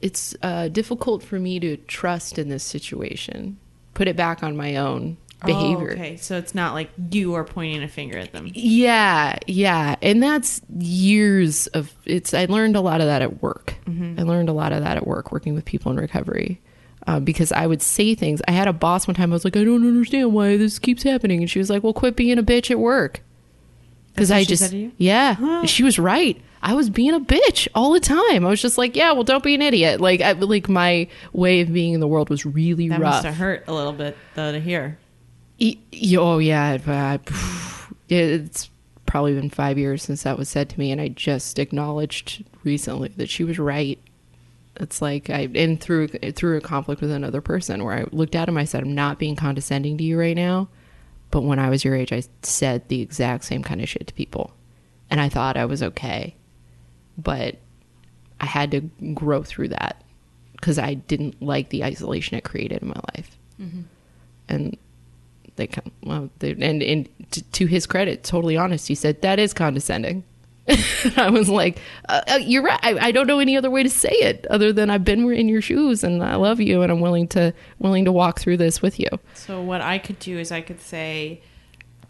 it's 0.01 0.35
uh, 0.41 0.67
difficult 0.69 1.21
for 1.21 1.37
me 1.39 1.59
to 1.59 1.77
trust 1.77 2.39
in 2.39 2.49
this 2.49 2.63
situation. 2.63 3.57
Put 3.93 4.07
it 4.07 4.15
back 4.15 4.41
on 4.41 4.55
my 4.55 4.77
own 4.77 5.17
behavior. 5.45 5.89
Oh, 5.91 5.93
okay, 5.93 6.17
so 6.17 6.37
it's 6.37 6.53
not 6.55 6.73
like 6.73 6.89
you 7.11 7.33
are 7.33 7.43
pointing 7.43 7.83
a 7.83 7.87
finger 7.87 8.17
at 8.17 8.31
them. 8.31 8.49
Yeah, 8.53 9.37
yeah, 9.47 9.95
and 10.01 10.21
that's 10.21 10.61
years 10.77 11.67
of 11.67 11.91
it's. 12.05 12.33
I 12.33 12.45
learned 12.45 12.75
a 12.75 12.81
lot 12.81 13.01
of 13.01 13.07
that 13.07 13.21
at 13.21 13.41
work. 13.41 13.75
I 13.87 14.23
learned 14.23 14.49
a 14.49 14.53
lot 14.53 14.71
of 14.71 14.83
that 14.83 14.97
at 14.97 15.05
work, 15.07 15.31
working 15.31 15.53
with 15.53 15.65
people 15.65 15.91
in 15.91 15.97
recovery, 15.97 16.61
uh, 17.07 17.19
because 17.19 17.51
I 17.51 17.67
would 17.67 17.81
say 17.81 18.15
things. 18.15 18.41
I 18.47 18.51
had 18.51 18.67
a 18.67 18.73
boss 18.73 19.07
one 19.07 19.15
time. 19.15 19.31
I 19.31 19.35
was 19.35 19.43
like, 19.43 19.57
I 19.57 19.63
don't 19.63 19.85
understand 19.85 20.33
why 20.33 20.55
this 20.57 20.79
keeps 20.79 21.03
happening, 21.03 21.39
and 21.41 21.49
she 21.49 21.59
was 21.59 21.69
like, 21.69 21.83
Well, 21.83 21.93
quit 21.93 22.15
being 22.15 22.37
a 22.37 22.43
bitch 22.43 22.71
at 22.71 22.79
work. 22.79 23.21
Because 24.13 24.29
I 24.29 24.43
just, 24.43 24.61
said 24.63 24.71
to 24.71 24.77
you? 24.77 24.91
yeah, 24.97 25.33
Huh. 25.35 25.65
she 25.65 25.83
was 25.83 25.97
right. 25.97 26.39
I 26.61 26.73
was 26.75 26.89
being 26.89 27.13
a 27.13 27.19
bitch 27.19 27.67
all 27.73 27.91
the 27.93 27.99
time. 28.01 28.45
I 28.45 28.49
was 28.49 28.61
just 28.61 28.77
like, 28.77 28.95
yeah, 28.95 29.13
well, 29.13 29.23
don't 29.23 29.41
be 29.43 29.55
an 29.55 29.61
idiot. 29.63 29.99
Like, 30.01 30.21
I, 30.21 30.33
like 30.33 30.67
my 30.69 31.07
way 31.33 31.61
of 31.61 31.71
being 31.73 31.93
in 31.93 32.01
the 32.01 32.07
world 32.09 32.29
was 32.29 32.45
really 32.45 32.87
That 32.89 32.99
rough. 32.99 33.13
must 33.13 33.25
have 33.25 33.35
hurt 33.35 33.63
a 33.67 33.73
little 33.73 33.93
bit 33.93 34.15
though 34.35 34.51
to 34.51 34.59
hear. 34.59 34.99
E- 35.61 36.17
Oh 36.17 36.39
yeah, 36.39 36.77
it's 38.09 38.69
probably 39.05 39.35
been 39.35 39.51
five 39.51 39.77
years 39.77 40.01
since 40.01 40.23
that 40.23 40.37
was 40.37 40.49
said 40.49 40.69
to 40.69 40.79
me, 40.79 40.91
and 40.91 40.99
I 40.99 41.09
just 41.09 41.59
acknowledged 41.59 42.43
recently 42.63 43.09
that 43.17 43.29
she 43.29 43.43
was 43.43 43.59
right. 43.59 43.99
It's 44.77 45.03
like 45.03 45.29
I 45.29 45.49
and 45.53 45.79
through 45.79 46.07
through 46.07 46.57
a 46.57 46.61
conflict 46.61 46.99
with 46.99 47.11
another 47.11 47.41
person 47.41 47.83
where 47.83 47.93
I 47.93 48.05
looked 48.11 48.33
at 48.33 48.49
him, 48.49 48.57
I 48.57 48.65
said, 48.65 48.81
"I'm 48.81 48.95
not 48.95 49.19
being 49.19 49.35
condescending 49.35 49.99
to 49.99 50.03
you 50.03 50.19
right 50.19 50.35
now," 50.35 50.67
but 51.29 51.41
when 51.41 51.59
I 51.59 51.69
was 51.69 51.85
your 51.85 51.95
age, 51.95 52.11
I 52.11 52.23
said 52.41 52.87
the 52.87 53.01
exact 53.01 53.43
same 53.43 53.61
kind 53.61 53.81
of 53.81 53.89
shit 53.89 54.07
to 54.07 54.13
people, 54.15 54.53
and 55.11 55.21
I 55.21 55.29
thought 55.29 55.57
I 55.57 55.65
was 55.65 55.83
okay, 55.83 56.35
but 57.19 57.57
I 58.39 58.47
had 58.47 58.71
to 58.71 58.81
grow 59.13 59.43
through 59.43 59.67
that 59.67 60.03
because 60.53 60.79
I 60.79 60.95
didn't 60.95 61.39
like 61.39 61.69
the 61.69 61.83
isolation 61.83 62.35
it 62.35 62.43
created 62.43 62.81
in 62.81 62.87
my 62.87 63.01
life, 63.15 63.37
mm-hmm. 63.59 63.81
and 64.49 64.77
they 65.55 65.67
come 65.67 65.91
well 66.03 66.29
they, 66.39 66.51
and 66.51 66.81
and 66.81 67.09
t- 67.31 67.41
to 67.51 67.65
his 67.65 67.85
credit 67.85 68.23
totally 68.23 68.57
honest 68.57 68.87
he 68.87 68.95
said 68.95 69.21
that 69.21 69.39
is 69.39 69.53
condescending 69.53 70.23
i 71.17 71.29
was 71.29 71.49
like 71.49 71.79
uh, 72.07 72.21
uh, 72.27 72.39
you're 72.41 72.61
right 72.63 72.79
I, 72.83 73.07
I 73.07 73.11
don't 73.11 73.27
know 73.27 73.39
any 73.39 73.57
other 73.57 73.69
way 73.69 73.83
to 73.83 73.89
say 73.89 74.11
it 74.11 74.45
other 74.49 74.71
than 74.71 74.89
i've 74.89 75.03
been 75.03 75.29
in 75.31 75.49
your 75.49 75.61
shoes 75.61 76.03
and 76.03 76.23
i 76.23 76.35
love 76.35 76.59
you 76.61 76.81
and 76.83 76.91
i'm 76.91 77.01
willing 77.01 77.27
to 77.29 77.53
willing 77.79 78.05
to 78.05 78.11
walk 78.11 78.39
through 78.39 78.57
this 78.57 78.81
with 78.81 78.99
you 78.99 79.09
So 79.33 79.61
what 79.61 79.81
I 79.81 79.97
could 79.97 80.19
do 80.19 80.37
is 80.37 80.51
I 80.51 80.61
could 80.61 80.79
say, 80.81 81.41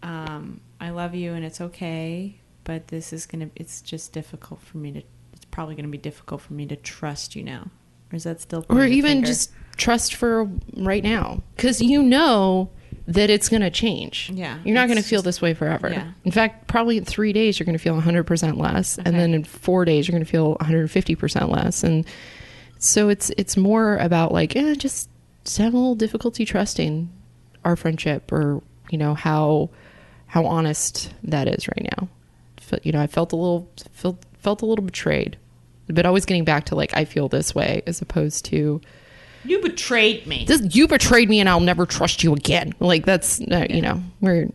um, 0.02 0.60
"I 0.80 0.90
love 0.90 1.14
you 1.14 1.32
and 1.32 1.44
it's 1.44 1.60
okay, 1.60 2.36
but 2.64 2.88
this 2.88 3.12
is 3.12 3.26
gonna. 3.26 3.48
It's 3.56 3.80
just 3.80 4.12
difficult 4.12 4.60
for 4.60 4.78
me 4.78 4.92
to. 4.92 5.02
It's 5.32 5.44
probably 5.50 5.74
gonna 5.74 5.88
be 5.88 5.98
difficult 5.98 6.42
for 6.42 6.52
me 6.52 6.66
to 6.66 6.76
trust 6.76 7.34
you 7.34 7.42
now." 7.42 7.70
Or 8.12 8.16
is 8.16 8.24
that 8.24 8.40
still? 8.40 8.66
or 8.68 8.84
even 8.84 9.24
just 9.24 9.50
trust 9.76 10.14
for 10.14 10.48
right 10.76 11.02
now 11.02 11.42
because 11.56 11.80
you 11.80 12.02
know 12.02 12.70
that 13.08 13.30
it's 13.30 13.48
going 13.48 13.62
to 13.62 13.70
change. 13.70 14.30
Yeah, 14.32 14.58
you're 14.64 14.74
not 14.74 14.86
going 14.88 14.98
to 14.98 15.04
feel 15.04 15.22
this 15.22 15.42
way 15.42 15.54
forever. 15.54 15.90
Yeah. 15.90 16.12
in 16.24 16.30
fact 16.30 16.68
probably 16.68 16.96
in 16.98 17.04
three 17.04 17.32
days 17.32 17.58
you're 17.58 17.64
going 17.66 17.76
to 17.76 17.82
feel 17.82 18.00
100% 18.00 18.56
less 18.58 18.98
and 18.98 19.18
then 19.18 19.34
in 19.34 19.44
four 19.44 19.84
days 19.84 20.06
you're 20.06 20.12
going 20.12 20.24
to 20.24 20.30
feel 20.30 20.56
150% 20.56 21.48
less. 21.50 21.82
And 21.82 22.06
so 22.78 23.08
it's 23.08 23.30
it's 23.36 23.56
more 23.56 23.96
about 23.98 24.32
like 24.32 24.54
eh, 24.56 24.74
just 24.74 25.08
having 25.56 25.74
a 25.74 25.78
little 25.78 25.94
difficulty 25.94 26.44
trusting 26.44 27.10
our 27.64 27.76
friendship 27.76 28.30
or 28.32 28.62
you 28.90 28.98
know 28.98 29.14
how 29.14 29.70
how 30.26 30.46
honest 30.46 31.12
that 31.24 31.48
is 31.48 31.68
right 31.68 31.88
now. 31.98 32.08
You 32.82 32.92
know 32.92 33.02
i 33.02 33.06
felt 33.06 33.32
a 33.32 33.36
little 33.36 33.70
felt 33.92 34.24
felt 34.38 34.62
a 34.62 34.66
little 34.66 34.84
betrayed 34.84 35.36
but 35.88 36.06
always 36.06 36.24
getting 36.24 36.44
back 36.46 36.64
to 36.66 36.74
like 36.74 36.96
i 36.96 37.04
feel 37.04 37.28
this 37.28 37.54
way 37.54 37.82
as 37.86 38.00
opposed 38.00 38.46
to 38.46 38.80
you 39.44 39.60
betrayed 39.60 40.26
me. 40.26 40.44
this 40.44 40.74
you 40.74 40.86
betrayed 40.88 41.28
me 41.28 41.40
and 41.40 41.48
I'll 41.48 41.60
never 41.60 41.86
trust 41.86 42.22
you 42.22 42.32
again. 42.34 42.74
Like 42.80 43.04
that's 43.06 43.40
uh, 43.40 43.66
you 43.68 43.82
know 43.82 44.02
we're 44.20 44.48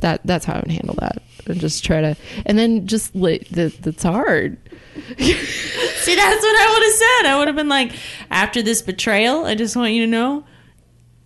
that 0.00 0.20
that's 0.24 0.44
how 0.44 0.54
I 0.54 0.60
would 0.60 0.70
handle 0.70 0.94
that 1.00 1.22
and 1.46 1.60
just 1.60 1.84
try 1.84 2.00
to 2.00 2.16
and 2.46 2.58
then 2.58 2.86
just 2.86 3.14
li- 3.14 3.46
that 3.50 3.82
that's 3.82 4.02
hard. 4.02 4.56
See, 5.18 6.16
that's 6.16 6.42
what 6.42 6.60
I 6.60 6.72
would 6.72 6.82
have 6.82 6.92
said. 6.94 7.26
I 7.30 7.36
would 7.38 7.48
have 7.48 7.56
been 7.56 7.68
like, 7.68 7.92
after 8.30 8.62
this 8.62 8.82
betrayal, 8.82 9.44
I 9.44 9.54
just 9.54 9.76
want 9.76 9.92
you 9.92 10.04
to 10.04 10.10
know, 10.10 10.44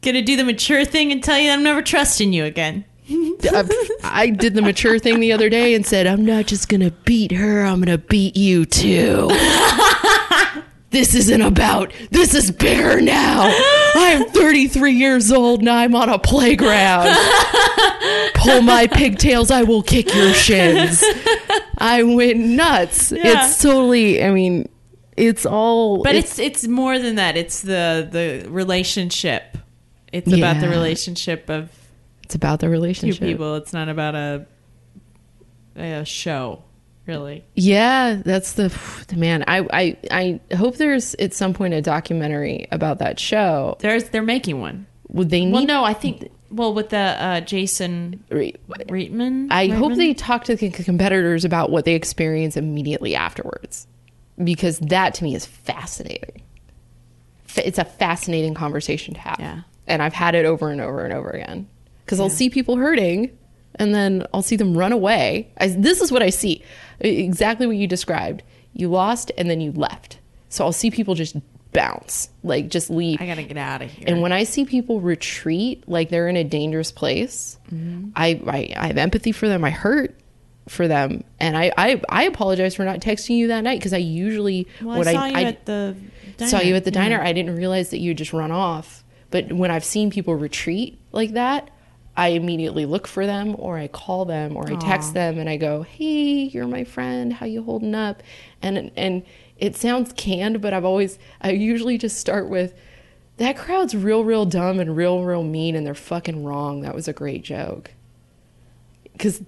gonna 0.03 0.23
do 0.23 0.37
the 0.37 0.45
mature 0.45 0.85
thing 0.85 1.13
and 1.13 1.23
tell 1.23 1.39
you 1.39 1.51
I'm 1.51 1.63
never 1.63 1.83
trusting 1.83 2.33
you 2.33 2.45
again. 2.45 2.85
I, 3.11 3.89
I 4.03 4.31
did 4.31 4.55
the 4.55 4.63
mature 4.63 4.99
thing 4.99 5.21
the 5.21 5.33
other 5.33 5.49
day 5.49 5.75
and 5.75 5.85
said 5.85 6.07
I'm 6.07 6.25
not 6.25 6.47
just 6.47 6.69
gonna 6.69 6.91
beat 6.91 7.33
her. 7.33 7.63
I'm 7.63 7.81
gonna 7.81 7.99
beat 7.99 8.37
you 8.37 8.65
too. 8.65 9.29
this 10.95 11.15
isn't 11.15 11.43
about. 11.43 11.93
This 12.11 12.35
is 12.35 12.51
bigger 12.51 13.01
now. 13.01 13.53
I'm 13.95 14.27
33 14.31 14.93
years 14.93 15.33
old 15.33 15.61
and 15.61 15.69
I'm 15.69 15.95
on 15.95 16.09
a 16.09 16.19
playground. 16.19 17.15
Pull 18.35 18.63
my 18.63 18.87
pigtails. 18.87 19.51
I 19.51 19.65
will 19.65 19.83
kick 19.83 20.15
your 20.15 20.33
shins. 20.33 21.05
I 21.79 22.03
went 22.05 22.39
nuts. 22.39 23.11
Yeah. 23.11 23.47
It's 23.47 23.61
totally. 23.61 24.23
I 24.23 24.31
mean, 24.31 24.69
it's 25.17 25.45
all. 25.45 26.03
But 26.03 26.15
it's 26.15 26.39
it's 26.39 26.67
more 26.67 26.99
than 26.99 27.17
that. 27.17 27.37
It's 27.37 27.63
the 27.63 28.09
the 28.11 28.49
relationship. 28.49 29.59
It's 30.13 30.33
about 30.33 30.61
the 30.61 30.69
relationship 30.69 31.51
of 31.51 31.71
it's 32.23 32.37
about 32.37 32.61
the 32.61 32.67
two 32.67 32.71
relationship. 32.71 33.21
people. 33.21 33.57
It's 33.57 33.73
not 33.73 33.89
about 33.89 34.15
a 34.15 34.47
a 35.77 36.05
show, 36.05 36.63
really. 37.07 37.45
Yeah, 37.55 38.21
that's 38.25 38.53
the 38.55 38.71
man. 39.17 39.45
I, 39.47 39.67
I 39.73 40.41
I 40.51 40.55
hope 40.57 40.77
there's 40.77 41.15
at 41.17 41.33
some 41.35 41.55
point 41.55 41.75
a 41.75 41.83
documentary 41.83 42.67
about 42.73 42.99
that 42.99 43.19
show. 43.21 43.77
There's 43.81 44.09
they're 44.11 44.23
making 44.23 44.61
one. 44.61 44.87
Would 45.09 45.31
they 45.31 45.45
need? 45.45 45.53
Well, 45.53 45.67
no, 45.67 45.85
I 45.85 45.95
think 45.95 46.31
well 46.51 46.75
with 46.75 46.89
the 46.91 46.97
uh, 46.99 47.41
Jason 47.41 48.23
re- 48.31 48.55
Reitman. 48.69 49.49
I 49.51 49.69
hope 49.69 49.95
they 49.95 50.15
talk 50.15 50.45
to 50.45 50.57
the 50.57 50.71
competitors 50.71 51.45
about 51.45 51.71
what 51.71 51.85
they 51.85 51.95
experience 51.95 52.57
immediately 52.57 53.15
afterwards, 53.15 53.87
because 54.43 54.79
that 54.81 55.15
to 55.15 55.25
me 55.25 55.35
is 55.35 55.47
fascinating. 55.47 56.43
It's 57.57 57.79
a 57.79 57.85
fascinating 57.85 58.55
conversation 58.55 59.15
to 59.15 59.21
have, 59.21 59.37
Yeah. 59.39 59.61
and 59.87 60.03
I've 60.03 60.13
had 60.15 60.35
it 60.35 60.45
over 60.45 60.71
and 60.71 60.81
over 60.81 61.05
and 61.05 61.13
over 61.13 61.31
again. 61.31 61.69
Because 62.05 62.19
I'll 62.19 62.29
see 62.31 62.51
people 62.51 62.77
hurting, 62.77 63.31
and 63.77 63.95
then 63.95 64.27
I'll 64.35 64.43
see 64.43 64.57
them 64.57 64.77
run 64.77 64.93
away. 64.93 65.53
I, 65.59 65.69
this 65.69 66.01
is 66.01 66.11
what 66.11 66.21
I 66.23 66.31
see, 66.31 66.63
exactly 67.01 67.67
what 67.67 67.77
you 67.77 67.87
described. 67.87 68.43
You 68.73 68.89
lost, 68.89 69.31
and 69.39 69.49
then 69.49 69.61
you 69.61 69.73
left. 69.73 70.19
So 70.49 70.65
I'll 70.65 70.73
see 70.73 70.91
people 70.91 71.15
just 71.15 71.37
bounce, 71.73 72.29
like 72.43 72.69
just 72.69 72.91
leave. 72.91 73.21
I 73.21 73.27
gotta 73.27 73.43
get 73.43 73.57
out 73.57 73.83
of 73.83 73.91
here. 73.91 74.05
And 74.09 74.23
when 74.23 74.33
I 74.33 74.45
see 74.45 74.65
people 74.65 75.01
retreat, 75.01 75.89
like 75.89 76.09
they're 76.11 76.29
in 76.29 76.37
a 76.37 76.45
dangerous 76.45 76.93
place, 76.93 77.59
Mm-hmm. 77.73 78.11
I, 78.15 78.41
I 78.47 78.75
I 78.77 78.87
have 78.89 78.99
empathy 78.99 79.33
for 79.33 79.49
them. 79.49 79.65
I 79.65 79.71
hurt 79.71 80.15
for 80.69 80.87
them, 80.87 81.25
and 81.41 81.57
I 81.57 81.73
I, 81.77 82.01
I 82.09 82.25
apologize 82.25 82.75
for 82.77 82.85
not 82.85 83.01
texting 83.01 83.37
you 83.37 83.49
that 83.49 83.63
night 83.63 83.79
because 83.81 83.93
I 83.93 83.97
usually 83.99 84.69
well, 84.83 84.99
what 84.99 85.07
I 85.09 85.13
saw 85.13 85.25
you 85.27 85.35
at 85.47 85.67
the 85.67 85.97
diner. 86.37 86.51
saw 86.51 86.61
you 86.61 86.75
at 86.77 86.85
the 86.85 86.91
Yeah. 86.93 87.03
diner. 87.03 87.21
I 87.23 87.33
didn't 87.33 87.57
realize 87.57 87.91
that 87.91 87.99
you 87.99 88.11
had 88.11 88.19
just 88.19 88.33
run 88.33 88.51
off. 88.53 89.03
But 89.31 89.53
when 89.53 89.71
I've 89.73 89.85
seen 89.85 90.11
people 90.11 90.37
retreat 90.37 90.99
like 91.11 91.33
that, 91.33 91.71
I 92.17 92.29
immediately 92.29 92.87
look 92.87 93.07
for 93.07 93.27
them 93.27 93.57
or 93.59 93.77
I 93.77 93.89
call 93.89 94.25
them 94.25 94.57
or 94.57 94.71
I 94.71 94.77
text 94.77 95.15
them 95.15 95.39
and 95.39 95.49
I 95.49 95.57
go, 95.57 95.83
"Hey, 95.83 96.45
you're 96.45 96.67
my 96.67 96.85
friend. 96.85 97.33
How 97.33 97.47
you 97.47 97.63
holding 97.63 97.95
up?" 97.95 98.23
And 98.63 98.91
and 98.97 99.23
it 99.59 99.77
sounds 99.77 100.13
canned, 100.13 100.61
but 100.61 100.73
I've 100.73 100.85
always 100.85 101.19
I 101.41 101.51
usually 101.51 101.99
just 101.99 102.19
start 102.19 102.49
with 102.49 102.75
that 103.39 103.57
crowd's 103.57 103.97
real 103.97 104.25
real 104.25 104.47
dumb 104.47 104.79
and 104.79 104.97
real 104.97 105.25
real 105.25 105.43
mean 105.43 105.75
and 105.75 105.85
they're 105.85 105.95
fucking 105.95 106.45
wrong. 106.45 106.83
That 106.83 106.95
was 106.95 107.09
a 107.09 107.13
great 107.13 107.43
joke. 107.43 107.91
Cuz 109.19 109.41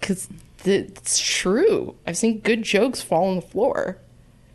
cuz 0.00 0.28
it's 0.64 1.18
true. 1.18 1.94
I've 2.06 2.16
seen 2.16 2.40
good 2.40 2.62
jokes 2.62 3.00
fall 3.00 3.28
on 3.28 3.36
the 3.36 3.42
floor 3.42 3.98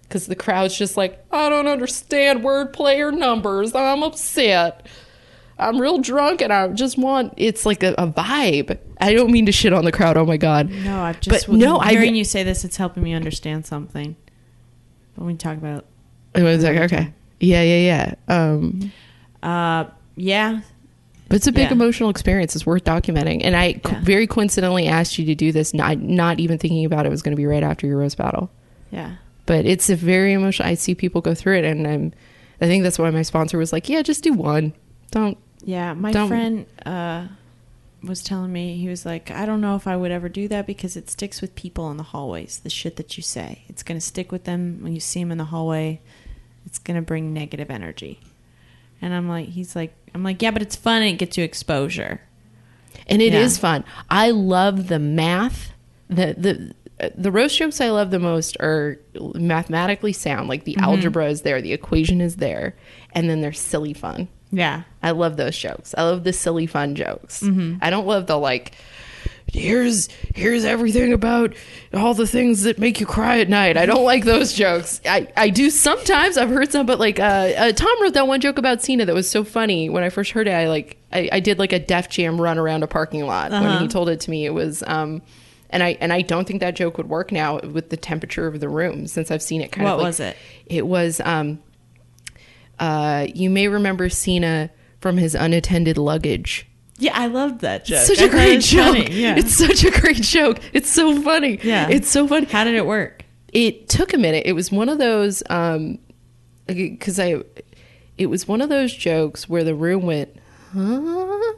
because 0.04 0.26
the 0.26 0.36
crowd's 0.36 0.78
just 0.78 0.98
like, 0.98 1.24
I 1.32 1.50
don't 1.50 1.68
understand 1.68 2.42
wordplay 2.42 3.00
or 3.00 3.12
numbers. 3.12 3.76
I'm 3.76 4.02
upset. 4.04 4.88
I'm 5.60 5.80
real 5.80 6.00
drunk 6.00 6.42
and 6.42 6.52
I 6.52 6.68
just 6.70 6.98
want 6.98 7.34
it's 7.38 7.66
like 7.66 7.84
a, 7.84 7.94
a, 7.98 8.08
vibe. 8.08 8.78
I 9.00 9.14
don't 9.14 9.32
mean 9.32 9.46
to 9.46 9.52
shit 9.52 9.74
on 9.74 9.86
the 9.86 9.92
crowd. 9.92 10.18
Oh 10.18 10.26
my 10.26 10.38
god. 10.38 10.70
No, 10.70 11.02
I've 11.02 11.20
just 11.20 11.48
but 11.48 11.56
no. 11.56 11.80
Hearing 11.80 12.14
I, 12.14 12.18
you 12.18 12.24
say 12.24 12.44
this, 12.44 12.64
it's 12.64 12.78
helping 12.78 13.04
me 13.04 13.14
understand 13.14 13.66
something. 13.66 14.16
When 15.16 15.28
we 15.28 15.36
talk 15.36 15.58
about 15.58 15.86
it 16.34 16.44
was 16.44 16.64
like 16.64 16.78
okay, 16.78 17.14
yeah, 17.40 17.62
yeah, 17.62 18.16
yeah. 18.28 18.36
Um, 18.36 18.92
uh, 19.44 19.86
yeah. 20.16 20.62
But 21.28 21.36
it's 21.36 21.48
a 21.48 21.52
big 21.52 21.68
yeah. 21.68 21.74
emotional 21.74 22.10
experience. 22.10 22.56
It's 22.56 22.66
worth 22.66 22.84
documenting. 22.84 23.42
And 23.44 23.56
I 23.56 23.80
yeah. 23.86 24.02
very 24.02 24.26
coincidentally 24.26 24.88
asked 24.88 25.20
you 25.20 25.26
to 25.26 25.36
do 25.36 25.52
this, 25.52 25.74
not 25.74 26.00
not 26.00 26.40
even 26.40 26.58
thinking 26.58 26.86
about 26.86 27.06
it 27.06 27.10
was 27.10 27.22
going 27.22 27.34
to 27.34 27.38
be 27.38 27.46
right 27.46 27.64
after 27.64 27.86
your 27.86 27.98
roast 27.98 28.18
battle. 28.18 28.50
Yeah. 28.92 29.16
But 29.46 29.66
it's 29.66 29.90
a 29.90 29.96
very 29.96 30.34
emotional. 30.34 30.68
I 30.68 30.74
see 30.74 30.96
people 30.96 31.22
go 31.22 31.36
through 31.36 31.58
it, 31.58 31.66
and 31.66 31.88
I'm. 31.88 32.14
I 32.62 32.66
think 32.66 32.84
that's 32.84 33.00
why 33.00 33.10
my 33.10 33.22
sponsor 33.22 33.58
was 33.58 33.72
like, 33.72 33.90
"Yeah, 33.90 34.02
just 34.02 34.24
do 34.24 34.34
one. 34.34 34.74
Don't 35.12 35.38
yeah, 35.64 35.94
my 35.94 36.12
Don't- 36.12 36.28
friend 36.28 36.66
uh, 36.86 37.28
was 38.04 38.24
telling 38.24 38.52
me 38.52 38.78
he 38.78 38.88
was 38.88 39.06
like, 39.06 39.30
I 39.32 39.46
don't 39.46 39.62
know 39.62 39.76
if 39.76 39.88
I 39.88 39.96
would 39.96 40.12
ever 40.12 40.30
do 40.30 40.48
that 40.48 40.66
because 40.68 40.96
it 40.96 41.10
sticks 41.10 41.42
with 41.42 41.56
people 41.56 41.90
in 41.92 41.98
the 41.98 42.04
hallways. 42.04 42.60
The 42.60 42.70
shit 42.70 42.96
that 42.98 43.18
you 43.18 43.24
say, 43.24 43.64
it's 43.68 43.84
gonna 43.84 44.02
stick 44.02 44.32
with 44.32 44.46
them 44.46 44.80
when 44.82 44.94
you 44.94 45.00
see 45.00 45.20
them 45.20 45.32
in 45.32 45.38
the 45.38 45.46
hallway. 45.46 46.02
It's 46.66 46.80
gonna 46.80 47.02
bring 47.02 47.34
negative 47.34 47.70
energy. 47.70 48.20
And 49.02 49.14
I'm 49.14 49.28
like, 49.30 49.48
he's 49.50 49.76
like, 49.76 49.94
I'm 50.14 50.24
like, 50.24 50.42
yeah, 50.42 50.52
but 50.52 50.62
it's 50.62 50.76
fun 50.76 51.02
and 51.02 51.12
it 51.14 51.18
gets 51.18 51.38
you 51.38 51.44
exposure. 51.44 52.22
and 53.08 53.22
it 53.22 53.34
is 53.34 53.58
Yeah. 53.58 53.62
fun. 53.62 53.84
I 54.10 54.32
love 54.32 54.88
the 54.88 55.00
math. 55.00 55.72
The 56.10 56.36
the 56.38 57.12
the 57.16 57.32
roast 57.32 57.58
jokes 57.58 57.80
I 57.80 57.90
love 57.92 58.12
the 58.12 58.20
most 58.20 58.58
are 58.60 59.00
mathematically 59.36 60.12
sound. 60.14 60.50
Like 60.50 60.64
the 60.66 60.76
algebra 60.78 61.28
is 61.30 61.42
there, 61.44 61.62
the 61.62 61.72
equation 61.74 62.20
is 62.20 62.38
there, 62.38 62.76
and 63.14 63.30
then 63.30 63.42
they're 63.42 63.54
silly 63.54 63.94
fun. 63.94 64.28
Yeah, 64.52 64.84
I 65.04 65.12
love 65.12 65.38
those 65.38 65.58
jokes. 65.58 65.94
I 65.98 66.04
love 66.04 66.24
the 66.24 66.34
silly 66.34 66.66
fun 66.68 66.96
jokes. 66.96 67.44
I 67.44 67.90
don't 67.90 68.08
love 68.08 68.28
the 68.28 68.38
like 68.38 68.74
here's 69.52 70.10
here's 70.36 70.64
everything 70.64 71.12
about 71.14 71.56
all 71.94 72.14
the 72.14 72.28
things 72.28 72.64
that 72.64 72.78
make 72.78 73.00
you 73.00 73.06
cry 73.06 73.40
at 73.40 73.50
night. 73.50 73.78
I 73.78 73.86
don't 73.86 74.04
like 74.04 74.24
those 74.26 74.54
jokes. 74.54 75.02
I, 75.06 75.28
I 75.36 75.50
do 75.50 75.70
sometimes. 75.70 76.38
I've 76.38 76.50
heard 76.50 76.72
some, 76.72 76.86
but 76.86 77.00
like 77.00 77.20
uh, 77.20 77.24
uh, 77.24 77.72
Tom 77.72 78.02
wrote 78.02 78.14
that 78.14 78.28
one 78.28 78.42
joke 78.42 78.58
about 78.58 78.82
Cena 78.82 79.06
that 79.06 79.16
was 79.16 79.30
so 79.30 79.44
funny. 79.44 79.90
When 79.90 80.04
I 80.04 80.10
first 80.10 80.32
heard 80.32 80.48
it, 80.48 80.52
I 80.52 80.68
like 80.68 80.98
I, 81.12 81.30
I 81.32 81.40
did 81.40 81.60
like 81.60 81.74
a 81.74 81.80
Def 81.80 82.10
Jam 82.10 82.40
run 82.40 82.58
around 82.58 82.84
a 82.84 82.88
parking 82.88 83.26
lot 83.26 83.52
when 83.52 83.80
he 83.82 83.88
told 83.88 84.10
it 84.10 84.20
to 84.22 84.32
me. 84.32 84.46
It 84.46 84.54
was 84.54 84.84
um, 84.86 85.22
and 85.70 85.82
I 85.84 85.98
and 86.00 86.14
I 86.14 86.22
don't 86.22 86.48
think 86.48 86.60
that 86.62 86.76
joke 86.76 86.98
would 86.98 87.10
work 87.10 87.32
now 87.32 87.60
with 87.60 87.90
the 87.90 87.98
temperature 87.98 88.48
of 88.48 88.60
the 88.60 88.70
room 88.70 89.08
since 89.08 89.32
I've 89.32 89.44
seen 89.44 89.62
it. 89.62 89.72
Kind 89.72 89.86
What 89.86 89.94
of 89.94 90.00
like- 90.00 90.06
was 90.08 90.20
it? 90.20 90.38
It 90.68 90.86
was 90.88 91.20
um, 91.22 91.60
uh, 92.80 93.28
you 93.34 93.50
may 93.50 93.68
remember 93.68 94.10
Cena 94.10 94.70
from 95.00 95.18
his 95.18 95.36
unattended 95.36 95.98
luggage. 95.98 96.68
yeah, 96.98 97.14
I 97.18 97.28
loved 97.28 97.62
that 97.62 97.86
joke. 97.86 98.06
Such 98.06 98.20
I 98.20 98.26
a 98.26 98.30
great 98.30 98.62
joke. 98.62 98.96
funny, 98.98 99.12
Yeah, 99.12 99.36
It's 99.38 99.56
such 99.56 99.84
a 99.84 99.92
great 99.92 100.22
joke. 100.22 100.60
It's 100.74 100.90
so 100.90 101.22
funny. 101.22 101.60
Yeah. 101.64 101.88
It's 101.90 102.10
so 102.10 102.28
funny. 102.28 102.46
how 102.48 102.64
did 102.66 102.76
it 102.76 102.86
work? 102.86 103.24
It 103.54 103.88
took 103.90 104.14
a 104.14 104.18
minute. 104.18 104.44
It 104.46 104.54
was 104.54 104.72
one 104.72 104.90
of 104.90 104.98
those 104.98 105.42
um 105.50 106.00
cuz 107.00 107.20
I 107.20 107.42
it 108.18 108.28
was 108.28 108.48
one 108.48 108.62
of 108.62 108.70
those 108.70 108.94
jokes 108.94 109.48
where 109.48 109.64
the 109.64 109.74
room 109.74 110.04
went, 110.06 110.36
"Huh?" 110.74 111.54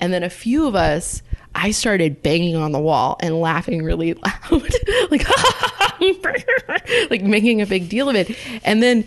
And 0.00 0.12
then 0.12 0.22
a 0.22 0.30
few 0.30 0.66
of 0.66 0.74
us 0.74 1.22
I 1.54 1.70
started 1.72 2.22
banging 2.22 2.56
on 2.56 2.72
the 2.72 2.78
wall 2.80 3.16
and 3.20 3.40
laughing 3.40 3.82
really 3.82 4.14
loud. 4.14 4.50
like 5.10 5.26
like 7.10 7.22
making 7.22 7.60
a 7.62 7.66
big 7.66 7.88
deal 7.88 8.08
of 8.08 8.16
it. 8.16 8.36
And 8.64 8.82
then 8.82 9.04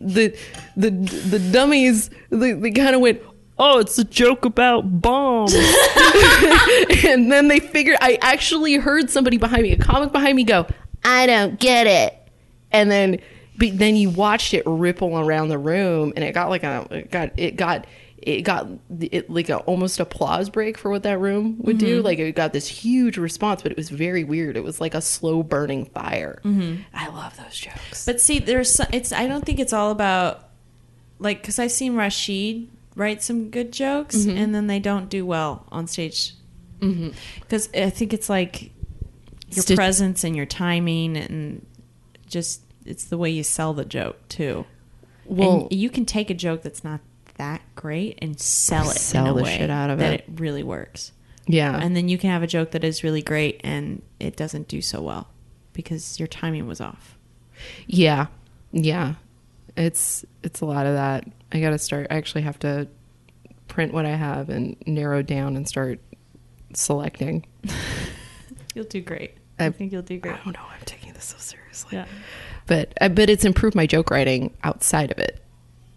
the 0.00 0.36
the 0.76 0.90
the 0.90 1.38
dummies 1.52 2.10
they, 2.30 2.52
they 2.52 2.70
kind 2.70 2.94
of 2.94 3.00
went 3.00 3.20
Oh, 3.62 3.78
it's 3.78 3.98
a 3.98 4.04
joke 4.04 4.46
about 4.46 5.02
bombs. 5.02 5.52
and 7.04 7.30
then 7.30 7.48
they 7.48 7.60
figured 7.60 7.98
I 8.00 8.18
actually 8.22 8.76
heard 8.76 9.10
somebody 9.10 9.36
behind 9.36 9.64
me, 9.64 9.72
a 9.72 9.76
comic 9.76 10.12
behind 10.12 10.34
me 10.34 10.44
go, 10.44 10.66
I 11.04 11.26
don't 11.26 11.60
get 11.60 11.86
it. 11.86 12.16
And 12.72 12.90
then 12.90 13.20
but 13.58 13.76
then 13.76 13.96
you 13.96 14.08
watched 14.08 14.54
it 14.54 14.62
ripple 14.64 15.18
around 15.18 15.48
the 15.48 15.58
room 15.58 16.14
and 16.16 16.24
it 16.24 16.32
got 16.32 16.48
like 16.48 16.64
a 16.64 16.86
it 16.90 17.10
got 17.10 17.38
it 17.38 17.56
got 17.56 17.86
it 18.22 18.42
got 18.42 18.68
it 19.00 19.30
like 19.30 19.48
a 19.48 19.58
almost 19.58 19.98
applause 19.98 20.50
break 20.50 20.76
for 20.76 20.90
what 20.90 21.02
that 21.04 21.18
room 21.18 21.56
would 21.60 21.78
do. 21.78 21.96
Mm-hmm. 21.96 22.04
Like 22.04 22.18
it 22.18 22.34
got 22.34 22.52
this 22.52 22.68
huge 22.68 23.16
response, 23.16 23.62
but 23.62 23.72
it 23.72 23.78
was 23.78 23.88
very 23.88 24.24
weird. 24.24 24.56
It 24.56 24.64
was 24.64 24.80
like 24.80 24.94
a 24.94 25.00
slow 25.00 25.42
burning 25.42 25.86
fire. 25.86 26.40
Mm-hmm. 26.44 26.82
I 26.92 27.08
love 27.08 27.36
those 27.36 27.56
jokes. 27.56 28.04
But 28.04 28.20
see, 28.20 28.38
there's 28.38 28.70
some, 28.74 28.88
it's. 28.92 29.12
I 29.12 29.26
don't 29.26 29.44
think 29.44 29.58
it's 29.58 29.72
all 29.72 29.90
about 29.90 30.48
like 31.18 31.40
because 31.40 31.58
I've 31.58 31.72
seen 31.72 31.96
Rashid 31.96 32.68
write 32.96 33.22
some 33.22 33.50
good 33.50 33.72
jokes 33.72 34.16
Mm-hmm. 34.16 34.36
and 34.36 34.54
then 34.54 34.66
they 34.66 34.80
don't 34.80 35.08
do 35.08 35.24
well 35.24 35.66
on 35.70 35.86
stage. 35.86 36.34
Mm-hmm. 36.80 37.10
Because 37.40 37.68
I 37.74 37.90
think 37.90 38.12
it's 38.12 38.28
like 38.28 38.70
your 39.50 39.64
presence 39.76 40.24
and 40.24 40.36
your 40.36 40.46
timing 40.46 41.16
and 41.16 41.66
just 42.26 42.62
it's 42.84 43.04
the 43.04 43.18
way 43.18 43.30
you 43.30 43.42
sell 43.42 43.72
the 43.72 43.84
joke 43.84 44.28
too. 44.28 44.66
Well- 45.24 45.68
and 45.70 45.72
you 45.72 45.88
can 45.90 46.04
take 46.04 46.28
a 46.30 46.34
joke 46.34 46.62
that's 46.62 46.84
not 46.84 47.00
that 47.40 47.62
great 47.74 48.18
and 48.22 48.38
sell 48.38 48.90
it 48.90 48.94
Sell 48.98 49.24
in 49.24 49.30
a 49.30 49.34
the 49.34 49.42
way 49.42 49.56
shit 49.56 49.70
out 49.70 49.90
of 49.90 49.98
that 49.98 50.12
it. 50.12 50.20
it 50.28 50.40
really 50.40 50.62
works. 50.62 51.12
yeah. 51.46 51.78
And 51.80 51.96
then 51.96 52.08
you 52.08 52.18
can 52.18 52.30
have 52.30 52.42
a 52.42 52.46
joke 52.46 52.70
that 52.72 52.84
is 52.84 53.02
really 53.02 53.22
great 53.22 53.60
and 53.64 54.02
it 54.20 54.36
doesn't 54.36 54.68
do 54.68 54.80
so 54.82 55.00
well 55.00 55.28
because 55.72 56.18
your 56.20 56.26
timing 56.28 56.66
was 56.66 56.80
off. 56.80 57.16
Yeah. 57.86 58.26
Yeah. 58.72 59.14
It's 59.76 60.24
it's 60.42 60.60
a 60.60 60.66
lot 60.66 60.86
of 60.86 60.94
that. 60.94 61.24
I 61.52 61.60
got 61.60 61.70
to 61.70 61.78
start 61.78 62.06
I 62.10 62.16
actually 62.16 62.42
have 62.42 62.58
to 62.60 62.88
print 63.68 63.92
what 63.94 64.04
I 64.06 64.14
have 64.16 64.48
and 64.50 64.76
narrow 64.86 65.22
down 65.22 65.56
and 65.56 65.66
start 65.66 65.98
selecting. 66.74 67.46
You'll 68.74 68.84
do 68.84 69.00
great. 69.00 69.34
I, 69.58 69.66
I- 69.66 69.70
think 69.70 69.92
you'll 69.92 70.02
do 70.02 70.18
great. 70.18 70.34
I 70.34 70.44
don't 70.44 70.54
know, 70.54 70.60
I'm 70.70 70.84
taking 70.84 71.12
this 71.12 71.24
so 71.24 71.36
seriously. 71.38 71.96
Yeah. 71.98 72.06
But 72.66 72.92
uh, 73.00 73.08
but 73.08 73.28
it's 73.28 73.44
improved 73.44 73.74
my 73.74 73.86
joke 73.86 74.10
writing 74.10 74.54
outside 74.62 75.10
of 75.10 75.18
it. 75.18 75.39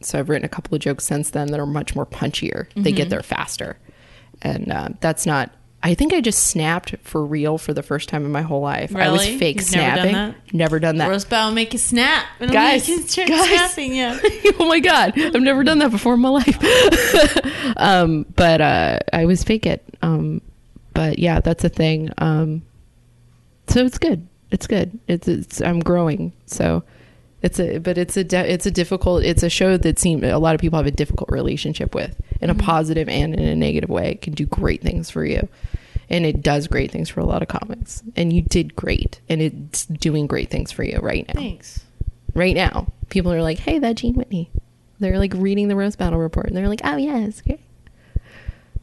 So 0.05 0.19
I've 0.19 0.29
written 0.29 0.45
a 0.45 0.49
couple 0.49 0.75
of 0.75 0.81
jokes 0.81 1.03
since 1.05 1.29
then 1.31 1.47
that 1.51 1.59
are 1.59 1.65
much 1.65 1.95
more 1.95 2.05
punchier. 2.05 2.67
They 2.75 2.81
Mm-hmm. 2.91 2.95
get 2.97 3.09
there 3.09 3.23
faster. 3.23 3.77
And 4.41 4.71
uh, 4.71 4.89
that's 4.99 5.25
not 5.25 5.51
I 5.85 5.95
think 5.95 6.13
I 6.13 6.21
just 6.21 6.47
snapped 6.47 6.95
for 7.01 7.25
real 7.25 7.57
for 7.57 7.73
the 7.73 7.83
first 7.83 8.07
time 8.07 8.23
in 8.23 8.31
my 8.31 8.41
whole 8.41 8.61
life. 8.61 8.95
I 8.95 9.09
was 9.09 9.25
Really? 9.25 9.37
fake 9.37 9.57
You've 9.59 9.71
never 9.73 9.85
done 9.95 9.95
snapping. 10.09 10.13
that? 10.13 10.53
Never 10.53 10.79
done 10.79 10.97
that. 10.99 11.09
Roast 11.09 11.29
battle 11.29 11.51
make 11.51 11.73
you 11.73 11.79
snap. 11.79 12.25
And 12.39 12.51
I'm 12.51 12.53
guys, 12.53 12.87
like, 12.87 13.27
guys. 13.27 13.49
snapping, 13.49 13.93
yeah. 13.93 14.17
oh 14.61 14.65
my 14.69 14.79
god, 14.79 15.19
I've 15.19 15.41
never 15.41 15.61
done 15.65 15.79
that 15.79 15.91
before 15.91 16.13
in 16.13 16.21
my 16.21 16.29
life. 16.29 16.57
um, 17.77 18.25
but 18.37 18.61
uh, 18.61 18.99
I 19.11 19.25
was 19.25 19.43
fake 19.43 19.65
it. 19.65 19.83
Um, 20.01 20.41
but 20.93 21.19
yeah, 21.19 21.41
that's 21.41 21.65
a 21.65 21.69
thing. 21.69 22.11
Um, 22.17 22.61
so 23.67 23.85
it's 23.85 23.97
good. 23.97 24.25
It's 24.51 24.67
good. 24.67 24.97
It's, 25.09 25.27
it's 25.27 25.61
I'm 25.61 25.79
growing. 25.81 26.31
So 26.45 26.83
it's 27.43 27.59
a 27.59 27.77
but 27.77 27.97
it's 27.97 28.17
a 28.17 28.23
de- 28.23 28.51
it's 28.51 28.65
a 28.65 28.71
difficult. 28.71 29.23
It's 29.23 29.43
a 29.43 29.49
show 29.49 29.77
that 29.77 29.99
seem 29.99 30.23
a 30.23 30.39
lot 30.39 30.55
of 30.55 30.61
people 30.61 30.77
have 30.77 30.87
a 30.87 30.91
difficult 30.91 31.29
relationship 31.31 31.93
with 31.93 32.19
in 32.41 32.49
a 32.49 32.55
positive 32.55 33.07
and 33.09 33.35
in 33.35 33.45
a 33.45 33.55
negative 33.55 33.89
way. 33.89 34.11
It 34.11 34.21
can 34.21 34.33
do 34.33 34.45
great 34.47 34.81
things 34.81 35.09
for 35.11 35.23
you. 35.25 35.47
And 36.09 36.25
it 36.25 36.41
does 36.41 36.67
great 36.67 36.91
things 36.91 37.09
for 37.09 37.21
a 37.21 37.25
lot 37.25 37.41
of 37.41 37.47
comics. 37.47 38.03
And 38.15 38.31
you 38.33 38.41
did 38.41 38.75
great. 38.75 39.19
And 39.29 39.41
it's 39.41 39.85
doing 39.85 40.27
great 40.27 40.49
things 40.51 40.71
for 40.71 40.83
you 40.83 40.99
right 40.99 41.25
now 41.27 41.33
Thanks. 41.35 41.83
right 42.33 42.55
now. 42.55 42.87
People 43.09 43.31
are 43.33 43.41
like, 43.41 43.59
"Hey, 43.59 43.79
that 43.79 43.95
Gene 43.95 44.15
Whitney." 44.15 44.49
They're 44.99 45.19
like 45.19 45.33
reading 45.35 45.67
the 45.69 45.75
roast 45.75 45.97
battle 45.97 46.19
report, 46.19 46.47
and 46.47 46.55
they're 46.57 46.69
like, 46.69 46.81
"Oh 46.83 46.97
yeah, 46.97 47.17
it's 47.17 47.41
great," 47.41 47.59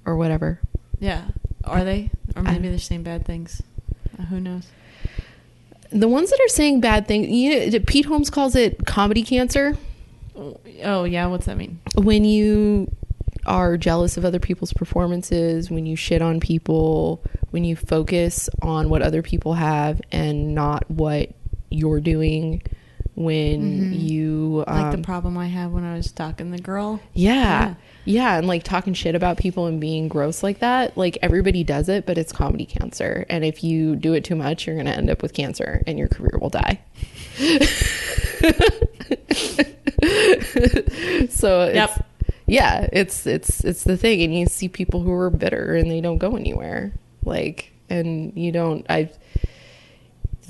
or 0.04 0.16
whatever. 0.16 0.60
Yeah. 0.98 1.22
Are 1.64 1.84
they? 1.84 2.10
Or 2.36 2.42
maybe 2.42 2.68
I- 2.68 2.70
they're 2.70 2.78
saying 2.78 3.02
bad 3.04 3.24
things. 3.26 3.62
Uh, 4.18 4.24
who 4.24 4.40
knows? 4.40 4.66
The 5.90 6.08
ones 6.08 6.30
that 6.30 6.40
are 6.40 6.48
saying 6.48 6.80
bad 6.80 7.06
things, 7.08 7.28
you 7.28 7.70
know, 7.70 7.78
Pete 7.86 8.06
Holmes 8.06 8.30
calls 8.30 8.54
it 8.54 8.86
comedy 8.86 9.22
cancer. 9.22 9.76
Oh, 10.84 11.04
yeah. 11.04 11.26
What's 11.26 11.46
that 11.46 11.56
mean? 11.56 11.80
When 11.96 12.24
you 12.24 12.90
are 13.46 13.76
jealous 13.76 14.16
of 14.16 14.24
other 14.24 14.38
people's 14.38 14.72
performances, 14.72 15.70
when 15.70 15.86
you 15.86 15.96
shit 15.96 16.22
on 16.22 16.40
people, 16.40 17.22
when 17.50 17.64
you 17.64 17.76
focus 17.76 18.48
on 18.62 18.88
what 18.88 19.02
other 19.02 19.22
people 19.22 19.54
have 19.54 20.00
and 20.12 20.54
not 20.54 20.88
what 20.90 21.30
you're 21.70 22.00
doing, 22.00 22.62
when 23.14 23.92
you 23.92 24.64
um, 24.66 24.82
like 24.82 24.96
the 24.96 25.02
problem 25.02 25.36
I 25.36 25.46
had 25.46 25.72
when 25.72 25.84
I 25.84 25.94
was 25.96 26.06
stalking 26.06 26.50
the 26.50 26.58
girl. 26.58 27.00
yeah, 27.12 27.34
Yeah. 27.34 27.74
Yeah, 28.10 28.36
and 28.36 28.46
like 28.46 28.62
talking 28.62 28.92
shit 28.94 29.14
about 29.14 29.36
people 29.38 29.66
and 29.66 29.80
being 29.80 30.08
gross 30.08 30.42
like 30.42 30.58
that. 30.58 30.96
Like 30.96 31.16
everybody 31.22 31.64
does 31.64 31.88
it, 31.88 32.06
but 32.06 32.18
it's 32.18 32.32
comedy 32.32 32.66
cancer. 32.66 33.24
And 33.28 33.44
if 33.44 33.62
you 33.64 33.96
do 33.96 34.12
it 34.14 34.24
too 34.24 34.36
much, 34.36 34.66
you're 34.66 34.76
gonna 34.76 34.90
end 34.90 35.08
up 35.10 35.22
with 35.22 35.32
cancer, 35.32 35.82
and 35.86 35.98
your 35.98 36.08
career 36.08 36.38
will 36.40 36.50
die. 36.50 36.80
so 41.28 41.62
it's, 41.62 41.74
Yep. 41.74 42.06
yeah, 42.46 42.88
it's 42.92 43.26
it's 43.26 43.64
it's 43.64 43.84
the 43.84 43.96
thing, 43.96 44.22
and 44.22 44.34
you 44.34 44.46
see 44.46 44.68
people 44.68 45.00
who 45.00 45.12
are 45.12 45.30
bitter 45.30 45.74
and 45.74 45.90
they 45.90 46.00
don't 46.00 46.18
go 46.18 46.36
anywhere. 46.36 46.92
Like, 47.24 47.72
and 47.88 48.32
you 48.36 48.52
don't. 48.52 48.84
I 48.90 49.10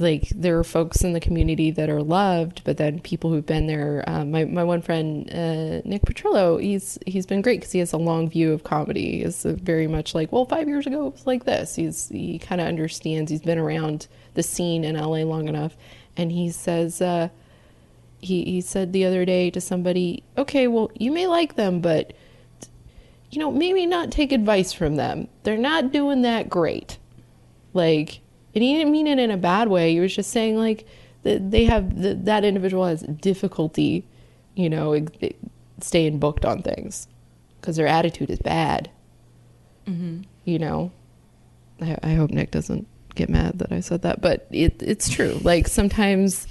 like 0.00 0.28
there 0.30 0.58
are 0.58 0.64
folks 0.64 1.04
in 1.04 1.12
the 1.12 1.20
community 1.20 1.70
that 1.70 1.90
are 1.90 2.02
loved, 2.02 2.62
but 2.64 2.76
then 2.76 3.00
people 3.00 3.30
who've 3.30 3.46
been 3.46 3.66
there. 3.66 4.02
Um, 4.06 4.30
my 4.30 4.44
my 4.44 4.64
one 4.64 4.82
friend 4.82 5.28
uh, 5.30 5.86
Nick 5.88 6.02
Petrillo, 6.02 6.60
he's 6.60 6.98
he's 7.06 7.26
been 7.26 7.42
great 7.42 7.60
because 7.60 7.72
he 7.72 7.78
has 7.80 7.92
a 7.92 7.98
long 7.98 8.28
view 8.28 8.52
of 8.52 8.64
comedy. 8.64 9.22
Is 9.22 9.44
very 9.44 9.86
much 9.86 10.14
like, 10.14 10.32
well, 10.32 10.46
five 10.46 10.68
years 10.68 10.86
ago 10.86 11.08
it 11.08 11.12
was 11.12 11.26
like 11.26 11.44
this. 11.44 11.76
He's 11.76 12.08
he 12.08 12.38
kind 12.38 12.60
of 12.60 12.66
understands. 12.66 13.30
He's 13.30 13.42
been 13.42 13.58
around 13.58 14.08
the 14.34 14.42
scene 14.42 14.84
in 14.84 14.96
LA 14.96 15.22
long 15.22 15.48
enough, 15.48 15.76
and 16.16 16.32
he 16.32 16.50
says. 16.50 17.00
Uh, 17.00 17.28
he, 18.22 18.44
he 18.44 18.60
said 18.60 18.92
the 18.92 19.06
other 19.06 19.24
day 19.24 19.48
to 19.48 19.62
somebody, 19.62 20.22
okay, 20.36 20.68
well, 20.68 20.90
you 20.94 21.10
may 21.10 21.26
like 21.26 21.54
them, 21.56 21.80
but 21.80 22.12
you 23.30 23.38
know, 23.38 23.50
maybe 23.50 23.86
not 23.86 24.10
take 24.10 24.32
advice 24.32 24.72
from 24.72 24.96
them. 24.96 25.28
They're 25.42 25.56
not 25.56 25.90
doing 25.90 26.20
that 26.22 26.50
great. 26.50 26.98
Like, 27.72 28.20
and 28.54 28.64
he 28.64 28.76
didn't 28.76 28.92
mean 28.92 29.06
it 29.06 29.18
in 29.18 29.30
a 29.30 29.36
bad 29.36 29.68
way. 29.68 29.92
He 29.92 30.00
was 30.00 30.14
just 30.14 30.30
saying 30.30 30.56
like 30.56 30.86
that 31.22 31.50
they 31.50 31.64
have 31.64 32.00
that 32.02 32.24
that 32.24 32.44
individual 32.44 32.86
has 32.86 33.02
difficulty, 33.02 34.04
you 34.54 34.68
know, 34.70 35.06
staying 35.80 36.18
booked 36.18 36.44
on 36.44 36.62
things 36.62 37.08
because 37.60 37.76
their 37.76 37.86
attitude 37.86 38.30
is 38.30 38.38
bad. 38.38 38.90
You 40.44 40.58
know, 40.58 40.92
I, 41.80 41.96
I 42.02 42.14
hope 42.14 42.30
Nick 42.30 42.50
doesn't 42.50 42.86
get 43.14 43.28
mad 43.28 43.58
that 43.58 43.72
I 43.72 43.80
said 43.80 44.02
that, 44.02 44.20
but 44.20 44.46
it 44.50 44.82
it's 44.82 45.08
true. 45.08 45.38
Like 45.42 45.68
sometimes, 45.68 46.46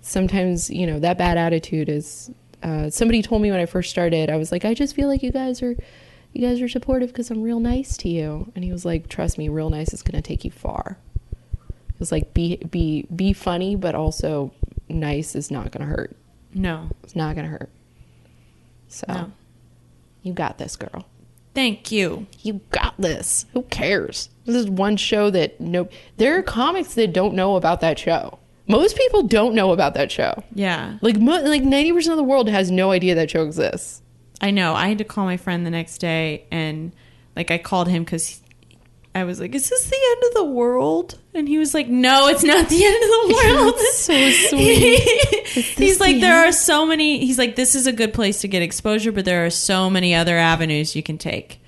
sometimes 0.00 0.70
you 0.70 0.86
know 0.86 0.98
that 1.00 1.18
bad 1.18 1.38
attitude 1.38 1.88
is. 1.88 2.30
Uh, 2.62 2.90
somebody 2.90 3.22
told 3.22 3.40
me 3.40 3.50
when 3.50 3.58
I 3.58 3.64
first 3.64 3.88
started, 3.88 4.28
I 4.28 4.36
was 4.36 4.52
like, 4.52 4.66
I 4.66 4.74
just 4.74 4.94
feel 4.94 5.08
like 5.08 5.22
you 5.22 5.32
guys 5.32 5.62
are, 5.62 5.74
you 6.34 6.46
guys 6.46 6.60
are 6.60 6.68
supportive 6.68 7.08
because 7.08 7.30
I'm 7.30 7.40
real 7.40 7.58
nice 7.58 7.96
to 7.96 8.08
you. 8.10 8.52
And 8.54 8.62
he 8.62 8.70
was 8.70 8.84
like, 8.84 9.08
Trust 9.08 9.38
me, 9.38 9.48
real 9.48 9.70
nice 9.70 9.94
is 9.94 10.02
going 10.02 10.20
to 10.20 10.26
take 10.26 10.44
you 10.44 10.50
far. 10.50 10.98
Was 12.00 12.10
like, 12.10 12.34
be 12.34 12.56
be 12.56 13.06
be 13.14 13.32
funny, 13.32 13.76
but 13.76 13.94
also 13.94 14.52
nice 14.88 15.36
is 15.36 15.50
not 15.50 15.70
going 15.70 15.86
to 15.86 15.94
hurt. 15.94 16.16
No. 16.54 16.88
It's 17.04 17.14
not 17.14 17.36
going 17.36 17.44
to 17.44 17.50
hurt. 17.52 17.70
So, 18.88 19.04
No. 19.08 19.32
you 20.22 20.32
got 20.32 20.58
this, 20.58 20.74
girl. 20.76 21.04
Thank 21.54 21.92
you. 21.92 22.26
You 22.42 22.60
got 22.70 22.94
this. 22.98 23.46
Who 23.52 23.62
cares? 23.64 24.30
This 24.46 24.56
is 24.56 24.68
one 24.68 24.96
show 24.96 25.30
that 25.30 25.60
no. 25.60 25.88
There 26.16 26.36
are 26.38 26.42
comics 26.42 26.94
that 26.94 27.12
don't 27.12 27.34
know 27.34 27.56
about 27.56 27.80
that 27.82 27.98
show. 27.98 28.38
Most 28.66 28.96
people 28.96 29.24
don't 29.24 29.54
know 29.54 29.72
about 29.72 29.94
that 29.94 30.10
show. 30.12 30.42
Yeah. 30.54 30.98
Like 31.02 31.16
mo- 31.18 31.42
like 31.42 31.62
ninety 31.62 31.92
percent 31.92 32.12
of 32.12 32.16
the 32.18 32.24
world 32.24 32.48
has 32.48 32.70
no 32.70 32.92
idea 32.92 33.14
that 33.16 33.30
show 33.30 33.42
exists. 33.44 34.00
I 34.40 34.50
know. 34.52 34.74
I 34.74 34.88
had 34.88 34.98
to 34.98 35.04
call 35.04 35.24
my 35.24 35.36
friend 35.36 35.66
the 35.66 35.70
next 35.70 35.98
day 35.98 36.46
and 36.50 36.92
like 37.36 37.50
I 37.50 37.58
called 37.58 37.88
him 37.88 38.04
cuz 38.04 38.40
I 39.14 39.24
was 39.24 39.40
like, 39.40 39.54
"Is 39.54 39.68
this 39.68 39.86
the 39.90 39.98
end 40.12 40.22
of 40.28 40.34
the 40.34 40.44
world?" 40.44 41.18
And 41.34 41.48
he 41.48 41.58
was 41.58 41.74
like, 41.74 41.88
"No, 41.88 42.28
it's 42.28 42.44
not 42.44 42.68
the 42.68 42.84
end 42.84 42.94
of 42.96 43.10
the 43.10 43.50
world." 43.54 43.78
so 43.78 44.30
sweet. 44.48 45.00
he's 45.78 45.98
like, 46.00 46.14
the 46.16 46.20
"There 46.20 46.44
end? 46.44 46.48
are 46.48 46.52
so 46.52 46.86
many." 46.86 47.24
He's 47.24 47.38
like, 47.38 47.56
"This 47.56 47.74
is 47.74 47.86
a 47.86 47.92
good 47.92 48.14
place 48.14 48.40
to 48.42 48.48
get 48.48 48.62
exposure, 48.62 49.10
but 49.12 49.24
there 49.24 49.44
are 49.44 49.50
so 49.50 49.90
many 49.90 50.14
other 50.14 50.36
avenues 50.38 50.94
you 50.94 51.02
can 51.02 51.18
take." 51.18 51.60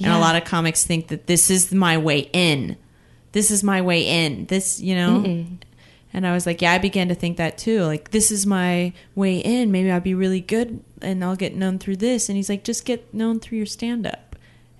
And 0.00 0.12
a 0.12 0.18
lot 0.18 0.36
of 0.36 0.44
comics 0.44 0.84
think 0.86 1.08
that 1.08 1.26
this 1.26 1.50
is 1.50 1.72
my 1.72 1.98
way 1.98 2.30
in. 2.32 2.76
This 3.32 3.50
is 3.50 3.64
my 3.64 3.82
way 3.82 4.06
in. 4.24 4.46
This, 4.46 4.80
you 4.80 4.94
know. 4.94 5.44
And 6.12 6.26
I 6.26 6.32
was 6.32 6.46
like, 6.46 6.62
yeah, 6.62 6.72
I 6.72 6.78
began 6.78 7.08
to 7.08 7.14
think 7.16 7.36
that 7.36 7.58
too. 7.58 7.82
Like, 7.82 8.12
this 8.12 8.30
is 8.30 8.46
my 8.46 8.92
way 9.16 9.38
in. 9.38 9.70
Maybe 9.72 9.90
I'll 9.90 10.00
be 10.00 10.14
really 10.14 10.40
good 10.40 10.82
and 11.02 11.22
I'll 11.24 11.36
get 11.36 11.54
known 11.54 11.78
through 11.80 11.96
this. 11.96 12.28
And 12.28 12.36
he's 12.36 12.48
like, 12.48 12.62
just 12.64 12.84
get 12.84 13.12
known 13.12 13.40
through 13.40 13.58
your 13.58 13.66
stand 13.66 14.06
up. 14.06 14.27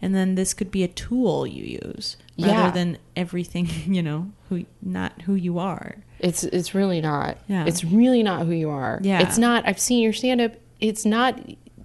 And 0.00 0.14
then 0.14 0.36
this 0.36 0.54
could 0.54 0.70
be 0.70 0.84
a 0.84 0.88
tool 0.88 1.46
you 1.46 1.80
use 1.84 2.16
rather 2.38 2.52
Yeah. 2.52 2.70
than 2.70 2.98
everything, 3.16 3.68
you 3.86 4.02
know, 4.02 4.30
who 4.48 4.64
not 4.80 5.22
who 5.22 5.34
you 5.34 5.58
are. 5.58 5.96
It's 6.20 6.44
it's 6.44 6.74
really 6.74 7.00
not. 7.00 7.38
Yeah. 7.48 7.64
It's 7.66 7.84
really 7.84 8.22
not 8.22 8.46
who 8.46 8.52
you 8.52 8.70
are. 8.70 9.00
Yeah. 9.02 9.20
It's 9.20 9.38
not. 9.38 9.66
I've 9.66 9.80
seen 9.80 10.02
your 10.02 10.12
stand 10.12 10.40
up. 10.40 10.52
It's 10.80 11.04
not 11.04 11.40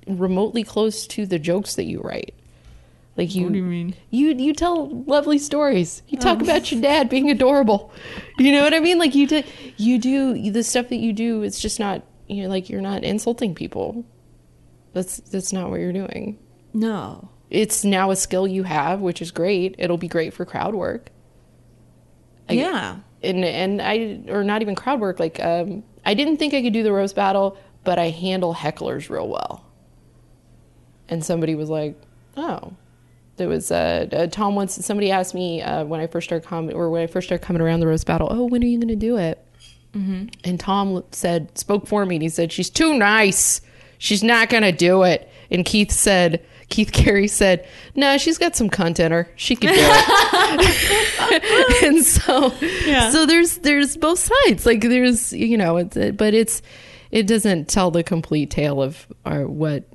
remotely 0.07 0.63
close 0.63 1.07
to 1.07 1.25
the 1.25 1.39
jokes 1.39 1.75
that 1.75 1.85
you 1.85 2.01
write. 2.01 2.33
Like 3.15 3.33
you, 3.35 3.43
What 3.43 3.53
do 3.53 3.59
you 3.59 3.63
mean? 3.65 3.95
You 4.09 4.29
you 4.33 4.53
tell 4.53 4.89
lovely 5.05 5.37
stories. 5.37 6.01
You 6.07 6.17
talk 6.17 6.39
Oh. 6.39 6.43
about 6.43 6.71
your 6.71 6.81
dad 6.81 7.09
being 7.09 7.29
adorable. 7.29 7.91
You 8.39 8.51
know 8.51 8.63
what 8.63 8.73
I 8.73 8.79
mean? 8.79 8.97
Like 8.97 9.13
you 9.15 9.27
do 9.27 9.43
you 9.77 9.97
do 9.99 10.51
the 10.51 10.63
stuff 10.63 10.89
that 10.89 10.97
you 10.97 11.13
do. 11.13 11.43
It's 11.43 11.59
just 11.59 11.79
not 11.79 12.01
you 12.27 12.43
know 12.43 12.49
like 12.49 12.69
you're 12.69 12.81
not 12.81 13.03
insulting 13.03 13.53
people. 13.55 14.03
That's 14.93 15.17
that's 15.17 15.53
not 15.53 15.69
what 15.69 15.79
you're 15.79 15.93
doing. 15.93 16.37
No. 16.73 17.29
It's 17.53 17.85
now 17.85 18.09
a 18.09 18.15
skill 18.15 18.47
you 18.47 18.63
have, 18.63 18.99
which 18.99 19.21
is 19.21 19.29
great. 19.29 19.75
It'll 19.77 19.97
be 19.97 20.07
great 20.07 20.33
for 20.33 20.43
crowd 20.43 20.73
work. 20.73 21.11
I- 22.49 22.53
yeah. 22.53 22.97
and 23.21 23.45
and 23.45 23.81
I 23.81 24.21
or 24.27 24.43
not 24.43 24.61
even 24.63 24.73
crowd 24.75 24.99
work. 24.99 25.19
Like 25.19 25.39
um, 25.39 25.83
I 26.03 26.15
didn't 26.15 26.37
think 26.37 26.53
I 26.55 26.61
could 26.63 26.73
do 26.73 26.81
the 26.83 26.91
roast 26.91 27.15
battle, 27.15 27.55
but 27.83 27.99
I 27.99 28.09
handle 28.09 28.53
hecklers 28.55 29.07
real 29.09 29.29
well. 29.29 29.65
And 31.07 31.23
somebody 31.23 31.55
was 31.55 31.69
like, 31.69 31.95
"Oh." 32.35 32.73
There 33.35 33.47
was 33.49 33.71
uh, 33.71 34.07
uh, 34.11 34.27
Tom 34.27 34.53
once. 34.53 34.73
Somebody 34.85 35.09
asked 35.09 35.33
me 35.33 35.59
uh, 35.59 35.85
when 35.85 35.99
I 35.99 36.05
first 36.05 36.27
started 36.27 36.47
coming, 36.47 36.75
or 36.75 36.91
when 36.91 37.01
I 37.01 37.07
first 37.07 37.27
started 37.27 37.43
coming 37.43 37.63
around 37.63 37.79
the 37.79 37.87
roast 37.87 38.05
battle. 38.05 38.27
Oh, 38.29 38.45
when 38.45 38.63
are 38.63 38.67
you 38.67 38.77
going 38.77 38.89
to 38.89 38.95
do 38.95 39.17
it? 39.17 39.43
Mm-hmm. 39.93 40.27
And 40.43 40.59
Tom 40.59 41.03
said, 41.11 41.57
spoke 41.57 41.87
for 41.87 42.05
me, 42.05 42.17
and 42.17 42.21
he 42.23 42.29
said, 42.29 42.51
"She's 42.51 42.69
too 42.69 42.95
nice. 42.95 43.59
She's 43.97 44.21
not 44.23 44.49
going 44.49 44.61
to 44.61 44.71
do 44.71 45.01
it." 45.01 45.27
And 45.49 45.65
Keith 45.65 45.91
said, 45.91 46.45
Keith 46.73 46.91
Carey 46.91 47.27
said, 47.27 47.67
"No, 47.95 48.17
she's 48.17 48.39
got 48.39 48.55
some 48.55 48.67
cunt 48.67 48.99
in 48.99 49.11
her. 49.11 49.29
She 49.35 49.55
could 49.55 49.69
do 49.69 49.75
it." 49.77 51.83
and 51.83 52.03
so, 52.03 52.51
Yeah. 52.85 53.11
so 53.11 53.27
there's 53.27 53.59
there's 53.59 53.95
both 53.95 54.17
sides. 54.17 54.65
Like 54.65 54.81
there's 54.81 55.31
you 55.33 55.55
know, 55.57 55.77
it's, 55.77 55.95
but 56.13 56.33
it's 56.33 56.63
it 57.11 57.27
doesn't 57.27 57.67
tell 57.67 57.91
the 57.91 58.01
complete 58.03 58.49
tale 58.49 58.81
of 58.81 59.05
uh, 59.23 59.41
what 59.41 59.87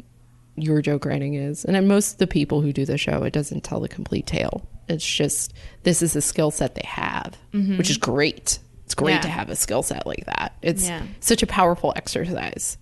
your 0.55 0.81
joke 0.81 1.05
writing 1.05 1.35
is. 1.35 1.65
And 1.65 1.89
most 1.89 2.13
of 2.13 2.19
the 2.19 2.29
people 2.29 2.61
who 2.61 2.73
do 2.73 2.85
the 2.85 2.97
show, 2.97 3.25
it 3.25 3.33
doesn't 3.33 3.65
tell 3.65 3.81
the 3.81 3.89
complete 3.89 4.27
tale. 4.27 4.65
It's 4.89 5.05
just 5.05 5.53
this 5.83 6.01
is 6.01 6.15
a 6.15 6.21
skill 6.21 6.53
set 6.53 6.77
they 6.77 6.87
have, 6.87 7.37
which 7.53 7.91
is 7.91 7.97
great. 7.99 8.61
It's 8.85 8.95
great 8.95 9.15
Yeah. 9.15 9.21
to 9.23 9.29
have 9.29 9.51
a 9.51 9.57
skill 9.57 9.83
set 9.83 10.07
like 10.07 10.25
that. 10.27 10.55
It's 10.63 10.87
Yeah. 10.89 11.03
such 11.21 11.43
a 11.43 11.47
powerful 11.47 11.93
exercise 11.97 12.79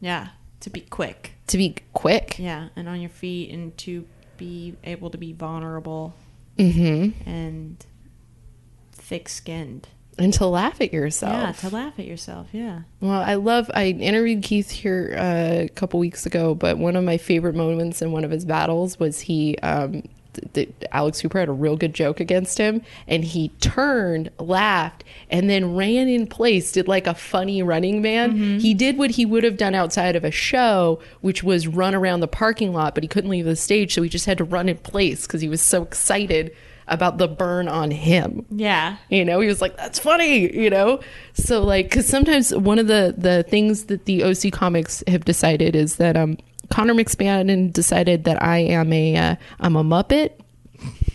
Yeah. 0.00 0.28
To 0.60 0.70
be 0.70 0.80
quick. 0.80 1.31
To 1.48 1.56
be 1.56 1.76
quick. 1.92 2.38
Yeah. 2.38 2.68
And 2.76 2.88
on 2.88 3.00
your 3.00 3.10
feet 3.10 3.50
and 3.50 3.76
to 3.78 4.06
be 4.36 4.76
able 4.84 5.10
to 5.10 5.18
be 5.18 5.32
vulnerable 5.32 6.14
Mm-hmm. 6.58 7.28
and 7.28 7.86
thick 8.92 9.28
skinned. 9.28 9.88
And 10.18 10.32
to 10.34 10.46
laugh 10.46 10.80
at 10.82 10.92
yourself. 10.92 11.32
Yeah. 11.62 11.68
To 11.70 11.74
laugh 11.74 11.98
at 11.98 12.04
yourself. 12.04 12.48
Yeah. 12.52 12.82
Well, 13.00 13.22
I 13.22 13.34
love. 13.34 13.70
I 13.72 13.86
interviewed 13.86 14.42
Keith 14.42 14.70
here 14.70 15.14
uh, 15.18 15.64
a 15.64 15.68
couple 15.74 15.98
weeks 15.98 16.26
ago, 16.26 16.54
but 16.54 16.76
one 16.76 16.96
of 16.96 17.04
my 17.04 17.16
favorite 17.16 17.54
moments 17.54 18.02
in 18.02 18.12
one 18.12 18.22
of 18.24 18.30
his 18.30 18.44
battles 18.44 19.00
was 19.00 19.20
he. 19.20 19.56
Um, 19.58 20.02
Alex 20.92 21.20
Cooper 21.22 21.38
had 21.40 21.48
a 21.48 21.52
real 21.52 21.76
good 21.76 21.94
joke 21.94 22.20
against 22.20 22.58
him, 22.58 22.82
and 23.06 23.24
he 23.24 23.48
turned, 23.60 24.30
laughed, 24.38 25.04
and 25.30 25.48
then 25.48 25.74
ran 25.74 26.08
in 26.08 26.26
place, 26.26 26.72
did 26.72 26.88
like 26.88 27.06
a 27.06 27.14
funny 27.14 27.62
running 27.62 28.02
man. 28.02 28.58
He 28.60 28.74
did 28.74 28.98
what 28.98 29.10
he 29.12 29.26
would 29.26 29.44
have 29.44 29.56
done 29.56 29.74
outside 29.74 30.16
of 30.16 30.24
a 30.24 30.30
show, 30.30 31.00
which 31.20 31.42
was 31.42 31.66
run 31.68 31.94
around 31.94 32.20
the 32.20 32.28
parking 32.28 32.72
lot, 32.72 32.94
but 32.94 33.04
he 33.04 33.08
couldn't 33.08 33.30
leave 33.30 33.44
the 33.44 33.56
stage, 33.56 33.94
so 33.94 34.02
he 34.02 34.08
just 34.08 34.26
had 34.26 34.38
to 34.38 34.44
run 34.44 34.68
in 34.68 34.78
place 34.78 35.26
because 35.26 35.40
he 35.40 35.48
was 35.48 35.62
so 35.62 35.82
excited 35.82 36.54
about 36.88 37.18
the 37.18 37.28
burn 37.28 37.68
on 37.68 37.90
him. 37.90 38.44
Yeah. 38.50 38.96
You 39.08 39.24
know, 39.24 39.40
he 39.40 39.48
was 39.48 39.60
like, 39.60 39.76
"That's 39.76 39.98
funny," 39.98 40.54
you 40.54 40.70
know. 40.70 41.00
So 41.34 41.62
like, 41.62 41.88
because 41.88 42.06
sometimes 42.06 42.54
one 42.54 42.78
of 42.78 42.86
the 42.86 43.14
the 43.16 43.44
things 43.44 43.84
that 43.84 44.04
the 44.04 44.24
OC 44.24 44.52
comics 44.52 45.02
have 45.06 45.24
decided 45.24 45.76
is 45.76 45.96
that 45.96 46.16
um, 46.16 46.38
Connor 46.72 46.94
McSpann 46.94 47.70
decided 47.70 48.24
that 48.24 48.42
I 48.42 48.58
am 48.58 48.92
a 48.94 49.14
uh, 49.16 49.36
I'm 49.60 49.76
a 49.76 49.84
Muppet. 49.84 50.30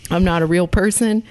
I'm 0.08 0.22
not 0.22 0.40
a 0.40 0.46
real 0.46 0.68
person. 0.68 1.24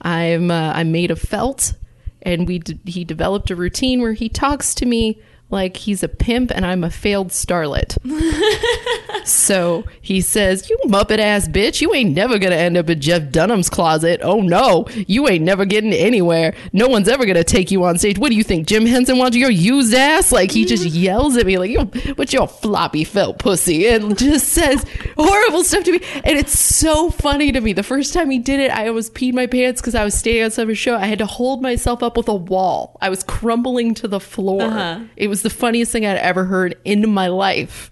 I'm 0.00 0.52
uh, 0.52 0.72
I'm 0.72 0.92
made 0.92 1.10
of 1.10 1.18
felt, 1.18 1.74
and 2.22 2.46
we 2.46 2.60
d- 2.60 2.78
he 2.86 3.02
developed 3.04 3.50
a 3.50 3.56
routine 3.56 4.00
where 4.00 4.12
he 4.12 4.28
talks 4.28 4.72
to 4.76 4.86
me 4.86 5.20
like 5.52 5.76
he's 5.76 6.02
a 6.02 6.08
pimp 6.08 6.50
and 6.50 6.64
I'm 6.64 6.82
a 6.82 6.90
failed 6.90 7.28
starlet. 7.28 7.98
so 9.26 9.84
he 10.00 10.20
says, 10.20 10.68
You 10.70 10.78
Muppet 10.86 11.18
ass 11.18 11.46
bitch, 11.46 11.80
you 11.80 11.94
ain't 11.94 12.14
never 12.14 12.38
gonna 12.38 12.56
end 12.56 12.76
up 12.76 12.88
in 12.88 13.00
Jeff 13.00 13.30
Dunham's 13.30 13.68
closet. 13.70 14.20
Oh 14.22 14.40
no, 14.40 14.86
you 15.06 15.28
ain't 15.28 15.44
never 15.44 15.64
getting 15.64 15.92
anywhere. 15.92 16.54
No 16.72 16.88
one's 16.88 17.08
ever 17.08 17.26
gonna 17.26 17.44
take 17.44 17.70
you 17.70 17.84
on 17.84 17.98
stage. 17.98 18.18
What 18.18 18.30
do 18.30 18.36
you 18.36 18.42
think, 18.42 18.66
Jim 18.66 18.86
Henson 18.86 19.18
wants 19.18 19.36
your 19.36 19.50
used 19.50 19.94
ass? 19.94 20.32
Like 20.32 20.50
he 20.50 20.64
just 20.64 20.84
yells 20.86 21.36
at 21.36 21.46
me, 21.46 21.58
like, 21.58 21.70
Yo, 21.70 21.84
what's 22.14 22.32
your 22.32 22.48
floppy 22.48 23.04
felt 23.04 23.38
pussy? 23.38 23.86
And 23.86 24.16
just 24.18 24.48
says 24.48 24.84
horrible 25.16 25.64
stuff 25.64 25.84
to 25.84 25.92
me. 25.92 26.00
And 26.24 26.38
it's 26.38 26.58
so 26.58 27.10
funny 27.10 27.52
to 27.52 27.60
me. 27.60 27.72
The 27.74 27.82
first 27.82 28.14
time 28.14 28.30
he 28.30 28.38
did 28.38 28.58
it, 28.58 28.70
I 28.70 28.88
almost 28.88 29.14
peed 29.14 29.34
my 29.34 29.46
pants 29.46 29.80
because 29.80 29.94
I 29.94 30.04
was 30.04 30.14
staying 30.14 30.42
outside 30.42 30.62
of 30.62 30.68
a 30.70 30.74
show. 30.74 30.96
I 30.96 31.06
had 31.06 31.18
to 31.18 31.26
hold 31.26 31.60
myself 31.60 32.02
up 32.02 32.16
with 32.16 32.28
a 32.28 32.34
wall. 32.34 32.96
I 33.00 33.10
was 33.10 33.22
crumbling 33.22 33.94
to 33.94 34.08
the 34.08 34.20
floor. 34.20 34.62
Uh-huh. 34.62 35.00
It 35.16 35.28
was 35.28 35.41
the 35.42 35.50
funniest 35.50 35.92
thing 35.92 36.06
I'd 36.06 36.16
ever 36.18 36.44
heard 36.44 36.76
in 36.84 37.08
my 37.10 37.28
life. 37.28 37.90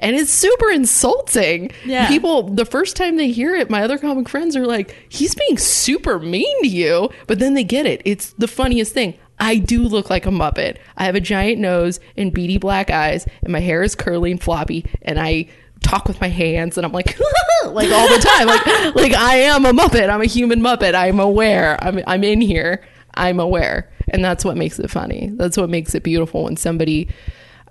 And 0.00 0.16
it's 0.16 0.32
super 0.32 0.70
insulting. 0.70 1.70
Yeah. 1.84 2.08
People, 2.08 2.50
the 2.50 2.66
first 2.66 2.96
time 2.96 3.16
they 3.16 3.30
hear 3.30 3.54
it, 3.54 3.70
my 3.70 3.82
other 3.82 3.96
comic 3.96 4.28
friends 4.28 4.56
are 4.56 4.66
like, 4.66 4.94
he's 5.08 5.34
being 5.34 5.56
super 5.56 6.18
mean 6.18 6.62
to 6.62 6.68
you. 6.68 7.10
But 7.26 7.38
then 7.38 7.54
they 7.54 7.64
get 7.64 7.86
it. 7.86 8.02
It's 8.04 8.32
the 8.32 8.48
funniest 8.48 8.92
thing. 8.92 9.14
I 9.38 9.56
do 9.56 9.82
look 9.82 10.10
like 10.10 10.26
a 10.26 10.30
Muppet. 10.30 10.78
I 10.96 11.06
have 11.06 11.14
a 11.14 11.20
giant 11.20 11.60
nose 11.60 12.00
and 12.16 12.32
beady 12.32 12.58
black 12.58 12.90
eyes, 12.90 13.26
and 13.42 13.52
my 13.52 13.60
hair 13.60 13.82
is 13.82 13.94
curly 13.94 14.30
and 14.30 14.40
floppy, 14.42 14.84
and 15.02 15.18
I 15.18 15.48
talk 15.82 16.08
with 16.08 16.20
my 16.20 16.28
hands 16.28 16.78
and 16.78 16.86
I'm 16.86 16.92
like 16.92 17.18
like 17.66 17.90
all 17.90 18.08
the 18.08 18.18
time 18.18 18.46
like 18.46 18.94
like 18.94 19.12
I 19.12 19.36
am 19.36 19.66
a 19.66 19.72
muppet 19.72 20.08
I'm 20.08 20.22
a 20.22 20.26
human 20.26 20.60
muppet 20.60 20.94
I'm 20.94 21.20
aware 21.20 21.76
I'm 21.84 22.00
I'm 22.06 22.24
in 22.24 22.40
here 22.40 22.82
I'm 23.14 23.40
aware 23.40 23.90
and 24.08 24.24
that's 24.24 24.44
what 24.44 24.56
makes 24.56 24.78
it 24.78 24.90
funny 24.90 25.30
that's 25.34 25.56
what 25.56 25.70
makes 25.70 25.94
it 25.94 26.02
beautiful 26.02 26.44
when 26.44 26.56
somebody 26.56 27.08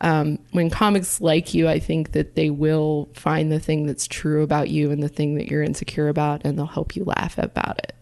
um, 0.01 0.39
when 0.51 0.69
comics 0.69 1.21
like 1.21 1.53
you 1.53 1.67
I 1.67 1.79
think 1.79 2.11
that 2.11 2.35
they 2.35 2.49
will 2.49 3.09
find 3.13 3.51
the 3.51 3.59
thing 3.59 3.85
that's 3.85 4.07
true 4.07 4.43
about 4.43 4.69
you 4.69 4.91
and 4.91 5.01
the 5.01 5.09
thing 5.09 5.35
that 5.35 5.47
you're 5.47 5.63
insecure 5.63 6.09
about 6.09 6.41
and 6.43 6.57
they'll 6.57 6.65
help 6.65 6.95
you 6.95 7.03
laugh 7.03 7.37
about 7.37 7.79
it 7.79 7.95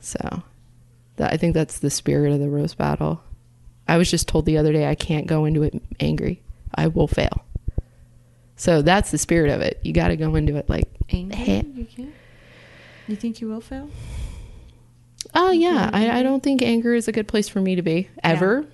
so 0.00 0.42
that, 1.16 1.32
I 1.32 1.36
think 1.36 1.54
that's 1.54 1.80
the 1.80 1.90
spirit 1.90 2.32
of 2.32 2.40
the 2.40 2.50
roast 2.50 2.78
battle 2.78 3.22
I 3.86 3.96
was 3.96 4.10
just 4.10 4.28
told 4.28 4.46
the 4.46 4.58
other 4.58 4.72
day 4.72 4.88
I 4.88 4.94
can't 4.94 5.26
go 5.26 5.44
into 5.44 5.62
it 5.62 5.80
angry 6.00 6.42
I 6.74 6.88
will 6.88 7.08
fail 7.08 7.44
so 8.58 8.82
that's 8.82 9.12
the 9.12 9.18
spirit 9.18 9.52
of 9.52 9.60
it. 9.60 9.78
You 9.84 9.92
got 9.92 10.08
to 10.08 10.16
go 10.16 10.34
into 10.34 10.56
it 10.56 10.68
like, 10.68 10.88
Angry? 11.10 11.36
Hey. 11.36 11.64
You 11.74 11.84
can't. 11.84 12.14
You 13.06 13.14
think 13.14 13.40
you 13.40 13.48
will 13.48 13.60
fail? 13.60 13.88
Oh 15.34 15.50
yeah, 15.50 15.90
I, 15.92 16.06
I 16.06 16.08
mm-hmm. 16.08 16.22
don't 16.24 16.42
think 16.42 16.62
anger 16.62 16.94
is 16.94 17.08
a 17.08 17.12
good 17.12 17.28
place 17.28 17.48
for 17.48 17.60
me 17.60 17.76
to 17.76 17.82
be 17.82 18.08
ever. 18.22 18.66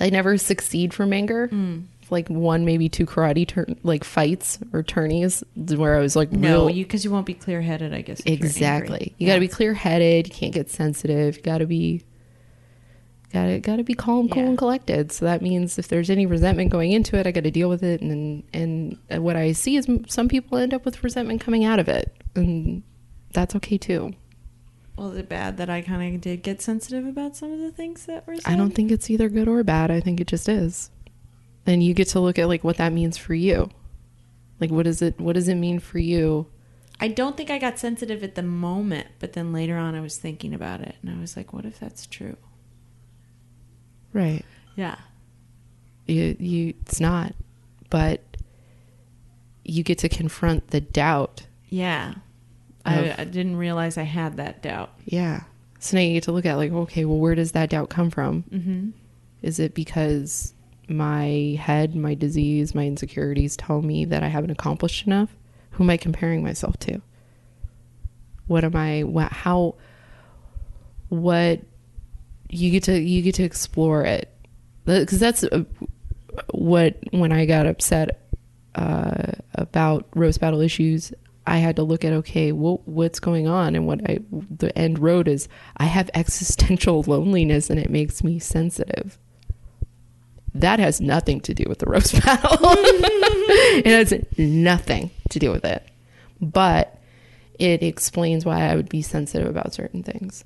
I 0.00 0.10
never 0.10 0.38
succeed 0.38 0.94
from 0.94 1.12
anger. 1.12 1.48
Mm. 1.48 1.84
Like 2.10 2.28
one, 2.28 2.64
maybe 2.64 2.88
two 2.88 3.04
karate 3.04 3.46
turn 3.46 3.78
like 3.82 4.02
fights 4.02 4.58
or 4.72 4.82
tourneys 4.82 5.44
where 5.54 5.96
I 5.96 6.00
was 6.00 6.16
like, 6.16 6.32
No, 6.32 6.66
real- 6.66 6.70
you 6.70 6.84
because 6.84 7.04
you 7.04 7.10
won't 7.10 7.26
be 7.26 7.34
clear 7.34 7.60
headed. 7.60 7.92
I 7.92 8.00
guess. 8.00 8.22
exactly. 8.24 9.14
You 9.18 9.26
got 9.26 9.34
to 9.34 9.40
be 9.40 9.48
clear 9.48 9.74
headed. 9.74 10.28
You 10.28 10.34
can't 10.34 10.54
get 10.54 10.70
sensitive. 10.70 11.36
You 11.36 11.42
got 11.42 11.58
to 11.58 11.66
be. 11.66 12.04
Got 13.30 13.44
to 13.44 13.60
got 13.60 13.76
to 13.76 13.84
be 13.84 13.92
calm, 13.92 14.30
cool, 14.30 14.42
Yeah. 14.42 14.48
and 14.48 14.56
collected. 14.56 15.12
So 15.12 15.26
that 15.26 15.42
means 15.42 15.78
if 15.78 15.88
there's 15.88 16.08
any 16.08 16.24
resentment 16.24 16.70
going 16.70 16.92
into 16.92 17.18
it, 17.18 17.26
I 17.26 17.30
got 17.30 17.44
to 17.44 17.50
deal 17.50 17.68
with 17.68 17.82
it. 17.82 18.00
And 18.00 18.42
and 18.54 18.98
what 19.22 19.36
I 19.36 19.52
see 19.52 19.76
is 19.76 19.86
some 20.06 20.28
people 20.28 20.56
end 20.56 20.72
up 20.72 20.86
with 20.86 21.04
resentment 21.04 21.42
coming 21.42 21.66
out 21.66 21.78
of 21.78 21.88
it, 21.90 22.16
and 22.34 22.82
that's 23.34 23.54
okay 23.56 23.76
too. 23.76 24.14
Is 24.98 25.16
it 25.16 25.28
bad 25.28 25.56
that 25.58 25.70
I 25.70 25.80
kind 25.80 26.14
of 26.14 26.20
did 26.20 26.42
get 26.42 26.60
sensitive 26.60 27.06
about 27.06 27.36
some 27.36 27.52
of 27.52 27.60
the 27.60 27.70
things 27.70 28.06
that 28.06 28.26
were 28.26 28.36
said? 28.36 28.52
I 28.52 28.56
don't 28.56 28.74
think 28.74 28.90
it's 28.90 29.10
either 29.10 29.28
good 29.28 29.48
or 29.48 29.62
bad. 29.62 29.90
I 29.90 30.00
think 30.00 30.20
it 30.20 30.26
just 30.26 30.48
is. 30.48 30.90
And 31.66 31.82
you 31.82 31.94
get 31.94 32.08
to 32.08 32.20
look 32.20 32.38
at 32.38 32.48
like 32.48 32.64
what 32.64 32.78
that 32.78 32.92
means 32.92 33.16
for 33.16 33.34
you. 33.34 33.70
Like 34.60 34.70
what 34.70 34.86
is 34.86 35.02
it 35.02 35.20
what 35.20 35.34
does 35.34 35.48
it 35.48 35.54
mean 35.54 35.78
for 35.78 35.98
you? 35.98 36.46
I 37.00 37.08
don't 37.08 37.36
think 37.36 37.50
I 37.50 37.58
got 37.58 37.78
sensitive 37.78 38.24
at 38.24 38.34
the 38.34 38.42
moment, 38.42 39.06
but 39.20 39.34
then 39.34 39.52
later 39.52 39.76
on, 39.76 39.94
I 39.94 40.00
was 40.00 40.16
thinking 40.16 40.52
about 40.52 40.80
it, 40.80 40.96
and 41.00 41.16
I 41.16 41.20
was 41.20 41.36
like, 41.36 41.52
"What 41.52 41.64
if 41.64 41.78
that's 41.78 42.06
true?" 42.06 42.36
Right. 44.12 44.44
Yeah. 44.74 44.96
You 46.06 46.36
you 46.40 46.74
it's 46.82 47.00
not. 47.00 47.34
But 47.90 48.20
you 49.64 49.82
get 49.82 49.98
to 49.98 50.08
confront 50.08 50.68
the 50.68 50.80
doubt. 50.80 51.46
Yeah. 51.68 52.14
I, 52.88 53.14
I 53.18 53.24
didn't 53.24 53.56
realize 53.56 53.98
I 53.98 54.02
had 54.02 54.36
that 54.36 54.62
doubt. 54.62 54.90
Yeah. 55.04 55.42
So 55.78 55.96
now 55.96 56.02
you 56.02 56.14
get 56.14 56.24
to 56.24 56.32
look 56.32 56.46
at 56.46 56.56
like, 56.56 56.72
okay, 56.72 57.04
well 57.04 57.18
where 57.18 57.34
does 57.34 57.52
that 57.52 57.70
doubt 57.70 57.88
come 57.90 58.10
from? 58.10 58.44
Mm-hmm. 58.50 58.90
Is 59.42 59.60
it 59.60 59.74
because 59.74 60.54
my 60.88 61.56
head, 61.60 61.94
my 61.94 62.14
disease, 62.14 62.74
my 62.74 62.86
insecurities 62.86 63.56
tell 63.56 63.82
me 63.82 64.04
that 64.06 64.22
I 64.22 64.28
haven't 64.28 64.50
accomplished 64.50 65.06
enough? 65.06 65.30
Who 65.72 65.84
am 65.84 65.90
I 65.90 65.96
comparing 65.96 66.42
myself 66.42 66.76
to? 66.80 67.00
What 68.46 68.64
am 68.64 68.74
I? 68.74 69.04
What? 69.04 69.30
How? 69.30 69.76
What? 71.08 71.60
You 72.48 72.70
get 72.70 72.84
to 72.84 72.98
you 72.98 73.22
get 73.22 73.34
to 73.36 73.42
explore 73.44 74.04
it 74.04 74.32
because 74.86 75.20
that's 75.20 75.44
uh, 75.44 75.64
what 76.50 76.98
when 77.10 77.30
I 77.30 77.44
got 77.44 77.66
upset 77.66 78.26
uh, 78.74 79.32
about 79.54 80.06
roast 80.14 80.40
battle 80.40 80.60
issues. 80.60 81.12
I 81.48 81.58
had 81.58 81.76
to 81.76 81.82
look 81.82 82.04
at 82.04 82.12
okay, 82.12 82.52
what 82.52 82.86
what's 82.86 83.20
going 83.20 83.48
on, 83.48 83.74
and 83.74 83.86
what 83.86 84.00
I 84.08 84.18
the 84.30 84.76
end 84.76 84.98
road 84.98 85.28
is. 85.28 85.48
I 85.76 85.84
have 85.84 86.10
existential 86.14 87.02
loneliness, 87.06 87.70
and 87.70 87.78
it 87.80 87.90
makes 87.90 88.22
me 88.22 88.38
sensitive 88.38 89.18
that 90.54 90.78
has 90.78 91.00
nothing 91.00 91.40
to 91.40 91.54
do 91.54 91.64
with 91.68 91.78
the 91.78 91.86
roast 91.86 92.12
battle. 92.24 92.58
it 92.60 93.86
has 93.86 94.14
nothing 94.38 95.10
to 95.30 95.38
do 95.38 95.50
with 95.50 95.64
it. 95.64 95.86
But 96.40 97.00
it 97.58 97.82
explains 97.82 98.44
why 98.44 98.68
I 98.68 98.76
would 98.76 98.88
be 98.88 99.02
sensitive 99.02 99.48
about 99.48 99.74
certain 99.74 100.02
things. 100.02 100.44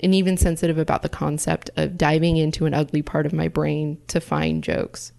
And 0.00 0.14
even 0.14 0.36
sensitive 0.36 0.78
about 0.78 1.02
the 1.02 1.08
concept 1.08 1.70
of 1.76 1.96
diving 1.96 2.36
into 2.36 2.66
an 2.66 2.74
ugly 2.74 3.02
part 3.02 3.26
of 3.26 3.32
my 3.32 3.48
brain 3.48 3.98
to 4.08 4.20
find 4.20 4.64
jokes. 4.64 5.12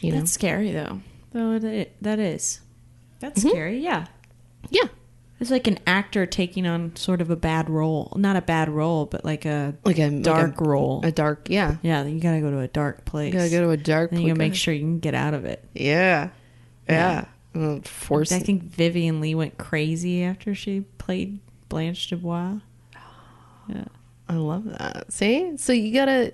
You 0.00 0.12
know? 0.12 0.18
That's 0.18 0.32
scary, 0.32 0.72
though. 0.72 1.00
Though 1.32 1.58
that 1.58 2.18
is. 2.18 2.60
That's 3.20 3.42
Mhm. 3.44 3.50
scary. 3.50 3.78
Yeah. 3.80 4.06
yeah. 4.70 4.88
It's 5.38 5.50
like 5.50 5.66
an 5.66 5.78
actor 5.86 6.24
taking 6.24 6.66
on 6.66 6.96
sort 6.96 7.20
of 7.20 7.28
a 7.30 7.36
bad 7.36 7.68
role. 7.68 8.12
Not 8.16 8.36
a 8.36 8.40
bad 8.42 8.70
role, 8.70 9.04
but 9.04 9.22
like 9.24 9.44
a 9.44 9.74
Like 9.84 9.98
a 9.98 10.08
dark 10.22 10.58
like 10.58 10.66
role. 10.66 11.00
a, 11.04 11.08
a 11.08 11.12
dark, 11.12 11.48
yeah. 11.50 11.76
yeah, 11.82 12.04
you 12.04 12.18
gotta 12.20 12.40
go 12.40 12.50
to 12.50 12.60
a 12.60 12.68
dark 12.68 13.04
place. 13.04 13.34
You 13.34 13.38
gotta 13.40 13.50
go 13.50 13.60
to 13.62 13.70
a 13.70 13.76
dark 13.76 14.12
and 14.12 14.22
you 14.22 14.28
gotta 14.28 14.38
make 14.38 14.54
sure 14.54 14.72
you 14.72 14.80
can 14.80 14.98
get 14.98 15.14
out 15.14 15.34
of 15.34 15.44
it. 15.44 15.62
Yeah. 15.74 16.30
Yeah. 16.88 17.26
Yeah. 17.54 17.78
Force. 17.84 18.32
I 18.32 18.38
think 18.38 18.62
Vivien 18.64 19.20
Leigh 19.20 19.34
went 19.34 19.58
crazy 19.58 20.22
after 20.22 20.54
she 20.54 20.80
played 20.98 21.38
Blanche 21.68 22.08
Dubois. 22.08 22.60
Yeah. 23.68 23.84
I 24.28 24.34
love 24.34 24.64
that. 24.64 25.12
See? 25.12 25.56
So 25.56 25.72
you 25.72 25.92
gotta 25.92 26.32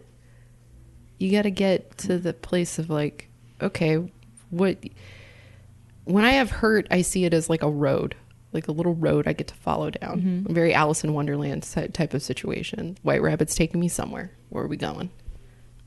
you 1.19 1.31
gotta 1.33 1.51
get 1.51 1.97
to 1.99 2.19
the 2.19 2.33
place 2.35 2.79
of 2.79 2.89
like, 2.91 3.29
okay, 3.61 3.97
what 4.51 4.79
when 6.05 6.25
I 6.25 6.33
have 6.33 6.51
hurt, 6.51 6.87
I 6.91 7.03
see 7.03 7.25
it 7.25 7.35
as 7.35 7.51
like 7.51 7.63
a 7.63 7.71
road. 7.71 8.15
Like 8.53 8.69
a 8.69 8.73
little 8.73 8.95
road 8.95 9.27
I 9.27 9.33
get 9.33 9.49
to 9.49 9.55
follow 9.55 9.91
down. 9.91 10.21
Mm-hmm. 10.21 10.51
A 10.51 10.53
very 10.53 10.75
Alice 10.75 11.05
in 11.05 11.15
Wonderland 11.15 11.63
type 11.63 12.13
of 12.13 12.23
situation. 12.23 12.99
White 13.03 13.23
rabbit's 13.23 13.55
taking 13.55 13.81
me 13.81 13.89
somewhere. 13.89 14.31
Where 14.51 14.65
are 14.65 14.69
we 14.69 14.77
going? 14.77 15.11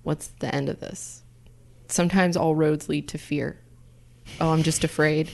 What's 0.01 0.27
the 0.39 0.53
end 0.53 0.69
of 0.69 0.79
this? 0.79 1.23
Sometimes 1.87 2.35
all 2.35 2.55
roads 2.55 2.89
lead 2.89 3.07
to 3.09 3.19
fear. 3.19 3.59
Oh, 4.41 4.49
I'm 4.49 4.63
just 4.63 4.83
afraid. 4.83 5.29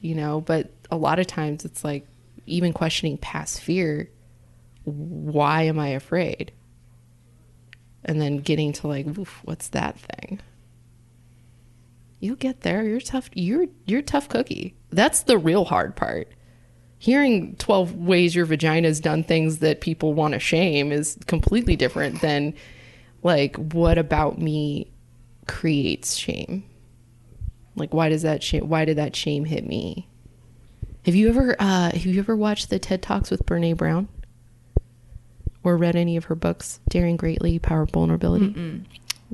You 0.00 0.14
know, 0.14 0.40
but 0.40 0.70
a 0.90 0.96
lot 0.96 1.18
of 1.18 1.26
times 1.26 1.64
it's 1.64 1.82
like 1.82 2.06
even 2.46 2.72
questioning 2.72 3.18
past 3.18 3.60
fear 3.60 4.10
why 4.84 5.62
am 5.62 5.78
I 5.78 5.88
afraid? 5.88 6.52
And 8.04 8.20
then 8.20 8.38
getting 8.38 8.72
to 8.74 8.88
like, 8.88 9.06
what's 9.44 9.68
that 9.68 9.98
thing? 9.98 10.40
You'll 12.24 12.36
get 12.36 12.62
there. 12.62 12.82
You're 12.84 13.02
tough. 13.02 13.28
You're 13.34 13.66
you're 13.84 14.00
a 14.00 14.02
tough 14.02 14.30
cookie. 14.30 14.74
That's 14.88 15.24
the 15.24 15.36
real 15.36 15.66
hard 15.66 15.94
part. 15.94 16.28
Hearing 16.96 17.54
twelve 17.56 17.94
ways 17.94 18.34
your 18.34 18.46
vagina's 18.46 18.98
done 18.98 19.24
things 19.24 19.58
that 19.58 19.82
people 19.82 20.14
want 20.14 20.32
to 20.32 20.40
shame 20.40 20.90
is 20.90 21.18
completely 21.26 21.76
different 21.76 22.22
than 22.22 22.54
like 23.22 23.56
what 23.56 23.98
about 23.98 24.38
me 24.38 24.90
creates 25.46 26.14
shame. 26.16 26.64
Like 27.76 27.92
why 27.92 28.08
does 28.08 28.22
that 28.22 28.42
shame? 28.42 28.70
Why 28.70 28.86
did 28.86 28.96
that 28.96 29.14
shame 29.14 29.44
hit 29.44 29.66
me? 29.66 30.08
Have 31.04 31.14
you 31.14 31.28
ever 31.28 31.54
uh, 31.58 31.90
have 31.90 32.06
you 32.06 32.18
ever 32.20 32.34
watched 32.34 32.70
the 32.70 32.78
TED 32.78 33.02
Talks 33.02 33.30
with 33.30 33.44
Brene 33.44 33.76
Brown? 33.76 34.08
Or 35.62 35.76
read 35.76 35.94
any 35.94 36.16
of 36.16 36.24
her 36.24 36.34
books? 36.34 36.80
Daring 36.88 37.18
Greatly, 37.18 37.58
Power 37.58 37.82
of 37.82 37.90
Vulnerability. 37.90 38.46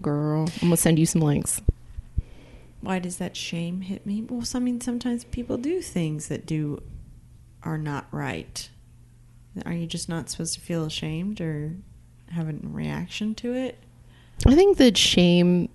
Girl, 0.02 0.48
I'm 0.60 0.60
gonna 0.60 0.76
send 0.76 0.98
you 0.98 1.06
some 1.06 1.20
links. 1.20 1.62
Why 2.80 2.98
does 2.98 3.18
that 3.18 3.36
shame 3.36 3.82
hit 3.82 4.06
me? 4.06 4.22
Well, 4.22 4.44
I 4.54 4.58
mean, 4.58 4.80
sometimes 4.80 5.24
people 5.24 5.58
do 5.58 5.82
things 5.82 6.28
that 6.28 6.46
do 6.46 6.82
are 7.62 7.78
not 7.78 8.06
right. 8.10 8.68
Are 9.66 9.72
you 9.72 9.86
just 9.86 10.08
not 10.08 10.30
supposed 10.30 10.54
to 10.54 10.60
feel 10.60 10.84
ashamed 10.84 11.40
or 11.40 11.74
have 12.30 12.48
a 12.48 12.54
reaction 12.62 13.34
to 13.36 13.52
it? 13.52 13.78
I 14.46 14.54
think 14.54 14.78
that 14.78 14.96
shame. 14.96 15.68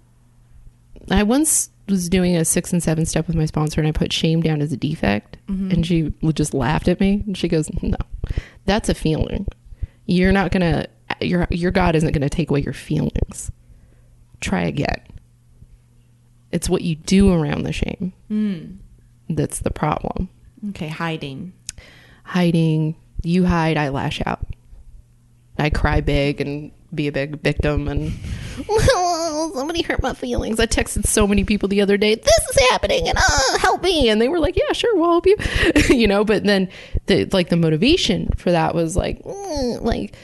I 1.12 1.24
once 1.24 1.70
was 1.88 2.10
doing 2.10 2.36
a 2.36 2.44
six 2.44 2.74
and 2.74 2.82
seven 2.82 3.06
step 3.06 3.28
with 3.28 3.36
my 3.36 3.46
sponsor, 3.46 3.80
and 3.80 3.88
I 3.88 3.92
put 3.92 4.12
shame 4.12 4.42
down 4.42 4.62
as 4.62 4.74
a 4.74 4.78
defect, 4.78 5.38
mm-hmm. 5.48 5.72
and 5.72 5.86
she 5.86 6.12
just 6.34 6.54
laughed 6.54 6.88
at 6.88 7.00
me. 7.00 7.24
And 7.28 7.38
she 7.38 7.48
goes, 7.48 7.70
"No, 7.84 7.98
that's 8.66 8.90
a 8.90 8.96
feeling. 8.96 9.46
You're 10.08 10.32
not 10.32 10.52
gonna. 10.52 10.88
Your 11.22 11.48
your 11.52 11.72
God 11.72 11.96
isn't 11.96 12.12
gonna 12.12 12.30
take 12.30 12.50
away 12.50 12.62
your 12.62 12.74
feelings. 12.74 13.52
Try 14.42 14.64
again. 14.64 15.02
It's 16.52 16.70
what 16.70 16.82
you 16.84 16.96
do 16.96 17.34
around 17.34 17.64
the 17.64 17.74
shame 17.74 18.14
that's 19.30 19.60
the 19.60 19.72
problem. 19.72 20.30
Okay, 20.70 20.88
hiding. 20.88 21.54
Hiding. 22.24 22.96
You 23.24 23.46
hide. 23.46 23.78
I 23.78 23.90
lash 23.90 24.22
out. 24.26 24.46
I 25.58 25.70
cry 25.70 26.02
big 26.02 26.42
and 26.42 26.72
be 26.94 27.08
a 27.08 27.12
big 27.12 27.42
victim 27.42 27.88
and 27.88 28.14
somebody 29.54 29.82
hurt 29.82 30.02
my 30.02 30.14
feelings. 30.14 30.60
I 30.60 30.66
texted 30.66 31.06
so 31.08 31.28
many 31.28 31.44
people 31.44 31.68
the 31.70 31.82
other 31.82 31.98
day, 31.98 32.16
this 32.16 32.40
is 32.52 32.70
happening 32.70 33.08
and 33.10 33.18
uh, 33.18 33.58
help 33.60 33.82
me. 33.84 34.10
And 34.10 34.22
they 34.22 34.28
were 34.28 34.40
like, 34.40 34.56
yeah, 34.58 34.72
sure, 34.74 34.96
we'll 34.96 35.10
help 35.12 35.26
you. 35.26 35.36
you 35.90 36.08
know, 36.08 36.24
but 36.24 36.44
then 36.44 36.70
the 37.08 37.26
like 37.32 37.50
the 37.50 37.58
motivation 37.58 38.30
for 38.38 38.52
that 38.52 38.76
was 38.76 38.96
like, 38.96 39.22
mm, 39.24 39.82
like 39.82 40.16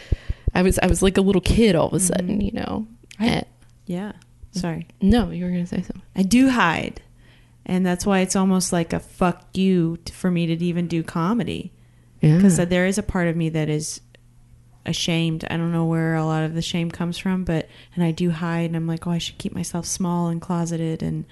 I 0.54 0.62
was, 0.62 0.80
I 0.80 0.88
was 0.88 1.02
like 1.02 1.18
a 1.18 1.22
little 1.22 1.42
kid 1.42 1.76
all 1.76 1.88
of 1.88 1.94
a 1.94 2.00
sudden, 2.00 2.42
you 2.42 2.52
know. 2.52 2.88
I- 3.20 3.44
Yeah. 3.86 4.14
Sorry. 4.52 4.88
no, 5.02 5.32
you 5.32 5.46
were 5.46 5.52
going 5.52 5.66
to 5.66 5.68
say 5.68 5.82
something. 5.82 6.02
I 6.16 6.24
do 6.24 6.50
hide. 6.50 7.02
And 7.66 7.86
that's 7.86 8.06
why 8.06 8.20
it's 8.20 8.36
almost 8.36 8.74
like 8.74 8.92
a 8.92 9.00
fuck 9.00 9.46
you 9.56 9.98
t- 10.04 10.14
for 10.14 10.30
me 10.32 10.48
to 10.48 10.66
even 10.66 10.88
do 10.88 11.04
comedy. 11.04 11.72
Yeah. 12.22 12.36
Because 12.36 12.58
there 12.58 12.86
is 12.86 12.98
a 12.98 13.04
part 13.04 13.28
of 13.28 13.36
me 13.36 13.50
that 13.50 13.70
is 13.70 14.02
ashamed. 14.86 15.46
I 15.50 15.58
don't 15.58 15.72
know 15.72 15.86
where 15.86 16.16
a 16.16 16.26
lot 16.26 16.44
of 16.44 16.54
the 16.54 16.62
shame 16.62 16.90
comes 16.92 17.18
from, 17.18 17.44
but 17.44 17.70
and 17.96 18.04
I 18.04 18.12
do 18.12 18.32
hide 18.32 18.66
and 18.66 18.76
I'm 18.76 18.88
like, 18.88 19.06
oh, 19.08 19.12
I 19.12 19.20
should 19.20 19.38
keep 19.38 19.54
myself 19.54 19.86
small 19.86 20.28
and 20.28 20.42
closeted 20.42 21.04
and 21.04 21.26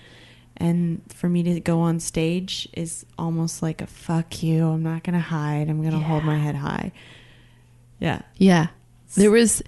and 0.57 1.01
for 1.13 1.29
me 1.29 1.41
to 1.43 1.59
go 1.61 1.79
on 1.79 1.99
stage 1.99 2.67
is 2.73 3.05
almost 3.17 3.63
like 3.63 3.81
a 3.81 3.87
fuck 3.87 4.43
you. 4.43 4.67
I'm 4.67 4.83
not 4.83 5.03
gonna 5.03 5.19
hide. 5.19 5.69
I'm 5.69 5.81
gonna 5.83 5.99
hold 5.99 6.23
my 6.23 6.37
head 6.37 6.55
high. 6.55 6.91
Yeah. 7.99 8.21
Yeah. 8.37 8.67
There 9.15 9.31
was 9.31 9.63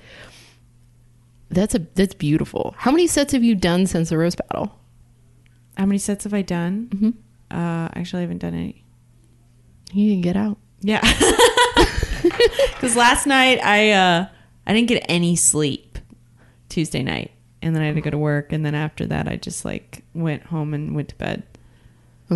that's 1.52 1.76
a 1.76 1.80
that's 1.80 2.14
beautiful. 2.14 2.74
How 2.78 2.92
many 2.92 3.08
sets 3.08 3.34
have 3.34 3.44
you 3.44 3.56
done 3.56 3.86
since 3.88 4.10
the 4.10 4.18
roast 4.18 4.38
battle? 4.38 4.80
How 5.78 5.86
many 5.86 6.00
sets 6.00 6.24
have 6.24 6.34
I 6.34 6.42
done? 6.42 6.90
Mm-hmm. 6.92 7.10
Uh, 7.58 7.90
actually, 7.94 8.20
I 8.20 8.22
haven't 8.22 8.40
done 8.40 8.54
any. 8.54 8.84
You 9.94 10.10
didn't 10.10 10.24
get 10.24 10.38
out. 10.38 10.58
Yeah. 10.82 11.02
Because 12.82 12.96
last 12.96 13.28
night 13.28 13.64
I 13.64 13.92
uh, 13.92 14.26
I 14.66 14.74
didn't 14.74 14.88
get 14.88 15.06
any 15.08 15.36
sleep 15.36 16.00
Tuesday 16.68 17.04
night, 17.04 17.32
and 17.62 17.76
then 17.76 17.84
I 17.84 17.86
had 17.86 17.96
to 17.96 18.02
go 18.02 18.10
to 18.10 18.18
work, 18.18 18.52
and 18.52 18.66
then 18.66 18.74
after 18.74 19.06
that 19.06 19.28
I 19.28 19.36
just 19.36 19.66
like 19.66 20.04
went 20.16 20.44
home 20.44 20.74
and 20.74 20.96
went 20.96 21.10
to 21.10 21.16
bed. 21.16 21.44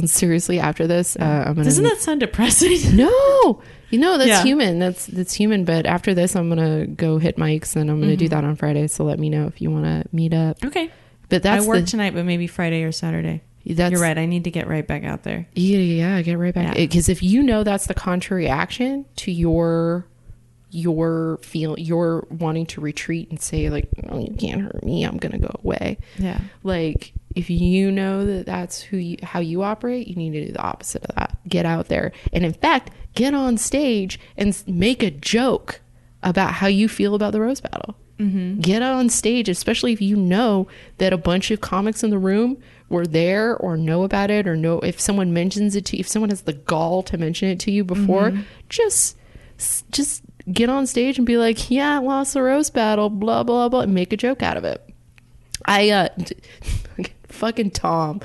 Seriously, 0.05 0.59
after 0.59 0.87
this, 0.87 1.15
uh, 1.15 1.23
I'm 1.47 1.53
gonna. 1.53 1.63
Doesn't 1.65 1.83
that 1.83 1.99
sound 2.01 2.19
depressing? 2.19 2.77
no, 2.95 3.61
you 3.89 3.97
know 3.99 4.17
that's 4.17 4.27
Yeah. 4.29 4.43
human. 4.43 4.79
That's 4.79 5.05
that's 5.05 5.33
human. 5.33 5.63
But 5.65 5.85
after 5.85 6.13
this, 6.13 6.35
I'm 6.35 6.49
gonna 6.49 6.85
go 6.87 7.17
hit 7.17 7.37
mics, 7.37 7.75
and 7.75 7.89
I'm 7.89 7.99
gonna 8.01 8.13
Mm-hmm. 8.13 8.19
do 8.19 8.29
that 8.29 8.43
on 8.43 8.55
Friday. 8.55 8.87
So 8.87 9.03
let 9.05 9.19
me 9.19 9.29
know 9.29 9.47
if 9.47 9.61
you 9.61 9.71
want 9.71 9.85
to 9.85 10.03
meet 10.11 10.33
up. 10.33 10.57
okay. 10.65 10.91
But 11.29 11.43
that's 11.43 11.65
I 11.65 11.67
work 11.67 11.79
the, 11.81 11.85
tonight, 11.87 12.13
but 12.13 12.23
maybe 12.25 12.45
Friday 12.47 12.83
or 12.83 12.91
Saturday. 12.91 13.41
that's 13.65 13.91
You're 13.93 14.01
right. 14.01 14.15
I 14.17 14.25
need 14.27 14.43
to 14.43 14.51
get 14.51 14.67
right 14.67 14.85
back 14.85 15.03
out 15.03 15.23
there. 15.23 15.47
Yeah, 15.55 15.79
yeah, 15.79 16.21
get 16.21 16.37
right 16.37 16.53
back. 16.53 16.75
Yeah. 16.75 16.85
Because 16.85 17.09
if 17.09 17.23
you 17.23 17.41
know 17.41 17.63
that's 17.63 17.87
the 17.87 17.95
contrary 17.95 18.47
action 18.47 19.05
to 19.17 19.31
your 19.31 20.05
your 20.71 21.37
feel, 21.41 21.79
your 21.79 22.27
wanting 22.29 22.65
to 22.65 22.81
retreat 22.81 23.29
and 23.29 23.39
say 23.41 23.69
like, 23.69 23.87
"Oh, 24.09 24.19
you 24.19 24.35
can't 24.37 24.61
hurt 24.61 24.83
me. 24.83 25.03
I'm 25.03 25.17
gonna 25.17 25.39
go 25.39 25.51
away." 25.63 25.97
Yeah. 26.17 26.39
Like 26.63 27.13
if 27.35 27.49
you 27.49 27.91
know 27.91 28.25
that 28.25 28.45
that's 28.45 28.81
who 28.81 28.97
you, 28.97 29.17
how 29.23 29.39
you 29.39 29.61
operate, 29.63 30.07
you 30.07 30.15
need 30.15 30.31
to 30.31 30.45
do 30.47 30.51
the 30.53 30.61
opposite 30.61 31.03
of 31.05 31.15
that. 31.15 31.37
Get 31.47 31.65
out 31.65 31.87
there, 31.89 32.11
and 32.33 32.45
in 32.45 32.53
fact, 32.53 32.91
get 33.13 33.33
on 33.33 33.57
stage 33.57 34.19
and 34.37 34.61
make 34.67 35.03
a 35.03 35.11
joke 35.11 35.81
about 36.23 36.53
how 36.53 36.67
you 36.67 36.87
feel 36.87 37.13
about 37.15 37.33
the 37.33 37.41
roast 37.41 37.63
battle. 37.63 37.95
Mm-hmm. 38.17 38.61
Get 38.61 38.81
on 38.81 39.09
stage, 39.09 39.49
especially 39.49 39.91
if 39.91 40.01
you 40.01 40.15
know 40.15 40.67
that 40.99 41.11
a 41.11 41.17
bunch 41.17 41.51
of 41.51 41.59
comics 41.61 42.01
in 42.03 42.09
the 42.11 42.17
room 42.17 42.57
were 42.87 43.05
there 43.05 43.57
or 43.57 43.75
know 43.75 44.03
about 44.03 44.31
it 44.31 44.47
or 44.47 44.55
know 44.55 44.79
if 44.79 45.01
someone 45.01 45.33
mentions 45.33 45.75
it 45.75 45.83
to 45.87 45.97
you, 45.97 45.99
if 45.99 46.07
someone 46.07 46.29
has 46.29 46.43
the 46.43 46.53
gall 46.53 47.03
to 47.03 47.17
mention 47.17 47.49
it 47.49 47.59
to 47.59 47.71
you 47.71 47.83
before, 47.83 48.31
just 48.69 49.17
s- 49.59 49.83
just 49.91 50.21
get 50.53 50.69
on 50.69 50.87
stage 50.87 51.17
and 51.17 51.25
be 51.27 51.35
like, 51.37 51.69
"Yeah, 51.69 51.95
I 51.95 51.97
lost 51.97 52.33
the 52.35 52.41
roast 52.43 52.73
battle," 52.73 53.09
blah 53.09 53.43
blah 53.43 53.67
blah, 53.67 53.81
and 53.81 53.93
make 53.93 54.13
a 54.13 54.17
joke 54.17 54.41
out 54.41 54.55
of 54.55 54.63
it. 54.63 54.81
I 55.65 55.89
uh 55.89 56.07
fucking 57.35 57.71
Tom. 57.71 58.21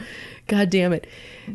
God 0.47 0.71
damn 0.71 0.93
it. 0.93 1.07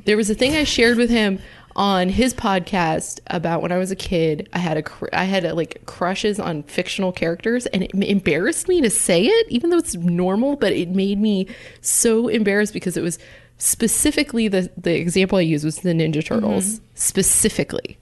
There 0.06 0.18
was 0.18 0.30
a 0.30 0.36
thing 0.36 0.56
I 0.56 0.64
shared 0.64 0.98
with 0.98 1.10
him 1.10 1.40
on 1.76 2.08
his 2.08 2.34
podcast 2.34 3.20
about 3.28 3.62
when 3.62 3.72
I 3.72 3.78
was 3.78 3.92
a 3.92 3.96
kid. 3.96 4.48
I 4.54 4.60
had 4.60 4.78
a 4.78 4.84
cr- 4.84 5.10
I 5.12 5.26
had 5.26 5.44
a, 5.44 5.54
like 5.54 5.86
crushes 5.86 6.40
on 6.40 6.64
fictional 6.64 7.12
characters 7.12 7.66
and 7.68 7.84
it 7.84 7.92
embarrassed 7.94 8.68
me 8.68 8.82
to 8.82 8.90
say 8.90 9.26
it 9.26 9.48
even 9.50 9.70
though 9.70 9.78
it's 9.78 9.96
normal, 9.96 10.56
but 10.56 10.72
it 10.72 10.90
made 10.90 11.20
me 11.20 11.48
so 11.82 12.28
embarrassed 12.28 12.74
because 12.74 12.96
it 12.96 13.04
was 13.04 13.20
specifically 13.58 14.48
the 14.48 14.70
the 14.78 14.96
example 14.96 15.38
I 15.38 15.42
used 15.42 15.66
was 15.66 15.80
the 15.80 15.94
Ninja 15.94 16.24
Turtles 16.24 16.66
mm-hmm. 16.66 16.86
specifically. 16.96 17.98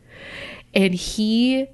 And 0.76 0.94
he 0.94 1.68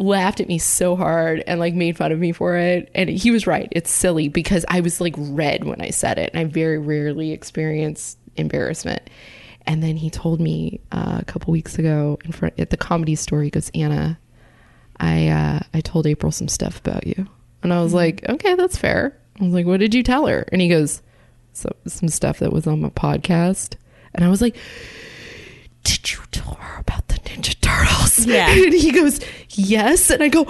laughed 0.00 0.40
at 0.40 0.48
me 0.48 0.58
so 0.58 0.96
hard 0.96 1.44
and 1.46 1.60
like 1.60 1.74
made 1.74 1.96
fun 1.96 2.10
of 2.10 2.18
me 2.18 2.32
for 2.32 2.56
it. 2.56 2.90
And 2.94 3.08
he 3.08 3.30
was 3.30 3.46
right. 3.46 3.68
It's 3.70 3.90
silly 3.90 4.28
because 4.28 4.64
I 4.68 4.80
was 4.80 5.00
like 5.00 5.14
red 5.16 5.64
when 5.64 5.80
I 5.80 5.90
said 5.90 6.18
it. 6.18 6.30
And 6.32 6.40
I 6.40 6.44
very 6.44 6.78
rarely 6.78 7.32
experience 7.32 8.16
embarrassment. 8.36 9.08
And 9.66 9.82
then 9.82 9.96
he 9.96 10.08
told 10.08 10.40
me 10.40 10.80
uh, 10.90 11.18
a 11.20 11.24
couple 11.26 11.52
weeks 11.52 11.78
ago 11.78 12.18
in 12.24 12.32
front 12.32 12.58
at 12.58 12.70
the 12.70 12.78
comedy 12.78 13.14
store, 13.14 13.42
he 13.42 13.50
goes, 13.50 13.70
Anna, 13.74 14.18
I 14.98 15.28
uh, 15.28 15.60
I 15.74 15.80
told 15.82 16.06
April 16.06 16.32
some 16.32 16.48
stuff 16.48 16.78
about 16.78 17.06
you. 17.06 17.26
And 17.62 17.72
I 17.72 17.82
was 17.82 17.92
like, 17.92 18.26
okay, 18.28 18.54
that's 18.54 18.78
fair. 18.78 19.16
I 19.38 19.44
was 19.44 19.52
like, 19.52 19.66
what 19.66 19.80
did 19.80 19.94
you 19.94 20.02
tell 20.02 20.26
her? 20.26 20.46
And 20.50 20.62
he 20.62 20.68
goes, 20.68 21.02
so, 21.52 21.74
some 21.86 22.08
stuff 22.08 22.38
that 22.38 22.52
was 22.52 22.66
on 22.66 22.80
my 22.80 22.88
podcast. 22.88 23.74
And 24.14 24.24
I 24.24 24.28
was 24.28 24.40
like, 24.40 24.56
did 25.84 26.12
you 26.12 26.18
tell 26.30 26.54
her 26.54 26.80
about 26.80 27.08
the 27.08 27.14
Ninja 27.16 27.58
Turtles? 27.60 28.26
Yeah. 28.26 28.50
And 28.64 28.72
he 28.72 28.90
goes, 28.90 29.20
yes. 29.50 30.10
And 30.10 30.22
I 30.22 30.28
go, 30.28 30.44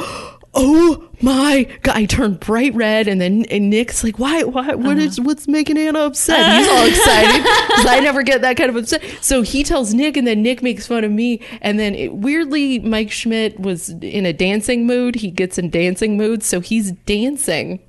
oh 0.53 1.09
my 1.21 1.65
God. 1.83 1.97
I 1.97 2.05
turned 2.07 2.41
bright 2.41 2.75
red. 2.75 3.07
And 3.09 3.21
then 3.21 3.45
and 3.51 3.71
Nick's 3.71 4.03
like, 4.03 4.19
why, 4.19 4.43
why, 4.45 4.75
what 4.75 4.99
is, 4.99 5.21
what's 5.21 5.47
making 5.47 5.79
Anna 5.79 6.01
upset? 6.01 6.59
He's 6.59 6.69
all 6.69 6.87
excited 6.89 7.43
because 7.43 7.87
I 7.87 8.01
never 8.01 8.23
get 8.23 8.41
that 8.43 8.57
kind 8.57 8.71
of 8.71 8.77
upset. 8.77 9.03
So 9.21 9.43
he 9.43 9.63
tells 9.63 9.95
Nick 9.95 10.17
and 10.17 10.27
then 10.27 10.43
Nick 10.43 10.63
makes 10.63 10.87
fun 10.87 11.05
of 11.05 11.11
me. 11.11 11.41
And 11.61 11.79
then 11.79 11.95
it, 11.95 12.15
weirdly, 12.15 12.79
Mike 12.81 13.11
Schmidt 13.11 13.59
was 13.61 13.91
in 13.91 14.27
a 14.27 14.33
dancing 14.33 14.87
mood. 14.87 15.17
He 15.17 15.31
gets 15.31 15.59
in 15.59 15.71
dancing 15.71 16.17
mood. 16.17 16.43
So 16.43 16.61
he's 16.61 16.93
dancing 16.93 17.81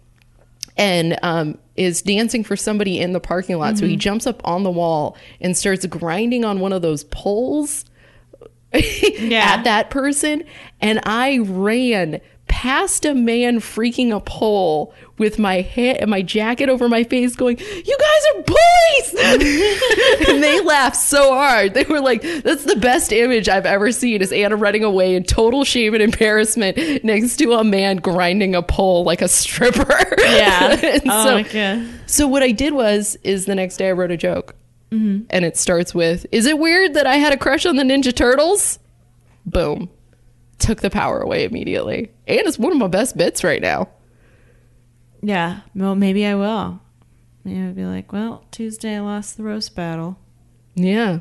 and 0.77 1.17
um, 1.21 1.57
is 1.83 2.01
dancing 2.01 2.43
for 2.43 2.55
somebody 2.55 2.99
in 2.99 3.13
the 3.13 3.19
parking 3.19 3.57
lot. 3.57 3.77
So 3.77 3.85
he 3.85 3.93
mm-hmm. 3.93 3.99
jumps 3.99 4.27
up 4.27 4.41
on 4.45 4.63
the 4.63 4.71
wall 4.71 5.17
and 5.39 5.55
starts 5.55 5.85
grinding 5.85 6.45
on 6.45 6.59
one 6.59 6.73
of 6.73 6.81
those 6.81 7.03
poles 7.05 7.85
at 8.73 9.63
that 9.63 9.89
person. 9.89 10.43
And 10.79 10.99
I 11.03 11.39
ran 11.39 12.21
past 12.51 13.05
a 13.05 13.13
man 13.15 13.59
freaking 13.59 14.13
a 14.13 14.19
pole 14.19 14.93
with 15.17 15.39
my 15.39 15.61
head 15.61 15.97
and 15.97 16.11
my 16.11 16.21
jacket 16.21 16.67
over 16.67 16.89
my 16.89 17.03
face 17.03 17.35
going 17.35 17.57
you 17.57 17.97
guys 17.97 18.23
are 18.35 18.41
bullies 18.41 20.27
and 20.29 20.43
they 20.43 20.59
laughed 20.61 20.97
so 20.97 21.33
hard 21.33 21.73
they 21.73 21.83
were 21.85 22.01
like 22.01 22.21
that's 22.43 22.65
the 22.65 22.75
best 22.75 23.13
image 23.13 23.47
i've 23.47 23.65
ever 23.65 23.91
seen 23.91 24.21
is 24.21 24.31
anna 24.33 24.55
running 24.55 24.83
away 24.83 25.15
in 25.15 25.23
total 25.23 25.63
shame 25.63 25.93
and 25.93 26.03
embarrassment 26.03 26.77
next 27.03 27.37
to 27.37 27.53
a 27.53 27.63
man 27.63 27.97
grinding 27.97 28.53
a 28.53 28.61
pole 28.61 29.03
like 29.05 29.21
a 29.21 29.27
stripper 29.27 29.87
Yeah. 30.19 30.77
And 30.81 31.03
oh 31.07 31.23
so, 31.25 31.33
my 31.35 31.43
god. 31.43 31.87
so 32.05 32.27
what 32.27 32.43
I 32.43 32.51
did 32.51 32.73
was, 32.73 33.17
is 33.23 33.45
the 33.45 33.55
next 33.55 33.77
day 33.77 33.89
I 33.89 33.91
wrote 33.93 34.11
a 34.11 34.17
joke, 34.17 34.55
mm-hmm. 34.91 35.25
and 35.29 35.45
it 35.45 35.55
starts 35.57 35.93
with, 35.93 36.25
"Is 36.31 36.45
it 36.45 36.57
weird 36.59 36.93
that 36.95 37.07
I 37.07 37.15
had 37.15 37.31
a 37.33 37.37
crush 37.37 37.65
on 37.65 37.75
the 37.75 37.83
Ninja 37.83 38.13
Turtles?" 38.15 38.79
Boom, 39.45 39.89
took 40.61 40.81
the 40.81 40.89
power 40.89 41.19
away 41.19 41.43
immediately, 41.43 42.11
and 42.27 42.39
it's 42.47 42.57
one 42.59 42.71
of 42.71 42.77
my 42.77 42.87
best 42.87 43.17
bits 43.17 43.43
right 43.43 43.61
now. 43.61 43.89
Yeah. 45.21 45.61
Well, 45.75 45.95
maybe 45.95 46.25
I 46.25 46.35
will. 46.35 46.79
Maybe 47.43 47.61
I'll 47.61 47.73
be 47.73 47.85
like, 47.85 48.13
well, 48.13 48.45
Tuesday 48.51 48.95
I 48.95 48.99
lost 49.01 49.37
the 49.37 49.43
roast 49.43 49.75
battle. 49.75 50.17
Yeah. 50.75 51.19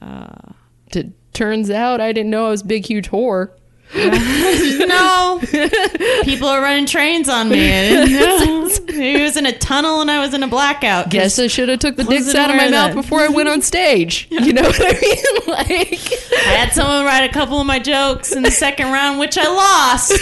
Uh, 0.00 0.52
T- 0.90 1.12
turns 1.32 1.70
out 1.70 2.00
I 2.00 2.12
didn't 2.12 2.30
know 2.30 2.46
I 2.46 2.50
was 2.50 2.62
a 2.62 2.66
big, 2.66 2.86
huge 2.86 3.10
whore. 3.10 3.50
No, 3.94 5.40
people 6.22 6.46
are 6.48 6.60
running 6.62 6.86
trains 6.86 7.28
on 7.28 7.48
me. 7.48 7.70
I. 7.70 8.60
He 8.90 9.20
was 9.22 9.36
in 9.36 9.46
a 9.46 9.56
tunnel 9.56 10.00
and 10.02 10.10
I 10.10 10.18
was 10.20 10.34
in 10.34 10.42
a 10.42 10.48
blackout. 10.48 11.08
Guess 11.10 11.38
I 11.38 11.46
should 11.46 11.68
have 11.70 11.78
took 11.78 11.96
the 11.96 12.04
dicks 12.04 12.34
out 12.34 12.50
of 12.50 12.56
my 12.56 12.68
mouth 12.68 12.88
that. 12.92 12.94
before 12.94 13.20
I 13.20 13.28
went 13.28 13.48
on 13.48 13.62
stage. 13.62 14.26
You 14.30 14.52
know 14.52 14.62
what 14.62 14.78
I 14.80 15.00
mean? 15.00 15.46
Like, 15.46 16.12
I 16.32 16.50
had 16.56 16.72
someone 16.72 17.04
write 17.06 17.24
a 17.24 17.32
couple 17.32 17.58
of 17.60 17.66
my 17.66 17.78
jokes 17.78 18.32
in 18.32 18.42
the 18.42 18.50
second 18.50 18.92
round, 18.92 19.18
which 19.18 19.38
I 19.38 19.46
lost. 19.48 20.12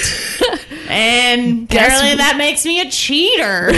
And 0.89 1.69
Guess 1.69 1.87
apparently 1.99 2.17
that 2.19 2.37
makes 2.37 2.65
me 2.65 2.81
a 2.81 2.91
cheater. 2.91 3.71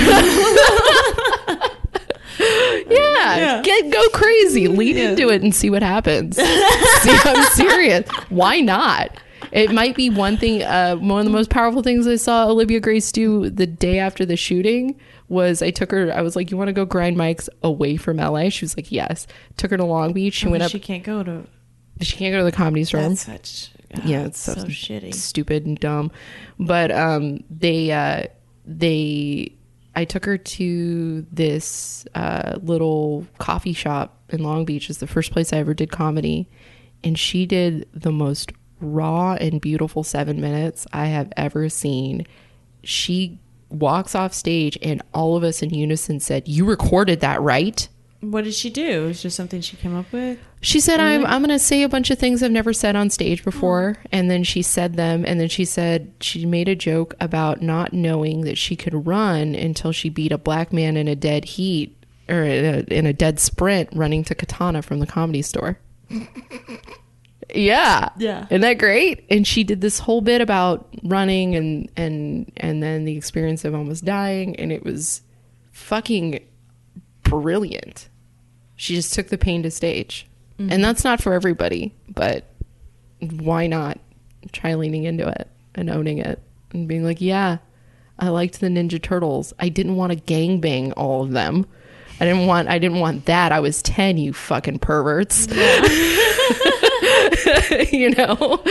Yeah, 2.39 3.37
Yeah. 3.37 3.62
get 3.62 3.91
go 3.93 4.09
crazy, 4.11 4.67
lean 4.69 4.97
into 4.97 5.29
it, 5.31 5.43
and 5.43 5.55
see 5.55 5.71
what 5.71 5.83
happens. 5.83 6.37
see, 6.37 6.43
I'm 7.25 7.45
serious. 7.53 8.09
Why 8.29 8.61
not? 8.61 9.11
It 9.53 9.73
might 9.73 9.97
be 9.97 10.11
one 10.11 10.37
thing. 10.37 10.62
Uh, 10.62 10.97
one 10.97 11.21
of 11.21 11.25
the 11.25 11.33
most 11.33 11.51
powerful 11.51 11.83
things 11.83 12.07
I 12.07 12.17
saw 12.17 12.49
Olivia 12.49 12.81
Grace 12.81 13.11
do 13.12 13.51
the 13.51 13.67
day 13.67 13.99
after 13.99 14.25
the 14.25 14.37
shooting 14.37 14.99
was 15.29 15.62
I 15.62 15.71
took 15.71 15.91
her. 15.91 16.12
I 16.12 16.23
was 16.23 16.37
like, 16.37 16.51
"You 16.51 16.57
want 16.57 16.69
to 16.69 16.73
go 16.73 16.85
grind 16.85 17.17
mics 17.17 17.49
away 17.62 17.97
from 17.97 18.19
LA?" 18.19 18.49
She 18.49 18.65
was 18.65 18.77
like, 18.77 18.91
"Yes." 18.93 19.27
Took 19.57 19.71
her 19.71 19.77
to 19.77 19.85
Long 19.85 20.12
Beach. 20.12 20.35
She 20.35 20.49
went 20.49 20.62
up. 20.62 20.71
she 20.71 20.81
can't 20.81 21.05
go 21.05 21.23
to. 21.23 21.47
She 22.01 22.17
can't 22.17 22.33
go 22.33 22.39
to 22.39 22.45
the 22.45 22.53
comedy 22.53 22.85
store. 22.85 23.03
That's 23.03 23.23
such. 23.23 23.71
yeah, 24.05 24.23
it's 24.25 24.41
so, 24.41 24.55
so 24.55 24.65
shitty. 24.65 25.15
stupid 25.15 25.67
and 25.67 25.79
dumb. 25.79 26.11
But 26.59 26.91
um, 26.91 27.45
they 27.51 27.93
uh, 27.93 28.25
they 28.65 29.55
I 29.95 30.05
took 30.05 30.25
her 30.25 30.39
to 30.39 31.27
this 31.33 32.07
uh, 32.15 32.59
little 32.62 33.27
coffee 33.39 33.73
shop 33.73 34.19
in 34.31 34.43
Long 34.43 34.65
Beach. 34.65 34.89
It's 34.89 35.01
the 35.01 35.07
first 35.07 35.33
place 35.33 35.53
I 35.53 35.59
ever 35.59 35.75
did 35.75 35.91
comedy, 35.91 36.49
and 37.03 37.19
she 37.19 37.47
did 37.47 37.89
the 37.93 38.12
most 38.12 38.53
raw 38.81 39.35
and 39.35 39.61
beautiful 39.61 40.02
seven 40.02 40.40
minutes 40.40 40.86
I 40.93 41.07
have 41.07 41.32
ever 41.36 41.69
seen. 41.69 42.27
She 42.82 43.39
walks 43.69 44.15
off 44.15 44.32
stage, 44.35 44.78
and 44.82 45.02
all 45.15 45.36
of 45.36 45.44
us 45.44 45.62
in 45.62 45.70
unison 45.70 46.20
said, 46.20 46.48
"You 46.48 46.65
recorded 46.65 47.20
that, 47.20 47.40
right?" 47.40 47.89
What 48.20 48.44
did 48.44 48.52
she 48.52 48.69
do? 48.69 49.05
It 49.05 49.07
was 49.07 49.23
just 49.23 49.35
something 49.35 49.62
she 49.62 49.78
came 49.78 49.97
up 49.97 50.12
with. 50.12 50.39
She 50.61 50.78
said, 50.78 51.01
"I'm 51.01 51.24
I'm 51.24 51.40
going 51.40 51.48
to 51.51 51.59
say 51.59 51.82
a 51.82 51.89
bunch 51.89 52.11
of 52.11 52.19
things 52.19 52.43
I've 52.43 52.51
never 52.51 52.73
said 52.73 52.97
on 52.97 53.09
stage 53.09 53.43
before," 53.44 53.97
oh. 53.98 54.09
and 54.12 54.31
then 54.31 54.44
she 54.44 54.62
said 54.62 54.94
them, 54.94 55.24
and 55.27 55.40
then 55.40 55.48
she 55.48 55.65
said 55.65 56.12
she 56.20 56.44
made 56.44 56.69
a 56.69 56.74
joke 56.74 57.15
about 57.20 57.62
not 57.62 57.93
knowing 57.93 58.43
that 58.43 58.59
she 58.59 58.77
could 58.77 59.07
run 59.07 59.55
until 59.55 59.93
she 59.93 60.09
beat 60.11 60.32
a 60.32 60.39
black 60.39 60.73
man 60.73 60.97
in 60.97 61.09
a 61.09 61.16
dead 61.16 61.44
heat 61.44 61.97
or 62.28 62.44
in 62.44 62.65
a, 62.65 62.94
in 62.94 63.07
a 63.07 63.12
dead 63.12 63.40
sprint 63.40 63.89
running 63.94 64.23
to 64.24 64.35
Katana 64.35 64.82
from 64.82 65.01
the 65.01 65.07
comedy 65.07 65.43
store. 65.43 65.78
yeah, 67.55 68.09
Yeah. 68.18 68.47
isn't 68.51 68.60
that 68.60 68.78
great? 68.78 69.24
And 69.31 69.47
she 69.47 69.64
did 69.64 69.81
this 69.81 69.98
whole 69.98 70.20
bit 70.20 70.40
about 70.40 70.89
running 71.02 71.55
and 71.56 71.90
and 71.97 72.51
and 72.56 72.82
then 72.82 73.05
the 73.05 73.16
experience 73.16 73.64
of 73.64 73.74
almost 73.74 74.05
dying, 74.05 74.56
and 74.56 74.70
it 74.72 74.85
was 74.85 75.22
fucking 75.72 76.40
brilliant. 77.22 78.09
She 78.77 78.94
just 78.94 79.12
took 79.14 79.28
the 79.28 79.39
pain 79.39 79.62
to 79.62 79.70
stage. 79.70 80.27
Mm-hmm. 80.59 80.72
And 80.72 80.85
that's 80.85 81.05
not 81.05 81.22
for 81.22 81.32
everybody, 81.32 81.94
but 82.09 82.44
why 83.20 83.66
not 83.66 83.98
try 84.52 84.74
leaning 84.74 85.05
into 85.05 85.28
it 85.28 85.48
and 85.74 85.90
owning 85.90 86.18
it 86.18 86.40
and 86.72 86.89
being 86.89 87.05
like, 87.05 87.20
yeah, 87.20 87.59
I 88.18 88.28
liked 88.28 88.60
the 88.60 88.68
Ninja 88.68 89.01
Turtles. 89.01 89.52
I 89.59 89.68
didn't 89.68 89.97
want 89.97 90.12
to 90.12 90.18
gangbang 90.18 90.93
all 90.97 91.22
of 91.22 91.31
them. 91.31 91.66
I 92.20 92.24
didn't 92.27 92.47
want 92.47 92.68
I 92.68 92.78
didn't 92.78 93.01
want 93.01 93.24
that. 93.27 93.52
I 93.52 93.60
was 93.60 93.81
10, 93.82 94.18
you 94.18 94.32
fucking 94.35 94.78
perverts. 94.81 95.47
you 97.93 98.11
know? 98.11 98.62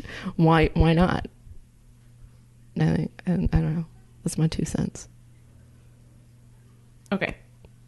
why 0.36 0.70
why 0.74 0.92
not? 0.92 1.26
I, 2.80 3.08
I, 3.26 3.32
I 3.32 3.36
don't 3.36 3.74
know. 3.76 3.86
That's 4.24 4.36
my 4.38 4.46
two 4.48 4.64
cents. 4.64 5.08
Okay. 7.12 7.36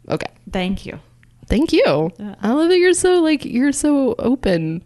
Okay. 0.09 0.31
Thank 0.51 0.85
you. 0.85 0.99
Thank 1.47 1.73
you. 1.73 2.11
Yeah. 2.19 2.35
I 2.41 2.51
love 2.51 2.69
that 2.69 2.77
you're 2.77 2.93
so 2.93 3.21
like 3.21 3.43
you're 3.45 3.71
so 3.71 4.15
open 4.19 4.83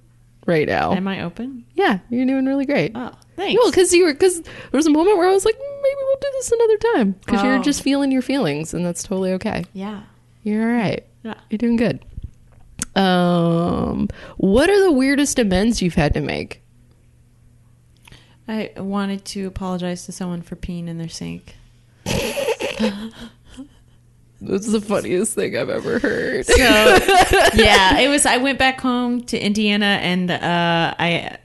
right 0.48 0.68
now. 0.68 0.94
Am 0.94 1.08
I 1.08 1.22
open? 1.24 1.66
yeah, 1.76 2.00
you're 2.10 2.26
doing 2.26 2.46
really 2.46 2.66
great. 2.66 2.92
Oh, 2.96 3.12
thanks. 3.36 3.60
Well, 3.62 3.72
because 3.72 3.94
you 3.94 4.06
were 4.06 4.14
because 4.14 4.42
there 4.42 4.52
was 4.74 4.88
a 4.88 4.92
moment 4.92 5.18
where 5.18 5.28
I 5.30 5.32
was 5.32 5.46
like, 5.46 5.56
"Mm, 5.56 5.82
maybe 5.82 5.96
we'll 6.02 6.18
do 6.22 6.28
this 6.34 6.52
another 6.52 6.78
time 6.96 7.12
because 7.26 7.44
you're 7.44 7.58
Oh. 7.58 7.64
just 7.64 7.82
feeling 7.84 8.12
your 8.12 8.22
feelings, 8.22 8.74
and 8.74 8.86
that's 8.86 9.04
totally 9.04 9.34
okay. 9.34 9.66
yeah. 9.74 10.04
You're 10.44 10.64
all 10.64 10.76
right. 10.76 11.06
Yeah. 11.24 11.36
You're 11.52 11.60
doing 11.60 11.76
good. 11.76 12.04
Um, 12.96 14.10
what 14.38 14.70
are 14.70 14.84
the 14.84 14.92
weirdest 14.92 15.40
amends 15.40 15.82
you've 15.82 15.96
had 15.96 16.14
to 16.14 16.22
make? 16.22 16.62
I 18.48 18.72
wanted 18.78 19.24
to 19.26 19.48
apologize 19.48 20.06
to 20.06 20.12
someone 20.12 20.42
for 20.42 20.56
peeing 20.56 20.88
in 20.88 20.98
their 20.98 21.10
sink. 21.10 21.56
That's 24.42 24.72
the 24.72 24.82
funniest 24.82 25.36
thing 25.36 25.56
I've 25.56 25.70
ever 25.70 26.00
heard. 26.00 26.48
So 26.48 26.56
yeah, 26.58 28.00
it 28.00 28.10
was. 28.10 28.26
I 28.26 28.38
went 28.38 28.58
back 28.58 28.82
home 28.82 29.22
to 29.26 29.40
Indiana, 29.40 30.00
and 30.02 30.32
uh, 30.32 30.96
I. 30.98 31.38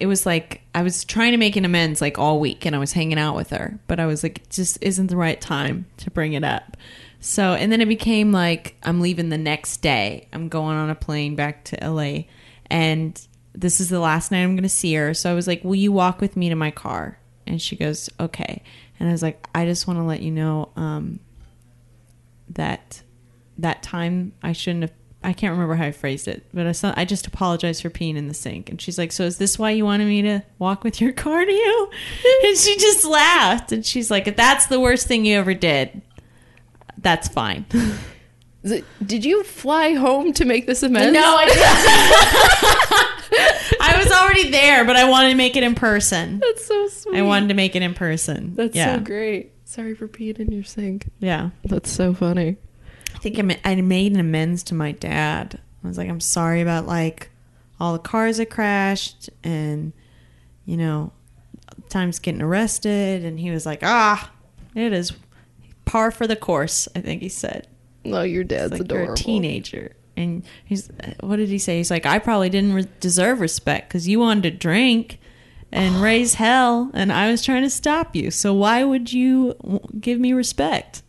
It 0.00 0.06
was 0.06 0.26
like 0.26 0.62
I 0.74 0.82
was 0.82 1.04
trying 1.04 1.32
to 1.32 1.36
make 1.38 1.56
an 1.56 1.64
amends 1.64 2.00
like 2.00 2.18
all 2.18 2.40
week, 2.40 2.64
and 2.64 2.74
I 2.74 2.78
was 2.78 2.92
hanging 2.92 3.18
out 3.18 3.36
with 3.36 3.50
her, 3.50 3.78
but 3.86 4.00
I 4.00 4.06
was 4.06 4.22
like, 4.22 4.38
it 4.38 4.50
just 4.50 4.78
isn't 4.80 5.08
the 5.08 5.16
right 5.16 5.40
time 5.40 5.86
to 5.98 6.10
bring 6.10 6.32
it 6.32 6.44
up. 6.44 6.76
So, 7.26 7.54
and 7.54 7.72
then 7.72 7.80
it 7.80 7.88
became 7.88 8.30
like 8.30 8.76
I'm 8.84 9.00
leaving 9.00 9.30
the 9.30 9.36
next 9.36 9.78
day. 9.78 10.28
I'm 10.32 10.48
going 10.48 10.76
on 10.76 10.90
a 10.90 10.94
plane 10.94 11.34
back 11.34 11.64
to 11.64 11.90
LA, 11.90 12.26
and 12.70 13.20
this 13.52 13.80
is 13.80 13.88
the 13.88 13.98
last 13.98 14.30
night 14.30 14.44
I'm 14.44 14.54
going 14.54 14.62
to 14.62 14.68
see 14.68 14.94
her. 14.94 15.12
So 15.12 15.28
I 15.28 15.34
was 15.34 15.48
like, 15.48 15.64
"Will 15.64 15.74
you 15.74 15.90
walk 15.90 16.20
with 16.20 16.36
me 16.36 16.50
to 16.50 16.54
my 16.54 16.70
car?" 16.70 17.18
And 17.44 17.60
she 17.60 17.74
goes, 17.74 18.08
"Okay." 18.20 18.62
And 19.00 19.08
I 19.08 19.12
was 19.12 19.24
like, 19.24 19.44
"I 19.52 19.64
just 19.64 19.88
want 19.88 19.98
to 19.98 20.04
let 20.04 20.22
you 20.22 20.30
know." 20.30 20.68
Um, 20.76 21.18
that 22.50 23.02
that 23.58 23.82
time 23.82 24.32
I 24.40 24.52
shouldn't 24.52 24.82
have. 24.82 24.92
I 25.24 25.32
can't 25.32 25.50
remember 25.50 25.74
how 25.74 25.86
I 25.86 25.90
phrased 25.90 26.28
it, 26.28 26.46
but 26.54 26.68
I, 26.68 26.72
saw, 26.72 26.94
I 26.96 27.04
just 27.04 27.26
apologized 27.26 27.82
for 27.82 27.90
peeing 27.90 28.14
in 28.14 28.28
the 28.28 28.34
sink. 28.34 28.70
And 28.70 28.80
she's 28.80 28.98
like, 28.98 29.10
"So 29.10 29.24
is 29.24 29.38
this 29.38 29.58
why 29.58 29.72
you 29.72 29.84
wanted 29.84 30.06
me 30.06 30.22
to 30.22 30.44
walk 30.60 30.84
with 30.84 31.00
your 31.00 31.12
car 31.12 31.44
to 31.44 31.52
you?" 31.52 31.90
And 32.44 32.56
she 32.56 32.76
just 32.76 33.04
laughed, 33.04 33.72
and 33.72 33.84
she's 33.84 34.12
like, 34.12 34.28
"If 34.28 34.36
that's 34.36 34.66
the 34.66 34.78
worst 34.78 35.08
thing 35.08 35.24
you 35.24 35.36
ever 35.36 35.54
did, 35.54 36.02
that's 36.98 37.28
fine." 37.28 37.64
Did 39.04 39.24
you 39.24 39.44
fly 39.44 39.92
home 39.94 40.32
to 40.32 40.44
make 40.44 40.66
this 40.66 40.82
amends? 40.82 41.14
no, 41.14 41.36
I 41.36 41.46
didn't. 41.46 41.60
I 43.80 44.02
was 44.02 44.10
already 44.12 44.50
there, 44.50 44.84
but 44.84 44.96
I 44.96 45.08
wanted 45.08 45.30
to 45.30 45.34
make 45.36 45.54
it 45.56 45.62
in 45.62 45.74
person. 45.76 46.40
That's 46.40 46.66
so 46.66 46.88
sweet. 46.88 47.16
I 47.16 47.22
wanted 47.22 47.48
to 47.48 47.54
make 47.54 47.76
it 47.76 47.82
in 47.82 47.94
person. 47.94 48.54
That's 48.54 48.74
yeah, 48.74 48.96
so 48.96 49.02
great. 49.02 49.52
Sorry 49.64 49.94
for 49.94 50.08
peeing 50.08 50.38
in 50.40 50.50
your 50.50 50.64
sink. 50.64 51.08
yeah. 51.20 51.50
That's 51.64 51.90
so 51.90 52.12
funny. 52.14 52.56
I 53.14 53.18
think 53.18 53.38
I, 53.38 53.42
ma- 53.42 53.54
I 53.64 53.74
made 53.76 54.12
an 54.12 54.20
amends 54.20 54.62
to 54.64 54.74
my 54.74 54.92
dad. 54.92 55.60
I 55.84 55.88
was 55.88 55.98
like, 55.98 56.08
I'm 56.08 56.20
sorry 56.20 56.60
about 56.60 56.86
like 56.86 57.30
all 57.78 57.92
the 57.92 57.98
cars 57.98 58.38
that 58.38 58.50
crashed 58.50 59.30
and, 59.44 59.92
you 60.64 60.76
know, 60.76 61.12
times 61.88 62.18
getting 62.18 62.42
arrested. 62.42 63.24
And 63.24 63.38
he 63.38 63.50
was 63.50 63.64
like, 63.64 63.80
ah, 63.82 64.30
it 64.74 64.92
is 64.92 65.12
par 65.86 66.10
for 66.10 66.26
the 66.26 66.36
course, 66.36 66.88
I 66.94 67.00
think 67.00 67.22
he 67.22 67.30
said. 67.30 67.66
No, 68.04 68.22
your 68.22 68.44
dad's 68.44 68.72
like 68.72 68.82
adorable. 68.82 69.06
you're 69.06 69.14
a 69.14 69.16
teenager. 69.16 69.96
And 70.16 70.44
he's, 70.64 70.90
what 71.20 71.36
did 71.36 71.48
he 71.48 71.58
say? 71.58 71.78
He's 71.78 71.90
like, 71.90 72.04
I 72.06 72.18
probably 72.18 72.50
didn't 72.50 72.74
re- 72.74 72.86
deserve 73.00 73.40
respect 73.40 73.88
because 73.88 74.06
you 74.06 74.18
wanted 74.20 74.42
to 74.44 74.50
drink 74.50 75.18
and 75.72 75.96
raise 76.02 76.34
hell, 76.34 76.90
and 76.94 77.12
I 77.12 77.30
was 77.30 77.42
trying 77.42 77.62
to 77.62 77.70
stop 77.70 78.14
you. 78.14 78.30
So 78.30 78.52
why 78.52 78.84
would 78.84 79.12
you 79.12 79.54
give 79.98 80.20
me 80.20 80.32
respect? 80.32 81.02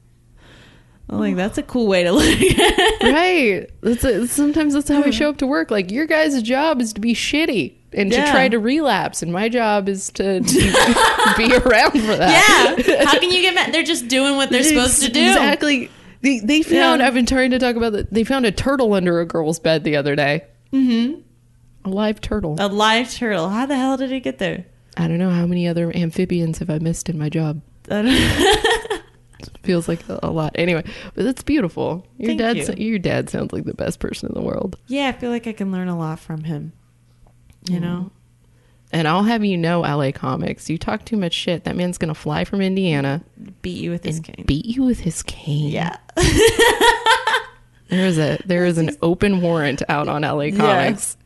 I'm 1.09 1.19
like, 1.19 1.37
that's 1.37 1.57
a 1.57 1.63
cool 1.63 1.87
way 1.87 2.03
to 2.03 2.11
look 2.13 2.39
right. 3.01 3.67
That's 3.81 4.03
a, 4.03 4.27
sometimes 4.27 4.73
that's 4.73 4.89
how 4.89 5.03
I 5.03 5.09
show 5.11 5.29
up 5.29 5.37
to 5.37 5.47
work. 5.47 5.71
Like 5.71 5.89
your 5.89 6.05
guys' 6.05 6.41
job 6.41 6.81
is 6.81 6.91
to 6.93 6.99
be 6.99 7.13
shitty 7.13 7.76
and 7.93 8.11
to 8.11 8.17
try 8.31 8.49
to 8.49 8.59
relapse, 8.59 9.21
and 9.23 9.31
my 9.31 9.49
job 9.49 9.87
is 9.89 10.09
to 10.13 10.41
be 11.37 11.55
around 11.55 11.91
for 11.91 12.15
that. 12.17 12.77
Yeah. 12.87 13.05
How 13.05 13.19
can 13.19 13.29
you 13.31 13.41
get 13.41 13.55
mad? 13.55 13.73
They're 13.73 13.83
just 13.83 14.07
doing 14.07 14.35
what 14.35 14.49
they're 14.49 14.63
supposed 14.63 15.01
to 15.03 15.09
do. 15.09 15.21
Exactly. 15.25 15.89
They, 16.21 16.39
they 16.39 16.63
found. 16.63 17.01
Yeah. 17.01 17.07
I've 17.07 17.13
been 17.13 17.25
trying 17.25 17.51
to 17.51 17.59
talk 17.59 17.75
about 17.75 17.93
that. 17.93 18.11
They 18.13 18.23
found 18.23 18.45
a 18.45 18.51
turtle 18.51 18.93
under 18.93 19.19
a 19.21 19.25
girl's 19.25 19.59
bed 19.59 19.83
the 19.83 19.95
other 19.95 20.15
day. 20.15 20.43
Mm-hmm. 20.73 21.21
A 21.85 21.89
live 21.89 22.19
turtle. 22.21 22.55
A 22.59 22.67
live 22.67 23.13
turtle. 23.13 23.49
How 23.49 23.65
the 23.65 23.75
hell 23.77 23.95
did 23.97 24.11
it 24.11 24.21
get 24.21 24.39
there? 24.39 24.65
I 24.97 25.07
don't 25.07 25.19
know 25.19 25.29
how 25.29 25.45
many 25.45 25.67
other 25.67 25.95
amphibians 25.95 26.57
have 26.57 26.69
I 26.69 26.79
missed 26.79 27.07
in 27.07 27.17
my 27.19 27.29
job. 27.29 27.61
I 27.91 28.01
don't- 28.01 29.03
Feels 29.63 29.87
like 29.87 30.07
a, 30.09 30.19
a 30.23 30.31
lot. 30.31 30.53
Anyway, 30.55 30.83
but 31.13 31.23
that's 31.23 31.43
beautiful. 31.43 32.05
Your 32.17 32.29
Thank 32.35 32.39
dad. 32.67 32.79
you. 32.79 32.89
Your 32.89 32.99
dad 32.99 33.29
sounds 33.29 33.53
like 33.53 33.65
the 33.65 33.73
best 33.73 33.99
person 33.99 34.27
in 34.29 34.33
the 34.33 34.41
world. 34.41 34.77
yeah, 34.87 35.07
I 35.09 35.11
feel 35.11 35.29
like 35.29 35.45
I 35.45 35.53
can 35.53 35.71
learn 35.71 35.87
a 35.87 35.97
lot 35.97 36.19
from 36.19 36.43
him. 36.45 36.73
You 37.69 37.79
mm. 37.79 37.81
know? 37.81 38.11
And 38.91 39.07
I'll 39.07 39.23
have 39.23 39.43
you 39.43 39.57
know, 39.57 39.81
LA 39.81 40.11
Comics, 40.11 40.69
you 40.69 40.77
talk 40.77 41.03
too 41.03 41.17
much 41.17 41.33
shit. 41.33 41.65
That 41.65 41.75
man's 41.75 41.97
gonna 41.97 42.15
fly 42.15 42.45
from 42.45 42.61
Indiana 42.61 43.21
Beat 43.61 43.81
you 43.81 43.91
with 43.91 44.05
his 44.05 44.21
cane. 44.21 44.45
beat 44.45 44.65
you 44.65 44.83
with 44.83 45.01
his 45.01 45.23
cane. 45.23 45.69
yeah. 45.69 45.97
there 47.89 48.05
is 48.05 48.17
a 48.17 48.37
there 48.45 48.65
is 48.65 48.77
an 48.77 48.91
open 49.01 49.41
warrant 49.41 49.83
out 49.89 50.07
on 50.07 50.21
LA 50.21 50.51
Comics. 50.55 51.17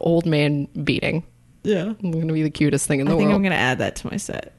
Old 0.00 0.26
man 0.26 0.66
beating. 0.82 1.24
Yeah. 1.62 1.92
I'm 2.02 2.10
gonna 2.10 2.32
be 2.32 2.42
the 2.42 2.50
cutest 2.50 2.86
thing 2.86 3.00
in 3.00 3.06
the 3.06 3.10
world. 3.10 3.20
I 3.20 3.22
think 3.22 3.28
world. 3.28 3.36
I'm 3.36 3.42
going 3.42 3.52
to 3.52 3.58
add 3.58 3.78
that 3.78 3.96
to 3.96 4.06
my 4.10 4.16
set. 4.16 4.54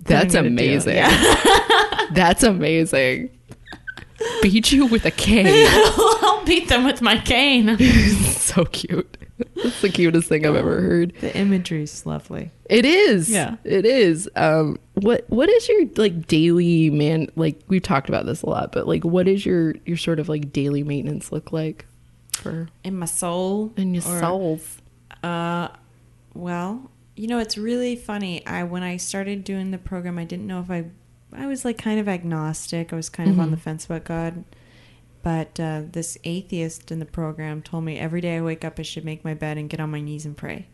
That's 0.00 0.34
I'm 0.34 0.44
gonna 0.44 0.56
do. 0.56 0.64
amazing. 0.64 0.96
Yeah. 0.96 2.06
That's 2.12 2.42
amazing. 2.42 3.30
Beat 4.42 4.72
you 4.72 4.86
with 4.86 5.04
a 5.06 5.10
cane. 5.10 5.46
I'll 5.48 6.44
beat 6.44 6.68
them 6.68 6.84
with 6.84 7.00
my 7.00 7.18
cane. 7.18 7.78
so 7.78 8.64
cute. 8.66 9.16
It's 9.56 9.80
the 9.80 9.88
cutest 9.88 10.28
thing 10.28 10.46
I've 10.46 10.54
ever 10.54 10.80
heard. 10.80 11.12
The 11.20 11.36
imagery 11.36 11.82
is 11.82 12.06
lovely. 12.06 12.50
It 12.70 12.84
is. 12.84 13.28
Yeah. 13.30 13.56
It 13.64 13.84
is. 13.84 14.28
Um 14.36 14.78
what 14.94 15.24
what 15.28 15.48
is 15.48 15.68
your 15.68 15.86
like 15.96 16.26
daily 16.26 16.90
man 16.90 17.28
like 17.34 17.58
we've 17.68 17.82
talked 17.82 18.08
about 18.08 18.26
this 18.26 18.42
a 18.42 18.46
lot, 18.48 18.70
but 18.72 18.86
like 18.86 19.04
what 19.04 19.26
is 19.26 19.44
your 19.44 19.74
your 19.86 19.96
sort 19.96 20.20
of 20.20 20.28
like 20.28 20.52
daily 20.52 20.84
maintenance 20.84 21.32
look 21.32 21.52
like 21.52 21.86
for 22.32 22.68
In 22.84 22.96
my 22.98 23.06
soul. 23.06 23.72
in 23.76 23.94
your 23.94 24.04
or- 24.06 24.20
souls? 24.20 24.78
Uh, 25.22 25.68
well, 26.34 26.90
you 27.16 27.26
know, 27.28 27.38
it's 27.38 27.56
really 27.56 27.96
funny. 27.96 28.44
I 28.46 28.62
when 28.64 28.82
I 28.82 28.96
started 28.98 29.42
doing 29.44 29.70
the 29.70 29.78
program, 29.78 30.18
I 30.18 30.24
didn't 30.24 30.46
know 30.46 30.60
if 30.60 30.70
I, 30.70 30.84
I 31.32 31.46
was 31.46 31.64
like 31.64 31.78
kind 31.78 31.98
of 31.98 32.08
agnostic. 32.08 32.92
I 32.92 32.96
was 32.96 33.08
kind 33.08 33.30
of 33.30 33.38
on 33.40 33.48
Mhm. 33.48 33.52
the 33.52 33.56
fence 33.56 33.86
about 33.86 34.04
God. 34.04 34.44
But 35.24 35.58
uh, 35.58 35.82
this 35.90 36.18
atheist 36.24 36.92
in 36.92 36.98
the 36.98 37.06
program 37.06 37.62
told 37.62 37.82
me 37.82 37.98
every 37.98 38.20
day 38.20 38.36
I 38.36 38.42
wake 38.42 38.64
up, 38.64 38.78
I 38.78 38.82
should 38.82 39.06
make 39.06 39.24
my 39.24 39.32
bed 39.32 39.56
and 39.56 39.70
get 39.70 39.80
on 39.80 39.90
my 39.90 40.00
knees 40.00 40.26
and 40.26 40.36
pray. 40.36 40.68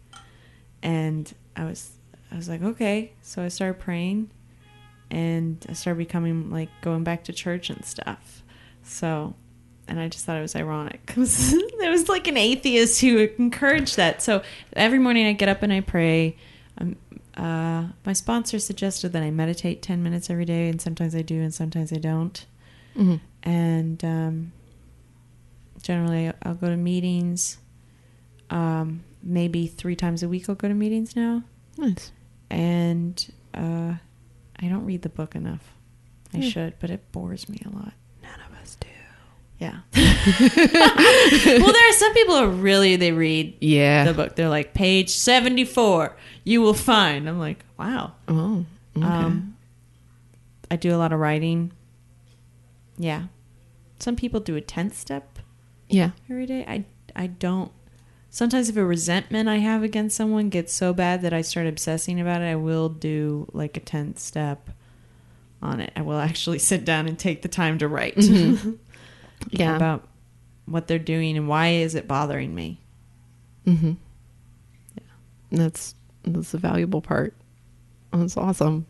And 0.82 1.32
I 1.56 1.64
was, 1.64 1.92
I 2.32 2.36
was 2.36 2.48
like, 2.48 2.60
okay. 2.60 3.12
So 3.22 3.42
I 3.42 3.48
started 3.48 3.78
praying, 3.78 4.30
and 5.08 5.64
I 5.68 5.72
started 5.74 5.98
becoming 5.98 6.50
like 6.50 6.68
going 6.82 7.04
back 7.04 7.24
to 7.24 7.32
church 7.32 7.70
and 7.70 7.84
stuff. 7.84 8.42
So 8.82 9.34
and 9.90 10.00
I 10.00 10.08
just 10.08 10.24
thought 10.24 10.38
it 10.38 10.42
was 10.42 10.56
ironic 10.56 11.00
because 11.06 11.50
there 11.78 11.90
was 11.90 12.08
like 12.08 12.26
an 12.28 12.36
atheist 12.36 13.00
who 13.00 13.28
encouraged 13.38 13.96
that. 13.96 14.22
So 14.22 14.42
every 14.72 14.98
morning 14.98 15.26
I 15.26 15.32
get 15.32 15.48
up 15.48 15.62
and 15.62 15.72
I 15.72 15.80
pray. 15.80 16.36
Um, 16.78 16.96
uh, 17.36 17.88
my 18.04 18.12
sponsor 18.12 18.58
suggested 18.58 19.12
that 19.12 19.22
I 19.22 19.30
meditate 19.30 19.82
10 19.82 20.02
minutes 20.02 20.28
every 20.28 20.44
day, 20.44 20.68
and 20.68 20.80
sometimes 20.80 21.14
I 21.14 21.22
do, 21.22 21.40
and 21.40 21.54
sometimes 21.54 21.92
I 21.92 21.96
don't. 21.96 22.44
Mm-hmm. 22.96 23.16
And 23.42 24.04
um, 24.04 24.52
generally, 25.82 26.30
I'll 26.42 26.54
go 26.54 26.68
to 26.68 26.76
meetings. 26.76 27.58
Um, 28.50 29.04
maybe 29.22 29.66
three 29.66 29.96
times 29.96 30.22
a 30.22 30.28
week, 30.28 30.48
I'll 30.48 30.54
go 30.54 30.68
to 30.68 30.74
meetings 30.74 31.14
now. 31.16 31.42
Nice. 31.78 32.12
And 32.50 33.32
uh, 33.54 33.94
I 34.58 34.68
don't 34.68 34.84
read 34.84 35.02
the 35.02 35.08
book 35.08 35.34
enough. 35.34 35.72
I 36.34 36.38
Yeah. 36.38 36.50
should, 36.50 36.74
but 36.80 36.90
it 36.90 37.10
bores 37.12 37.48
me 37.48 37.60
a 37.64 37.68
lot. 37.70 37.92
None 38.22 38.40
of 38.48 38.62
us 38.62 38.76
do. 38.80 38.88
Yeah. 39.58 39.80
well, 39.94 41.72
there 41.72 41.88
are 41.90 41.92
some 41.92 42.14
people 42.14 42.38
who 42.40 42.48
really 42.50 42.96
they 42.96 43.12
read 43.12 43.56
Yeah. 43.60 44.04
the 44.04 44.14
book. 44.14 44.34
They're 44.36 44.48
like 44.48 44.72
page 44.74 45.10
seventy 45.10 45.64
four. 45.64 46.16
You 46.44 46.60
will 46.62 46.74
find. 46.74 47.28
I'm 47.28 47.38
like, 47.38 47.64
wow. 47.78 48.12
oh. 48.28 48.64
Okay. 48.96 49.06
Um, 49.06 49.56
I 50.70 50.76
do 50.76 50.94
a 50.94 50.98
lot 50.98 51.12
of 51.12 51.20
writing. 51.20 51.72
Yeah. 53.00 53.24
Some 53.98 54.14
people 54.14 54.40
do 54.40 54.56
a 54.56 54.60
tenth 54.60 54.94
step 54.96 55.38
yeah. 55.88 56.10
every 56.30 56.46
day. 56.46 56.64
I 56.68 56.84
I 57.16 57.26
don't. 57.28 57.72
Sometimes 58.28 58.68
if 58.68 58.76
a 58.76 58.84
resentment 58.84 59.48
I 59.48 59.56
have 59.56 59.82
against 59.82 60.16
someone 60.16 60.50
gets 60.50 60.72
so 60.72 60.92
bad 60.92 61.22
that 61.22 61.32
I 61.32 61.40
start 61.40 61.66
obsessing 61.66 62.20
about 62.20 62.42
it, 62.42 62.44
I 62.46 62.56
will 62.56 62.88
do 62.90 63.48
like 63.52 63.76
a 63.76 63.80
tenth 63.80 64.18
step 64.18 64.70
on 65.62 65.80
it. 65.80 65.92
I 65.96 66.02
will 66.02 66.18
actually 66.18 66.58
sit 66.70 66.84
down 66.84 67.08
and 67.08 67.18
take 67.18 67.42
the 67.42 67.48
time 67.48 67.78
to 67.78 67.88
write. 67.88 68.16
Mhm. 68.16 68.78
Yeah. 69.48 69.74
about 69.74 70.06
what 70.66 70.86
they're 70.86 70.98
doing 70.98 71.38
and 71.38 71.48
why 71.48 71.68
is 71.68 71.94
it 71.94 72.06
bothering 72.06 72.54
me. 72.54 72.78
Mm-hmm. 73.66 73.92
Yeah. 74.94 75.02
That's 75.50 75.94
that's 76.24 76.52
a 76.52 76.58
valuable 76.58 77.00
part. 77.00 77.34
That's 78.12 78.36
awesome. 78.36 78.84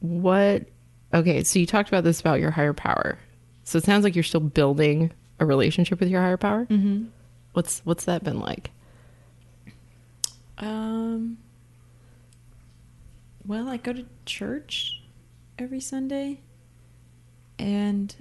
What 0.00 0.66
okay, 1.12 1.44
so 1.44 1.58
you 1.58 1.66
talked 1.66 1.88
about 1.88 2.04
this 2.04 2.20
about 2.20 2.40
your 2.40 2.50
higher 2.50 2.72
power. 2.72 3.18
So 3.64 3.78
it 3.78 3.84
sounds 3.84 4.04
like 4.04 4.16
you're 4.16 4.22
still 4.22 4.40
building 4.40 5.12
a 5.38 5.46
relationship 5.46 6.00
with 6.00 6.08
your 6.08 6.20
higher 6.20 6.36
power. 6.36 6.66
Mm-hmm. 6.66 7.06
What's 7.52 7.80
what's 7.84 8.04
that 8.04 8.24
been 8.24 8.40
like? 8.40 8.70
Um. 10.58 11.38
Well, 13.44 13.68
I 13.68 13.76
go 13.76 13.92
to 13.92 14.06
church 14.24 15.02
every 15.58 15.80
Sunday, 15.80 16.40
and 17.58 18.14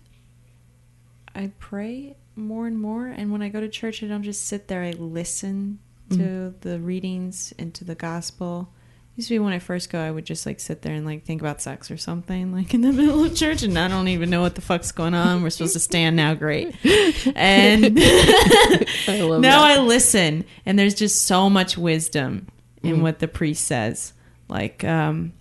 I 1.35 1.51
pray 1.59 2.17
more 2.35 2.65
and 2.65 2.79
more. 2.79 3.07
And 3.07 3.31
when 3.31 3.43
I 3.43 3.49
go 3.49 3.59
to 3.59 3.69
church, 3.69 4.03
I 4.03 4.07
don't 4.07 4.23
just 4.23 4.45
sit 4.45 4.67
there; 4.67 4.83
I 4.83 4.91
listen 4.91 5.79
to 6.09 6.53
the 6.59 6.77
readings 6.79 7.53
and 7.57 7.73
to 7.73 7.85
the 7.85 7.95
gospel. 7.95 8.73
Used 9.17 9.27
to 9.27 9.35
be 9.35 9.39
when 9.39 9.51
I 9.53 9.59
first 9.59 9.89
go, 9.89 9.99
I 9.99 10.09
would 10.09 10.25
just 10.25 10.45
like 10.45 10.59
sit 10.61 10.81
there 10.83 10.93
and 10.93 11.05
like 11.05 11.25
think 11.25 11.41
about 11.41 11.61
sex 11.61 11.91
or 11.91 11.97
something, 11.97 12.51
like 12.55 12.73
in 12.73 12.81
the 12.81 12.91
middle 12.93 13.23
of 13.23 13.35
church, 13.35 13.61
and 13.63 13.77
I 13.77 13.87
don't 13.87 14.07
even 14.07 14.29
know 14.29 14.41
what 14.41 14.55
the 14.55 14.61
fuck's 14.61 14.91
going 14.91 15.13
on. 15.13 15.43
We're 15.43 15.49
supposed 15.49 15.73
to 15.73 15.79
stand 15.79 16.15
now, 16.15 16.33
great. 16.33 16.73
And 17.35 17.85
I 17.99 18.85
now 19.07 19.39
that. 19.39 19.53
I 19.53 19.79
listen, 19.79 20.45
and 20.65 20.79
there's 20.79 20.95
just 20.95 21.23
so 21.27 21.49
much 21.49 21.77
wisdom 21.77 22.47
in 22.83 22.97
Mm. 22.97 23.01
what 23.01 23.19
the 23.19 23.27
priest 23.27 23.65
says. 23.67 24.13
Like, 24.47 24.83
um, 24.83 25.33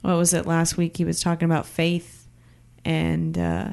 what 0.00 0.16
was 0.16 0.34
it 0.34 0.44
last 0.46 0.76
week? 0.76 0.96
He 0.96 1.04
was 1.04 1.20
talking 1.20 1.46
about 1.46 1.66
faith 1.66 2.26
and 2.84 3.38
uh, 3.38 3.68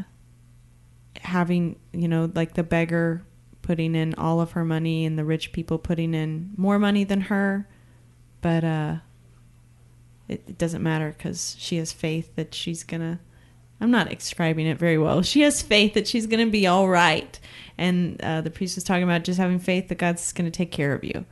having, 1.21 1.77
you 1.93 2.07
know, 2.07 2.31
like 2.35 2.53
the 2.53 2.63
beggar 2.63 3.23
putting 3.61 3.95
in 3.95 4.13
all 4.15 4.39
of 4.41 4.51
her 4.51 4.63
money 4.65 5.05
and 5.05 5.17
the 5.17 5.26
rich 5.26 5.51
people 5.51 5.77
putting 5.80 6.13
in 6.13 6.51
more 6.57 6.77
money 6.80 7.03
than 7.03 7.21
her, 7.21 7.67
but 8.41 8.64
uh, 8.64 8.95
it, 10.28 10.44
it 10.48 10.57
doesn't 10.57 10.84
matter 10.84 11.14
because 11.18 11.56
she 11.57 11.78
has 11.78 11.91
faith 11.91 12.36
that 12.36 12.53
she's 12.53 12.84
gonna. 12.84 13.20
I'm 13.82 13.91
not 13.91 14.10
describing 14.10 14.68
it 14.68 14.78
very 14.78 14.98
well. 14.98 15.22
She 15.22 15.41
has 15.41 15.61
faith 15.61 15.94
that 15.94 16.06
she's 16.06 16.28
going 16.28 16.45
to 16.45 16.52
be 16.52 16.68
all 16.68 16.90
right. 16.90 17.40
And 17.78 18.22
uh, 18.22 18.41
the 18.41 18.49
priest 18.49 18.76
was 18.76 18.84
talking 18.84 19.03
about 19.03 19.24
just 19.24 19.40
having 19.40 19.57
faith 19.57 19.88
that 19.88 19.98
God's 19.98 20.34
going 20.34 20.52
to 20.52 20.56
take 20.56 20.70
care 20.70 20.94
of 20.94 21.06
you. 21.06 21.24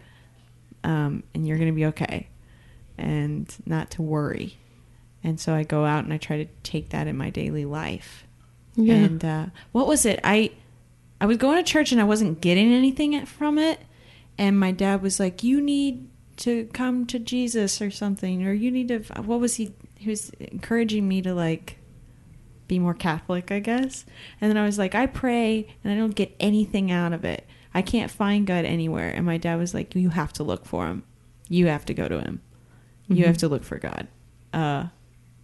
Um, 0.81 1.23
and 1.33 1.45
you're 1.45 1.57
going 1.57 1.69
to 1.69 1.75
be 1.75 1.87
okay. 1.87 2.29
And 2.97 3.53
not 3.65 3.91
to 3.91 4.01
worry. 4.01 4.57
And 5.25 5.41
so 5.41 5.53
I 5.53 5.63
go 5.63 5.83
out 5.83 6.05
and 6.05 6.13
I 6.13 6.17
try 6.17 6.37
to 6.37 6.49
take 6.63 6.89
that 6.89 7.05
in 7.05 7.17
my 7.17 7.29
daily 7.29 7.65
life. 7.65 8.25
Yeah. 8.77 8.93
And 8.93 9.25
uh, 9.25 9.45
what 9.73 9.87
was 9.87 10.05
it? 10.05 10.19
I 10.23 10.51
I 11.19 11.25
was 11.25 11.37
going 11.37 11.57
to 11.57 11.69
church 11.69 11.91
and 11.91 11.99
I 11.99 12.05
wasn't 12.05 12.39
getting 12.39 12.71
anything 12.71 13.25
from 13.25 13.57
it. 13.57 13.81
And 14.37 14.57
my 14.57 14.71
dad 14.71 15.01
was 15.01 15.19
like, 15.19 15.43
"You 15.43 15.59
need 15.59 16.07
to 16.37 16.65
come 16.73 17.05
to 17.07 17.19
Jesus 17.19 17.81
or 17.81 17.89
something, 17.91 18.45
or 18.45 18.53
you 18.53 18.71
need 18.71 18.87
to." 18.89 18.99
What 19.21 19.39
was 19.39 19.55
he? 19.55 19.73
He 19.95 20.09
was 20.09 20.29
encouraging 20.39 21.07
me 21.07 21.21
to 21.23 21.33
like 21.33 21.77
be 22.67 22.79
more 22.79 22.93
Catholic, 22.93 23.51
I 23.51 23.59
guess. 23.59 24.05
And 24.41 24.49
then 24.49 24.57
I 24.57 24.65
was 24.65 24.77
like, 24.77 24.93
I 24.93 25.05
pray 25.05 25.67
and 25.83 25.93
I 25.93 25.95
don't 25.95 26.13
get 26.15 26.35
anything 26.39 26.91
out 26.91 27.13
of 27.13 27.23
it. 27.23 27.45
I 27.73 27.81
can't 27.81 28.11
find 28.11 28.45
God 28.45 28.65
anywhere. 28.65 29.09
And 29.09 29.25
my 29.25 29.37
dad 29.37 29.57
was 29.57 29.73
like, 29.73 29.95
You 29.95 30.09
have 30.09 30.33
to 30.33 30.43
look 30.43 30.65
for 30.65 30.87
him. 30.87 31.03
You 31.47 31.67
have 31.67 31.85
to 31.85 31.93
go 31.93 32.07
to 32.09 32.19
him. 32.19 32.41
You 33.07 33.23
Mhm. 33.23 33.27
have 33.27 33.37
to 33.37 33.47
look 33.47 33.63
for 33.63 33.77
God. 33.79 34.07
Uh, 34.53 34.87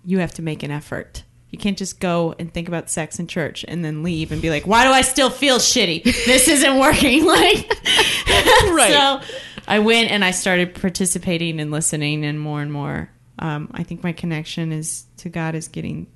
you 0.06 0.20
have 0.20 0.34
to 0.34 0.42
make 0.42 0.64
an 0.64 0.72
effort. 0.72 1.24
You 1.50 1.58
can't 1.58 1.78
just 1.78 2.00
go 2.02 2.36
and 2.40 2.54
think 2.54 2.68
about 2.68 2.90
sex 2.90 3.20
in 3.20 3.28
church 3.28 3.64
and 3.68 3.86
then 3.86 4.04
leave 4.04 4.32
and 4.34 4.42
be 4.42 4.50
like, 4.50 4.68
"Why 4.68 4.84
do 4.84 4.90
I 4.92 5.02
still 5.02 5.30
feel 5.30 5.60
shitty? 5.60 6.04
This 6.04 6.48
isn't 6.50 6.78
working." 6.78 7.26
Like, 7.34 7.72
Right. 8.74 8.92
So 8.92 9.22
I 9.68 9.80
went 9.80 10.12
and 10.12 10.24
I 10.24 10.32
started 10.32 10.76
participating 10.76 11.60
and 11.60 11.72
listening, 11.72 12.26
and 12.26 12.40
more 12.40 12.62
and 12.62 12.72
more. 12.72 13.10
Um, 13.40 13.70
I 13.74 13.84
think 13.84 14.04
my 14.04 14.12
connection 14.12 14.72
is 14.72 15.06
to 15.18 15.30
God 15.30 15.56
is 15.56 15.68
getting 15.68 16.08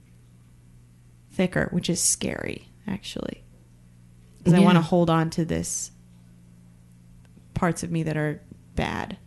thicker, 1.31 1.69
which 1.71 1.89
is 1.89 2.01
scary, 2.01 2.69
actually, 2.87 3.43
because 4.37 4.53
I 4.53 4.59
want 4.59 4.77
to 4.77 4.81
hold 4.81 5.09
on 5.09 5.29
to 5.31 5.45
this 5.45 5.91
parts 7.53 7.83
of 7.83 7.91
me 7.91 8.03
that 8.03 8.17
are 8.17 8.41
bad 8.75 9.17